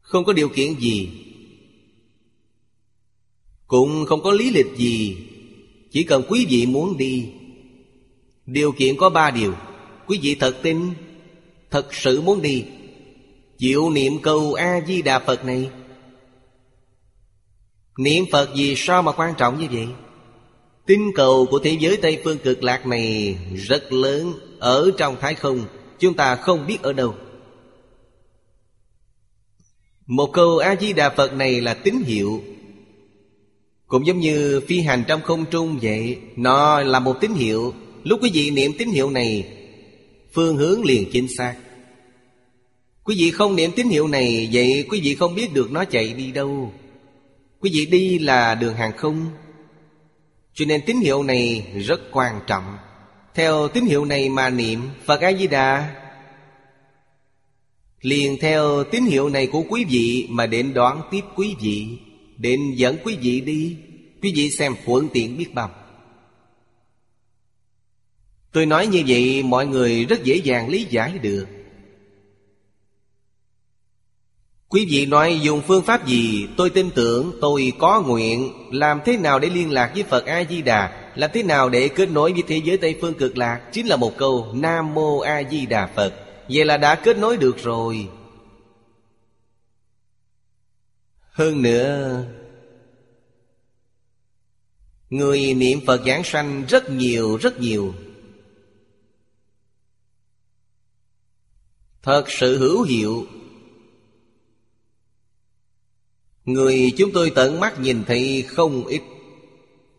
Không 0.00 0.24
có 0.24 0.32
điều 0.32 0.48
kiện 0.48 0.74
gì. 0.74 1.10
Cũng 3.66 4.04
không 4.06 4.22
có 4.22 4.30
lý 4.30 4.50
lịch 4.50 4.76
gì. 4.76 5.16
Chỉ 5.90 6.02
cần 6.02 6.22
quý 6.28 6.46
vị 6.48 6.66
muốn 6.66 6.96
đi 6.96 7.28
Điều 8.46 8.72
kiện 8.72 8.96
có 8.96 9.10
ba 9.10 9.30
điều. 9.30 9.54
Quý 10.06 10.18
vị 10.22 10.34
thật 10.40 10.56
tin, 10.62 10.90
Thật 11.70 11.94
sự 11.94 12.20
muốn 12.20 12.42
đi, 12.42 12.64
Chịu 13.58 13.90
niệm 13.90 14.12
câu 14.22 14.54
A-di-đà 14.54 15.18
Phật 15.18 15.44
này. 15.44 15.70
Niệm 17.98 18.24
Phật 18.32 18.54
gì 18.54 18.74
sao 18.76 19.02
mà 19.02 19.12
quan 19.12 19.34
trọng 19.38 19.60
như 19.60 19.66
vậy? 19.72 19.88
Tinh 20.86 21.10
cầu 21.14 21.46
của 21.50 21.58
thế 21.58 21.76
giới 21.80 21.96
Tây 21.96 22.20
Phương 22.24 22.38
cực 22.38 22.62
lạc 22.62 22.86
này 22.86 23.38
rất 23.54 23.92
lớn, 23.92 24.32
Ở 24.58 24.90
trong 24.98 25.16
thái 25.20 25.34
không, 25.34 25.64
Chúng 25.98 26.14
ta 26.14 26.36
không 26.36 26.66
biết 26.66 26.82
ở 26.82 26.92
đâu. 26.92 27.14
Một 30.06 30.30
câu 30.32 30.58
A-di-đà 30.58 31.10
Phật 31.10 31.32
này 31.32 31.60
là 31.60 31.74
tín 31.74 32.02
hiệu. 32.06 32.42
Cũng 33.86 34.06
giống 34.06 34.20
như 34.20 34.60
phi 34.68 34.80
hành 34.80 35.04
trong 35.08 35.20
không 35.22 35.44
trung 35.50 35.78
vậy, 35.82 36.18
Nó 36.36 36.80
là 36.80 37.00
một 37.00 37.16
tín 37.20 37.34
hiệu. 37.34 37.74
Lúc 38.06 38.22
quý 38.22 38.30
vị 38.34 38.50
niệm 38.50 38.72
tín 38.78 38.88
hiệu 38.88 39.10
này, 39.10 39.48
Phương 40.32 40.56
hướng 40.56 40.84
liền 40.84 41.10
chính 41.12 41.28
xác. 41.36 41.54
Quý 43.04 43.16
vị 43.18 43.30
không 43.30 43.56
niệm 43.56 43.70
tín 43.76 43.88
hiệu 43.88 44.08
này, 44.08 44.48
Vậy 44.52 44.86
quý 44.90 45.00
vị 45.00 45.14
không 45.14 45.34
biết 45.34 45.52
được 45.52 45.72
nó 45.72 45.84
chạy 45.84 46.12
đi 46.12 46.32
đâu. 46.32 46.72
Quý 47.60 47.70
vị 47.74 47.86
đi 47.86 48.18
là 48.18 48.54
đường 48.54 48.74
hàng 48.74 48.96
không. 48.96 49.26
Cho 50.54 50.64
nên 50.64 50.80
tín 50.86 50.96
hiệu 50.96 51.22
này 51.22 51.66
rất 51.86 52.00
quan 52.12 52.40
trọng. 52.46 52.76
Theo 53.34 53.68
tín 53.68 53.84
hiệu 53.84 54.04
này 54.04 54.28
mà 54.28 54.50
niệm, 54.50 54.80
Phật 55.04 55.20
A-di-đà. 55.20 55.94
Liền 58.00 58.38
theo 58.40 58.84
tín 58.84 59.04
hiệu 59.04 59.28
này 59.28 59.46
của 59.46 59.62
quý 59.68 59.84
vị 59.84 60.26
Mà 60.30 60.46
đến 60.46 60.74
đoán 60.74 61.00
tiếp 61.10 61.22
quý 61.36 61.54
vị, 61.60 61.86
Đến 62.36 62.60
dẫn 62.76 62.96
quý 63.04 63.16
vị 63.20 63.40
đi. 63.40 63.76
Quý 64.22 64.32
vị 64.36 64.50
xem 64.50 64.74
thuận 64.84 65.08
tiện 65.12 65.38
biết 65.38 65.54
bằng 65.54 65.70
Tôi 68.52 68.66
nói 68.66 68.86
như 68.86 69.02
vậy, 69.06 69.42
mọi 69.42 69.66
người 69.66 70.04
rất 70.04 70.24
dễ 70.24 70.36
dàng 70.36 70.68
lý 70.68 70.86
giải 70.90 71.18
được. 71.18 71.46
Quý 74.68 74.86
vị 74.90 75.06
nói 75.06 75.40
dùng 75.42 75.62
phương 75.66 75.82
pháp 75.82 76.06
gì? 76.06 76.46
Tôi 76.56 76.70
tin 76.70 76.90
tưởng 76.90 77.32
tôi 77.40 77.72
có 77.78 78.00
nguyện. 78.00 78.52
Làm 78.72 79.00
thế 79.04 79.16
nào 79.16 79.38
để 79.38 79.48
liên 79.48 79.70
lạc 79.70 79.90
với 79.94 80.02
Phật 80.02 80.26
A-di-đà? 80.26 81.12
Làm 81.14 81.30
thế 81.34 81.42
nào 81.42 81.68
để 81.68 81.88
kết 81.88 82.10
nối 82.10 82.32
với 82.32 82.42
thế 82.46 82.60
giới 82.64 82.76
Tây 82.76 82.98
Phương 83.00 83.14
cực 83.14 83.38
lạc? 83.38 83.60
Chính 83.72 83.86
là 83.86 83.96
một 83.96 84.16
câu, 84.16 84.52
Nam 84.54 84.94
Mô 84.94 85.18
A-di-đà 85.18 85.86
Phật. 85.86 86.14
Vậy 86.48 86.64
là 86.64 86.76
đã 86.76 86.94
kết 86.94 87.18
nối 87.18 87.36
được 87.36 87.58
rồi. 87.64 88.08
Hơn 91.30 91.62
nữa, 91.62 92.24
Người 95.10 95.54
niệm 95.54 95.80
Phật 95.86 96.00
giảng 96.06 96.24
sanh 96.24 96.64
rất 96.68 96.90
nhiều 96.90 97.36
rất 97.36 97.60
nhiều. 97.60 97.94
Thật 102.06 102.24
sự 102.28 102.58
hữu 102.58 102.82
hiệu. 102.82 103.26
Người 106.44 106.92
chúng 106.96 107.12
tôi 107.12 107.32
tận 107.34 107.60
mắt 107.60 107.80
nhìn 107.80 108.04
thấy 108.04 108.44
không 108.48 108.86
ít. 108.86 109.02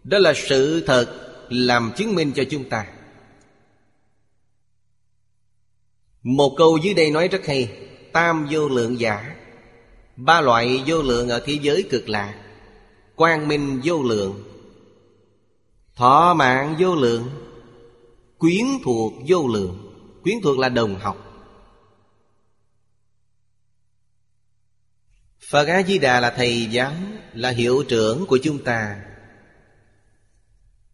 Đó 0.03 0.17
là 0.17 0.33
sự 0.35 0.83
thật 0.85 1.23
Làm 1.49 1.91
chứng 1.95 2.15
minh 2.15 2.31
cho 2.35 2.43
chúng 2.49 2.69
ta. 2.69 2.87
Một 6.23 6.53
câu 6.57 6.77
dưới 6.83 6.93
đây 6.93 7.11
nói 7.11 7.27
rất 7.27 7.45
hay. 7.45 7.71
Tam 8.11 8.47
vô 8.51 8.69
lượng 8.69 8.99
giả. 8.99 9.35
Ba 10.15 10.41
loại 10.41 10.83
vô 10.87 11.01
lượng 11.01 11.29
ở 11.29 11.39
thế 11.45 11.59
giới 11.61 11.83
cực 11.89 12.09
lạc 12.09 12.43
Quang 13.15 13.47
minh 13.47 13.81
vô 13.83 14.03
lượng. 14.03 14.43
Thọ 15.95 16.33
mạng 16.33 16.75
vô 16.79 16.95
lượng. 16.95 17.29
Quyến 18.37 18.65
thuộc 18.83 19.13
vô 19.27 19.47
lượng. 19.47 19.93
Quyến 20.23 20.37
thuộc 20.43 20.59
là 20.59 20.69
đồng 20.69 20.95
học. 20.95 21.26
Phật 25.49 25.67
A-di-đà 25.67 26.19
là 26.19 26.29
thầy 26.29 26.65
giáo 26.65 26.93
Là 27.33 27.49
hiệu 27.49 27.83
trưởng 27.87 28.25
của 28.25 28.39
chúng 28.43 28.63
ta. 28.63 29.01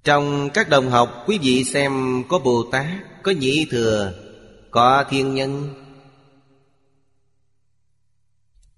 Trong 0.04 0.50
các 0.54 0.70
đồng 0.70 0.90
học, 0.90 1.24
Quý 1.28 1.38
vị 1.42 1.64
xem 1.64 2.24
có 2.30 2.40
Bồ 2.40 2.64
Tát, 2.72 2.86
Có 3.24 3.32
Nhị 3.32 3.68
Thừa, 3.72 4.14
Có 4.72 5.06
Thiên 5.10 5.34
Nhân. 5.36 5.74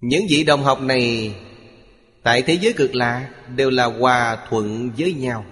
Những 0.01 0.25
vị 0.29 0.43
đồng 0.43 0.63
học 0.63 0.81
này 0.81 1.35
Tại 2.23 2.41
thế 2.41 2.57
giới 2.61 2.73
cực 2.73 2.95
lạ 2.95 3.29
Đều 3.55 3.69
là 3.69 3.85
hòa 3.85 4.45
thuận 4.49 4.91
với 4.97 5.13
nhau. 5.13 5.45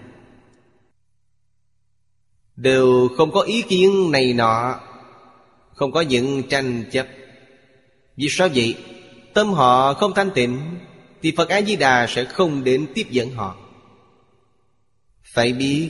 Đều 2.56 3.10
không 3.18 3.32
có 3.32 3.42
ý 3.42 3.62
kiến 3.62 4.12
này 4.12 4.34
nọ, 4.34 4.80
Không 5.74 5.92
có 5.92 6.02
những 6.02 6.44
tranh 6.50 6.84
chấp. 6.92 7.08
Vì 8.16 8.28
sao 8.30 8.50
vậy? 8.56 8.76
Tâm 9.34 9.54
họ 9.54 9.94
không 9.94 10.14
thanh 10.16 10.32
tịnh, 10.32 10.60
Thì 11.22 11.34
Phật 11.38 11.50
A-di-đà 11.50 12.08
sẽ 12.10 12.26
không 12.26 12.64
đến 12.64 12.88
tiếp 12.94 13.08
dẫn 13.10 13.32
họ. 13.32 13.56
Phải 15.24 15.54
biết, 15.54 15.90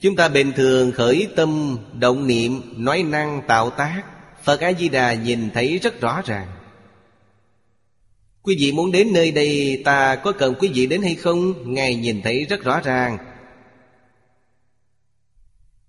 Chúng 0.00 0.16
ta 0.16 0.28
bình 0.28 0.52
thường 0.56 0.92
khởi 0.92 1.28
tâm, 1.36 1.78
Động 1.92 2.26
niệm, 2.26 2.62
Nói 2.76 3.02
năng, 3.02 3.42
tạo 3.46 3.70
tác, 3.70 4.02
Phật 4.44 4.60
A-di-đà 4.60 5.14
nhìn 5.14 5.50
thấy 5.50 5.78
rất 5.78 6.00
rõ 6.00 6.22
ràng. 6.24 6.46
Quý 8.42 8.56
vị 8.58 8.72
muốn 8.72 8.92
đến 8.92 9.12
nơi 9.12 9.30
đây, 9.30 9.82
Ta 9.84 10.16
có 10.16 10.32
cần 10.32 10.54
quý 10.58 10.70
vị 10.74 10.86
đến 10.86 11.02
hay 11.02 11.14
không? 11.14 11.54
Ngài 11.74 11.94
nhìn 11.94 12.22
thấy 12.22 12.44
rất 12.44 12.64
rõ 12.64 12.80
ràng. 12.80 13.18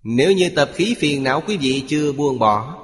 Nếu 0.02 0.32
như 0.32 0.50
tập 0.50 0.70
khí 0.74 0.94
phiền 0.98 1.22
não 1.22 1.42
quý 1.46 1.56
vị 1.56 1.84
chưa 1.88 2.12
buông 2.12 2.38
bỏ 2.38 2.83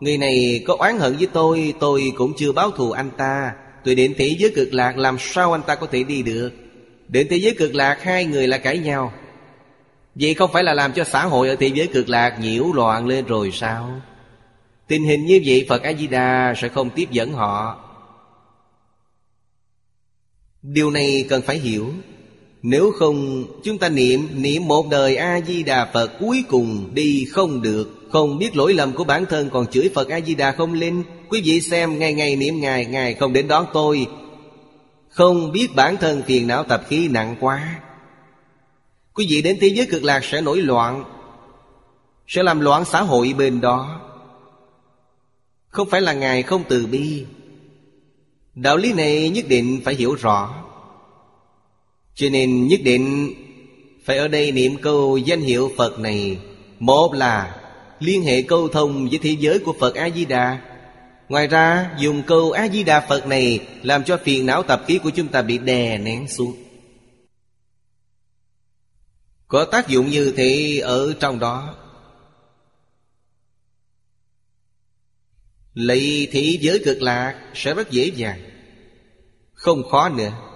Người 0.00 0.18
này 0.18 0.64
có 0.66 0.76
oán 0.78 0.98
hận 0.98 1.16
với 1.16 1.26
tôi 1.32 1.74
Tôi 1.80 2.12
cũng 2.16 2.32
chưa 2.36 2.52
báo 2.52 2.70
thù 2.70 2.90
anh 2.90 3.10
ta. 3.16 3.52
Tôi 3.84 3.94
đến 3.94 4.14
thế 4.18 4.36
giới 4.38 4.52
cực 4.56 4.74
lạc, 4.74 4.98
Làm 4.98 5.16
sao 5.18 5.52
anh 5.52 5.62
ta 5.62 5.74
có 5.74 5.86
thể 5.86 6.02
đi 6.02 6.22
được? 6.22 6.50
Đến 7.08 7.26
thế 7.30 7.36
giới 7.36 7.54
cực 7.58 7.74
lạc, 7.74 8.02
hai 8.02 8.24
người 8.24 8.46
là 8.46 8.58
cãi 8.58 8.78
nhau. 8.78 9.12
Vậy 10.14 10.34
không 10.34 10.52
phải 10.52 10.64
là 10.64 10.74
làm 10.74 10.92
cho 10.92 11.04
xã 11.04 11.24
hội 11.24 11.48
Ở 11.48 11.56
thế 11.56 11.66
giới 11.66 11.86
cực 11.86 12.08
lạc 12.08 12.38
nhiễu 12.40 12.72
loạn 12.72 13.06
lên 13.06 13.26
rồi 13.26 13.50
sao? 13.52 14.00
Tình 14.86 15.04
hình 15.04 15.26
như 15.26 15.40
vậy, 15.46 15.66
Phật 15.68 15.82
A-di-đà 15.82 16.54
sẽ 16.56 16.68
không 16.68 16.90
tiếp 16.90 17.10
dẫn 17.10 17.32
họ. 17.32 17.84
Điều 20.62 20.90
này 20.90 21.26
cần 21.28 21.42
phải 21.42 21.58
hiểu. 21.58 21.92
Nếu 22.62 22.92
không, 22.98 23.44
chúng 23.64 23.78
ta 23.78 23.88
niệm 23.88 24.28
Niệm 24.34 24.68
một 24.68 24.88
đời 24.90 25.16
A-di-đà 25.16 25.90
Phật 25.92 26.10
Cuối 26.20 26.44
cùng 26.48 26.90
đi 26.94 27.24
không 27.24 27.62
được. 27.62 27.94
Không 28.12 28.38
biết 28.38 28.56
lỗi 28.56 28.74
lầm 28.74 28.92
của 28.92 29.04
bản 29.04 29.26
thân 29.26 29.50
Còn 29.50 29.66
chửi 29.66 29.90
Phật 29.94 30.08
A-di-đà 30.08 30.52
không 30.52 30.72
linh? 30.72 31.02
Quý 31.28 31.40
vị 31.44 31.60
xem, 31.60 31.98
ngày 31.98 32.14
ngày 32.14 32.36
niệm 32.36 32.60
Ngài 32.60 32.86
Ngài 32.86 33.14
không 33.14 33.32
đến 33.32 33.48
đón 33.48 33.66
tôi. 33.72 34.06
Không 35.08 35.52
biết 35.52 35.68
bản 35.74 35.96
thân 35.96 36.22
phiền 36.22 36.46
não 36.46 36.64
tập 36.64 36.84
khí 36.88 37.08
nặng 37.08 37.36
quá. 37.40 37.80
Quý 39.14 39.26
vị 39.30 39.42
đến 39.42 39.58
thế 39.60 39.68
giới 39.68 39.86
cực 39.86 40.04
lạc 40.04 40.24
sẽ 40.24 40.40
nổi 40.40 40.58
loạn, 40.58 41.04
Sẽ 42.26 42.42
làm 42.42 42.60
loạn 42.60 42.84
xã 42.84 43.02
hội 43.02 43.34
bên 43.38 43.60
đó. 43.60 44.00
Không 45.68 45.90
phải 45.90 46.00
là 46.00 46.12
Ngài 46.12 46.42
không 46.42 46.64
từ 46.68 46.86
bi. 46.86 47.24
Đạo 48.54 48.76
lý 48.76 48.92
này 48.92 49.30
nhất 49.30 49.44
định 49.48 49.80
phải 49.84 49.94
hiểu 49.94 50.14
rõ. 50.14 50.67
Cho 52.18 52.28
nên 52.28 52.68
nhất 52.68 52.80
định 52.84 53.34
Phải 54.04 54.18
ở 54.18 54.28
đây 54.28 54.52
niệm 54.52 54.76
câu 54.82 55.16
danh 55.16 55.40
hiệu 55.40 55.72
Phật 55.76 55.98
này. 55.98 56.38
Một 56.78 57.14
là 57.14 57.60
liên 58.00 58.22
hệ 58.22 58.42
câu 58.42 58.68
thông 58.68 59.08
với 59.08 59.18
thế 59.22 59.36
giới 59.40 59.58
của 59.58 59.72
Phật 59.80 59.94
A-di-đà. 59.94 60.60
Ngoài 61.28 61.46
ra, 61.46 61.90
dùng 61.98 62.22
câu 62.22 62.52
A-di-đà 62.52 63.06
Phật 63.08 63.26
này 63.26 63.66
Làm 63.82 64.04
cho 64.04 64.16
phiền 64.24 64.46
não 64.46 64.62
tập 64.62 64.82
khí 64.86 64.98
của 64.98 65.10
chúng 65.10 65.28
ta 65.28 65.42
bị 65.42 65.58
đè 65.58 65.98
nén 65.98 66.28
xuống. 66.28 66.56
Có 69.48 69.64
tác 69.64 69.88
dụng 69.88 70.10
như 70.10 70.32
thế 70.36 70.80
ở 70.82 71.14
trong 71.20 71.38
đó. 71.38 71.74
Lấy 75.74 76.28
thế 76.32 76.58
giới 76.60 76.82
cực 76.84 77.02
lạc 77.02 77.40
sẽ 77.54 77.74
rất 77.74 77.90
dễ 77.90 78.10
dàng. 78.16 78.40
Không 79.52 79.88
khó 79.90 80.08
nữa. 80.08 80.47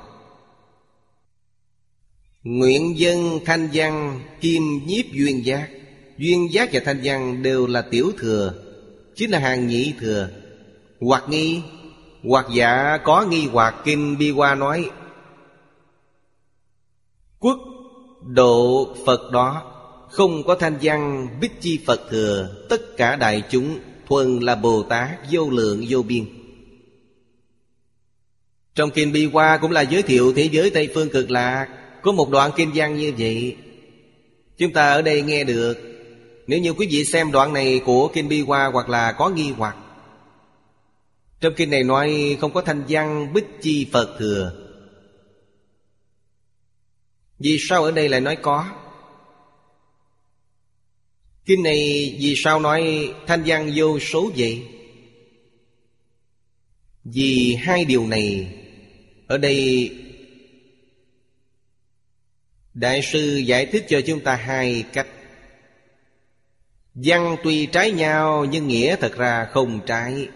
Nguyện 2.45 2.99
dân 2.99 3.41
thanh 3.45 3.69
văn 3.73 4.21
kim 4.41 4.63
nhiếp 4.87 5.05
duyên 5.13 5.47
giác. 5.47 5.69
Duyên 6.19 6.53
giác 6.53 6.69
và 6.73 6.81
thanh 6.85 7.01
văn 7.05 7.43
đều 7.43 7.67
là 7.67 7.83
tiểu 7.83 8.13
thừa, 8.19 8.55
Chính 9.15 9.31
là 9.31 9.39
hàng 9.39 9.67
nhị 9.67 9.95
thừa. 10.01 10.29
Hoặc 11.01 11.25
nghi, 11.29 11.61
Hoặc 12.25 12.47
giả 12.55 12.99
có 13.05 13.23
nghi 13.23 13.49
hoặc 13.53 13.75
Kinh 13.85 14.19
Bi 14.19 14.31
qua 14.31 14.55
nói, 14.55 14.91
Quốc 17.39 17.59
độ 18.27 18.89
Phật 19.07 19.33
đó, 19.33 19.73
Không 20.11 20.43
có 20.43 20.55
thanh 20.55 20.79
văn 20.83 21.29
Bích 21.41 21.61
chi 21.61 21.81
Phật 21.87 22.01
thừa, 22.11 22.65
Tất 22.69 22.97
cả 22.97 23.17
đại 23.17 23.43
chúng 23.51 23.79
Thuần 24.09 24.41
là 24.41 24.55
Bồ 24.55 24.83
Tát 24.83 25.11
vô 25.31 25.51
lượng 25.51 25.85
vô 25.89 26.03
biên. 26.03 26.25
Trong 28.75 28.91
Kinh 28.91 29.13
Bi 29.13 29.29
qua 29.33 29.57
cũng 29.57 29.71
là 29.71 29.81
giới 29.81 30.03
thiệu 30.03 30.33
thế 30.37 30.49
giới 30.53 30.71
Tây 30.71 30.89
Phương 30.95 31.09
cực 31.09 31.31
lạc. 31.31 31.82
Có 32.03 32.13
một 32.13 32.31
đoạn 32.31 32.51
kinh 32.57 32.71
văn 32.75 32.97
như 32.97 33.13
vậy, 33.19 33.57
Chúng 34.57 34.73
ta 34.73 34.93
ở 34.93 35.03
đây 35.03 35.23
nghe 35.23 35.45
được. 35.45 35.79
Nếu 36.47 36.61
như 36.61 36.73
quý 36.73 36.87
vị 36.91 37.05
xem 37.05 37.33
đoạn 37.33 37.53
này 37.53 37.81
của 37.85 38.09
Kinh 38.15 38.29
Bi 38.29 38.41
Hoa 38.41 38.71
hoặc 38.73 38.89
là 38.89 39.13
có 39.13 39.29
nghi 39.29 39.51
hoặc, 39.51 39.77
Trong 41.41 41.55
kinh 41.57 41.71
này 41.71 41.85
nói 41.85 42.37
không 42.41 42.53
có 42.53 42.63
thanh 42.63 42.85
văn 42.89 43.33
bích 43.33 43.47
chi 43.63 43.87
Phật 43.93 44.17
thừa. 44.19 44.53
Vì 47.39 47.59
sao 47.69 47.85
ở 47.85 47.91
đây 47.91 48.09
lại 48.09 48.21
nói 48.21 48.37
có? 48.37 48.67
Kinh 51.45 51.63
này 51.63 51.79
vì 52.21 52.35
sao 52.37 52.61
nói 52.61 53.13
thanh 53.27 53.43
văn 53.47 53.73
vô 53.77 53.99
số 53.99 54.31
vậy? 54.37 54.63
Vì 57.05 57.55
hai 57.55 57.85
điều 57.85 58.07
này, 58.07 58.59
Ở 59.27 59.39
đây 59.39 59.91
Đại 62.75 63.03
sư 63.03 63.37
giải 63.37 63.67
thích 63.67 63.85
cho 63.89 64.01
chúng 64.07 64.21
ta 64.21 64.37
hai 64.37 64.85
cách. 64.93 65.07
Văn 66.95 67.37
tuy 67.45 67.67
trái 67.67 67.91
nhau, 67.91 68.45
nhưng 68.45 68.69
nghĩa 68.69 68.97
thật 68.97 69.17
ra 69.17 69.45
không 69.53 69.81
trái. 69.87 70.29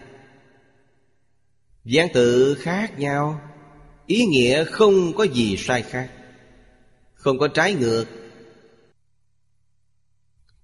Văn 1.83 2.07
tự 2.13 2.55
khác 2.55 2.99
nhau, 2.99 3.41
Ý 4.07 4.25
nghĩa 4.25 4.63
không 4.63 5.13
có 5.13 5.23
gì 5.23 5.57
sai 5.57 5.81
khác. 5.81 6.09
Không 7.13 7.39
có 7.39 7.47
trái 7.47 7.73
ngược. 7.73 8.05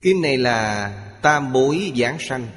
Kinh 0.02 0.22
này 0.22 0.38
là 0.38 0.90
tam 1.22 1.54
bối 1.54 1.92
giảng 1.96 2.20
sanh. 2.20 2.48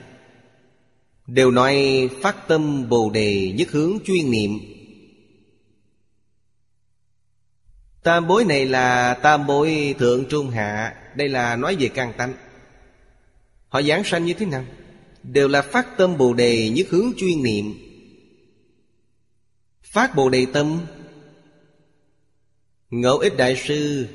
Đều 1.27 1.51
nói 1.51 2.09
phát 2.23 2.49
tâm 2.49 2.89
Bồ 2.89 3.11
Đề 3.11 3.53
nhất 3.57 3.71
hướng 3.71 3.99
chuyên 4.05 4.31
niệm. 4.31 4.51
Tam 8.07 8.27
bối 8.27 8.45
này 8.45 8.67
là 8.67 9.15
tam 9.15 9.47
bối 9.47 9.95
thượng 9.99 10.25
trung 10.29 10.51
hạ. 10.51 10.95
Đây 11.15 11.29
là 11.29 11.57
nói 11.57 11.77
về 11.81 11.89
căn 11.89 12.13
tánh. 12.17 12.35
Họ 13.69 13.83
giảng 13.83 14.05
sanh 14.05 14.25
như 14.25 14.35
thế 14.35 14.47
nào? 14.47 14.65
Đều 15.23 15.49
là 15.49 15.63
phát 15.63 15.97
tâm 15.97 16.17
Bồ 16.17 16.35
Đề 16.35 16.69
nhất 16.69 16.87
hướng 16.91 17.13
chuyên 17.17 17.43
niệm. 17.43 17.75
Phát 19.83 20.15
Bồ 20.15 20.29
Đề 20.29 20.47
tâm. 20.53 20.87
Ngẫu 22.91 23.19
ích 23.19 23.37
Đại 23.37 23.57
Sư, 23.57 24.07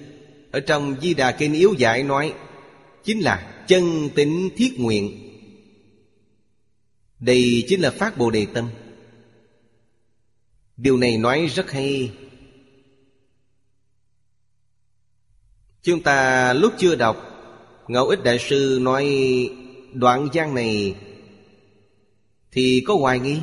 Ở 0.51 0.59
trong 0.59 0.95
Di 1.01 1.13
Đà 1.13 1.31
Kinh 1.31 1.53
Yếu 1.53 1.73
Giải 1.77 2.03
nói, 2.03 2.33
Chính 3.03 3.19
là 3.19 3.63
chân 3.67 4.09
tính 4.15 4.49
thiết 4.57 4.79
nguyện. 4.79 5.29
Đây 7.19 7.63
chính 7.67 7.81
là 7.81 7.91
phát 7.91 8.17
Bồ 8.17 8.31
Đề 8.31 8.45
tâm. 8.53 8.69
Điều 10.77 10.97
này 10.97 11.17
nói 11.17 11.47
rất 11.55 11.71
hay. 11.71 12.11
Chúng 15.83 16.03
ta 16.03 16.53
lúc 16.53 16.73
chưa 16.77 16.95
đọc 16.95 17.27
Ngẫu 17.87 18.07
ích 18.07 18.23
Đại 18.23 18.39
Sư 18.39 18.79
nói 18.81 19.05
đoạn 19.93 20.27
văn 20.33 20.55
này 20.55 20.95
Thì 22.51 22.83
có 22.87 22.95
hoài 22.95 23.19
nghi? 23.19 23.39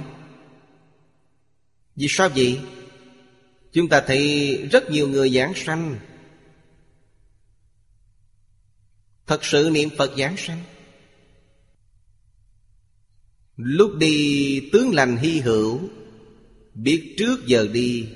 Vì 1.96 2.06
sao 2.08 2.28
vậy? 2.28 2.60
Chúng 3.72 3.88
ta 3.88 4.00
thấy 4.06 4.56
rất 4.72 4.90
nhiều 4.90 5.08
người 5.08 5.30
giảng 5.30 5.52
sanh. 5.54 5.96
Thật 9.26 9.44
sự 9.44 9.70
niệm 9.72 9.88
Phật 9.98 10.12
giảng 10.18 10.36
sanh? 10.36 10.62
Lúc 13.56 13.96
đi 13.98 14.60
tướng 14.72 14.94
lành 14.94 15.16
hy 15.16 15.40
hữu, 15.40 15.80
Biết 16.74 17.14
trước 17.18 17.46
giờ 17.46 17.68
đi, 17.72 18.08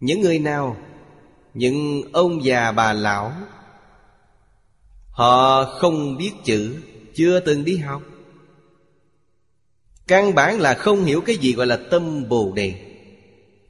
Những 0.00 0.20
người 0.20 0.38
nào 0.38 0.87
những 1.54 2.02
ông 2.12 2.44
già 2.44 2.72
bà 2.72 2.92
lão, 2.92 3.32
Họ 5.10 5.64
không 5.64 6.16
biết 6.16 6.32
chữ, 6.44 6.76
Chưa 7.14 7.40
từng 7.40 7.64
đi 7.64 7.76
học. 7.76 8.02
Căn 10.06 10.34
bản 10.34 10.60
là 10.60 10.74
không 10.74 11.04
hiểu 11.04 11.20
cái 11.20 11.36
gì 11.36 11.54
gọi 11.54 11.66
là 11.66 11.78
tâm 11.90 12.28
Bồ 12.28 12.52
Đề. 12.56 12.74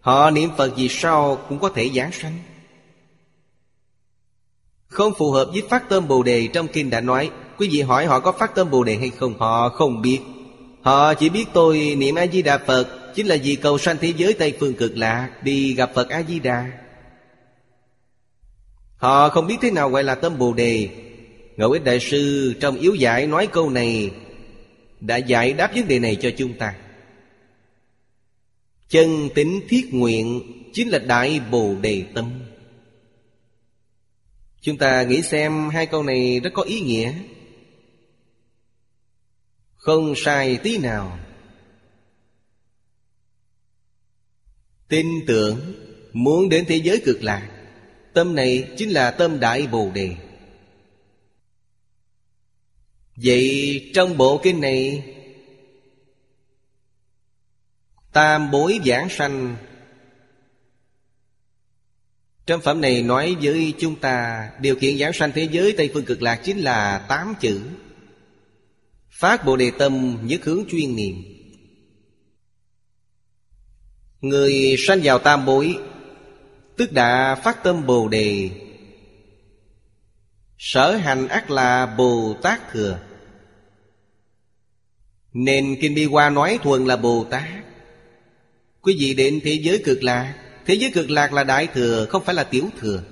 Họ 0.00 0.30
niệm 0.30 0.50
Phật 0.56 0.76
gì 0.76 0.88
sau 0.90 1.38
cũng 1.48 1.59
có 1.59 1.68
thể 1.68 1.90
giảng 1.94 2.12
sanh. 2.12 2.38
Không 4.86 5.12
phù 5.18 5.30
hợp 5.30 5.48
với 5.52 5.62
phát 5.70 5.88
tâm 5.88 6.09
Bồ 6.09 6.22
Đề, 6.22 6.48
Trong 6.52 6.68
kinh 6.68 6.90
đã 6.90 7.00
nói, 7.00 7.30
Quý 7.59 7.68
vị 7.72 7.80
hỏi 7.80 8.06
họ 8.06 8.20
có 8.20 8.32
phát 8.32 8.55
tâm 8.55 8.70
Bồ 8.70 8.84
Đề 8.84 8.96
hay 8.96 9.10
không, 9.10 9.38
Họ 9.38 9.68
không 9.68 10.02
biết. 10.02 10.20
Họ 10.82 11.14
chỉ 11.14 11.28
biết 11.28 11.44
tôi 11.52 11.94
niệm 11.98 12.14
A-di-đà 12.14 12.59
Phật, 12.59 13.12
Chính 13.14 13.26
là 13.26 13.36
vì 13.42 13.56
cầu 13.56 13.78
sanh 13.78 13.96
thế 14.00 14.12
giới 14.16 14.32
Tây 14.32 14.56
Phương 14.60 14.74
cực 14.74 14.96
lạc, 14.96 15.30
Đi 15.42 15.74
gặp 15.74 15.90
Phật 15.94 16.09
A-di-đà 16.09 16.70
Họ 18.98 19.28
không 19.28 19.46
biết 19.46 19.56
thế 19.60 19.70
nào 19.70 19.90
gọi 19.90 20.04
là 20.04 20.14
tâm 20.14 20.38
Bồ 20.38 20.52
Đề. 20.52 20.88
Ngẫu 21.56 21.70
ích 21.70 21.84
Đại 21.84 22.00
Sư 22.00 22.54
trong 22.60 22.78
yếu 22.78 22.94
giải 22.94 23.26
nói 23.26 23.46
câu 23.46 23.70
này, 23.70 24.10
Đã 25.00 25.16
giải 25.16 25.52
đáp 25.52 25.72
vấn 25.74 25.88
đề 25.88 25.98
này 25.98 26.16
cho 26.16 26.30
chúng 26.36 26.58
ta. 26.58 26.74
Chân 28.88 29.28
tính 29.34 29.60
thiết 29.68 29.94
nguyện 29.94 30.42
Chính 30.72 30.88
là 30.88 30.98
Đại 30.98 31.40
Bồ 31.50 31.74
Đề 31.80 32.04
Tâm. 32.14 32.40
Chúng 34.60 34.76
ta 34.76 35.02
nghĩ 35.02 35.22
xem 35.22 35.68
hai 35.68 35.86
câu 35.86 36.02
này 36.02 36.40
rất 36.40 36.50
có 36.54 36.62
ý 36.62 36.80
nghĩa. 36.80 37.14
Không 39.76 40.14
sai 40.16 40.56
tí 40.56 40.78
nào. 40.78 41.18
Tin 44.88 45.06
tưởng 45.26 45.74
Muốn 46.12 46.48
đến 46.48 46.64
thế 46.68 46.76
giới 46.76 47.02
cực 47.04 47.22
lạc 47.22 47.57
Tâm 48.19 48.35
này 48.35 48.69
chính 48.77 48.90
là 48.90 49.11
tâm 49.11 49.40
Đại 49.40 49.66
Bồ 49.66 49.90
Đề. 49.95 50.16
Vậy 53.16 53.90
trong 53.95 54.16
bộ 54.16 54.40
kinh 54.43 54.61
này, 54.61 55.05
Tam 58.12 58.51
bối 58.51 58.81
giảng 58.86 59.09
sanh, 59.09 59.57
Trong 62.47 62.61
phẩm 62.61 62.81
này 62.81 63.03
nói 63.03 63.36
với 63.43 63.74
chúng 63.78 63.97
ta, 63.97 64.51
Điều 64.61 64.77
kiện 64.77 64.99
giảng 64.99 65.12
sanh 65.12 65.32
thế 65.32 65.49
giới 65.53 65.74
Tây 65.77 65.90
Phương 65.95 66.05
Cực 66.05 66.23
Lạc 66.23 66.40
chính 66.45 66.59
là 66.59 67.07
tám 67.09 67.35
chữ. 67.40 67.61
Phát 69.11 69.45
Bồ 69.45 69.57
Đề 69.57 69.70
Tâm 69.78 70.19
nhất 70.23 70.45
hướng 70.45 70.65
chuyên 70.70 70.97
niệm. 70.97 71.23
Người 74.20 74.77
sanh 74.78 75.01
vào 75.03 75.19
tam 75.19 75.47
bối 75.47 75.78
Tức 76.78 76.92
đã 76.92 77.34
phát 77.34 77.62
tâm 77.62 77.86
Bồ 77.86 78.09
Đề. 78.09 78.50
Sở 80.59 80.96
hành 80.96 81.28
ác 81.28 81.50
là 81.50 81.86
Bồ 81.86 82.36
Tát 82.42 82.72
Thừa. 82.72 82.98
Nên 85.32 85.76
Kinh 85.80 85.94
Bi 85.94 86.05
Hoa 86.05 86.30
nói 86.30 86.59
thuần 86.62 86.84
là 86.84 86.96
Bồ 86.96 87.24
Tát. 87.30 87.48
Quý 88.82 88.96
vị 89.00 89.14
đến 89.14 89.40
thế 89.44 89.59
giới 89.62 89.82
cực 89.84 90.02
lạc. 90.02 90.34
Thế 90.66 90.74
giới 90.74 90.90
cực 90.94 91.10
lạc 91.10 91.32
là 91.32 91.44
Đại 91.44 91.66
Thừa, 91.66 92.06
Không 92.06 92.24
phải 92.24 92.34
là 92.34 92.44
Tiểu 92.44 92.68
Thừa. 92.80 93.02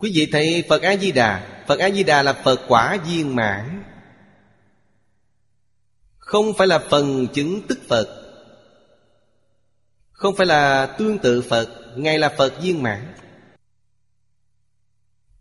Quý 0.00 0.12
vị 0.14 0.28
thấy 0.32 0.64
Phật 0.68 0.82
A-di-đà. 0.82 1.62
Phật 1.66 1.78
A-di-đà 1.78 2.22
là 2.22 2.32
Phật 2.32 2.60
quả 2.68 2.98
viên 3.06 3.36
mãn. 3.36 3.82
Không 6.18 6.52
phải 6.58 6.66
là 6.66 6.78
phần 6.78 7.26
chứng 7.34 7.60
tức 7.68 7.78
Phật. 7.88 8.17
Không 10.18 10.36
phải 10.36 10.46
là 10.46 10.86
tương 10.86 11.18
tự 11.18 11.42
Phật, 11.42 11.68
Ngài 11.96 12.18
là 12.18 12.28
Phật 12.38 12.62
viên 12.62 12.82
mãn. 12.82 13.14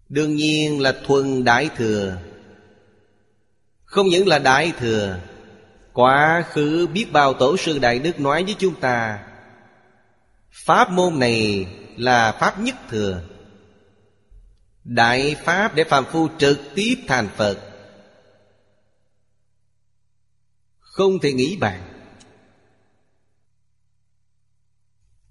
Đương 0.09 0.35
nhiên 0.35 0.81
là 0.81 0.95
thuần 1.05 1.43
Đại 1.43 1.69
Thừa. 1.75 2.17
Không 3.85 4.07
những 4.07 4.27
là 4.27 4.39
Đại 4.39 4.71
Thừa, 4.79 5.19
Quá 5.93 6.45
khứ 6.49 6.87
biết 6.87 7.07
bao 7.11 7.33
tổ 7.33 7.57
sư 7.57 7.79
Đại 7.79 7.99
Đức 7.99 8.19
nói 8.19 8.43
với 8.43 8.55
chúng 8.59 8.79
ta, 8.79 9.27
Pháp 10.51 10.91
môn 10.91 11.19
này 11.19 11.67
là 11.97 12.31
Pháp 12.31 12.59
nhất 12.59 12.75
thừa. 12.89 13.21
Đại 14.83 15.35
Pháp 15.43 15.75
để 15.75 15.83
phàm 15.83 16.05
phu 16.05 16.27
trực 16.37 16.59
tiếp 16.75 16.95
thành 17.07 17.29
Phật. 17.35 17.57
Không 20.79 21.19
thể 21.19 21.33
nghĩ 21.33 21.57
bàn. 21.59 21.96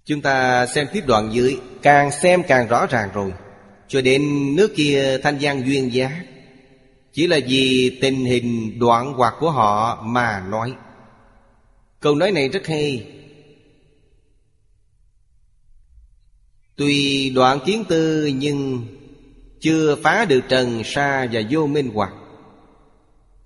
Chúng 0.06 0.20
ta 0.20 0.66
xem 0.66 0.86
tiếp 0.92 1.04
đoạn 1.06 1.30
dưới. 1.32 1.58
Càng 1.82 2.10
xem 2.10 2.42
càng 2.48 2.68
rõ 2.68 2.86
ràng 2.86 3.08
rồi. 3.14 3.32
Cho 3.88 4.00
đến 4.00 4.22
nước 4.56 4.72
kia 4.76 5.18
thanh 5.22 5.38
gian 5.38 5.66
duyên 5.66 5.92
giá. 5.92 6.22
Chỉ 7.12 7.26
là 7.26 7.38
vì 7.48 7.98
tình 8.00 8.24
hình 8.24 8.78
đoạn 8.78 9.12
hoạt 9.12 9.34
của 9.40 9.50
họ 9.50 10.02
mà 10.02 10.44
nói. 10.48 10.74
Câu 12.00 12.14
nói 12.14 12.32
này 12.32 12.48
rất 12.48 12.66
hay. 12.66 13.06
Tuy 16.76 17.30
đoạn 17.30 17.58
kiến 17.66 17.84
tư 17.88 18.26
nhưng 18.26 18.86
Chưa 19.60 19.96
phá 20.02 20.24
được 20.24 20.40
trần 20.48 20.82
sa 20.84 21.28
và 21.32 21.40
vô 21.50 21.66
minh 21.66 21.90
hoặc 21.94 22.12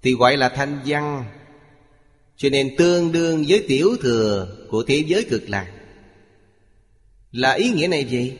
Thì 0.02 0.14
gọi 0.14 0.36
là 0.36 0.48
thanh 0.48 0.78
văn 0.86 1.24
Cho 2.36 2.48
nên 2.48 2.76
tương 2.76 3.12
đương 3.12 3.44
với 3.48 3.64
tiểu 3.68 3.96
thừa 4.02 4.56
Của 4.70 4.84
thế 4.86 5.04
giới 5.06 5.26
cực 5.30 5.48
lạc. 5.48 5.79
Là 7.32 7.52
ý 7.52 7.70
nghĩa 7.70 7.86
này 7.86 8.04
gì? 8.04 8.32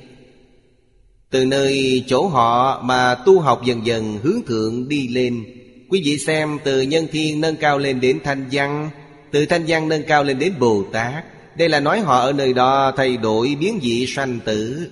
Từ 1.31 1.45
nơi 1.45 2.05
chỗ 2.07 2.29
họ 2.29 2.83
mà 2.83 3.15
tu 3.15 3.41
học 3.41 3.62
dần 3.65 3.87
dần 3.87 4.19
hướng 4.23 4.43
thượng 4.47 4.89
đi 4.89 5.09
lên 5.09 5.45
Quý 5.91 6.03
vị 6.05 6.19
xem 6.19 6.59
từ 6.65 6.83
nhân 6.83 7.07
thiên 7.12 7.41
nâng 7.41 7.57
cao 7.57 7.79
lên 7.79 8.01
đến 8.01 8.21
thanh 8.25 8.49
văn 8.53 8.91
Từ 9.33 9.47
thanh 9.47 9.65
văn 9.69 9.89
nâng 9.89 10.03
cao 10.09 10.25
lên 10.25 10.39
đến 10.39 10.55
Bồ 10.59 10.85
Tát. 10.93 11.25
Đây 11.57 11.69
là 11.69 11.81
nói 11.81 12.01
họ 12.01 12.21
ở 12.21 12.33
nơi 12.33 12.53
đó 12.53 12.93
thay 12.97 13.17
đổi 13.17 13.57
biến 13.61 13.79
dị 13.83 14.07
sanh 14.07 14.41
tử. 14.45 14.91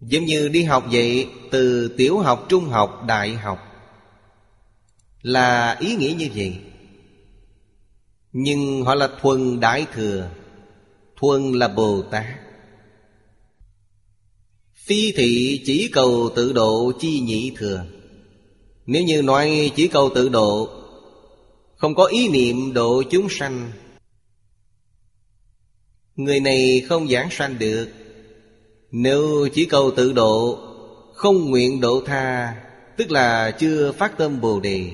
Giống 0.00 0.24
như 0.24 0.48
đi 0.48 0.62
học 0.62 0.84
vậy 0.90 1.28
Từ 1.50 1.88
tiểu 1.88 2.18
học, 2.18 2.46
trung 2.48 2.64
học, 2.64 3.04
đại 3.06 3.34
học. 3.34 3.58
Là 5.22 5.76
ý 5.80 5.96
nghĩa 5.96 6.14
như 6.18 6.28
vậy. 6.34 6.58
Nhưng 8.32 8.82
họ 8.82 8.94
là 8.94 9.08
thuần 9.20 9.60
Đại 9.60 9.86
Thừa. 9.94 10.30
Thuần 11.16 11.52
là 11.52 11.68
Bồ 11.68 12.02
Tát. 12.02 12.24
Phi 14.74 15.12
thị 15.12 15.62
chỉ 15.66 15.90
cầu 15.92 16.30
tự 16.36 16.52
độ 16.52 16.92
chi 17.00 17.20
nhị 17.20 17.52
thừa. 17.56 17.84
Nếu 18.86 19.04
như 19.04 19.22
nói 19.22 19.72
chỉ 19.76 19.88
cầu 19.88 20.10
tự 20.14 20.28
độ, 20.28 20.68
Không 21.76 21.94
có 21.94 22.04
ý 22.04 22.28
niệm 22.28 22.72
độ 22.72 23.02
chúng 23.10 23.28
sanh. 23.30 23.72
Người 26.16 26.40
này 26.40 26.82
không 26.88 27.08
giảng 27.08 27.28
sanh 27.30 27.58
được. 27.58 27.88
Nếu 28.90 29.48
chỉ 29.54 29.64
cầu 29.64 29.90
tự 29.96 30.12
độ, 30.12 30.58
Không 31.14 31.50
nguyện 31.50 31.80
độ 31.80 32.02
tha, 32.06 32.54
Tức 32.96 33.10
là 33.10 33.50
chưa 33.50 33.92
phát 33.92 34.18
tâm 34.18 34.40
Bồ 34.40 34.60
Đề. 34.60 34.90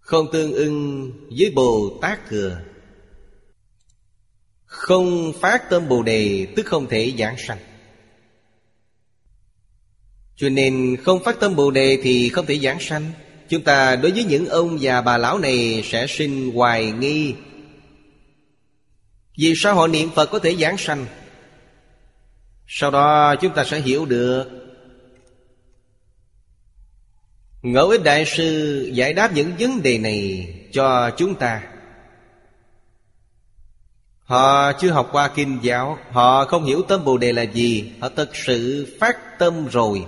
Không 0.00 0.26
tương 0.32 0.52
ưng 0.52 1.10
với 1.38 1.52
Bồ 1.54 1.98
Tát 2.00 2.28
Thừa. 2.28 2.60
Không 4.84 5.32
phát 5.40 5.70
tâm 5.70 5.88
Bồ 5.88 6.02
Đề 6.02 6.46
Tức 6.56 6.66
không 6.66 6.86
thể 6.86 7.12
giảng 7.18 7.36
sanh. 7.38 7.58
Cho 10.36 10.48
nên 10.48 10.96
không 11.04 11.24
phát 11.24 11.40
tâm 11.40 11.56
Bồ 11.56 11.70
Đề 11.70 11.98
thì 12.02 12.28
không 12.28 12.46
thể 12.46 12.58
giảng 12.58 12.80
sanh. 12.80 13.12
Chúng 13.48 13.62
ta 13.62 13.96
đối 13.96 14.12
với 14.12 14.24
những 14.24 14.46
ông 14.46 14.80
già 14.80 15.00
bà 15.00 15.18
lão 15.18 15.38
này 15.38 15.82
sẽ 15.84 16.06
sinh 16.06 16.50
hoài 16.54 16.92
nghi. 16.92 17.34
Vì 19.38 19.54
sao 19.56 19.74
họ 19.74 19.86
niệm 19.86 20.10
Phật 20.14 20.30
có 20.30 20.38
thể 20.38 20.56
giảng 20.56 20.78
sanh? 20.78 21.06
Sau 22.66 22.90
đó 22.90 23.34
chúng 23.40 23.54
ta 23.54 23.64
sẽ 23.64 23.80
hiểu 23.80 24.06
được. 24.06 24.44
Ngẫu 27.62 27.88
ích 27.88 28.04
Đại 28.04 28.24
Sư 28.26 28.80
giải 28.94 29.12
đáp 29.14 29.34
những 29.34 29.52
vấn 29.58 29.82
đề 29.82 29.98
này 29.98 30.48
cho 30.72 31.10
chúng 31.16 31.34
ta. 31.34 31.73
Họ 34.24 34.72
chưa 34.72 34.90
học 34.90 35.08
qua 35.12 35.28
kinh 35.28 35.58
giáo. 35.62 35.98
Họ 36.10 36.44
không 36.44 36.64
hiểu 36.64 36.82
tâm 36.88 37.04
Bồ 37.04 37.18
Đề 37.18 37.32
là 37.32 37.42
gì. 37.42 37.92
Họ 38.00 38.08
thật 38.16 38.36
sự 38.36 38.86
phát 39.00 39.38
tâm 39.38 39.66
rồi. 39.66 40.04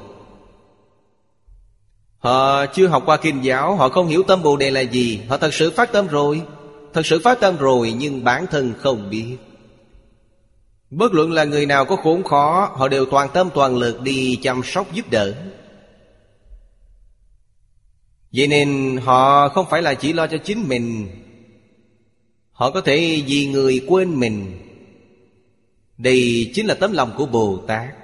Họ 2.19 2.67
chưa 2.67 2.87
học 2.87 3.03
qua 3.07 3.17
kinh 3.17 3.45
giáo. 3.45 3.77
Họ 3.77 3.89
không 3.89 4.07
hiểu 4.07 4.23
tâm 4.23 4.43
Bồ 4.43 4.57
Đề 4.57 4.71
là 4.71 4.81
gì. 4.81 5.21
Họ 5.29 5.37
thật 5.37 5.55
sự 5.55 5.71
phát 5.71 5.93
tâm 5.93 6.07
rồi. 6.07 6.43
Thật 6.93 7.07
sự 7.07 7.21
phát 7.25 7.41
tâm 7.41 7.57
rồi, 7.57 7.95
nhưng 7.99 8.25
bản 8.25 8.47
thân 8.47 8.75
không 8.81 9.11
biết. 9.11 9.37
Bất 10.91 11.13
luận 11.15 11.33
là 11.33 11.45
người 11.45 11.67
nào 11.67 11.85
có 11.85 11.97
khốn 11.97 12.25
khó, 12.25 12.71
Họ 12.75 12.89
đều 12.89 13.07
toàn 13.07 13.29
tâm 13.35 13.51
toàn 13.55 13.77
lực 13.77 14.01
đi 14.01 14.39
chăm 14.43 14.63
sóc 14.65 14.93
giúp 14.93 15.11
đỡ. 15.11 15.33
Vậy 18.33 18.47
nên 18.47 19.01
họ 19.05 19.49
không 19.49 19.67
phải 19.71 19.83
là 19.83 19.95
chỉ 19.95 20.13
lo 20.13 20.27
cho 20.27 20.39
chính 20.39 20.69
mình. 20.69 21.09
Họ 22.57 22.71
có 22.71 22.81
thể 22.81 23.23
vì 23.27 23.47
người 23.47 23.85
quên 23.87 24.21
mình. 24.21 24.59
Đây 25.99 26.51
chính 26.55 26.67
là 26.67 26.75
tấm 26.75 26.93
lòng 26.93 27.15
của 27.17 27.27
Bồ 27.27 27.59
Tát. 27.67 27.95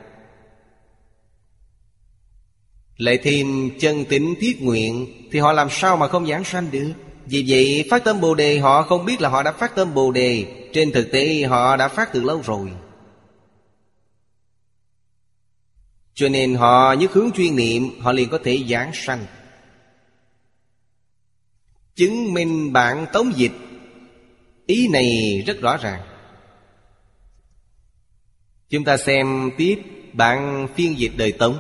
Lại 2.97 3.19
thêm 3.23 3.71
chân 3.81 4.05
tính 4.05 4.35
thiết 4.41 4.63
nguyện 4.63 5.07
Thì 5.31 5.39
họ 5.39 5.53
làm 5.53 5.69
sao 5.71 5.97
mà 5.97 6.09
không 6.09 6.27
giảng 6.27 6.45
sanh 6.45 6.71
được? 6.71 6.93
Vì 7.27 7.45
vậy, 7.49 7.85
phát 7.91 8.05
tâm 8.05 8.21
Bồ 8.21 8.35
Đề, 8.35 8.59
họ 8.59 8.83
không 8.83 9.05
biết 9.05 9.21
là 9.21 9.29
họ 9.29 9.43
đã 9.43 9.53
phát 9.53 9.75
tâm 9.75 9.95
Bồ 9.95 10.13
Đề. 10.13 10.47
Trên 10.73 10.93
thực 10.93 11.13
tế, 11.13 11.43
họ 11.43 11.77
đã 11.77 11.89
phát 11.89 12.13
từ 12.13 12.23
lâu 12.23 12.43
rồi. 12.45 12.71
Cho 16.15 16.29
nên 16.29 16.55
họ 16.55 16.93
nhất 16.93 17.13
hướng 17.13 17.33
chuyên 17.33 17.57
niệm, 17.57 18.01
Họ 18.01 18.13
liền 18.13 18.29
có 18.29 18.39
thể 18.45 18.65
giảng 18.69 18.91
sanh. 18.95 19.27
Chứng 21.95 22.35
minh 22.35 22.73
bản 22.73 23.07
tống 23.13 23.33
dịch. 23.37 23.53
Ý 24.73 24.89
này 24.89 25.43
rất 25.47 25.61
rõ 25.61 25.77
ràng. 25.77 26.01
Chúng 28.71 28.85
ta 28.85 28.97
xem 28.97 29.51
tiếp 29.59 29.77
bản 30.13 30.69
phiên 30.75 30.99
dịch 30.99 31.13
đời 31.17 31.33
Tống. 31.33 31.59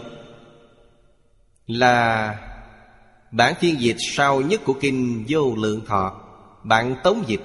Là 1.66 2.34
bản 3.30 3.55
phiên 3.60 3.80
dịch 3.80 3.97
sau 3.98 4.40
nhất 4.40 4.60
của 4.64 4.72
Kinh 4.80 5.24
Vô 5.28 5.55
Lượng 5.56 5.84
Thọ, 5.86 6.20
Bản 6.64 6.97
Tống 7.05 7.24
Dịch. 7.26 7.40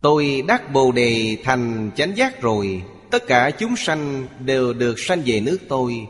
Tôi 0.00 0.44
đắc 0.48 0.72
Bồ 0.72 0.92
Đề 0.92 1.36
thành 1.44 1.90
chánh 1.96 2.16
giác 2.16 2.40
rồi, 2.40 2.82
Tất 3.10 3.26
cả 3.26 3.50
chúng 3.50 3.76
sanh 3.76 4.26
đều 4.44 4.72
được 4.72 4.98
sanh 4.98 5.22
về 5.26 5.40
nước 5.40 5.58
tôi, 5.68 6.06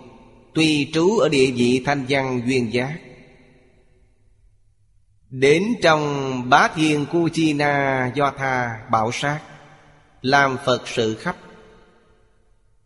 Tuy 0.54 0.90
trú 0.92 1.18
ở 1.18 1.28
địa 1.28 1.50
vị 1.50 1.82
thanh 1.84 2.04
văn 2.08 2.42
duyên 2.46 2.72
giác. 2.72 2.98
Đến 5.30 5.64
trong 5.82 6.42
bá 6.50 6.68
thiên 6.74 7.06
cu 7.12 7.28
chi 7.28 7.52
na 7.52 8.10
do 8.14 8.32
tha 8.38 8.80
bảo 8.90 9.12
sát, 9.12 9.40
Làm 10.22 10.56
Phật 10.64 10.88
sự 10.88 11.14
khắp, 11.14 11.36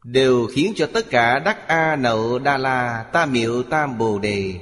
Đều 0.04 0.46
khiến 0.54 0.72
cho 0.76 0.88
tất 0.92 1.10
cả 1.10 1.38
đắc 1.38 1.68
A 1.68 1.96
nậu 1.96 2.38
đa 2.38 2.58
la 2.58 3.04
ta 3.12 3.26
miệu 3.26 3.62
tam 3.62 3.98
bồ 3.98 4.18
đề. 4.18 4.54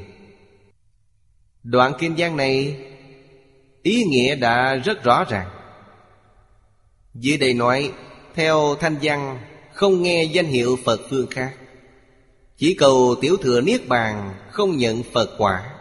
Đoạn 1.62 1.92
kinh 1.98 2.16
giang 2.16 2.36
này, 2.36 2.76
Ý 3.82 4.04
nghĩa 4.04 4.34
đã 4.34 4.74
rất 4.74 5.04
rõ 5.04 5.24
ràng. 5.28 5.50
Dưới 7.14 7.36
đây 7.38 7.54
nói, 7.54 7.92
Theo 8.34 8.76
thanh 8.80 8.96
văn, 9.02 9.38
Không 9.72 10.02
nghe 10.02 10.24
danh 10.24 10.46
hiệu 10.46 10.78
Phật 10.84 11.00
phương 11.10 11.26
khác. 11.26 11.54
Chỉ 12.56 12.74
cầu 12.74 13.14
tiểu 13.20 13.36
thừa 13.36 13.60
Niết 13.60 13.88
Bàn 13.88 14.34
Không 14.50 14.76
nhận 14.76 15.02
Phật 15.12 15.30
quả 15.38 15.79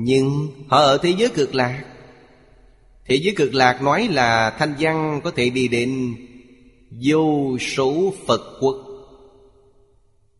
nhưng 0.00 0.48
họ 0.68 0.78
ở 0.78 0.98
thế 0.98 1.14
giới 1.18 1.28
cực 1.28 1.54
lạc 1.54 1.84
Thế 3.06 3.14
giới 3.14 3.34
cực 3.36 3.54
lạc 3.54 3.82
nói 3.82 4.08
là 4.10 4.50
thanh 4.50 4.74
văn 4.78 5.20
có 5.24 5.30
thể 5.30 5.50
đi 5.50 5.68
đến 5.68 6.14
vô 6.90 7.58
số 7.58 8.14
Phật 8.26 8.40
quốc, 8.60 8.76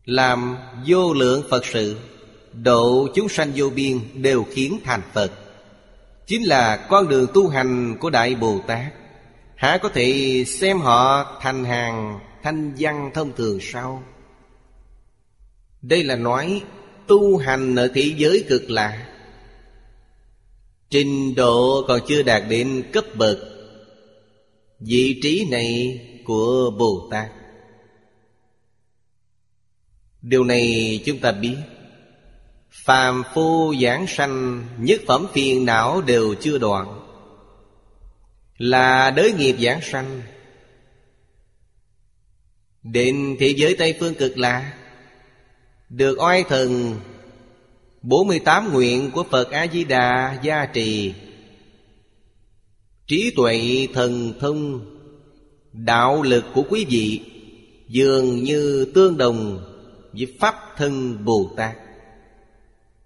Làm 0.05 0.57
vô 0.87 1.13
lượng 1.13 1.43
Phật 1.49 1.65
sự, 1.65 1.97
Độ 2.53 3.07
chúng 3.15 3.29
sanh 3.29 3.51
vô 3.55 3.69
biên 3.69 3.99
đều 4.13 4.45
khiến 4.51 4.79
thành 4.83 5.01
Phật 5.13 5.31
Chính 6.27 6.43
là 6.43 6.77
con 6.89 7.07
đường 7.07 7.27
tu 7.33 7.47
hành 7.47 7.97
của 7.99 8.09
Đại 8.09 8.35
Bồ 8.35 8.59
Tát 8.67 8.93
Hả 9.55 9.77
có 9.77 9.89
thể 9.89 10.43
xem 10.47 10.79
họ 10.79 11.25
thành 11.41 11.65
hàng 11.65 12.19
thanh 12.43 12.73
văn 12.79 13.11
thông 13.13 13.35
thường 13.35 13.59
sao? 13.61 14.03
Đây 15.81 16.03
là 16.03 16.15
nói 16.15 16.61
tu 17.07 17.37
hành 17.37 17.75
ở 17.75 17.91
thế 17.95 18.13
giới 18.17 18.45
cực 18.49 18.69
lạc 18.69 19.05
Trình 20.89 21.35
độ 21.35 21.85
còn 21.87 22.01
chưa 22.07 22.23
đạt 22.23 22.43
đến 22.49 22.83
cấp 22.93 23.05
bậc, 23.15 23.37
Vị 24.79 25.19
trí 25.23 25.47
này 25.51 25.99
của 26.25 26.71
Bồ 26.77 27.07
Tát 27.11 27.31
Điều 30.21 30.43
này 30.43 30.99
chúng 31.05 31.19
ta 31.19 31.31
biết, 31.31 31.57
Phàm 32.71 33.23
phu 33.33 33.75
giảng 33.81 34.07
sanh, 34.07 34.65
Nhất 34.79 35.01
phẩm 35.07 35.27
phiền 35.33 35.65
não 35.65 36.01
đều 36.01 36.35
chưa 36.35 36.57
đoạn. 36.57 36.99
Là 38.57 39.11
đới 39.11 39.33
nghiệp 39.33 39.55
giảng 39.59 39.81
sanh, 39.81 40.21
Đến 42.83 43.35
thế 43.39 43.53
giới 43.57 43.75
Tây 43.79 43.95
Phương 43.99 44.15
cực 44.15 44.37
lạc, 44.37 44.73
Được 45.89 46.17
oai 46.19 46.43
thần 46.43 46.99
48 48.01 48.73
nguyện 48.73 49.11
của 49.11 49.23
Phật 49.23 49.51
A-di-đà 49.51 50.39
gia 50.43 50.65
trì. 50.65 51.13
Trí 53.07 53.31
tuệ 53.35 53.87
thần 53.93 54.33
thông, 54.39 54.85
Đạo 55.73 56.23
lực 56.23 56.45
của 56.53 56.63
quý 56.69 56.85
vị 56.89 57.19
Dường 57.87 58.43
như 58.43 58.85
tương 58.93 59.17
đồng 59.17 59.59
với 60.13 60.27
Pháp 60.39 60.55
thân 60.77 61.17
Bồ 61.25 61.51
Tát. 61.57 61.75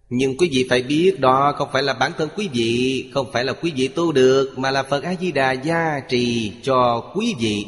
Nhưng 0.09 0.37
quý 0.37 0.49
vị 0.51 0.67
phải 0.69 0.83
biết 0.83 1.19
đó 1.19 1.53
không 1.57 1.69
phải 1.73 1.83
là 1.83 1.93
bản 1.93 2.11
thân 2.17 2.29
quý 2.37 2.49
vị, 2.53 3.05
Không 3.13 3.27
phải 3.33 3.45
là 3.45 3.53
quý 3.53 3.71
vị 3.75 3.87
tu 3.87 4.11
được, 4.11 4.57
Mà 4.57 4.71
là 4.71 4.83
Phật 4.83 5.03
A-di-đà 5.03 5.51
gia 5.51 5.99
trì 6.09 6.51
cho 6.63 7.11
quý 7.15 7.35
vị. 7.39 7.65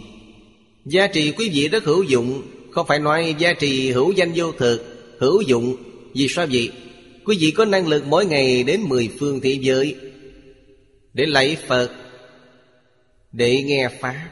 Gia 0.85 1.07
trì 1.07 1.31
quý 1.31 1.49
vị 1.53 1.67
rất 1.67 1.83
hữu 1.83 2.03
dụng, 2.03 2.41
Không 2.71 2.87
phải 2.87 2.99
nói 2.99 3.35
gia 3.37 3.53
trì 3.53 3.91
hữu 3.91 4.11
danh 4.11 4.31
vô 4.35 4.51
thực, 4.51 4.81
Hữu 5.19 5.41
dụng. 5.41 5.75
Vì 6.13 6.27
sao 6.27 6.45
vậy? 6.51 6.71
Quý 7.25 7.37
vị 7.39 7.51
có 7.51 7.65
năng 7.65 7.87
lực 7.87 8.05
mỗi 8.07 8.25
ngày 8.25 8.63
đến 8.63 8.81
mười 8.81 9.09
phương 9.19 9.39
thế 9.41 9.57
giới 9.61 9.95
Để 11.13 11.25
lạy 11.25 11.57
Phật, 11.67 11.91
Để 13.31 13.63
nghe 13.63 13.89
Pháp. 13.99 14.29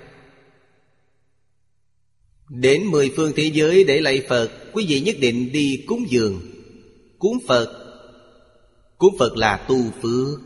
Đến 2.50 2.86
mười 2.86 3.12
phương 3.16 3.32
thế 3.36 3.52
giới 3.54 3.84
để 3.84 4.02
lạy 4.02 4.22
Phật, 4.30 4.52
Quý 4.74 4.86
vị 4.88 5.02
nhất 5.02 5.16
định 5.20 5.52
đi 5.52 5.84
cúng 5.88 6.06
dường, 6.10 6.42
Cúng 7.20 7.38
Phật. 7.48 7.80
Cúng 8.98 9.16
Phật 9.20 9.38
là 9.38 9.66
tu 9.68 9.92
phước. 10.02 10.40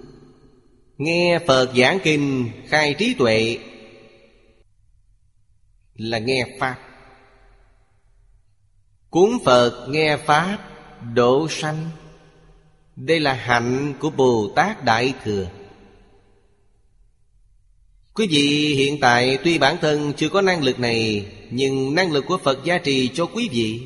Nghe 0.98 1.40
Phật 1.48 1.74
giảng 1.78 2.00
kinh, 2.04 2.50
Khai 2.68 2.96
trí 2.98 3.14
tuệ 3.14 3.58
Là 5.96 6.20
nghe 6.20 6.48
Pháp. 6.60 6.78
Cúng 9.10 9.38
Phật, 9.46 9.88
nghe 9.90 10.18
Pháp, 10.18 10.58
Độ 11.14 11.48
sanh. 11.50 11.90
Đây 12.98 13.20
là 13.20 13.34
hạnh 13.34 13.94
của 14.00 14.10
Bồ 14.10 14.52
Tát 14.56 14.84
Đại 14.86 15.14
Thừa. 15.24 15.50
Quý 18.14 18.28
vị 18.28 18.76
hiện 18.76 19.00
tại 19.00 19.38
tuy 19.44 19.58
bản 19.58 19.78
thân 19.82 20.14
chưa 20.18 20.30
có 20.30 20.42
năng 20.42 20.64
lực 20.64 20.80
này, 20.80 21.26
Nhưng 21.52 21.96
năng 21.96 22.12
lực 22.12 22.26
của 22.28 22.38
Phật 22.38 22.60
gia 22.64 22.78
trì 22.78 23.08
cho 23.14 23.26
quý 23.26 23.50
vị. 23.52 23.82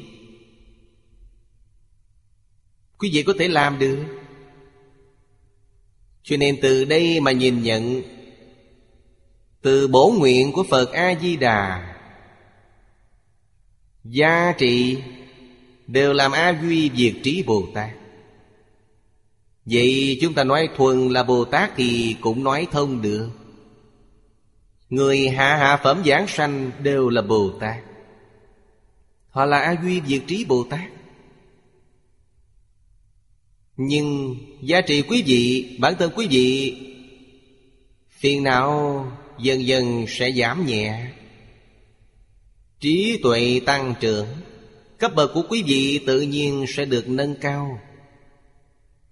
Quý 2.97 3.09
vị 3.13 3.23
có 3.23 3.33
thể 3.39 3.47
làm 3.47 3.79
được. 3.79 4.05
Cho 6.23 6.37
nên 6.37 6.57
từ 6.61 6.85
đây 6.85 7.19
mà 7.19 7.31
nhìn 7.31 7.63
nhận, 7.63 8.01
Từ 9.61 9.87
bổ 9.87 10.13
nguyện 10.19 10.51
của 10.51 10.63
Phật 10.63 10.91
A-di-đà 10.91 11.95
Gia 14.03 14.53
trị 14.57 14.97
Đều 15.87 16.13
làm 16.13 16.31
A 16.31 16.61
Duy 16.61 16.91
Diệt 16.95 17.13
Trí 17.23 17.43
Bồ 17.43 17.67
Tát 17.73 18.00
Vậy 19.65 20.17
chúng 20.21 20.33
ta 20.33 20.43
nói 20.43 20.69
thuần 20.77 21.09
là 21.09 21.23
Bồ 21.23 21.45
Tát 21.45 21.71
Thì 21.75 22.15
cũng 22.21 22.43
nói 22.43 22.67
thông 22.71 23.01
được. 23.01 23.29
Người 24.89 25.29
hạ 25.29 25.57
hạ 25.57 25.79
phẩm 25.83 26.01
giảng 26.05 26.27
sanh 26.27 26.71
đều 26.83 27.09
là 27.09 27.21
Bồ 27.21 27.49
Tát. 27.59 27.77
Họ 29.29 29.45
là 29.45 29.59
A 29.59 29.75
Duy 29.83 30.01
Diệt 30.07 30.21
Trí 30.27 30.45
Bồ 30.45 30.63
Tát. 30.63 30.89
Nhưng 33.77 34.35
giá 34.61 34.81
trị 34.81 35.01
quý 35.01 35.23
vị, 35.25 35.75
Bản 35.79 35.93
thân 35.99 36.11
quý 36.15 36.27
vị, 36.27 36.77
Phiền 38.09 38.43
não 38.43 39.05
dần 39.39 39.65
dần 39.65 40.05
sẽ 40.07 40.31
giảm 40.31 40.65
nhẹ. 40.65 41.11
Trí 42.79 43.19
tuệ 43.23 43.61
tăng 43.65 43.93
trưởng, 43.99 44.27
Cấp 44.97 45.11
bậc 45.15 45.31
của 45.33 45.43
quý 45.49 45.63
vị 45.63 45.99
tự 46.07 46.21
nhiên 46.21 46.65
sẽ 46.67 46.85
được 46.85 47.09
nâng 47.09 47.35
cao. 47.35 47.79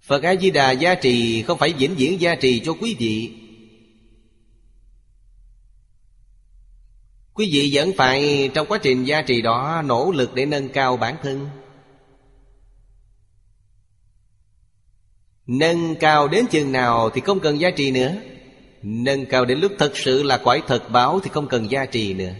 Phật 0.02 0.22
A-di-đà 0.22 0.70
gia 0.70 0.94
trì 0.94 1.42
không 1.42 1.58
phải 1.58 1.72
vĩnh 1.72 1.94
viễn 1.94 2.20
gia 2.20 2.34
trì 2.34 2.60
cho 2.60 2.72
quý 2.80 2.96
vị. 2.98 3.36
Quý 7.34 7.50
vị 7.52 7.70
vẫn 7.72 7.92
phải 7.96 8.50
trong 8.54 8.66
quá 8.66 8.78
trình 8.82 9.04
gia 9.04 9.22
trì 9.22 9.42
đó 9.42 9.82
nỗ 9.84 10.12
lực 10.12 10.34
để 10.34 10.46
nâng 10.46 10.68
cao 10.68 10.96
bản 10.96 11.16
thân. 11.22 11.48
Nâng 15.46 15.94
cao 16.00 16.28
đến 16.28 16.44
chừng 16.50 16.72
nào 16.72 17.10
thì 17.10 17.20
không 17.20 17.40
cần 17.40 17.60
gia 17.60 17.70
trì 17.70 17.90
nữa. 17.90 18.16
Nâng 18.82 19.26
cao 19.26 19.44
đến 19.44 19.60
lúc 19.60 19.72
thật 19.78 19.92
sự 19.94 20.22
là 20.22 20.38
quải 20.38 20.60
thật 20.66 20.90
báo 20.90 21.20
thì 21.20 21.30
không 21.32 21.48
cần 21.48 21.70
gia 21.70 21.86
trì 21.86 22.14
nữa. 22.14 22.32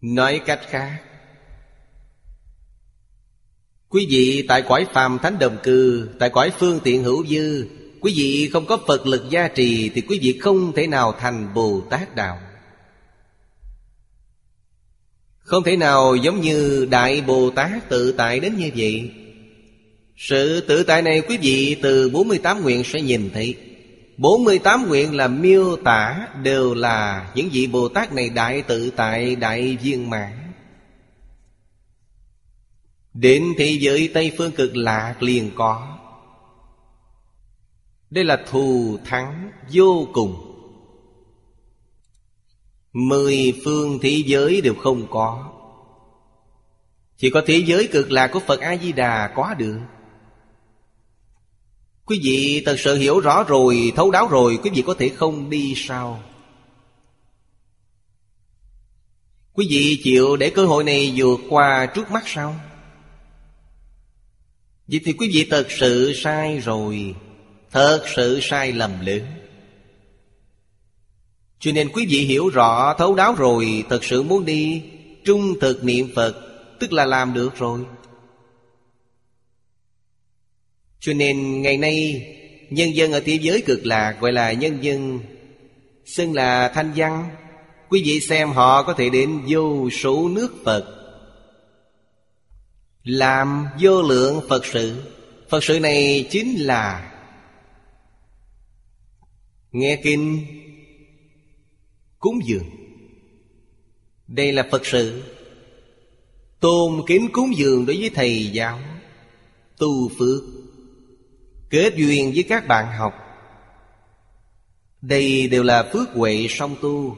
Nói 0.00 0.40
cách 0.46 0.60
khác 0.68 1.02
Quý 3.94 4.06
vị 4.10 4.44
tại 4.48 4.62
cõi 4.62 4.86
phàm 4.92 5.18
thánh 5.18 5.38
đồng 5.38 5.56
cư, 5.62 6.08
Tại 6.18 6.30
cõi 6.30 6.50
phương 6.58 6.80
tiện 6.84 7.02
hữu 7.02 7.26
dư, 7.26 7.66
Quý 8.00 8.12
vị 8.16 8.50
không 8.52 8.66
có 8.66 8.78
Phật 8.86 9.06
lực 9.06 9.30
gia 9.30 9.48
trì 9.48 9.88
Thì 9.88 10.00
quý 10.00 10.18
vị 10.22 10.38
không 10.40 10.72
thể 10.72 10.86
nào 10.86 11.14
thành 11.20 11.54
Bồ 11.54 11.80
Tát 11.90 12.16
Đạo. 12.16 12.38
Không 15.38 15.62
thể 15.62 15.76
nào 15.76 16.16
giống 16.16 16.40
như 16.40 16.86
Đại 16.90 17.20
Bồ 17.26 17.50
Tát 17.50 17.88
tự 17.88 18.12
tại 18.12 18.40
đến 18.40 18.56
như 18.56 18.70
vậy. 18.76 19.10
Sự 20.16 20.60
tự 20.60 20.82
tại 20.82 21.02
này 21.02 21.22
quý 21.28 21.38
vị 21.42 21.76
từ 21.82 22.10
48 22.10 22.62
nguyện 22.62 22.84
sẽ 22.84 23.00
nhìn 23.00 23.30
thấy. 23.34 23.54
48 24.16 24.88
nguyện 24.88 25.14
là 25.14 25.28
miêu 25.28 25.76
tả 25.76 26.28
Đều 26.42 26.74
là 26.74 27.30
những 27.34 27.48
vị 27.52 27.66
Bồ 27.66 27.88
Tát 27.88 28.12
này 28.12 28.28
đại 28.28 28.62
tự 28.62 28.90
tại 28.90 29.36
đại 29.36 29.76
viên 29.82 30.10
mãn. 30.10 30.43
Đến 33.14 33.54
thế 33.58 33.76
giới 33.80 34.10
Tây 34.14 34.32
Phương 34.38 34.52
cực 34.52 34.76
lạc 34.76 35.22
liền 35.22 35.50
có. 35.54 35.98
Đây 38.10 38.24
là 38.24 38.44
thù 38.50 38.98
thắng 39.04 39.50
vô 39.72 40.08
cùng. 40.12 40.50
Mười 42.92 43.60
phương 43.64 43.98
thế 44.02 44.22
giới 44.26 44.60
đều 44.60 44.74
không 44.74 45.06
có. 45.10 45.52
Chỉ 47.16 47.30
có 47.30 47.42
thế 47.46 47.62
giới 47.66 47.88
cực 47.92 48.10
lạc 48.10 48.30
của 48.32 48.40
Phật 48.40 48.60
A-di-đà 48.60 49.32
có 49.34 49.54
được. 49.54 49.78
Quý 52.04 52.20
vị 52.24 52.62
thật 52.66 52.76
sự 52.78 52.96
hiểu 52.96 53.20
rõ 53.20 53.44
rồi, 53.44 53.92
thấu 53.96 54.10
đáo 54.10 54.28
rồi 54.28 54.58
Quý 54.62 54.70
vị 54.74 54.82
có 54.86 54.94
thể 54.98 55.08
không 55.08 55.50
đi 55.50 55.74
sao? 55.76 56.22
Quý 59.52 59.66
vị 59.70 60.00
chịu 60.04 60.36
để 60.36 60.50
cơ 60.50 60.66
hội 60.66 60.84
này 60.84 61.12
vượt 61.16 61.40
qua 61.48 61.86
trước 61.86 62.10
mắt 62.10 62.22
sao? 62.26 62.54
Vậy 64.88 65.00
thì 65.04 65.12
quý 65.12 65.30
vị 65.34 65.46
thật 65.50 65.66
sự 65.70 66.12
sai 66.14 66.58
rồi. 66.58 67.14
Thật 67.70 68.02
sự 68.16 68.38
sai 68.42 68.72
lầm 68.72 69.06
lớn. 69.06 69.22
Cho 71.58 71.72
nên 71.72 71.88
quý 71.92 72.06
vị 72.08 72.18
hiểu 72.18 72.48
rõ, 72.48 72.94
thấu 72.98 73.14
đáo 73.14 73.34
rồi, 73.34 73.84
Thật 73.88 74.04
sự 74.04 74.22
muốn 74.22 74.44
đi 74.44 74.82
Trung 75.24 75.60
thực 75.60 75.84
niệm 75.84 76.08
Phật, 76.14 76.34
Tức 76.80 76.92
là 76.92 77.04
làm 77.04 77.34
được 77.34 77.56
rồi. 77.58 77.80
Cho 81.00 81.12
nên 81.12 81.62
ngày 81.62 81.76
nay, 81.76 82.26
Nhân 82.70 82.94
dân 82.94 83.12
ở 83.12 83.20
thế 83.20 83.38
giới 83.42 83.62
cực 83.66 83.86
lạc, 83.86 84.16
Gọi 84.20 84.32
là 84.32 84.52
nhân 84.52 84.78
dân, 84.80 85.20
Xưng 86.04 86.32
là 86.32 86.68
thanh 86.68 86.92
văn, 86.96 87.30
Quý 87.88 88.02
vị 88.04 88.20
xem 88.20 88.50
họ 88.50 88.82
có 88.82 88.92
thể 88.92 89.10
đến 89.10 89.40
vô 89.48 89.90
số 89.90 90.28
nước 90.28 90.54
Phật. 90.64 91.03
Làm 93.04 93.66
vô 93.80 94.02
lượng 94.02 94.40
Phật 94.48 94.66
sự. 94.66 95.02
Phật 95.48 95.64
sự 95.64 95.80
này 95.80 96.28
chính 96.30 96.54
là 96.58 97.12
Nghe 99.72 100.00
kinh 100.04 100.46
Cúng 102.18 102.38
dường. 102.44 102.70
Đây 104.26 104.52
là 104.52 104.68
Phật 104.70 104.86
sự. 104.86 105.22
Tôn 106.60 107.02
kính 107.06 107.28
cúng 107.32 107.56
dường 107.56 107.86
đối 107.86 107.96
với 107.96 108.10
thầy 108.14 108.46
giáo, 108.46 108.80
Tu 109.78 110.08
phước, 110.18 110.42
Kết 111.70 111.94
duyên 111.96 112.32
với 112.34 112.42
các 112.42 112.66
bạn 112.68 112.98
học. 112.98 113.14
Đây 115.02 115.48
đều 115.48 115.62
là 115.62 115.90
phước 115.92 116.08
huệ 116.08 116.46
song 116.50 116.76
tu. 116.82 117.16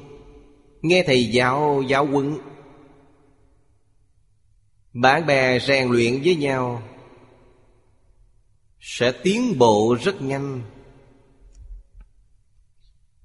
Nghe 0.82 1.04
thầy 1.06 1.24
giáo 1.24 1.82
giáo 1.88 2.06
huấn 2.06 2.38
bạn 4.98 5.26
bè 5.26 5.58
rèn 5.58 5.88
luyện 5.88 6.20
với 6.24 6.36
nhau. 6.36 6.82
Sẽ 8.80 9.12
tiến 9.12 9.58
bộ 9.58 9.96
rất 10.02 10.22
nhanh. 10.22 10.62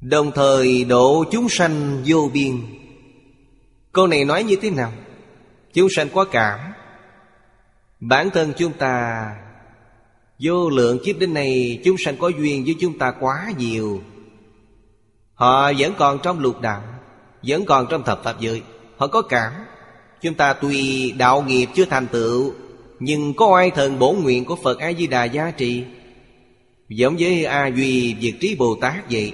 Đồng 0.01 0.31
thời 0.31 0.83
độ 0.83 1.23
chúng 1.31 1.49
sanh 1.49 2.03
vô 2.05 2.29
biên. 2.33 2.61
Câu 3.91 4.07
này 4.07 4.25
nói 4.25 4.43
như 4.43 4.55
thế 4.61 4.69
nào? 4.69 4.93
Chúng 5.73 5.89
sanh 5.89 6.09
có 6.09 6.25
cảm. 6.25 6.59
Bản 7.99 8.29
thân 8.29 8.53
chúng 8.57 8.73
ta, 8.73 9.25
Vô 10.39 10.69
lượng 10.69 10.99
kiếp 11.05 11.19
đến 11.19 11.33
này 11.33 11.81
Chúng 11.83 11.97
sanh 11.97 12.17
có 12.17 12.27
duyên 12.27 12.63
với 12.63 12.75
chúng 12.79 12.97
ta 12.97 13.13
quá 13.19 13.51
nhiều. 13.57 14.01
Họ 15.33 15.71
vẫn 15.77 15.93
còn 15.97 16.19
trong 16.23 16.39
lục 16.39 16.61
đạo, 16.61 16.83
Vẫn 17.43 17.65
còn 17.65 17.87
trong 17.89 18.03
thập 18.03 18.23
pháp 18.23 18.39
giới. 18.39 18.61
Họ 18.97 19.07
có 19.07 19.21
cảm. 19.21 19.53
Chúng 20.21 20.33
ta 20.33 20.53
tuy 20.53 21.11
đạo 21.11 21.41
nghiệp 21.41 21.65
chưa 21.75 21.85
thành 21.85 22.07
tựu, 22.07 22.53
Nhưng 22.99 23.33
có 23.33 23.47
oai 23.47 23.71
thần 23.71 23.99
bổ 23.99 24.13
nguyện 24.13 24.45
của 24.45 24.55
Phật 24.55 24.79
A-di-đà 24.79 25.23
giá 25.23 25.51
trị. 25.51 25.83
Giống 26.89 27.15
với 27.19 27.45
A 27.45 27.67
Duy 27.67 28.15
Diệt 28.21 28.33
Trí 28.39 28.55
Bồ 28.55 28.75
Tát 28.81 29.11
vậy 29.11 29.33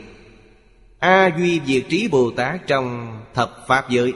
A 0.99 1.29
Duy 1.37 1.61
Diệt 1.65 1.83
Trí 1.89 2.07
Bồ 2.07 2.31
Tát 2.31 2.67
trong 2.67 3.17
thập 3.33 3.65
Pháp 3.67 3.89
giới, 3.89 4.13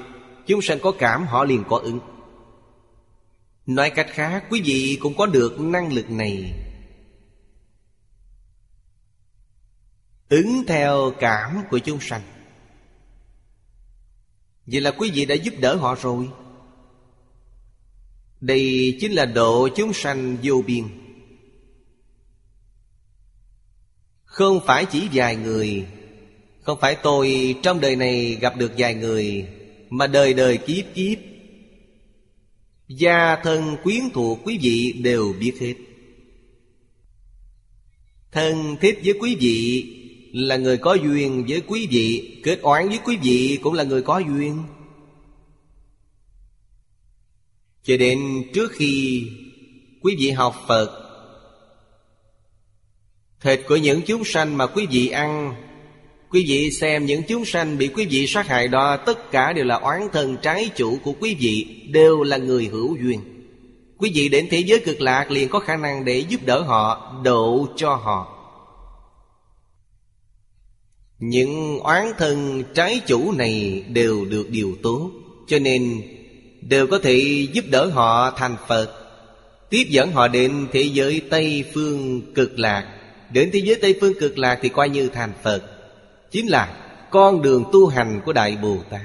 Chúng 0.48 0.62
sanh 0.62 0.80
có 0.80 0.92
cảm 1.00 1.26
họ 1.26 1.44
liền 1.44 1.64
có 1.70 1.78
ứng. 1.78 2.00
Nói 3.66 3.90
cách 3.90 4.08
khác, 4.10 4.44
quý 4.50 4.62
vị 4.66 4.98
cũng 5.02 5.14
có 5.18 5.26
được 5.26 5.60
năng 5.60 5.94
lực 5.94 6.12
này. 6.12 6.54
Ứng 10.30 10.64
theo 10.68 11.12
cảm 11.20 11.64
của 11.70 11.80
chúng 11.80 12.00
sanh. 12.00 12.22
Vậy 14.66 14.82
là 14.82 14.92
quý 14.92 15.12
vị 15.14 15.26
đã 15.26 15.36
giúp 15.36 15.54
đỡ 15.60 15.76
họ 15.76 15.96
rồi. 15.96 16.30
Đây 18.42 18.98
chính 19.00 19.12
là 19.12 19.26
độ 19.26 19.70
chúng 19.76 19.94
sanh 19.94 20.38
vô 20.44 20.64
biên. 20.68 20.84
Không 24.24 24.60
phải 24.66 24.86
chỉ 24.86 25.08
vài 25.14 25.36
người, 25.36 25.86
Không 26.62 26.78
phải 26.82 26.98
tôi 27.04 27.56
trong 27.64 27.80
đời 27.80 27.96
này 27.96 28.38
gặp 28.42 28.58
được 28.58 28.72
vài 28.78 28.94
người, 28.94 29.48
Mà 29.90 30.08
đời 30.08 30.34
đời 30.34 30.58
kiếp 30.58 30.86
kiếp. 30.96 31.18
Gia 32.88 33.36
thân 33.36 33.78
quyến 33.84 34.10
thuộc 34.14 34.40
quý 34.44 34.60
vị 34.62 34.94
đều 35.04 35.34
biết 35.40 35.54
hết. 35.60 35.74
Thân 38.32 38.76
thiết 38.82 39.00
với 39.04 39.14
quý 39.20 39.36
vị 39.40 39.86
là 40.34 40.58
người 40.58 40.78
có 40.78 40.94
duyên 40.94 41.46
với 41.48 41.62
quý 41.62 41.88
vị, 41.92 42.38
Kết 42.44 42.60
oán 42.62 42.90
với 42.90 43.00
quý 43.06 43.18
vị 43.24 43.60
cũng 43.64 43.74
là 43.74 43.84
người 43.84 44.02
có 44.02 44.20
duyên. 44.20 44.64
Cho 47.84 47.98
đến 47.98 48.44
trước 48.54 48.72
khi 48.72 49.24
quý 50.02 50.16
vị 50.20 50.32
học 50.32 50.56
Phật, 50.68 50.98
Thịt 53.42 53.62
của 53.68 53.76
những 53.76 54.02
chúng 54.02 54.24
sanh 54.26 54.58
mà 54.58 54.68
quý 54.68 54.86
vị 54.92 55.08
ăn, 55.08 55.56
Quý 56.30 56.46
vị 56.48 56.72
xem 56.72 57.06
những 57.06 57.22
chúng 57.28 57.46
sanh 57.46 57.78
bị 57.78 57.88
quý 57.88 58.06
vị 58.06 58.28
sát 58.28 58.48
hại 58.48 58.68
đó, 58.68 58.98
Tất 58.98 59.32
cả 59.32 59.54
đều 59.54 59.66
là 59.66 59.76
oán 59.76 60.08
thân 60.14 60.38
trái 60.42 60.70
chủ 60.76 60.98
của 61.04 61.14
quý 61.20 61.36
vị, 61.40 61.84
Đều 61.92 62.24
là 62.24 62.38
người 62.38 62.66
hữu 62.66 62.98
duyên. 63.02 63.20
Quý 63.98 64.12
vị 64.16 64.30
đến 64.30 64.48
thế 64.52 64.60
giới 64.60 64.80
cực 64.80 65.02
lạc 65.02 65.32
liền 65.32 65.50
có 65.50 65.60
khả 65.60 65.76
năng 65.76 66.06
để 66.06 66.20
giúp 66.20 66.42
đỡ 66.46 66.62
họ, 66.62 67.14
Độ 67.24 67.68
cho 67.76 67.96
họ. 67.96 68.38
Những 71.20 71.80
oán 71.80 72.12
thân 72.18 72.64
trái 72.74 73.02
chủ 73.08 73.32
này 73.32 73.84
đều 73.88 74.26
được 74.26 74.50
điều 74.50 74.76
tốt 74.84 75.12
Cho 75.48 75.60
nên 75.60 76.02
đều 76.62 76.88
có 76.88 77.00
thể 77.04 77.48
giúp 77.54 77.66
đỡ 77.70 77.86
họ 77.86 78.32
thành 78.32 78.56
Phật. 78.68 78.92
Tiếp 79.70 79.84
dẫn 79.90 80.12
họ 80.12 80.28
đến 80.28 80.68
thế 80.72 80.82
giới 80.82 81.22
Tây 81.30 81.66
Phương 81.74 82.22
cực 82.34 82.60
lạc. 82.60 82.98
Đến 83.32 83.50
thế 83.54 83.60
giới 83.60 83.76
Tây 83.82 83.98
Phương 84.02 84.14
cực 84.20 84.38
lạc 84.38 84.60
thì 84.62 84.70
coi 84.70 84.90
như 84.90 85.08
thành 85.08 85.34
Phật. 85.44 85.64
Chính 86.32 86.48
là 86.48 86.78
con 87.12 87.42
đường 87.42 87.66
tu 87.74 87.88
hành 87.88 88.22
của 88.26 88.34
Đại 88.34 88.58
Bồ 88.62 88.78
Tát. 88.90 89.02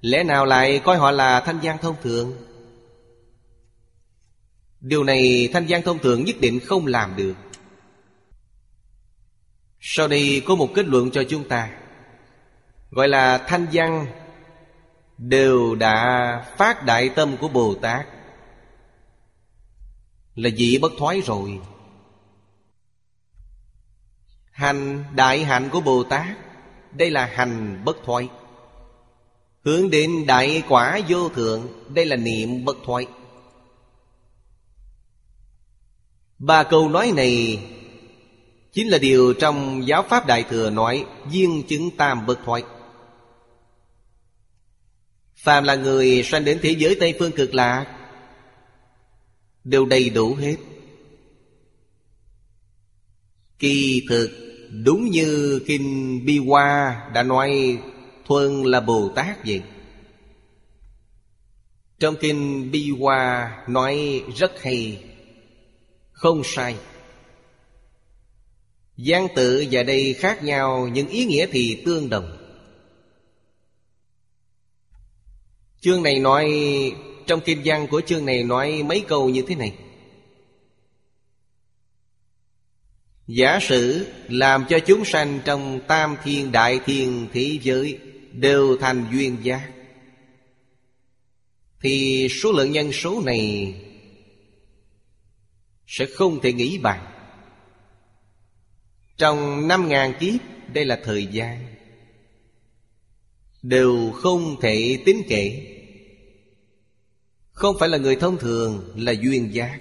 Lẽ 0.00 0.24
nào 0.24 0.46
lại 0.46 0.80
coi 0.84 0.96
họ 0.96 1.10
là 1.10 1.40
thanh 1.40 1.58
gian 1.62 1.78
thông 1.78 1.96
thường 2.02 2.36
Điều 4.84 5.04
này 5.04 5.48
thanh 5.52 5.66
gian 5.66 5.82
thông 5.82 5.98
thường 5.98 6.24
nhất 6.24 6.36
định 6.40 6.60
không 6.60 6.86
làm 6.86 7.16
được. 7.16 7.34
Sau 9.80 10.08
đây 10.08 10.42
có 10.46 10.54
một 10.54 10.68
kết 10.74 10.86
luận 10.86 11.10
cho 11.10 11.24
chúng 11.28 11.48
ta. 11.48 11.70
Gọi 12.90 13.08
là 13.08 13.38
thanh 13.38 13.66
văn 13.72 14.06
Đều 15.18 15.74
đã 15.74 16.38
phát 16.56 16.84
đại 16.84 17.08
tâm 17.08 17.36
của 17.36 17.48
Bồ 17.48 17.74
Tát. 17.74 18.06
Là 20.34 20.50
vị 20.56 20.78
bất 20.82 20.92
thoái 20.98 21.20
rồi. 21.20 21.60
Hành 24.50 25.04
đại 25.14 25.44
hạnh 25.44 25.68
của 25.72 25.80
Bồ 25.80 26.04
Tát, 26.04 26.36
Đây 26.92 27.10
là 27.10 27.26
hành 27.26 27.82
bất 27.84 27.96
thoái. 28.04 28.28
Hướng 29.64 29.90
đến 29.90 30.26
đại 30.26 30.62
quả 30.68 31.00
vô 31.08 31.28
thượng, 31.28 31.68
Đây 31.94 32.06
là 32.06 32.16
niệm 32.16 32.64
bất 32.64 32.76
thoái. 32.86 33.06
Ba 36.38 36.62
câu 36.62 36.88
nói 36.88 37.12
này 37.16 37.60
Chính 38.74 38.88
là 38.88 38.98
điều 38.98 39.34
trong 39.34 39.86
giáo 39.86 40.02
pháp 40.02 40.26
Đại 40.26 40.44
Thừa 40.50 40.70
nói 40.70 41.06
viên 41.30 41.62
chứng 41.62 41.90
tam 41.90 42.26
bất 42.26 42.38
thoái. 42.44 42.62
Phàm 45.44 45.64
là 45.64 45.74
người 45.74 46.22
sanh 46.22 46.44
đến 46.44 46.58
thế 46.62 46.74
giới 46.78 46.96
Tây 47.00 47.14
Phương 47.18 47.32
cực 47.32 47.54
lạc, 47.54 47.86
Đều 49.64 49.86
đầy 49.86 50.10
đủ 50.10 50.34
hết. 50.34 50.56
Kỳ 53.58 54.06
thực, 54.08 54.30
Đúng 54.84 55.10
như 55.10 55.60
Kinh 55.66 56.20
Bi 56.26 56.38
Hoa 56.38 57.02
đã 57.14 57.22
nói 57.22 57.78
Thuần 58.26 58.62
là 58.62 58.80
Bồ 58.80 59.08
Tát 59.14 59.44
vậy. 59.46 59.62
Trong 61.98 62.16
Kinh 62.20 62.70
Bi 62.70 62.90
Hoa 62.98 63.52
nói 63.68 64.22
rất 64.36 64.62
hay, 64.62 65.04
Không 66.12 66.42
sai. 66.44 66.76
Giang 68.96 69.28
tự 69.36 69.66
và 69.70 69.82
đây 69.82 70.14
khác 70.14 70.44
nhau, 70.44 70.88
Nhưng 70.92 71.08
ý 71.08 71.24
nghĩa 71.24 71.46
thì 71.50 71.82
tương 71.84 72.10
đồng. 72.10 72.43
Chương 75.84 76.02
này 76.02 76.18
nói, 76.18 76.52
Trong 77.26 77.40
kinh 77.44 77.60
văn 77.64 77.86
của 77.90 78.00
chương 78.00 78.26
này 78.26 78.42
nói 78.42 78.82
mấy 78.82 79.04
câu 79.08 79.28
như 79.28 79.44
thế 79.48 79.54
này. 79.54 79.74
Giả 83.26 83.58
sử 83.62 84.06
làm 84.28 84.64
cho 84.68 84.78
chúng 84.78 85.04
sanh 85.04 85.40
trong 85.44 85.80
tam 85.88 86.16
thiên, 86.24 86.52
đại 86.52 86.80
thiên 86.86 87.28
thế 87.32 87.58
giới 87.62 87.98
Đều 88.32 88.76
thành 88.76 89.06
duyên 89.12 89.36
giác 89.42 89.70
Thì 91.80 92.28
số 92.42 92.52
lượng 92.52 92.72
nhân 92.72 92.92
số 92.92 93.22
này 93.24 93.74
Sẽ 95.86 96.06
không 96.06 96.40
thể 96.40 96.52
nghĩ 96.52 96.78
bàn. 96.78 97.06
Trong 99.16 99.68
năm 99.68 99.88
ngàn 99.88 100.14
kiếp, 100.20 100.40
Đây 100.72 100.84
là 100.84 101.00
thời 101.04 101.26
gian, 101.26 101.74
Đều 103.62 104.12
không 104.12 104.60
thể 104.60 104.98
tính 105.04 105.22
kể. 105.28 105.73
Không 107.54 107.76
phải 107.78 107.88
là 107.88 107.98
người 107.98 108.16
thông 108.16 108.36
thường, 108.36 108.92
Là 108.96 109.12
duyên 109.12 109.54
giác. 109.54 109.78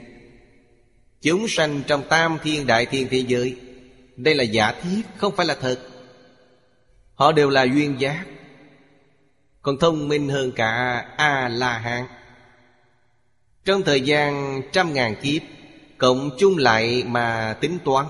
Chúng 1.21 1.45
sanh 1.47 1.81
trong 1.87 2.03
tam 2.09 2.37
thiên, 2.43 2.67
đại 2.67 2.85
thiên 2.85 3.07
thế 3.09 3.17
giới, 3.27 3.55
Đây 4.15 4.35
là 4.35 4.43
giả 4.43 4.71
thiết, 4.71 5.01
không 5.17 5.35
phải 5.35 5.45
là 5.45 5.55
thật. 5.61 5.79
Họ 7.15 7.31
đều 7.31 7.49
là 7.49 7.63
duyên 7.63 7.95
giác, 7.99 8.25
Còn 9.61 9.77
thông 9.79 10.07
minh 10.07 10.29
hơn 10.29 10.51
cả 10.51 11.05
A-la-hán. 11.17 12.05
Trong 13.65 13.83
thời 13.83 14.01
gian 14.01 14.61
trăm 14.71 14.93
ngàn 14.93 15.15
kiếp, 15.21 15.41
Cộng 15.97 16.29
chung 16.39 16.57
lại 16.57 17.03
mà 17.07 17.57
tính 17.61 17.77
toán. 17.85 18.05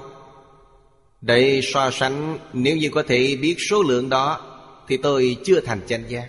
Để 1.22 1.62
so 1.64 1.92
sánh, 1.92 2.38
Nếu 2.54 2.78
như 2.78 2.90
có 2.90 3.04
thể 3.08 3.38
biết 3.42 3.56
số 3.70 3.84
lượng 3.84 4.10
đó, 4.10 4.42
Thì 4.88 4.98
tôi 4.98 5.38
chưa 5.46 5.60
thành 5.60 5.82
chánh 5.88 6.04
giác. 6.08 6.28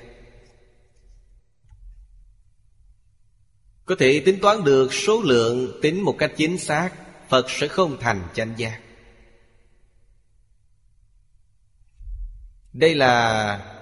Có 3.85 3.95
thể 3.99 4.23
tính 4.27 4.39
toán 4.43 4.65
được 4.65 4.95
số 4.95 5.23
lượng 5.23 5.79
tính 5.83 6.01
một 6.03 6.17
cách 6.19 6.33
chính 6.37 6.59
xác, 6.59 6.91
Phật 7.29 7.51
sẽ 7.51 7.69
không 7.69 7.97
thành 8.01 8.29
chánh 8.35 8.55
giác. 8.57 8.81
Đây 12.73 12.95
là 12.95 13.75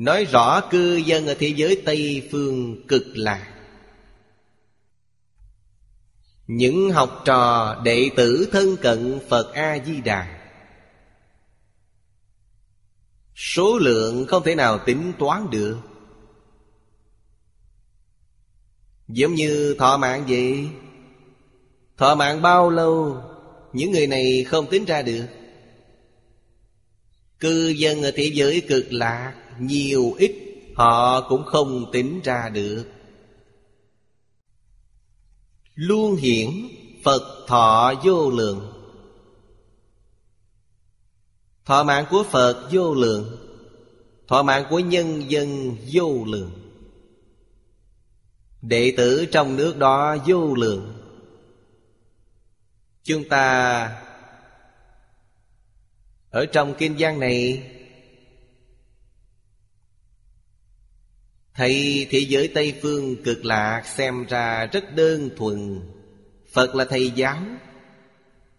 Nói 0.00 0.24
rõ 0.24 0.60
cư 0.70 0.96
dân 0.96 1.26
ở 1.26 1.34
thế 1.38 1.48
giới 1.48 1.82
Tây 1.84 2.28
Phương 2.32 2.86
cực 2.86 3.06
lạc. 3.14 3.46
Những 6.46 6.90
học 6.90 7.22
trò 7.24 7.74
đệ 7.84 8.10
tử 8.16 8.48
thân 8.52 8.76
cận 8.76 9.20
Phật 9.28 9.52
A-di-đà. 9.54 10.40
Số 13.34 13.78
lượng 13.78 14.26
không 14.26 14.42
thể 14.42 14.54
nào 14.54 14.78
tính 14.86 15.12
toán 15.18 15.50
được. 15.50 15.78
Giống 19.12 19.34
như 19.34 19.74
thọ 19.78 19.96
mạng 19.96 20.24
vậy. 20.28 20.68
Thọ 21.96 22.14
mạng 22.14 22.42
bao 22.42 22.70
lâu, 22.70 23.16
Những 23.72 23.92
người 23.92 24.06
này 24.06 24.44
không 24.44 24.66
tính 24.66 24.84
ra 24.84 25.02
được. 25.02 25.26
Cư 27.40 27.68
dân 27.68 28.02
ở 28.02 28.10
thế 28.14 28.30
giới 28.34 28.62
cực 28.68 28.92
lạc, 28.92 29.34
Nhiều 29.60 30.14
ít, 30.18 30.32
Họ 30.74 31.28
cũng 31.28 31.44
không 31.44 31.90
tính 31.92 32.20
ra 32.24 32.48
được. 32.48 32.84
Luôn 35.74 36.16
hiển 36.16 36.50
Phật 37.04 37.46
thọ 37.46 37.94
vô 38.04 38.30
lượng. 38.30 38.72
Thọ 41.64 41.84
mạng 41.84 42.04
của 42.10 42.24
Phật 42.30 42.68
vô 42.72 42.94
lượng, 42.94 43.36
Thọ 44.28 44.42
mạng 44.42 44.64
của 44.70 44.78
nhân 44.78 45.30
dân 45.30 45.76
vô 45.92 46.24
lượng. 46.26 46.59
Đệ 48.62 48.94
tử 48.96 49.26
trong 49.32 49.56
nước 49.56 49.78
đó 49.78 50.16
vô 50.26 50.54
lượng. 50.54 50.96
Chúng 53.02 53.28
ta 53.28 54.02
Ở 56.30 56.46
trong 56.46 56.74
kinh 56.78 56.96
văn 56.98 57.20
này 57.20 57.62
Thầy 61.54 62.06
thế 62.10 62.18
giới 62.18 62.48
Tây 62.54 62.78
Phương 62.82 63.22
cực 63.24 63.44
lạc 63.44 63.82
xem 63.86 64.24
ra 64.24 64.66
rất 64.66 64.94
đơn 64.94 65.30
thuần. 65.36 65.80
Phật 66.52 66.74
là 66.74 66.84
thầy 66.84 67.10
giáo, 67.10 67.38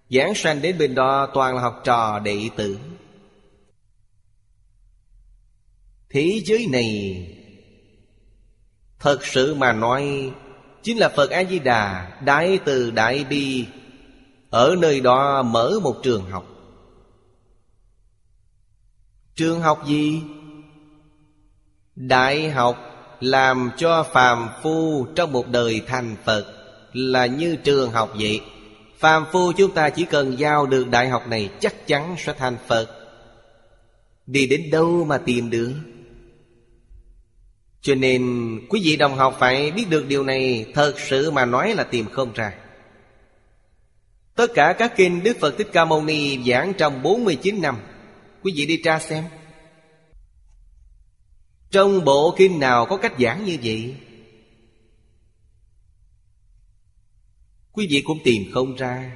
Giảng 0.09 0.35
sanh 0.35 0.61
đến 0.61 0.77
bên 0.77 0.95
đó 0.95 1.31
toàn 1.33 1.55
là 1.55 1.61
học 1.61 1.81
trò 1.83 2.19
đệ 2.19 2.49
tử. 2.57 2.79
Thế 6.09 6.41
giới 6.45 6.67
này 6.71 7.27
Thật 9.01 9.25
sự 9.25 9.53
mà 9.53 9.73
nói, 9.73 10.31
Chính 10.83 10.97
là 10.97 11.09
Phật 11.09 11.29
A-di-đà 11.29 12.11
Đại 12.25 12.59
từ 12.65 12.91
Đại 12.91 13.25
Bi 13.29 13.65
Ở 14.49 14.75
nơi 14.79 14.99
đó 14.99 15.43
mở 15.43 15.79
một 15.83 15.95
trường 16.03 16.31
học. 16.31 16.45
Trường 19.35 19.61
học 19.61 19.83
gì? 19.87 20.21
Đại 21.95 22.49
học 22.49 22.77
làm 23.19 23.71
cho 23.77 24.03
phàm 24.03 24.49
phu 24.61 25.07
trong 25.15 25.31
một 25.31 25.47
đời 25.47 25.81
thành 25.87 26.15
Phật 26.23 26.45
Là 26.93 27.25
như 27.25 27.55
trường 27.55 27.91
học 27.91 28.13
vậy. 28.19 28.41
Phàm 28.97 29.25
phu 29.31 29.51
chúng 29.51 29.71
ta 29.71 29.89
chỉ 29.89 30.05
cần 30.05 30.39
giao 30.39 30.65
được 30.65 30.89
đại 30.89 31.09
học 31.09 31.27
này 31.27 31.49
Chắc 31.59 31.87
chắn 31.87 32.15
sẽ 32.17 32.33
thành 32.33 32.57
Phật. 32.67 32.87
Đi 34.25 34.47
đến 34.47 34.69
đâu 34.71 35.05
mà 35.05 35.17
tìm 35.17 35.49
được? 35.49 35.73
Cho 37.81 37.95
nên 37.95 38.59
quý 38.69 38.81
vị 38.83 38.95
đồng 38.95 39.15
học 39.15 39.35
phải 39.39 39.71
biết 39.71 39.85
được 39.89 40.07
điều 40.07 40.23
này 40.23 40.65
Thật 40.73 40.93
sự 40.99 41.31
mà 41.31 41.45
nói 41.45 41.75
là 41.75 41.83
tìm 41.83 42.05
không 42.09 42.33
ra. 42.33 42.53
Tất 44.35 44.51
cả 44.55 44.75
các 44.79 44.93
kinh 44.97 45.23
Đức 45.23 45.37
Phật 45.39 45.55
Thích 45.57 45.67
Ca 45.73 45.85
Mâu 45.85 46.03
Ni 46.03 46.43
giảng 46.43 46.73
trong 46.77 47.03
49 47.03 47.61
năm, 47.61 47.77
Quý 48.43 48.53
vị 48.55 48.65
đi 48.65 48.81
tra 48.83 48.99
xem. 48.99 49.23
Trong 51.71 52.05
bộ 52.05 52.35
kinh 52.37 52.59
nào 52.59 52.85
có 52.85 52.97
cách 52.97 53.13
giảng 53.19 53.45
như 53.45 53.57
vậy? 53.63 53.95
Quý 57.71 57.87
vị 57.89 58.01
cũng 58.05 58.19
tìm 58.23 58.43
không 58.53 58.75
ra. 58.75 59.11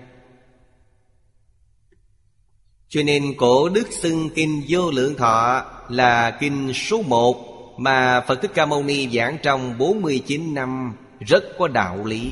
Cho 2.88 3.04
nên 3.04 3.34
cổ 3.38 3.70
đức 3.70 3.88
xưng 3.92 4.30
kinh 4.36 4.64
vô 4.68 4.92
lượng 4.92 5.16
thọ 5.16 5.66
Là 5.90 6.38
kinh 6.40 6.74
số 6.74 7.02
một. 7.02 7.55
Mà 7.78 8.22
Phật 8.22 8.42
Thích 8.42 8.52
Ca 8.54 8.66
Mâu 8.66 8.84
Ni 8.84 9.10
giảng 9.10 9.38
trong 9.44 9.78
49 9.78 10.54
năm 10.54 10.96
Rất 11.20 11.44
có 11.60 11.68
đạo 11.68 12.06
lý. 12.06 12.32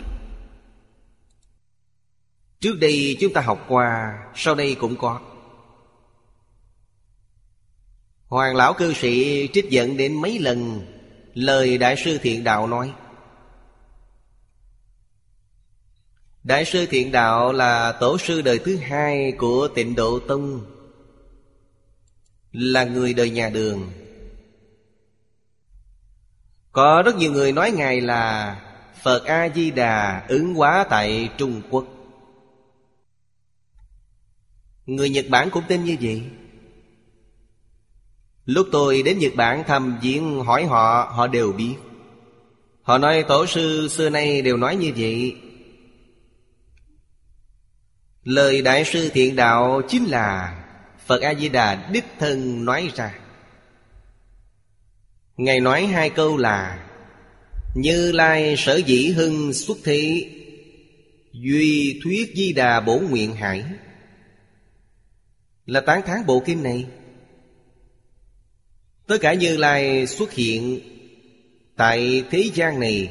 Trước 2.60 2.80
đây 2.80 3.18
chúng 3.20 3.34
ta 3.34 3.42
học 3.42 3.66
qua, 3.68 4.20
Sau 4.36 4.56
đây 4.56 4.76
cũng 4.76 4.96
có. 4.96 5.20
Hoàng 8.28 8.56
lão 8.56 8.74
cư 8.74 8.94
sĩ 8.94 9.48
trích 9.54 9.70
dẫn 9.70 9.98
đến 9.98 10.22
mấy 10.22 10.40
lần, 10.40 10.86
Lời 11.34 11.78
Đại 11.78 11.96
sư 12.06 12.18
Thiện 12.18 12.44
Đạo 12.44 12.68
nói. 12.68 12.94
Đại 16.44 16.66
sư 16.66 16.86
Thiện 16.86 17.12
Đạo 17.12 17.54
là 17.54 17.92
tổ 17.92 18.18
sư 18.18 18.42
đời 18.42 18.60
thứ 18.60 18.78
hai 18.78 19.32
của 19.38 19.68
tịnh 19.68 19.96
Độ 19.96 20.20
Tông, 20.20 20.66
Là 22.52 22.84
người 22.84 23.14
đời 23.14 23.30
nhà 23.30 23.50
đường. 23.50 23.90
Có 26.74 27.02
rất 27.06 27.16
nhiều 27.16 27.32
người 27.32 27.52
nói 27.52 27.72
Ngài 27.72 28.02
là 28.02 28.56
Phật 29.04 29.26
A-di-đà, 29.26 30.26
ứng 30.28 30.54
hóa 30.54 30.86
tại 30.90 31.30
Trung 31.38 31.62
Quốc. 31.70 31.86
Người 34.86 35.10
Nhật 35.10 35.26
Bản 35.30 35.50
cũng 35.50 35.64
tên 35.68 35.84
như 35.84 35.98
vậy. 36.02 36.24
Lúc 38.46 38.68
tôi 38.72 39.04
đến 39.04 39.20
Nhật 39.20 39.32
Bản 39.36 39.64
thăm 39.68 40.00
viếng 40.02 40.40
hỏi 40.40 40.66
họ 40.66 41.12
Họ 41.16 41.28
đều 41.28 41.52
biết. 41.52 41.76
Họ 42.82 42.98
nói, 42.98 43.24
tổ 43.28 43.46
sư, 43.46 43.88
xưa 43.88 44.10
nay 44.10 44.42
đều 44.42 44.58
nói 44.58 44.76
như 44.76 44.92
vậy. 44.98 45.36
Lời 48.24 48.62
Đại 48.62 48.86
sư 48.86 49.10
Thiện 49.14 49.36
Đạo 49.36 49.82
chính 49.88 50.06
là 50.06 50.60
Phật 51.06 51.22
A-di-đà 51.22 51.90
đích 51.92 52.06
thân 52.20 52.66
nói 52.66 52.92
ra. 52.96 53.23
Ngài 55.38 55.60
nói 55.60 55.86
hai 55.86 56.10
câu 56.10 56.38
là, 56.38 56.90
Như 57.76 58.12
Lai 58.12 58.56
sở 58.58 58.76
dĩ 58.76 59.08
hưng 59.08 59.54
xuất 59.54 59.78
thế, 59.84 60.30
Duy 61.32 62.00
thuyết 62.04 62.34
di 62.36 62.54
đà 62.54 62.80
bổ 62.80 63.00
nguyện 63.00 63.36
hải. 63.36 63.64
Là 65.66 65.82
tán 65.82 66.02
thán 66.06 66.26
bộ 66.26 66.44
kinh 66.46 66.64
này. 66.64 66.86
Tất 69.08 69.18
cả 69.22 69.34
Như 69.34 69.58
Lai 69.58 70.08
xuất 70.08 70.34
hiện 70.34 70.80
Tại 71.76 72.24
thế 72.32 72.50
gian 72.54 72.80
này, 72.80 73.10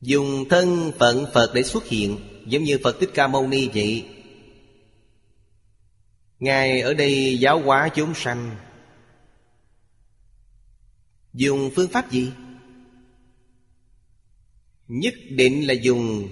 Dùng 0.00 0.48
thân 0.48 0.92
phận 0.98 1.26
Phật 1.32 1.54
để 1.54 1.62
xuất 1.62 1.86
hiện, 1.86 2.18
Giống 2.46 2.64
như 2.64 2.78
Phật 2.84 3.00
Thích 3.00 3.10
Ca 3.14 3.26
Mâu 3.26 3.48
Ni 3.48 3.68
vậy. 3.74 4.04
Ngài 6.38 6.80
ở 6.80 6.94
đây 6.94 7.38
giáo 7.38 7.58
hóa 7.60 7.88
chúng 7.88 8.14
sanh. 8.14 8.56
Dùng 11.34 11.70
phương 11.76 11.88
pháp 11.88 12.10
gì? 12.10 12.32
Nhất 14.88 15.14
định 15.30 15.66
là 15.66 15.74
dùng 15.74 16.28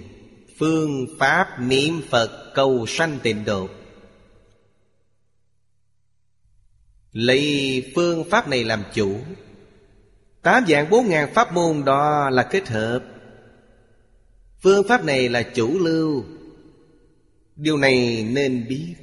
phương 0.59 1.07
pháp 1.19 1.47
niệm 1.59 2.01
Phật 2.09 2.51
cầu 2.55 2.85
sanh 2.87 3.19
tịnh 3.23 3.45
độ. 3.45 3.69
Lấy 7.11 7.91
phương 7.95 8.23
pháp 8.29 8.47
này 8.47 8.63
làm 8.63 8.83
chủ. 8.93 9.17
Tám 10.41 10.63
dạng 10.67 10.89
bốn 10.89 11.07
ngàn 11.07 11.33
pháp 11.33 11.53
môn 11.53 11.85
đó 11.85 12.29
là 12.29 12.43
kết 12.43 12.69
hợp. 12.69 13.03
Phương 14.61 14.87
pháp 14.87 15.05
này 15.05 15.29
là 15.29 15.43
chủ 15.43 15.79
lưu. 15.79 16.25
Điều 17.55 17.77
này 17.77 18.23
nên 18.31 18.67
biết. 18.69 18.95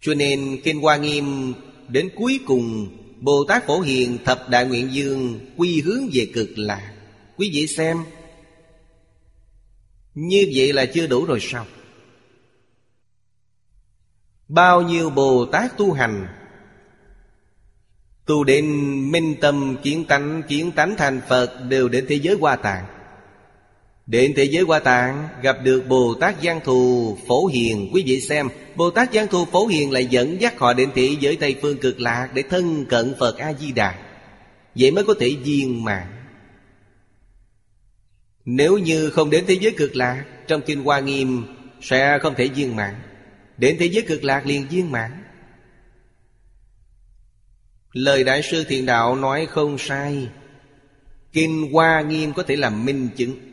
Cho 0.00 0.14
nên 0.14 0.60
Kinh 0.64 0.80
Hoa 0.80 0.96
Nghiêm 0.96 1.54
Đến 1.92 2.10
cuối 2.16 2.40
cùng 2.46 2.88
Bồ 3.22 3.44
Tát 3.48 3.66
Phổ 3.66 3.80
Hiền 3.80 4.18
Thập 4.24 4.48
Đại 4.48 4.66
Nguyện 4.66 4.92
Dương 4.92 5.40
Quy 5.56 5.80
hướng 5.80 6.08
về 6.12 6.30
cực 6.34 6.48
lạc. 6.56 6.92
Quý 7.36 7.50
vị 7.54 7.66
xem. 7.66 7.96
Như 10.14 10.46
vậy 10.54 10.72
là 10.72 10.86
chưa 10.86 11.06
đủ 11.06 11.24
rồi 11.24 11.38
sao? 11.40 11.66
Bao 14.48 14.82
nhiêu 14.82 15.10
Bồ 15.10 15.46
Tát 15.52 15.78
tu 15.78 15.92
hành? 15.92 16.26
Tu 18.26 18.44
đến 18.44 18.66
minh 19.12 19.34
tâm 19.40 19.76
kiến 19.82 20.04
tánh 20.08 20.42
Kiến 20.48 20.72
tánh 20.72 20.94
thành 20.98 21.20
Phật 21.28 21.60
Đều 21.68 21.88
đến 21.88 22.06
thế 22.08 22.16
giới 22.16 22.36
hoa 22.40 22.56
tạng. 22.56 23.01
Đến 24.06 24.32
thế 24.36 24.44
giới 24.44 24.62
hoa 24.62 24.78
tạng, 24.78 25.28
Gặp 25.42 25.56
được 25.62 25.84
Bồ 25.88 26.14
Tát 26.20 26.42
Giang 26.42 26.60
Thù 26.64 27.18
Phổ 27.26 27.46
Hiền. 27.46 27.90
Quý 27.92 28.02
vị 28.06 28.20
xem, 28.20 28.48
Bồ 28.74 28.90
Tát 28.90 29.12
Giang 29.12 29.28
Thù 29.28 29.44
Phổ 29.44 29.66
Hiền 29.66 29.90
lại 29.90 30.06
dẫn 30.06 30.40
dắt 30.40 30.58
họ 30.58 30.72
đến 30.72 30.90
thế 30.94 31.16
giới 31.20 31.36
Tây 31.36 31.56
Phương 31.62 31.78
cực 31.78 32.00
lạc 32.00 32.28
Để 32.34 32.42
thân 32.50 32.86
cận 32.86 33.14
Phật 33.18 33.38
A-di-đà. 33.38 33.98
Vậy 34.74 34.90
mới 34.90 35.04
có 35.04 35.14
thể 35.20 35.36
viên 35.42 35.84
mạng 35.84 36.24
Nếu 38.44 38.78
như 38.78 39.10
không 39.10 39.30
đến 39.30 39.44
thế 39.46 39.58
giới 39.60 39.74
cực 39.76 39.96
lạc, 39.96 40.24
Trong 40.46 40.62
Kinh 40.62 40.84
Hoa 40.84 41.00
Nghiêm 41.00 41.44
Sẽ 41.80 42.18
không 42.22 42.34
thể 42.34 42.48
viên 42.48 42.76
mạng 42.76 43.00
Đến 43.58 43.76
thế 43.78 43.86
giới 43.86 44.02
cực 44.02 44.24
lạc 44.24 44.46
liền 44.46 44.68
viên 44.68 44.90
mạng 44.90 45.22
Lời 47.92 48.24
Đại 48.24 48.42
sư 48.42 48.64
Thiện 48.68 48.86
Đạo 48.86 49.16
nói 49.16 49.46
không 49.46 49.78
sai. 49.78 50.28
Kinh 51.32 51.72
Hoa 51.72 52.00
Nghiêm 52.00 52.32
có 52.32 52.42
thể 52.42 52.56
làm 52.56 52.84
minh 52.84 53.08
chứng. 53.16 53.51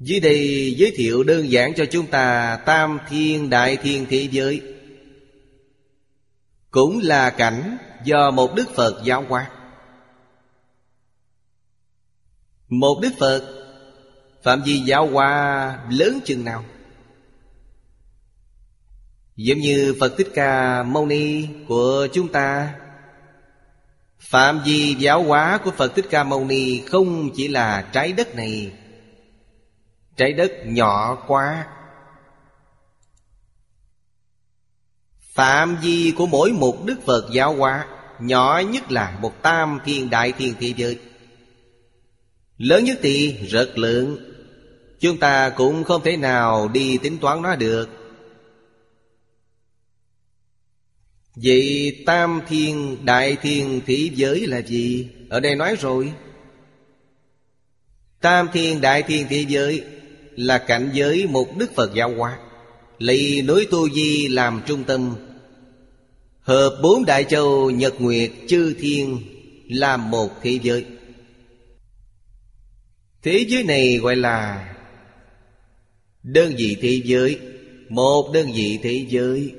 Dưới 0.00 0.20
đây 0.20 0.74
giới 0.78 0.92
thiệu 0.96 1.22
đơn 1.22 1.50
giản 1.50 1.74
cho 1.74 1.84
chúng 1.90 2.06
ta 2.06 2.56
Tam 2.66 2.98
Thiên 3.08 3.50
Đại 3.50 3.76
Thiên 3.76 4.06
Thế 4.10 4.28
Giới. 4.30 4.62
Cũng 6.70 7.00
là 7.02 7.30
cảnh 7.30 7.76
do 8.04 8.30
một 8.30 8.54
Đức 8.54 8.74
Phật 8.74 9.02
giáo 9.04 9.24
hóa. 9.28 9.50
Một 12.68 12.98
Đức 13.02 13.12
Phật, 13.18 13.60
Phạm 14.42 14.62
vi 14.62 14.78
giáo 14.78 15.06
hóa 15.06 15.78
lớn 15.90 16.20
chừng 16.24 16.44
nào? 16.44 16.64
Giống 19.36 19.58
như 19.58 19.94
Phật 20.00 20.14
Thích 20.18 20.28
Ca 20.34 20.82
Mâu 20.82 21.06
Ni 21.06 21.46
của 21.68 22.08
chúng 22.12 22.28
ta. 22.28 22.74
Phạm 24.18 24.60
vi 24.64 24.96
giáo 24.98 25.22
hóa 25.22 25.58
của 25.64 25.70
Phật 25.70 25.94
Thích 25.94 26.06
Ca 26.10 26.24
Mâu 26.24 26.44
Ni 26.44 26.80
Không 26.80 27.30
chỉ 27.34 27.48
là 27.48 27.88
trái 27.92 28.12
đất 28.12 28.34
này 28.34 28.72
Trái 30.16 30.32
đất 30.32 30.52
nhỏ 30.64 31.24
quá. 31.26 31.66
Phạm 35.20 35.76
vi 35.82 36.12
của 36.16 36.26
mỗi 36.26 36.52
một 36.52 36.84
Đức 36.84 36.96
Phật 37.06 37.28
giáo 37.32 37.54
hóa, 37.54 37.86
Nhỏ 38.20 38.62
nhất 38.70 38.92
là 38.92 39.18
một 39.20 39.42
tam 39.42 39.78
thiên 39.84 40.10
đại 40.10 40.32
thiên 40.32 40.54
thế 40.60 40.74
giới. 40.76 40.98
Lớn 42.58 42.84
nhất 42.84 42.98
thì 43.02 43.32
rất 43.32 43.78
lớn. 43.78 44.16
Chúng 45.00 45.18
ta 45.18 45.50
cũng 45.50 45.84
không 45.84 46.02
thể 46.04 46.16
nào 46.16 46.68
đi 46.68 46.98
tính 46.98 47.18
toán 47.18 47.42
nó 47.42 47.56
được. 47.56 47.88
Vậy 51.34 52.02
tam 52.06 52.40
thiên 52.48 52.98
đại 53.04 53.36
thiên 53.42 53.80
thế 53.86 54.10
giới 54.14 54.46
là 54.46 54.60
gì? 54.60 55.08
Ở 55.30 55.40
đây 55.40 55.56
nói 55.56 55.76
rồi. 55.80 56.12
Tam 58.20 58.48
thiên 58.52 58.80
đại 58.80 59.02
thiên 59.02 59.26
thế 59.30 59.44
giới 59.48 59.84
là 60.36 60.58
cảnh 60.58 60.90
giới 60.92 61.26
một 61.26 61.56
Đức 61.56 61.74
Phật 61.74 61.94
giáo 61.94 62.14
hóa. 62.16 62.38
Lấy 62.98 63.42
núi 63.42 63.66
Tu 63.70 63.90
Di 63.90 64.28
làm 64.28 64.62
trung 64.66 64.84
tâm. 64.84 65.14
Hợp 66.40 66.78
bốn 66.82 67.04
đại 67.04 67.24
châu, 67.24 67.70
Nhật 67.70 68.00
Nguyệt, 68.00 68.30
Chư 68.48 68.74
Thiên 68.80 69.20
Làm 69.68 70.10
một 70.10 70.30
thế 70.42 70.58
giới. 70.62 70.84
Thế 73.22 73.44
giới 73.48 73.64
này 73.64 73.96
gọi 73.96 74.16
là 74.16 74.70
Đơn 76.22 76.54
vị 76.58 76.76
thế 76.80 77.00
giới, 77.04 77.38
Một 77.88 78.30
đơn 78.34 78.52
vị 78.54 78.78
thế 78.82 79.06
giới. 79.08 79.52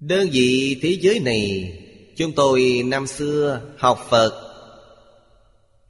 Đơn 0.00 0.28
vị 0.32 0.78
thế 0.82 0.96
giới 1.00 1.20
này 1.20 1.76
Chúng 2.16 2.32
tôi 2.32 2.82
năm 2.86 3.06
xưa 3.06 3.60
học 3.78 4.06
Phật, 4.10 4.52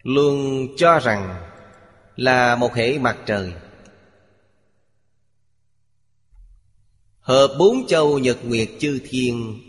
Luôn 0.02 0.68
cho 0.77 0.98
rằng 0.98 1.49
là 2.21 2.57
một 2.57 2.75
hệ 2.75 2.99
mặt 2.99 3.19
trời. 3.27 3.53
Hợp 7.21 7.57
bốn 7.59 7.87
châu 7.87 8.19
Nhật 8.19 8.39
Nguyệt 8.45 8.69
Chư 8.81 9.01
Thiên, 9.09 9.61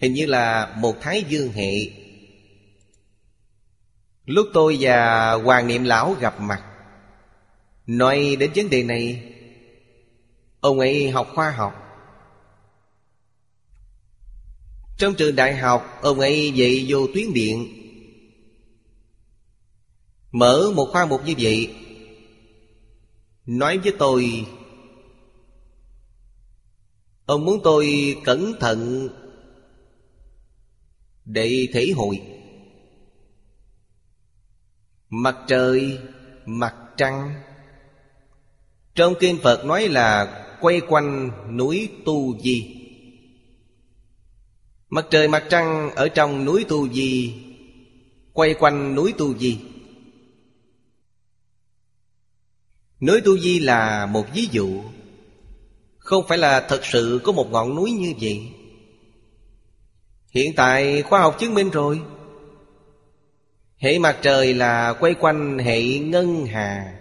Hình 0.00 0.14
như 0.14 0.26
là 0.26 0.74
một 0.78 0.96
thái 1.00 1.24
dương 1.28 1.52
hệ. 1.52 1.72
Lúc 4.24 4.46
tôi 4.52 4.76
và 4.80 5.32
Hoàng 5.32 5.66
Niệm 5.66 5.84
Lão 5.84 6.16
gặp 6.20 6.40
mặt, 6.40 6.62
Nói 7.86 8.36
đến 8.38 8.50
vấn 8.54 8.70
đề 8.70 8.82
này, 8.82 9.32
Ông 10.60 10.78
ấy 10.78 11.10
học 11.10 11.28
khoa 11.34 11.50
học. 11.50 11.74
Trong 14.98 15.14
trường 15.14 15.36
đại 15.36 15.56
học, 15.56 15.98
Ông 16.02 16.20
ấy 16.20 16.52
dạy 16.54 16.86
vô 16.88 17.06
tuyến 17.14 17.32
điện. 17.32 17.68
Mở 20.32 20.70
một 20.74 20.88
khoa 20.92 21.06
mục 21.06 21.26
như 21.26 21.34
vậy 21.38 21.74
Nói 23.50 23.78
với 23.78 23.92
tôi 23.98 24.46
Ông 27.26 27.44
muốn 27.44 27.60
tôi 27.64 28.16
cẩn 28.24 28.52
thận 28.60 29.08
Để 31.24 31.68
thể 31.72 31.86
hội. 31.96 32.20
Mặt 35.08 35.36
trời, 35.46 35.98
mặt 36.46 36.74
trăng. 36.96 37.34
Trong 38.94 39.14
kinh 39.20 39.38
Phật 39.42 39.64
nói 39.64 39.88
là 39.88 40.26
quay 40.60 40.80
quanh 40.88 41.30
núi 41.56 41.88
Tu 42.04 42.38
Di. 42.38 42.76
Mặt 44.88 45.06
trời 45.10 45.28
mặt 45.28 45.44
trăng 45.50 45.90
ở 45.90 46.08
trong 46.08 46.44
núi 46.44 46.64
Tu 46.68 46.88
Di 46.88 47.34
Quay 48.32 48.54
quanh 48.54 48.94
núi 48.94 49.14
Tu 49.18 49.38
Di. 49.38 49.69
Núi 53.00 53.20
Tu 53.20 53.38
Di 53.38 53.58
là 53.58 54.06
một 54.06 54.26
ví 54.34 54.48
dụ. 54.50 54.82
Không 55.98 56.24
phải 56.28 56.38
là 56.38 56.66
thật 56.68 56.80
sự 56.84 57.20
có 57.24 57.32
một 57.32 57.50
ngọn 57.50 57.74
núi 57.74 57.90
như 57.90 58.12
vậy. 58.20 58.52
Hiện 60.30 60.54
tại 60.56 61.02
khoa 61.02 61.20
học 61.20 61.36
chứng 61.38 61.54
minh 61.54 61.70
rồi. 61.70 62.00
Hệ 63.76 63.98
mặt 63.98 64.18
trời 64.22 64.54
là 64.54 64.92
quay 65.00 65.14
quanh 65.14 65.58
hệ 65.58 65.98
ngân 65.98 66.46
hà. 66.46 66.96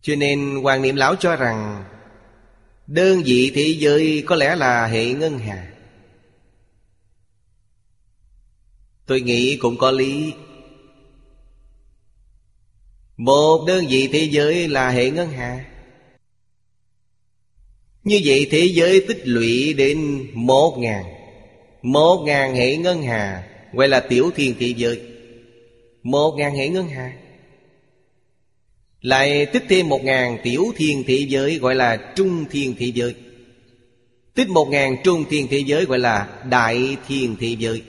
Cho 0.00 0.16
nên 0.16 0.62
Hoàng 0.62 0.82
Niệm 0.82 0.96
Lão 0.96 1.16
cho 1.16 1.36
rằng, 1.36 1.84
Đơn 2.86 3.22
vị 3.24 3.52
thế 3.54 3.76
giới 3.78 4.24
có 4.26 4.36
lẽ 4.36 4.56
là 4.56 4.86
hệ 4.86 5.12
ngân 5.12 5.38
hà. 5.38 5.72
Tôi 9.06 9.20
nghĩ 9.20 9.56
cũng 9.56 9.78
có 9.78 9.90
lý. 9.90 10.34
Một 13.16 13.64
đơn 13.66 13.86
vị 13.88 14.08
thế 14.12 14.28
giới 14.30 14.68
là 14.68 14.90
hệ 14.90 15.10
ngân 15.10 15.30
hà. 15.30 15.64
Như 18.04 18.20
vậy 18.24 18.46
thế 18.50 18.64
giới 18.64 19.04
tích 19.08 19.20
lũy 19.24 19.72
đến 19.72 20.26
một 20.32 20.76
ngàn. 20.78 21.04
Một 21.82 22.22
ngàn 22.26 22.54
hệ 22.54 22.76
ngân 22.76 23.02
hà, 23.02 23.48
Gọi 23.72 23.88
là 23.88 24.00
tiểu 24.00 24.30
thiên 24.36 24.54
thế 24.58 24.74
giới. 24.76 25.00
Một 26.02 26.34
ngàn 26.38 26.54
hệ 26.54 26.68
ngân 26.68 26.88
hà. 26.88 27.12
Lại 29.00 29.46
tích 29.46 29.64
thêm 29.68 29.88
một 29.88 30.04
ngàn 30.04 30.38
tiểu 30.42 30.72
thiên 30.76 31.04
thế 31.06 31.26
giới, 31.28 31.58
Gọi 31.58 31.74
là 31.74 32.12
trung 32.16 32.44
thiên 32.50 32.74
thế 32.78 32.92
giới. 32.94 33.14
Tích 34.34 34.48
một 34.48 34.68
ngàn 34.70 34.96
trung 35.04 35.24
thiên 35.30 35.46
thế 35.50 35.58
giới, 35.58 35.84
Gọi 35.84 35.98
là 35.98 36.42
đại 36.50 36.96
thiên 37.08 37.36
thế 37.40 37.56
giới. 37.58 37.82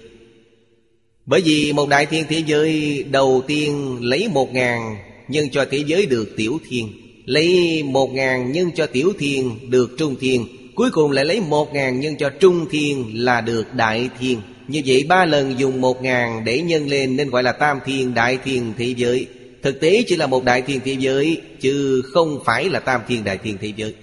Bởi 1.26 1.42
vì 1.42 1.74
một 1.74 1.90
đại 1.90 2.06
thiên 2.06 2.26
thế 2.30 2.44
giới 2.46 3.04
Đầu 3.04 3.44
tiên 3.48 3.98
lấy 4.02 4.28
một 4.28 4.54
ngàn 4.54 4.98
Nhân 5.28 5.50
cho 5.52 5.66
thế 5.72 5.84
giới 5.88 6.06
được 6.06 6.34
tiểu 6.38 6.60
thiên 6.70 6.90
Lấy 7.26 7.84
một 7.84 8.14
ngàn 8.14 8.52
nhân 8.52 8.72
cho 8.76 8.86
tiểu 8.86 9.14
thiên 9.20 9.58
Được 9.70 9.96
trung 9.98 10.16
thiên 10.20 10.48
Cuối 10.76 10.92
cùng 10.92 11.12
lại 11.12 11.26
lấy 11.26 11.42
một 11.42 11.74
ngàn 11.74 12.00
nhân 12.00 12.16
cho 12.18 12.30
trung 12.30 12.66
thiên 12.70 13.24
Là 13.26 13.42
được 13.42 13.74
đại 13.74 14.10
thiên 14.20 14.42
Như 14.68 14.82
vậy 14.86 15.06
ba 15.10 15.26
lần 15.26 15.60
dùng 15.60 15.82
một 15.82 16.02
ngàn 16.02 16.44
để 16.46 16.62
nhân 16.62 16.88
lên 16.88 17.16
Nên 17.16 17.30
gọi 17.30 17.44
là 17.44 17.52
tam 17.52 17.80
thiên 17.86 18.14
đại 18.14 18.38
thiên 18.44 18.74
thế 18.78 18.94
giới. 18.98 19.28
Thực 19.62 19.80
tế 19.80 20.04
chỉ 20.08 20.16
là 20.16 20.28
một 20.28 20.44
đại 20.44 20.62
thiên 20.62 20.80
thế 20.86 20.96
giới, 21.00 21.42
Chứ 21.60 22.02
không 22.06 22.40
phải 22.46 22.70
là 22.70 22.80
tam 22.80 23.02
thiên 23.08 23.24
đại 23.24 23.38
thiên 23.38 23.58
thế 23.62 23.74
giới. 23.76 23.96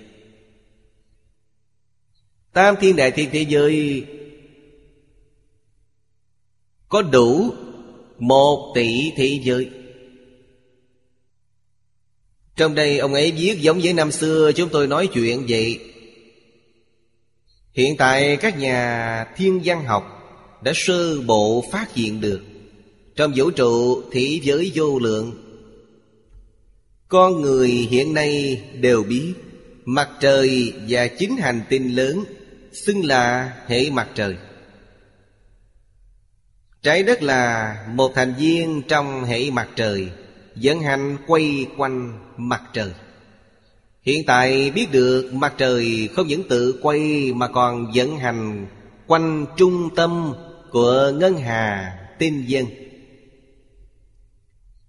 Tam 2.53 2.75
thiên 2.81 2.97
đại 2.97 3.11
thiên 3.11 3.29
thế 3.33 3.47
giới 3.49 4.05
Có 6.89 7.03
đủ 7.03 7.51
một 8.19 8.73
tỷ 8.75 9.13
thế 9.17 9.41
giới. 9.45 9.69
Trong 12.57 12.75
đây 12.75 12.99
ông 12.99 13.15
ấy 13.15 13.33
viết 13.33 13.59
giống 13.61 13.81
với 13.83 13.93
năm 13.93 14.13
xưa, 14.13 14.53
Chúng 14.53 14.69
tôi 14.69 14.87
nói 14.87 15.07
chuyện 15.07 15.45
vậy. 15.49 15.81
Hiện 17.73 17.97
tại 17.97 18.37
các 18.37 18.59
nhà 18.59 19.25
thiên 19.37 19.61
văn 19.65 19.85
học 19.85 20.05
Đã 20.63 20.73
sơ 20.75 21.21
bộ 21.21 21.65
phát 21.73 21.95
hiện 21.95 22.21
được, 22.21 22.41
Trong 23.17 23.33
vũ 23.37 23.51
trụ 23.51 24.03
thế 24.13 24.41
giới 24.43 24.73
vô 24.75 24.99
lượng. 24.99 25.33
Con 27.09 27.41
người 27.41 27.69
hiện 27.69 28.15
nay 28.15 28.63
đều 28.81 29.03
biết, 29.03 29.35
Mặt 29.85 30.09
trời 30.21 30.73
và 30.89 31.07
chính 31.07 31.37
hành 31.37 31.63
tinh 31.69 31.97
lớn 31.97 32.25
Xưng 32.73 33.05
là 33.05 33.53
hệ 33.67 33.91
mặt 33.91 34.09
trời. 34.15 34.37
Trái 36.83 37.03
đất 37.03 37.23
là 37.23 37.77
một 37.95 38.13
thành 38.15 38.35
viên 38.39 38.83
trong 38.89 39.25
hệ 39.25 39.51
mặt 39.51 39.69
trời, 39.77 40.09
Dẫn 40.57 40.81
hành 40.81 41.17
quay 41.27 41.67
quanh 41.77 42.19
mặt 42.49 42.63
trời. 42.73 42.93
Hiện 44.03 44.23
tại 44.27 44.71
biết 44.71 44.93
được 44.93 45.31
mặt 45.35 45.55
trời 45.59 46.09
không 46.15 46.27
những 46.27 46.49
tự 46.49 46.79
quay 46.83 47.33
Mà 47.35 47.49
còn 47.49 47.93
vận 47.95 48.19
hành 48.19 48.67
quanh 49.07 49.47
trung 49.57 49.95
tâm 49.97 50.35
của 50.71 51.13
ngân 51.15 51.37
hà 51.37 51.99
tinh 52.19 52.45
dân. 52.47 52.67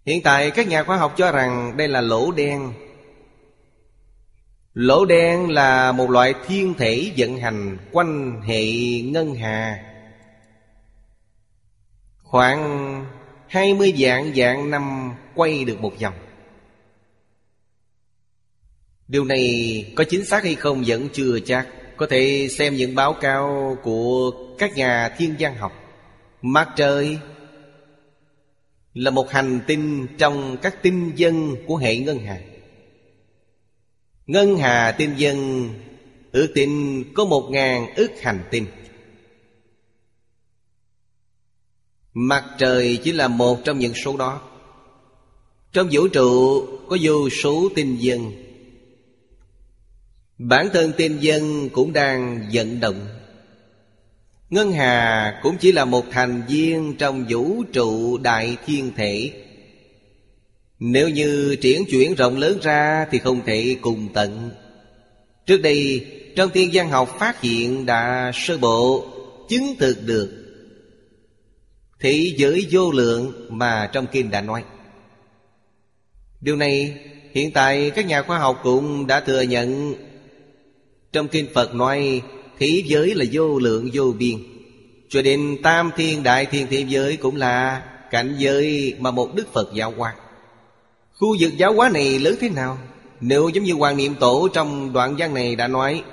Hiện 0.06 0.22
tại 0.24 0.52
các 0.52 0.68
nhà 0.68 0.84
khoa 0.84 0.98
học 0.98 1.14
cho 1.18 1.32
rằng 1.32 1.78
đây 1.78 1.88
là 1.88 2.02
lỗ 2.02 2.32
đen. 2.32 2.74
Lỗ 4.74 5.06
đen 5.06 5.50
là 5.50 5.92
một 5.92 6.10
loại 6.10 6.34
thiên 6.48 6.74
thể 6.74 7.12
vận 7.18 7.38
hành 7.38 7.78
quanh 7.92 8.42
hệ 8.42 8.66
ngân 9.02 9.36
hà. 9.36 9.84
Khoảng 12.24 13.06
20 13.48 13.94
dạng 13.98 14.36
dạng 14.36 14.70
năm 14.70 15.14
quay 15.36 15.66
được 15.66 15.82
một 15.82 15.94
vòng. 16.02 16.14
Điều 19.08 19.26
này 19.26 19.94
có 19.96 20.04
chính 20.04 20.26
xác 20.26 20.44
hay 20.44 20.56
không 20.56 20.84
vẫn 20.88 21.10
chưa 21.14 21.40
chắc. 21.40 21.68
Có 21.98 22.08
thể 22.10 22.48
xem 22.52 22.76
những 22.76 22.96
báo 22.96 23.14
cáo 23.14 23.78
của 23.84 24.32
các 24.58 24.76
nhà 24.76 25.16
thiên 25.18 25.36
văn 25.40 25.56
học. 25.58 25.72
Mặt 26.42 26.70
trời 26.76 27.18
là 28.94 29.12
một 29.12 29.30
hành 29.30 29.60
tinh 29.68 30.08
trong 30.18 30.58
các 30.62 30.84
tinh 30.84 31.12
dân 31.16 31.56
của 31.68 31.78
hệ 31.78 31.98
ngân 31.98 32.20
hà. 32.20 32.42
Ngân 34.28 34.58
hà 34.58 34.92
tinh 34.92 35.14
dân 35.18 35.70
ước 36.32 36.52
tính 36.56 37.04
có 37.14 37.26
một 37.26 37.50
ngàn 37.52 37.94
ước 37.96 38.22
hành 38.22 38.44
tinh. 38.52 38.66
Mặt 42.14 42.46
trời 42.58 43.00
chỉ 43.04 43.12
là 43.12 43.28
một 43.28 43.60
trong 43.64 43.80
những 43.80 43.94
số 43.94 44.18
đó. 44.18 44.42
Trong 45.74 45.90
vũ 45.92 46.08
trụ 46.08 46.62
có 46.90 46.98
vô 47.02 47.30
số 47.30 47.70
tinh 47.76 47.98
dân. 48.00 48.43
Bản 50.38 50.70
thân 50.74 50.92
tiên 50.98 51.18
dân 51.20 51.70
cũng 51.70 51.94
đang 51.94 52.50
vận 52.54 52.80
động. 52.80 53.08
Ngân 54.50 54.72
hà 54.72 55.40
cũng 55.44 55.58
chỉ 55.60 55.72
là 55.72 55.86
một 55.86 56.06
thành 56.12 56.44
viên 56.48 56.96
trong 56.98 57.26
vũ 57.30 57.64
trụ 57.74 58.18
đại 58.18 58.58
thiên 58.66 58.92
thể. 58.96 59.32
Nếu 60.80 61.10
như 61.10 61.56
triển 61.62 61.86
chuyển 61.86 62.16
rộng 62.16 62.38
lớn 62.38 62.58
ra 62.62 63.06
thì 63.12 63.20
không 63.20 63.42
thể 63.46 63.76
cùng 63.82 64.10
tận. 64.14 64.52
Trước 65.46 65.62
đây, 65.62 66.08
trong 66.36 66.50
thiên 66.54 66.70
văn 66.74 66.90
học 66.90 67.16
phát 67.20 67.42
hiện 67.42 67.86
đã 67.86 68.32
sơ 68.34 68.58
bộ, 68.58 69.06
chứng 69.50 69.76
thực 69.80 69.98
được 70.06 70.44
Thế 72.04 72.34
giới 72.38 72.68
vô 72.72 72.92
lượng 72.92 73.48
mà 73.50 73.90
trong 73.94 74.08
kinh 74.12 74.32
đã 74.32 74.42
nói. 74.42 74.64
Điều 76.42 76.56
này 76.56 77.00
hiện 77.34 77.52
tại 77.52 77.92
các 77.96 78.06
nhà 78.06 78.22
khoa 78.22 78.40
học 78.40 78.60
cũng 78.64 79.08
đã 79.08 79.20
thừa 79.20 79.42
nhận 79.42 79.94
trong 81.14 81.28
kinh 81.28 81.48
Phật 81.54 81.76
nói 81.76 82.22
Thế 82.60 82.84
giới 82.86 83.16
là 83.16 83.26
vô 83.32 83.60
lượng, 83.60 83.90
vô 83.94 84.14
biên. 84.20 84.38
Cho 85.10 85.22
đến 85.22 85.58
tam 85.64 85.92
thiên, 85.96 86.24
đại 86.24 86.46
thiên 86.46 86.68
thế 86.70 86.86
giới 86.88 87.18
cũng 87.18 87.36
là 87.36 87.84
cảnh 88.12 88.36
giới 88.38 88.96
mà 89.00 89.12
một 89.12 89.36
Đức 89.36 89.54
Phật 89.54 89.74
giáo 89.74 89.94
hóa. 89.98 90.16
Khu 91.14 91.36
vực 91.40 91.54
giáo 91.58 91.74
hóa 91.74 91.90
này 91.90 92.20
lớn 92.20 92.36
thế 92.42 92.50
nào? 92.50 92.78
Nếu 93.22 93.50
giống 93.50 93.64
như 93.64 93.74
Hoàng 93.74 93.98
Niệm 93.98 94.16
Tổ 94.20 94.48
trong 94.54 94.94
đoạn 94.94 95.16
văn 95.18 95.34
này 95.34 95.56
đã 95.56 95.68
nói, 95.68 96.04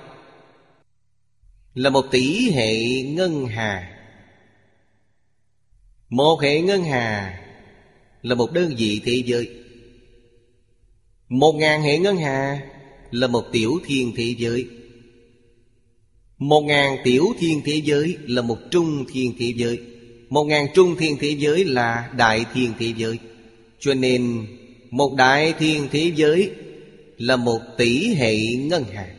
Là 1.75 1.91
một 1.91 2.07
tỷ 2.11 2.51
hệ 2.51 3.03
ngân 3.03 3.47
hà. 3.47 3.97
Một 6.09 6.41
hệ 6.43 6.61
ngân 6.61 6.85
hà 6.85 7.41
Là 8.23 8.35
một 8.35 8.53
đơn 8.53 8.75
vị 8.79 9.01
thế 9.05 9.23
giới. 9.27 9.51
Một 11.29 11.53
ngàn 11.53 11.83
hệ 11.83 11.99
ngân 11.99 12.17
hà 12.17 12.61
Là 13.11 13.27
một 13.27 13.45
tiểu 13.53 13.81
thiên 13.87 14.13
thế 14.17 14.35
giới. 14.39 14.69
Một 16.41 16.61
ngàn 16.61 16.97
tiểu 17.05 17.27
thiên 17.39 17.63
thế 17.65 17.81
giới 17.85 18.19
Là 18.27 18.43
một 18.43 18.59
trung 18.71 19.05
thiên 19.13 19.35
thế 19.39 19.53
giới. 19.57 19.81
Một 20.29 20.45
ngàn 20.45 20.67
trung 20.75 20.97
thiên 20.99 21.17
thế 21.21 21.37
giới 21.39 21.65
là 21.65 22.11
đại 22.17 22.45
thiên 22.55 22.73
thế 22.79 22.93
giới. 22.97 23.19
Cho 23.79 23.95
nên, 23.95 24.47
một 24.91 25.15
đại 25.17 25.55
thiên 25.59 25.89
thế 25.93 26.13
giới 26.15 26.53
Là 27.19 27.37
một 27.37 27.61
tỷ 27.77 28.15
hệ 28.15 28.37
ngân 28.57 28.85
hàng. 28.85 29.17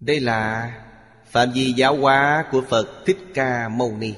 Đây 0.00 0.20
là 0.20 0.72
phạm 1.30 1.52
vi 1.52 1.72
giáo 1.72 1.96
hóa 1.96 2.44
của 2.50 2.62
Phật 2.68 3.02
Thích 3.06 3.18
Ca 3.34 3.68
Mâu 3.68 3.96
Ni. 3.96 4.12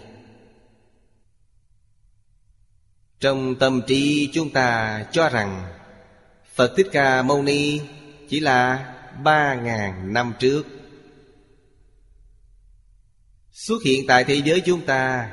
Trong 3.20 3.54
tâm 3.54 3.82
trí 3.86 4.30
chúng 4.32 4.50
ta 4.50 5.04
cho 5.12 5.28
rằng 5.28 5.72
Phật 6.54 6.72
Thích 6.76 6.86
Ca 6.92 7.22
Mâu 7.22 7.42
Ni 7.42 7.80
chỉ 8.28 8.40
là 8.40 8.94
ba 9.24 9.55
ngàn 9.55 10.12
năm 10.12 10.34
trước. 10.38 10.66
Xuất 13.52 13.82
hiện 13.84 14.05
tại 14.09 14.24
thế 14.24 14.42
giới 14.44 14.62
chúng 14.66 14.86
ta, 14.86 15.30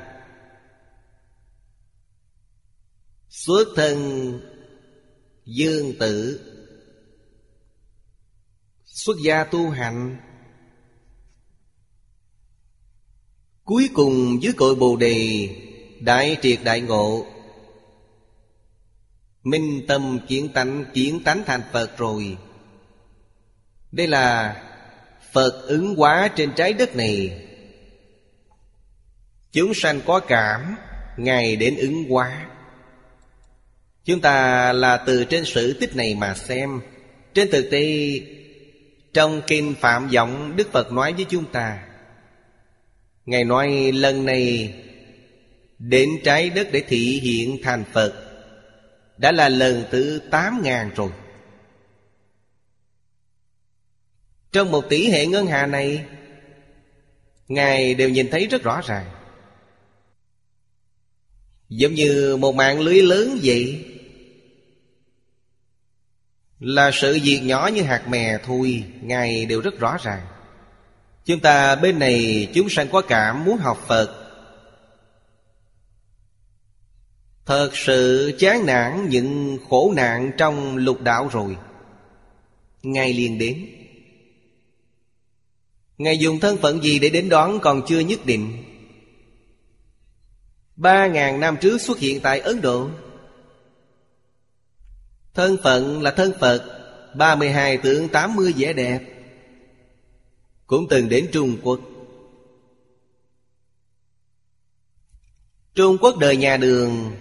Xuất 3.28 3.64
thân 3.76 3.98
dương 5.44 5.92
tử, 5.98 6.40
Xuất 8.84 9.16
gia 9.24 9.44
tu 9.44 9.70
hành, 9.70 10.16
Cuối 13.68 13.88
cùng 13.94 14.42
dưới 14.42 14.52
cội 14.56 14.74
Bồ 14.74 14.96
Đề 14.96 15.48
Đại 16.00 16.36
triệt 16.42 16.58
đại 16.64 16.80
ngộ. 16.80 17.26
Minh 19.42 19.84
tâm 19.88 20.18
kiến 20.28 20.48
tánh 20.54 20.84
Kiến 20.94 21.20
tánh 21.24 21.42
thành 21.46 21.62
Phật 21.72 21.98
rồi. 21.98 22.36
Đây 23.92 24.06
là 24.06 24.56
Phật 25.32 25.62
ứng 25.66 25.94
hóa 25.96 26.28
trên 26.36 26.52
trái 26.52 26.72
đất 26.72 26.96
này. 26.96 27.44
Chúng 29.52 29.74
sanh 29.74 30.00
có 30.06 30.20
cảm, 30.20 30.76
Ngài 31.16 31.56
đến 31.56 31.76
ứng 31.76 32.04
hóa. 32.10 32.46
Chúng 34.04 34.20
ta 34.20 34.72
là 34.72 34.96
từ 34.96 35.24
trên 35.24 35.44
sử 35.44 35.72
tích 35.80 35.96
này 35.96 36.14
mà 36.14 36.34
xem. 36.34 36.80
Trên 37.34 37.50
thực 37.50 37.70
tế, 37.70 38.10
Trong 39.14 39.42
kinh 39.46 39.74
Phạm 39.80 40.08
Giọng 40.08 40.56
Đức 40.56 40.72
Phật 40.72 40.92
nói 40.92 41.12
với 41.12 41.26
chúng 41.28 41.44
ta, 41.44 41.78
Ngài 43.26 43.44
nói 43.44 43.92
lần 43.92 44.26
này 44.26 44.74
Đến 45.78 46.10
trái 46.24 46.50
đất 46.50 46.68
để 46.72 46.82
thị 46.88 47.20
hiện 47.22 47.58
thành 47.62 47.84
Phật, 47.92 48.14
Đã 49.16 49.32
là 49.32 49.48
lần 49.48 49.84
thứ 49.90 50.20
tám 50.30 50.60
ngàn 50.64 50.90
rồi. 50.96 51.10
Trong 54.52 54.70
một 54.70 54.84
tỷ 54.88 55.08
hệ 55.08 55.26
ngân 55.26 55.46
hà 55.46 55.66
này, 55.66 56.04
Ngài 57.48 57.94
đều 57.94 58.08
nhìn 58.08 58.30
thấy 58.30 58.46
rất 58.46 58.62
rõ 58.62 58.80
ràng. 58.86 59.06
Giống 61.68 61.94
như 61.94 62.36
một 62.36 62.54
mạng 62.54 62.80
lưới 62.80 63.02
lớn 63.02 63.38
vậy, 63.42 63.84
Là 66.60 66.90
sự 66.92 67.18
việc 67.22 67.40
nhỏ 67.42 67.70
như 67.74 67.82
hạt 67.82 68.08
mè 68.08 68.38
thôi, 68.44 68.84
Ngài 69.02 69.46
đều 69.46 69.60
rất 69.60 69.78
rõ 69.78 69.96
ràng. 70.02 70.26
Chúng 71.24 71.40
ta 71.40 71.76
bên 71.76 71.98
này 71.98 72.48
chúng 72.54 72.68
sanh 72.68 72.88
có 72.88 73.00
cảm 73.00 73.44
muốn 73.44 73.58
học 73.58 73.84
Phật. 73.86 74.24
Thật 77.46 77.70
sự 77.74 78.32
chán 78.38 78.66
nản 78.66 79.08
những 79.08 79.58
khổ 79.68 79.92
nạn 79.96 80.30
trong 80.38 80.76
lục 80.76 81.02
đạo 81.02 81.28
rồi. 81.32 81.56
Ngài 82.82 83.12
liền 83.12 83.38
đến. 83.38 83.77
Ngài 85.98 86.18
dùng 86.18 86.40
thân 86.40 86.56
phận 86.56 86.82
gì 86.82 86.98
để 86.98 87.10
đến 87.10 87.28
đón 87.28 87.60
còn 87.60 87.82
chưa 87.86 88.00
nhất 88.00 88.26
định? 88.26 88.64
Ba 90.76 91.06
ngàn 91.06 91.40
năm 91.40 91.56
trước 91.60 91.80
xuất 91.80 91.98
hiện 91.98 92.20
tại 92.20 92.40
Ấn 92.40 92.60
Độ. 92.60 92.88
Thân 95.34 95.56
phận 95.62 96.02
là 96.02 96.10
thân 96.10 96.32
Phật, 96.40 96.64
ba 97.16 97.34
mươi 97.34 97.50
hai 97.50 97.76
tượng 97.76 98.08
tám 98.08 98.36
mươi 98.36 98.54
vẻ 98.56 98.72
đẹp. 98.72 99.00
Cũng 100.66 100.86
từng 100.90 101.08
đến 101.08 101.28
Trung 101.32 101.56
Quốc. 101.62 101.80
Trung 105.74 105.98
Quốc 106.00 106.18
đời 106.18 106.36
nhà 106.36 106.56
đường. 106.56 107.16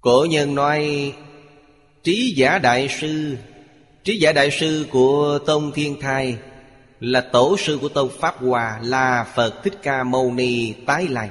Cổ 0.00 0.26
nhân 0.30 0.54
nói, 0.54 1.12
Trí 2.02 2.34
giả 2.36 2.58
đại 2.58 2.88
sư. 3.00 3.36
Trí 4.04 4.16
giả 4.16 4.32
đại 4.32 4.50
sư 4.50 4.86
của 4.90 5.38
Tông 5.46 5.72
Thiên 5.72 6.00
Thai 6.00 6.38
Là 7.00 7.20
tổ 7.20 7.56
sư 7.58 7.78
của 7.80 7.88
Tông 7.88 8.10
Pháp 8.18 8.38
Hòa 8.38 8.80
Là 8.82 9.32
Phật 9.36 9.64
Thích 9.64 9.74
Ca 9.82 10.04
Mâu 10.04 10.32
Ni 10.32 10.72
Tái 10.86 11.08
Lai. 11.08 11.30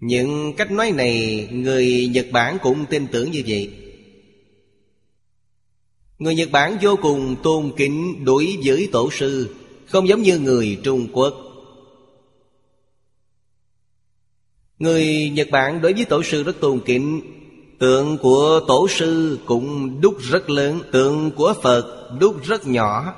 Những 0.00 0.52
cách 0.56 0.70
nói 0.70 0.92
này 0.92 1.48
Người 1.52 2.10
Nhật 2.12 2.26
Bản 2.32 2.58
cũng 2.62 2.86
tin 2.86 3.06
tưởng 3.06 3.30
như 3.30 3.42
vậy. 3.46 3.70
Người 6.18 6.34
Nhật 6.34 6.50
Bản 6.50 6.76
vô 6.82 6.96
cùng 7.02 7.36
tôn 7.42 7.72
kính 7.76 8.24
đối 8.24 8.58
với 8.64 8.88
tổ 8.92 9.10
sư, 9.10 9.54
Không 9.86 10.08
giống 10.08 10.22
như 10.22 10.38
người 10.38 10.78
Trung 10.82 11.08
Quốc. 11.12 11.34
Người 14.78 15.30
Nhật 15.30 15.48
Bản 15.50 15.80
đối 15.80 15.92
với 15.92 16.04
tổ 16.04 16.22
sư 16.22 16.42
rất 16.42 16.60
tôn 16.60 16.80
kính 16.84 17.20
Tượng 17.80 18.18
của 18.18 18.60
tổ 18.68 18.88
sư 18.88 19.38
cũng 19.46 20.00
đúc 20.00 20.16
rất 20.20 20.50
lớn, 20.50 20.80
Tượng 20.92 21.30
của 21.30 21.54
Phật 21.62 22.10
đúc 22.20 22.44
rất 22.44 22.66
nhỏ. 22.66 23.14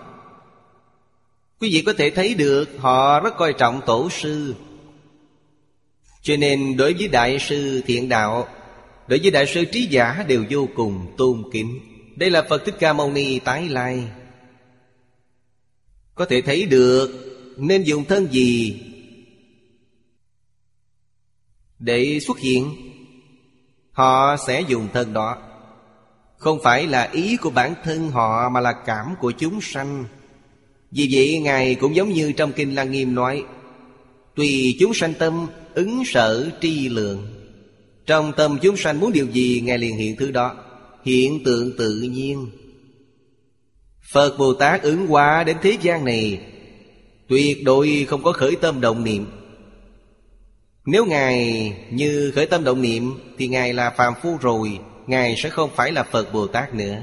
Quý 1.61 1.69
vị 1.73 1.83
có 1.87 1.93
thể 1.99 2.11
thấy 2.11 2.35
được, 2.35 2.69
họ 2.79 3.21
rất 3.21 3.37
coi 3.37 3.53
trọng 3.53 3.81
tổ 3.87 4.09
sư. 4.11 4.55
Cho 6.23 6.37
nên 6.37 6.77
đối 6.77 6.95
với 6.95 7.09
Đại 7.09 7.39
sư 7.39 7.83
Thiện 7.87 8.09
Đạo, 8.09 8.49
Đối 9.09 9.19
với 9.19 9.31
Đại 9.31 9.47
sư 9.47 9.65
Trí 9.73 9.87
Giả 9.87 10.25
đều 10.29 10.45
vô 10.51 10.69
cùng 10.75 11.07
tôn 11.17 11.43
kính. 11.53 11.81
Đây 12.17 12.31
là 12.31 12.43
Phật 12.51 12.65
Thích 12.65 12.75
Ca 12.79 12.93
Mâu 12.93 13.13
Ni 13.13 13.39
tái 13.39 13.69
lai. 13.69 14.05
Có 16.15 16.25
thể 16.25 16.41
thấy 16.43 16.65
được, 16.65 17.11
Nên 17.57 17.83
dùng 17.83 18.05
thân 18.05 18.33
gì 18.33 18.81
Để 21.79 22.19
xuất 22.21 22.39
hiện? 22.39 22.92
Họ 23.93 24.37
sẽ 24.47 24.61
dùng 24.61 24.89
thân 24.93 25.13
đó. 25.13 25.37
Không 26.39 26.59
phải 26.63 26.87
là 26.87 27.09
ý 27.13 27.37
của 27.37 27.51
bản 27.51 27.75
thân 27.85 28.11
họ 28.11 28.49
Mà 28.49 28.61
là 28.61 28.73
cảm 28.73 29.15
của 29.21 29.31
chúng 29.31 29.61
sanh. 29.61 30.05
Vì 30.91 31.09
vậy, 31.13 31.41
Ngài 31.43 31.75
cũng 31.75 31.97
giống 31.97 32.13
như 32.13 32.33
trong 32.33 32.53
Kinh 32.53 32.75
Lăng 32.75 32.91
Nghiêm 32.91 33.15
nói, 33.15 33.45
Tùy 34.37 34.77
chúng 34.81 34.95
sanh 34.95 35.15
tâm, 35.15 35.47
ứng 35.75 36.03
sở 36.07 36.51
tri 36.61 36.89
lượng. 36.89 37.27
Trong 38.07 38.33
tâm 38.37 38.59
chúng 38.63 38.77
sanh 38.77 39.01
muốn 39.01 39.13
điều 39.13 39.27
gì, 39.27 39.63
Ngài 39.65 39.79
liền 39.79 39.97
hiện 39.97 40.17
thứ 40.17 40.31
đó, 40.31 40.55
Hiện 41.05 41.45
tượng 41.45 41.73
tự 41.79 42.01
nhiên. 42.01 42.47
Phật 44.13 44.39
Bồ 44.39 44.55
Tát 44.55 44.83
ứng 44.83 45.07
hóa 45.07 45.45
đến 45.45 45.57
thế 45.63 45.77
gian 45.83 46.05
này, 46.05 46.41
Tuyệt 47.29 47.65
đối 47.65 48.07
không 48.09 48.23
có 48.23 48.33
khởi 48.33 48.57
tâm 48.57 48.81
động 48.81 49.05
niệm 49.05 49.27
nếu 50.87 51.05
Ngài 51.05 51.73
như 51.91 52.33
khởi 52.35 52.47
tâm 52.47 52.65
động 52.65 52.83
niệm, 52.83 53.13
Thì 53.39 53.49
Ngài 53.49 53.73
là 53.73 53.91
phàm 53.91 54.15
phu 54.23 54.37
rồi, 54.41 54.79
Ngài 55.07 55.35
sẽ 55.37 55.49
không 55.49 55.71
phải 55.77 55.93
là 55.93 56.03
Phật 56.03 56.33
Bồ 56.33 56.47
Tát 56.47 56.75
nữa. 56.75 56.97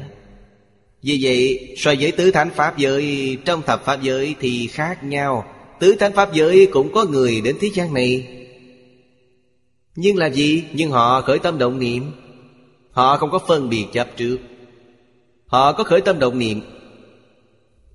Vì 1.04 1.20
vậy, 1.22 1.70
so 1.78 1.94
với 2.00 2.12
tứ 2.12 2.32
thánh 2.32 2.50
Pháp 2.56 2.78
giới, 2.78 3.38
Trong 3.46 3.62
thập 3.62 3.86
Pháp 3.86 4.02
giới 4.02 4.36
thì 4.40 4.68
khác 4.68 5.04
nhau. 5.04 5.46
Tứ 5.80 5.96
thánh 6.00 6.14
Pháp 6.14 6.34
giới 6.34 6.68
cũng 6.72 6.94
có 6.94 7.06
người 7.06 7.42
đến 7.42 7.56
thế 7.62 7.70
gian 7.74 7.94
này. 7.94 8.28
Nhưng 9.96 10.18
là 10.18 10.30
gì? 10.30 10.64
Nhưng 10.74 10.92
họ 10.92 11.22
khởi 11.22 11.40
tâm 11.40 11.58
động 11.58 11.80
niệm. 11.80 12.12
Họ 12.92 13.18
không 13.18 13.32
có 13.32 13.40
phân 13.48 13.70
biệt 13.70 13.86
chấp 13.94 14.08
trước. 14.18 14.38
Họ 15.46 15.72
có 15.74 15.84
khởi 15.84 16.02
tâm 16.02 16.20
động 16.20 16.40
niệm. 16.40 16.62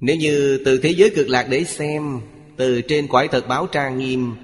Nếu 0.01 0.17
như 0.17 0.63
từ 0.65 0.79
thế 0.79 0.91
giới 0.91 1.11
cực 1.11 1.29
lạc 1.29 1.47
để 1.51 1.65
xem, 1.65 2.21
Từ 2.57 2.81
trên 2.81 3.09
quải 3.09 3.29
thật 3.29 3.49
báo 3.49 3.67
trang 3.67 3.99
nghiêm 3.99 4.35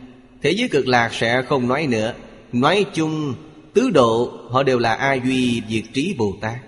Thế 0.42 0.50
giới 0.50 0.68
cực 0.68 0.88
lạc 0.88 1.10
sẽ 1.12 1.42
không 1.48 1.68
nói 1.68 1.86
nữa. 1.86 2.14
Nói 2.52 2.86
chung, 2.94 3.34
Tứ 3.74 3.90
độ, 3.90 4.32
họ 4.50 4.62
đều 4.62 4.78
là 4.78 4.94
A 4.94 5.14
Duy 5.14 5.62
Diệt 5.68 5.84
Trí 5.94 6.14
Bồ 6.18 6.36
Tát. 6.40 6.58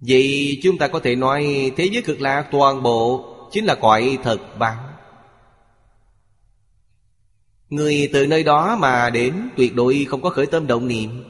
Vậy 0.00 0.58
chúng 0.62 0.78
ta 0.78 0.88
có 0.88 1.00
thể 1.00 1.16
nói 1.16 1.72
Thế 1.76 1.84
giới 1.84 2.02
cực 2.02 2.20
lạc 2.20 2.46
toàn 2.50 2.82
bộ 2.82 3.30
Chính 3.50 3.64
là 3.64 3.74
cõi 3.74 4.18
thật 4.22 4.38
báo. 4.58 4.76
Người 7.70 8.10
từ 8.12 8.26
nơi 8.26 8.42
đó 8.42 8.76
mà 8.80 9.10
đến 9.10 9.48
Tuyệt 9.56 9.74
đối 9.74 10.06
không 10.08 10.22
có 10.22 10.30
khởi 10.30 10.46
tâm 10.46 10.66
động 10.66 10.88
niệm. 10.88 11.24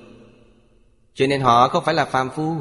Cho 1.14 1.26
nên 1.26 1.40
họ 1.40 1.68
không 1.68 1.84
phải 1.84 1.94
là 1.94 2.04
phàm 2.04 2.30
phu. 2.30 2.56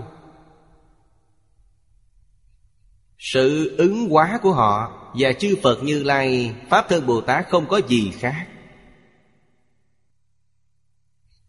Sự 3.20 3.76
ứng 3.78 4.10
hóa 4.10 4.40
của 4.44 4.52
họ 4.52 4.96
Và 5.14 5.34
chư 5.34 5.56
Phật 5.64 5.84
Như 5.84 6.04
Lai, 6.04 6.56
Pháp 6.70 6.86
Thân 6.90 7.06
Bồ 7.06 7.22
Tát 7.22 7.50
không 7.50 7.68
có 7.68 7.82
gì 7.88 8.12
khác. 8.20 8.48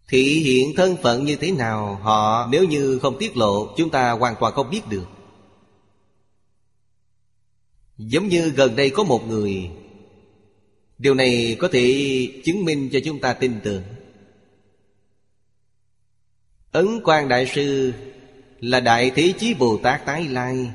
Thị 0.09 0.23
hiện 0.23 0.77
thân 0.77 0.97
phận 1.03 1.25
như 1.25 1.37
thế 1.37 1.51
nào, 1.51 1.95
Họ 2.03 2.49
nếu 2.51 2.65
như 2.65 2.99
không 2.99 3.19
tiết 3.19 3.37
lộ, 3.37 3.75
Chúng 3.77 3.91
ta 3.91 4.11
hoàn 4.11 4.35
toàn 4.41 4.53
không 4.55 4.71
biết 4.71 4.89
được. 4.89 5.07
Giống 7.99 8.29
như 8.29 8.51
gần 8.51 8.77
đây 8.77 8.91
có 8.91 9.05
một 9.05 9.27
người, 9.29 9.71
Điều 10.99 11.15
này 11.15 11.57
có 11.59 11.69
thể 11.73 12.29
chứng 12.45 12.65
minh 12.65 12.89
cho 12.93 12.99
chúng 13.05 13.21
ta 13.21 13.33
tin 13.33 13.61
tưởng. 13.65 13.83
Ấn 16.73 17.01
quan 17.05 17.29
Đại 17.29 17.47
Sư 17.47 17.93
Là 18.61 18.81
Đại 18.81 19.11
Thế 19.15 19.33
Chí 19.39 19.55
Bồ 19.55 19.77
Tát 19.77 20.07
Tái 20.07 20.29
Lai 20.29 20.71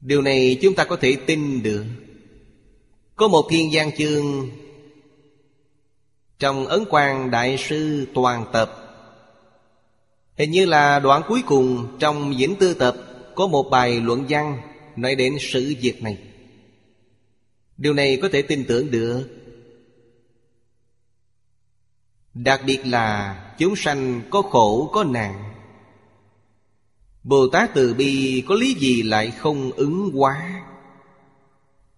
Điều 0.00 0.22
này 0.22 0.58
chúng 0.62 0.74
ta 0.74 0.84
có 0.84 0.96
thể 0.96 1.16
tin 1.26 1.62
được. 1.62 1.84
Có 3.16 3.28
một 3.28 3.46
thiên 3.50 3.72
gian 3.72 3.96
chương 3.96 4.50
Trong 6.38 6.66
Ấn 6.66 6.84
quang 6.84 7.30
Đại 7.30 7.56
Sư 7.58 8.06
Toàn 8.14 8.44
Tập. 8.52 8.76
Hình 10.38 10.50
như 10.50 10.66
là 10.66 10.98
đoạn 10.98 11.22
cuối 11.28 11.42
cùng 11.46 11.96
trong 11.98 12.38
diễn 12.38 12.56
Tư 12.56 12.74
Tập 12.74 12.96
Có 13.34 13.46
một 13.46 13.70
bài 13.70 14.00
luận 14.00 14.26
văn 14.28 14.60
nói 14.96 15.14
đến 15.14 15.36
sự 15.40 15.74
việc 15.80 16.02
này. 16.02 16.18
Điều 17.76 17.94
này 17.94 18.18
có 18.22 18.28
thể 18.32 18.42
tin 18.42 18.64
tưởng 18.68 18.90
được. 18.90 19.28
Đặc 22.34 22.60
biệt 22.66 22.86
là 22.86 23.36
chúng 23.58 23.76
sanh 23.76 24.22
có 24.30 24.42
khổ 24.42 24.90
có 24.92 25.04
nạn. 25.04 25.49
Bồ 27.22 27.48
Tát 27.48 27.74
từ 27.74 27.94
bi 27.94 28.42
có 28.48 28.54
lý 28.54 28.74
gì 28.74 29.02
lại 29.02 29.30
không 29.30 29.70
ứng 29.72 30.10
hóa? 30.14 30.62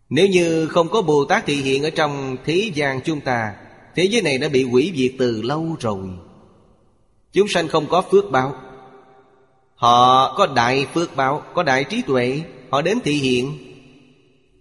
Nếu 0.08 0.26
như 0.26 0.66
không 0.66 0.88
có 0.88 1.02
Bồ 1.02 1.24
Tát 1.24 1.46
thị 1.46 1.54
hiện 1.54 1.82
ở 1.82 1.90
trong 1.90 2.36
thế 2.44 2.70
gian 2.74 3.00
chúng 3.04 3.20
ta, 3.20 3.54
Thế 3.94 4.04
giới 4.04 4.22
này 4.22 4.38
đã 4.38 4.48
bị 4.48 4.64
hủy 4.64 4.92
diệt 4.96 5.12
từ 5.18 5.42
lâu 5.42 5.76
rồi. 5.80 5.98
Chúng 7.32 7.48
sanh 7.48 7.68
không 7.68 7.86
có 7.86 8.02
phước 8.02 8.30
báo. 8.30 8.54
Họ 9.74 10.34
có 10.38 10.46
đại 10.46 10.86
phước 10.94 11.16
báo, 11.16 11.42
Có 11.54 11.62
đại 11.62 11.84
trí 11.84 12.02
tuệ, 12.02 12.42
Họ 12.70 12.82
đến 12.82 12.98
thị 13.04 13.12
hiện, 13.12 13.58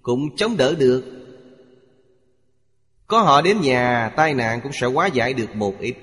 Cũng 0.01 0.35
chống 0.35 0.57
đỡ 0.57 0.75
được. 0.75 1.03
Có 3.07 3.19
họ 3.19 3.41
đến 3.41 3.61
nhà, 3.61 4.11
Tai 4.15 4.33
nạn 4.33 4.59
cũng 4.63 4.71
sẽ 4.73 4.87
hóa 4.87 5.07
giải 5.07 5.33
được 5.33 5.55
một 5.55 5.73
ít. 5.79 5.95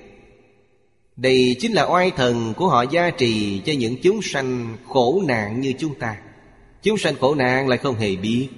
Đây 1.19 1.57
chính 1.61 1.73
là 1.73 1.87
oai 1.87 2.11
thần 2.11 2.55
của 2.57 2.69
họ 2.69 2.83
gia 2.83 3.11
trì 3.11 3.63
Cho 3.65 3.73
những 3.73 3.97
chúng 4.03 4.23
sanh 4.23 4.77
khổ 4.89 5.23
nạn 5.27 5.61
như 5.61 5.75
chúng 5.79 5.95
ta. 5.95 6.17
Chúng 6.83 6.99
sanh 6.99 7.15
khổ 7.21 7.35
nạn 7.35 7.69
lại 7.69 7.79
không 7.79 7.95
hề 7.95 8.17
biết. 8.17 8.49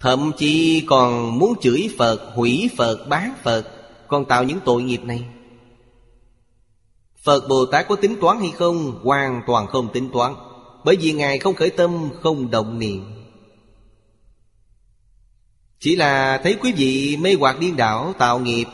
Thậm 0.00 0.32
chí 0.38 0.84
còn 0.86 1.38
muốn 1.38 1.54
chửi 1.60 1.88
Phật, 1.98 2.34
hủy 2.34 2.70
Phật, 2.76 3.06
bán 3.08 3.34
Phật 3.42 3.68
Còn 4.08 4.24
tạo 4.24 4.44
những 4.44 4.58
tội 4.64 4.82
nghiệp 4.82 5.04
này. 5.04 5.24
Phật 7.24 7.48
Bồ 7.48 7.66
Tát 7.66 7.88
có 7.88 7.96
tính 7.96 8.16
toán 8.20 8.38
hay 8.38 8.50
không? 8.50 9.00
Hoàn 9.02 9.42
toàn 9.46 9.66
không 9.66 9.92
tính 9.92 10.10
toán 10.12 10.34
Bởi 10.84 10.96
vì 10.96 11.12
Ngài 11.12 11.38
không 11.38 11.54
khởi 11.54 11.70
tâm, 11.70 12.08
không 12.22 12.50
động 12.50 12.78
niệm. 12.78 13.04
Chỉ 15.78 15.96
là 15.96 16.40
thấy 16.42 16.56
quý 16.60 16.72
vị 16.72 17.16
mê 17.20 17.34
hoặc 17.34 17.60
điên 17.60 17.76
đảo 17.76 18.14
tạo 18.18 18.38
nghiệp 18.38 18.66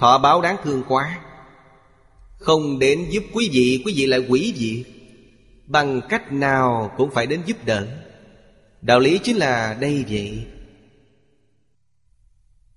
Thọ 0.00 0.18
báo 0.18 0.40
đáng 0.40 0.56
thương 0.64 0.82
quá. 0.88 1.18
Không 2.38 2.78
đến 2.78 3.06
giúp 3.10 3.24
quý 3.32 3.48
vị, 3.52 3.82
quý 3.84 3.92
vị 3.96 4.06
lại 4.06 4.20
quỷ 4.28 4.54
diệt 4.56 4.92
Bằng 5.66 6.00
cách 6.08 6.32
nào 6.32 6.92
cũng 6.96 7.10
phải 7.10 7.26
đến 7.26 7.40
giúp 7.46 7.56
đỡ. 7.64 7.86
Đạo 8.82 9.00
lý 9.00 9.18
chính 9.18 9.36
là 9.36 9.76
đây 9.80 10.04
vậy. 10.08 10.44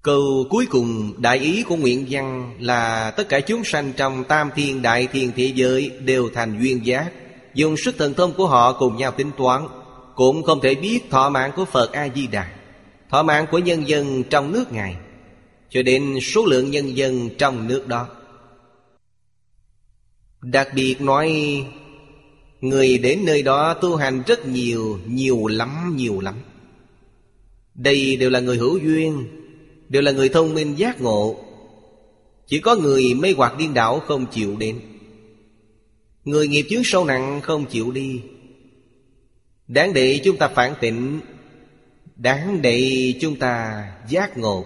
Câu 0.01 0.45
cuối 0.49 0.65
cùng 0.65 1.13
đại 1.17 1.37
ý 1.37 1.63
của 1.63 1.75
nguyện 1.75 2.05
văn 2.09 2.55
là 2.59 3.11
tất 3.11 3.29
cả 3.29 3.39
chúng 3.39 3.63
sanh 3.63 3.93
trong 3.97 4.23
tam 4.23 4.49
thiên 4.55 4.81
đại 4.81 5.07
thiên 5.07 5.31
thế 5.35 5.51
giới 5.55 5.91
đều 5.99 6.29
thành 6.33 6.59
duyên 6.61 6.85
giác. 6.85 7.11
Dùng 7.53 7.75
sức 7.77 7.95
thần 7.97 8.13
thông 8.13 8.33
của 8.33 8.47
họ 8.47 8.73
cùng 8.73 8.97
nhau 8.97 9.11
tính 9.11 9.31
toán. 9.37 9.67
Cũng 10.15 10.43
không 10.43 10.59
thể 10.61 10.75
biết 10.75 10.99
thọ 11.09 11.29
mạng 11.29 11.51
của 11.55 11.65
Phật 11.65 11.91
A-di-đà 11.91 12.49
Thọ 13.09 13.23
mạng 13.23 13.45
của 13.51 13.57
nhân 13.59 13.87
dân 13.87 14.23
trong 14.23 14.51
nước 14.51 14.71
Ngài. 14.71 14.95
Cho 15.69 15.81
đến 15.81 16.19
số 16.21 16.45
lượng 16.45 16.71
nhân 16.71 16.97
dân 16.97 17.29
trong 17.37 17.67
nước 17.67 17.87
đó. 17.87 18.07
Đặc 20.41 20.67
biệt 20.75 21.01
nói 21.01 21.31
Người 22.61 22.97
đến 22.97 23.25
nơi 23.25 23.41
đó 23.41 23.73
tu 23.73 23.95
hành 23.95 24.23
rất 24.27 24.47
nhiều 24.47 24.99
Nhiều 25.05 25.47
lắm, 25.47 25.93
nhiều 25.95 26.19
lắm. 26.19 26.35
Đây 27.75 28.15
đều 28.15 28.29
là 28.29 28.39
người 28.39 28.57
hữu 28.57 28.77
duyên 28.77 29.27
Đều 29.89 30.01
là 30.01 30.11
người 30.11 30.29
thông 30.29 30.53
minh 30.53 30.75
giác 30.77 31.01
ngộ. 31.01 31.39
Chỉ 32.47 32.59
có 32.59 32.75
người 32.75 33.13
mê 33.13 33.33
hoặc 33.37 33.57
điên 33.57 33.73
đảo 33.73 33.99
không 33.99 34.25
chịu 34.31 34.57
đến. 34.57 34.79
Người 36.25 36.47
nghiệp 36.47 36.65
chướng 36.69 36.83
sâu 36.83 37.05
nặng 37.05 37.41
không 37.41 37.65
chịu 37.65 37.91
đi. 37.91 38.21
Đáng 39.67 39.93
để 39.93 40.21
chúng 40.23 40.37
ta 40.37 40.47
phản 40.47 40.73
tịnh 40.81 41.19
Đáng 42.15 42.61
để 42.61 43.13
chúng 43.21 43.35
ta 43.35 43.83
giác 44.09 44.37
ngộ. 44.37 44.65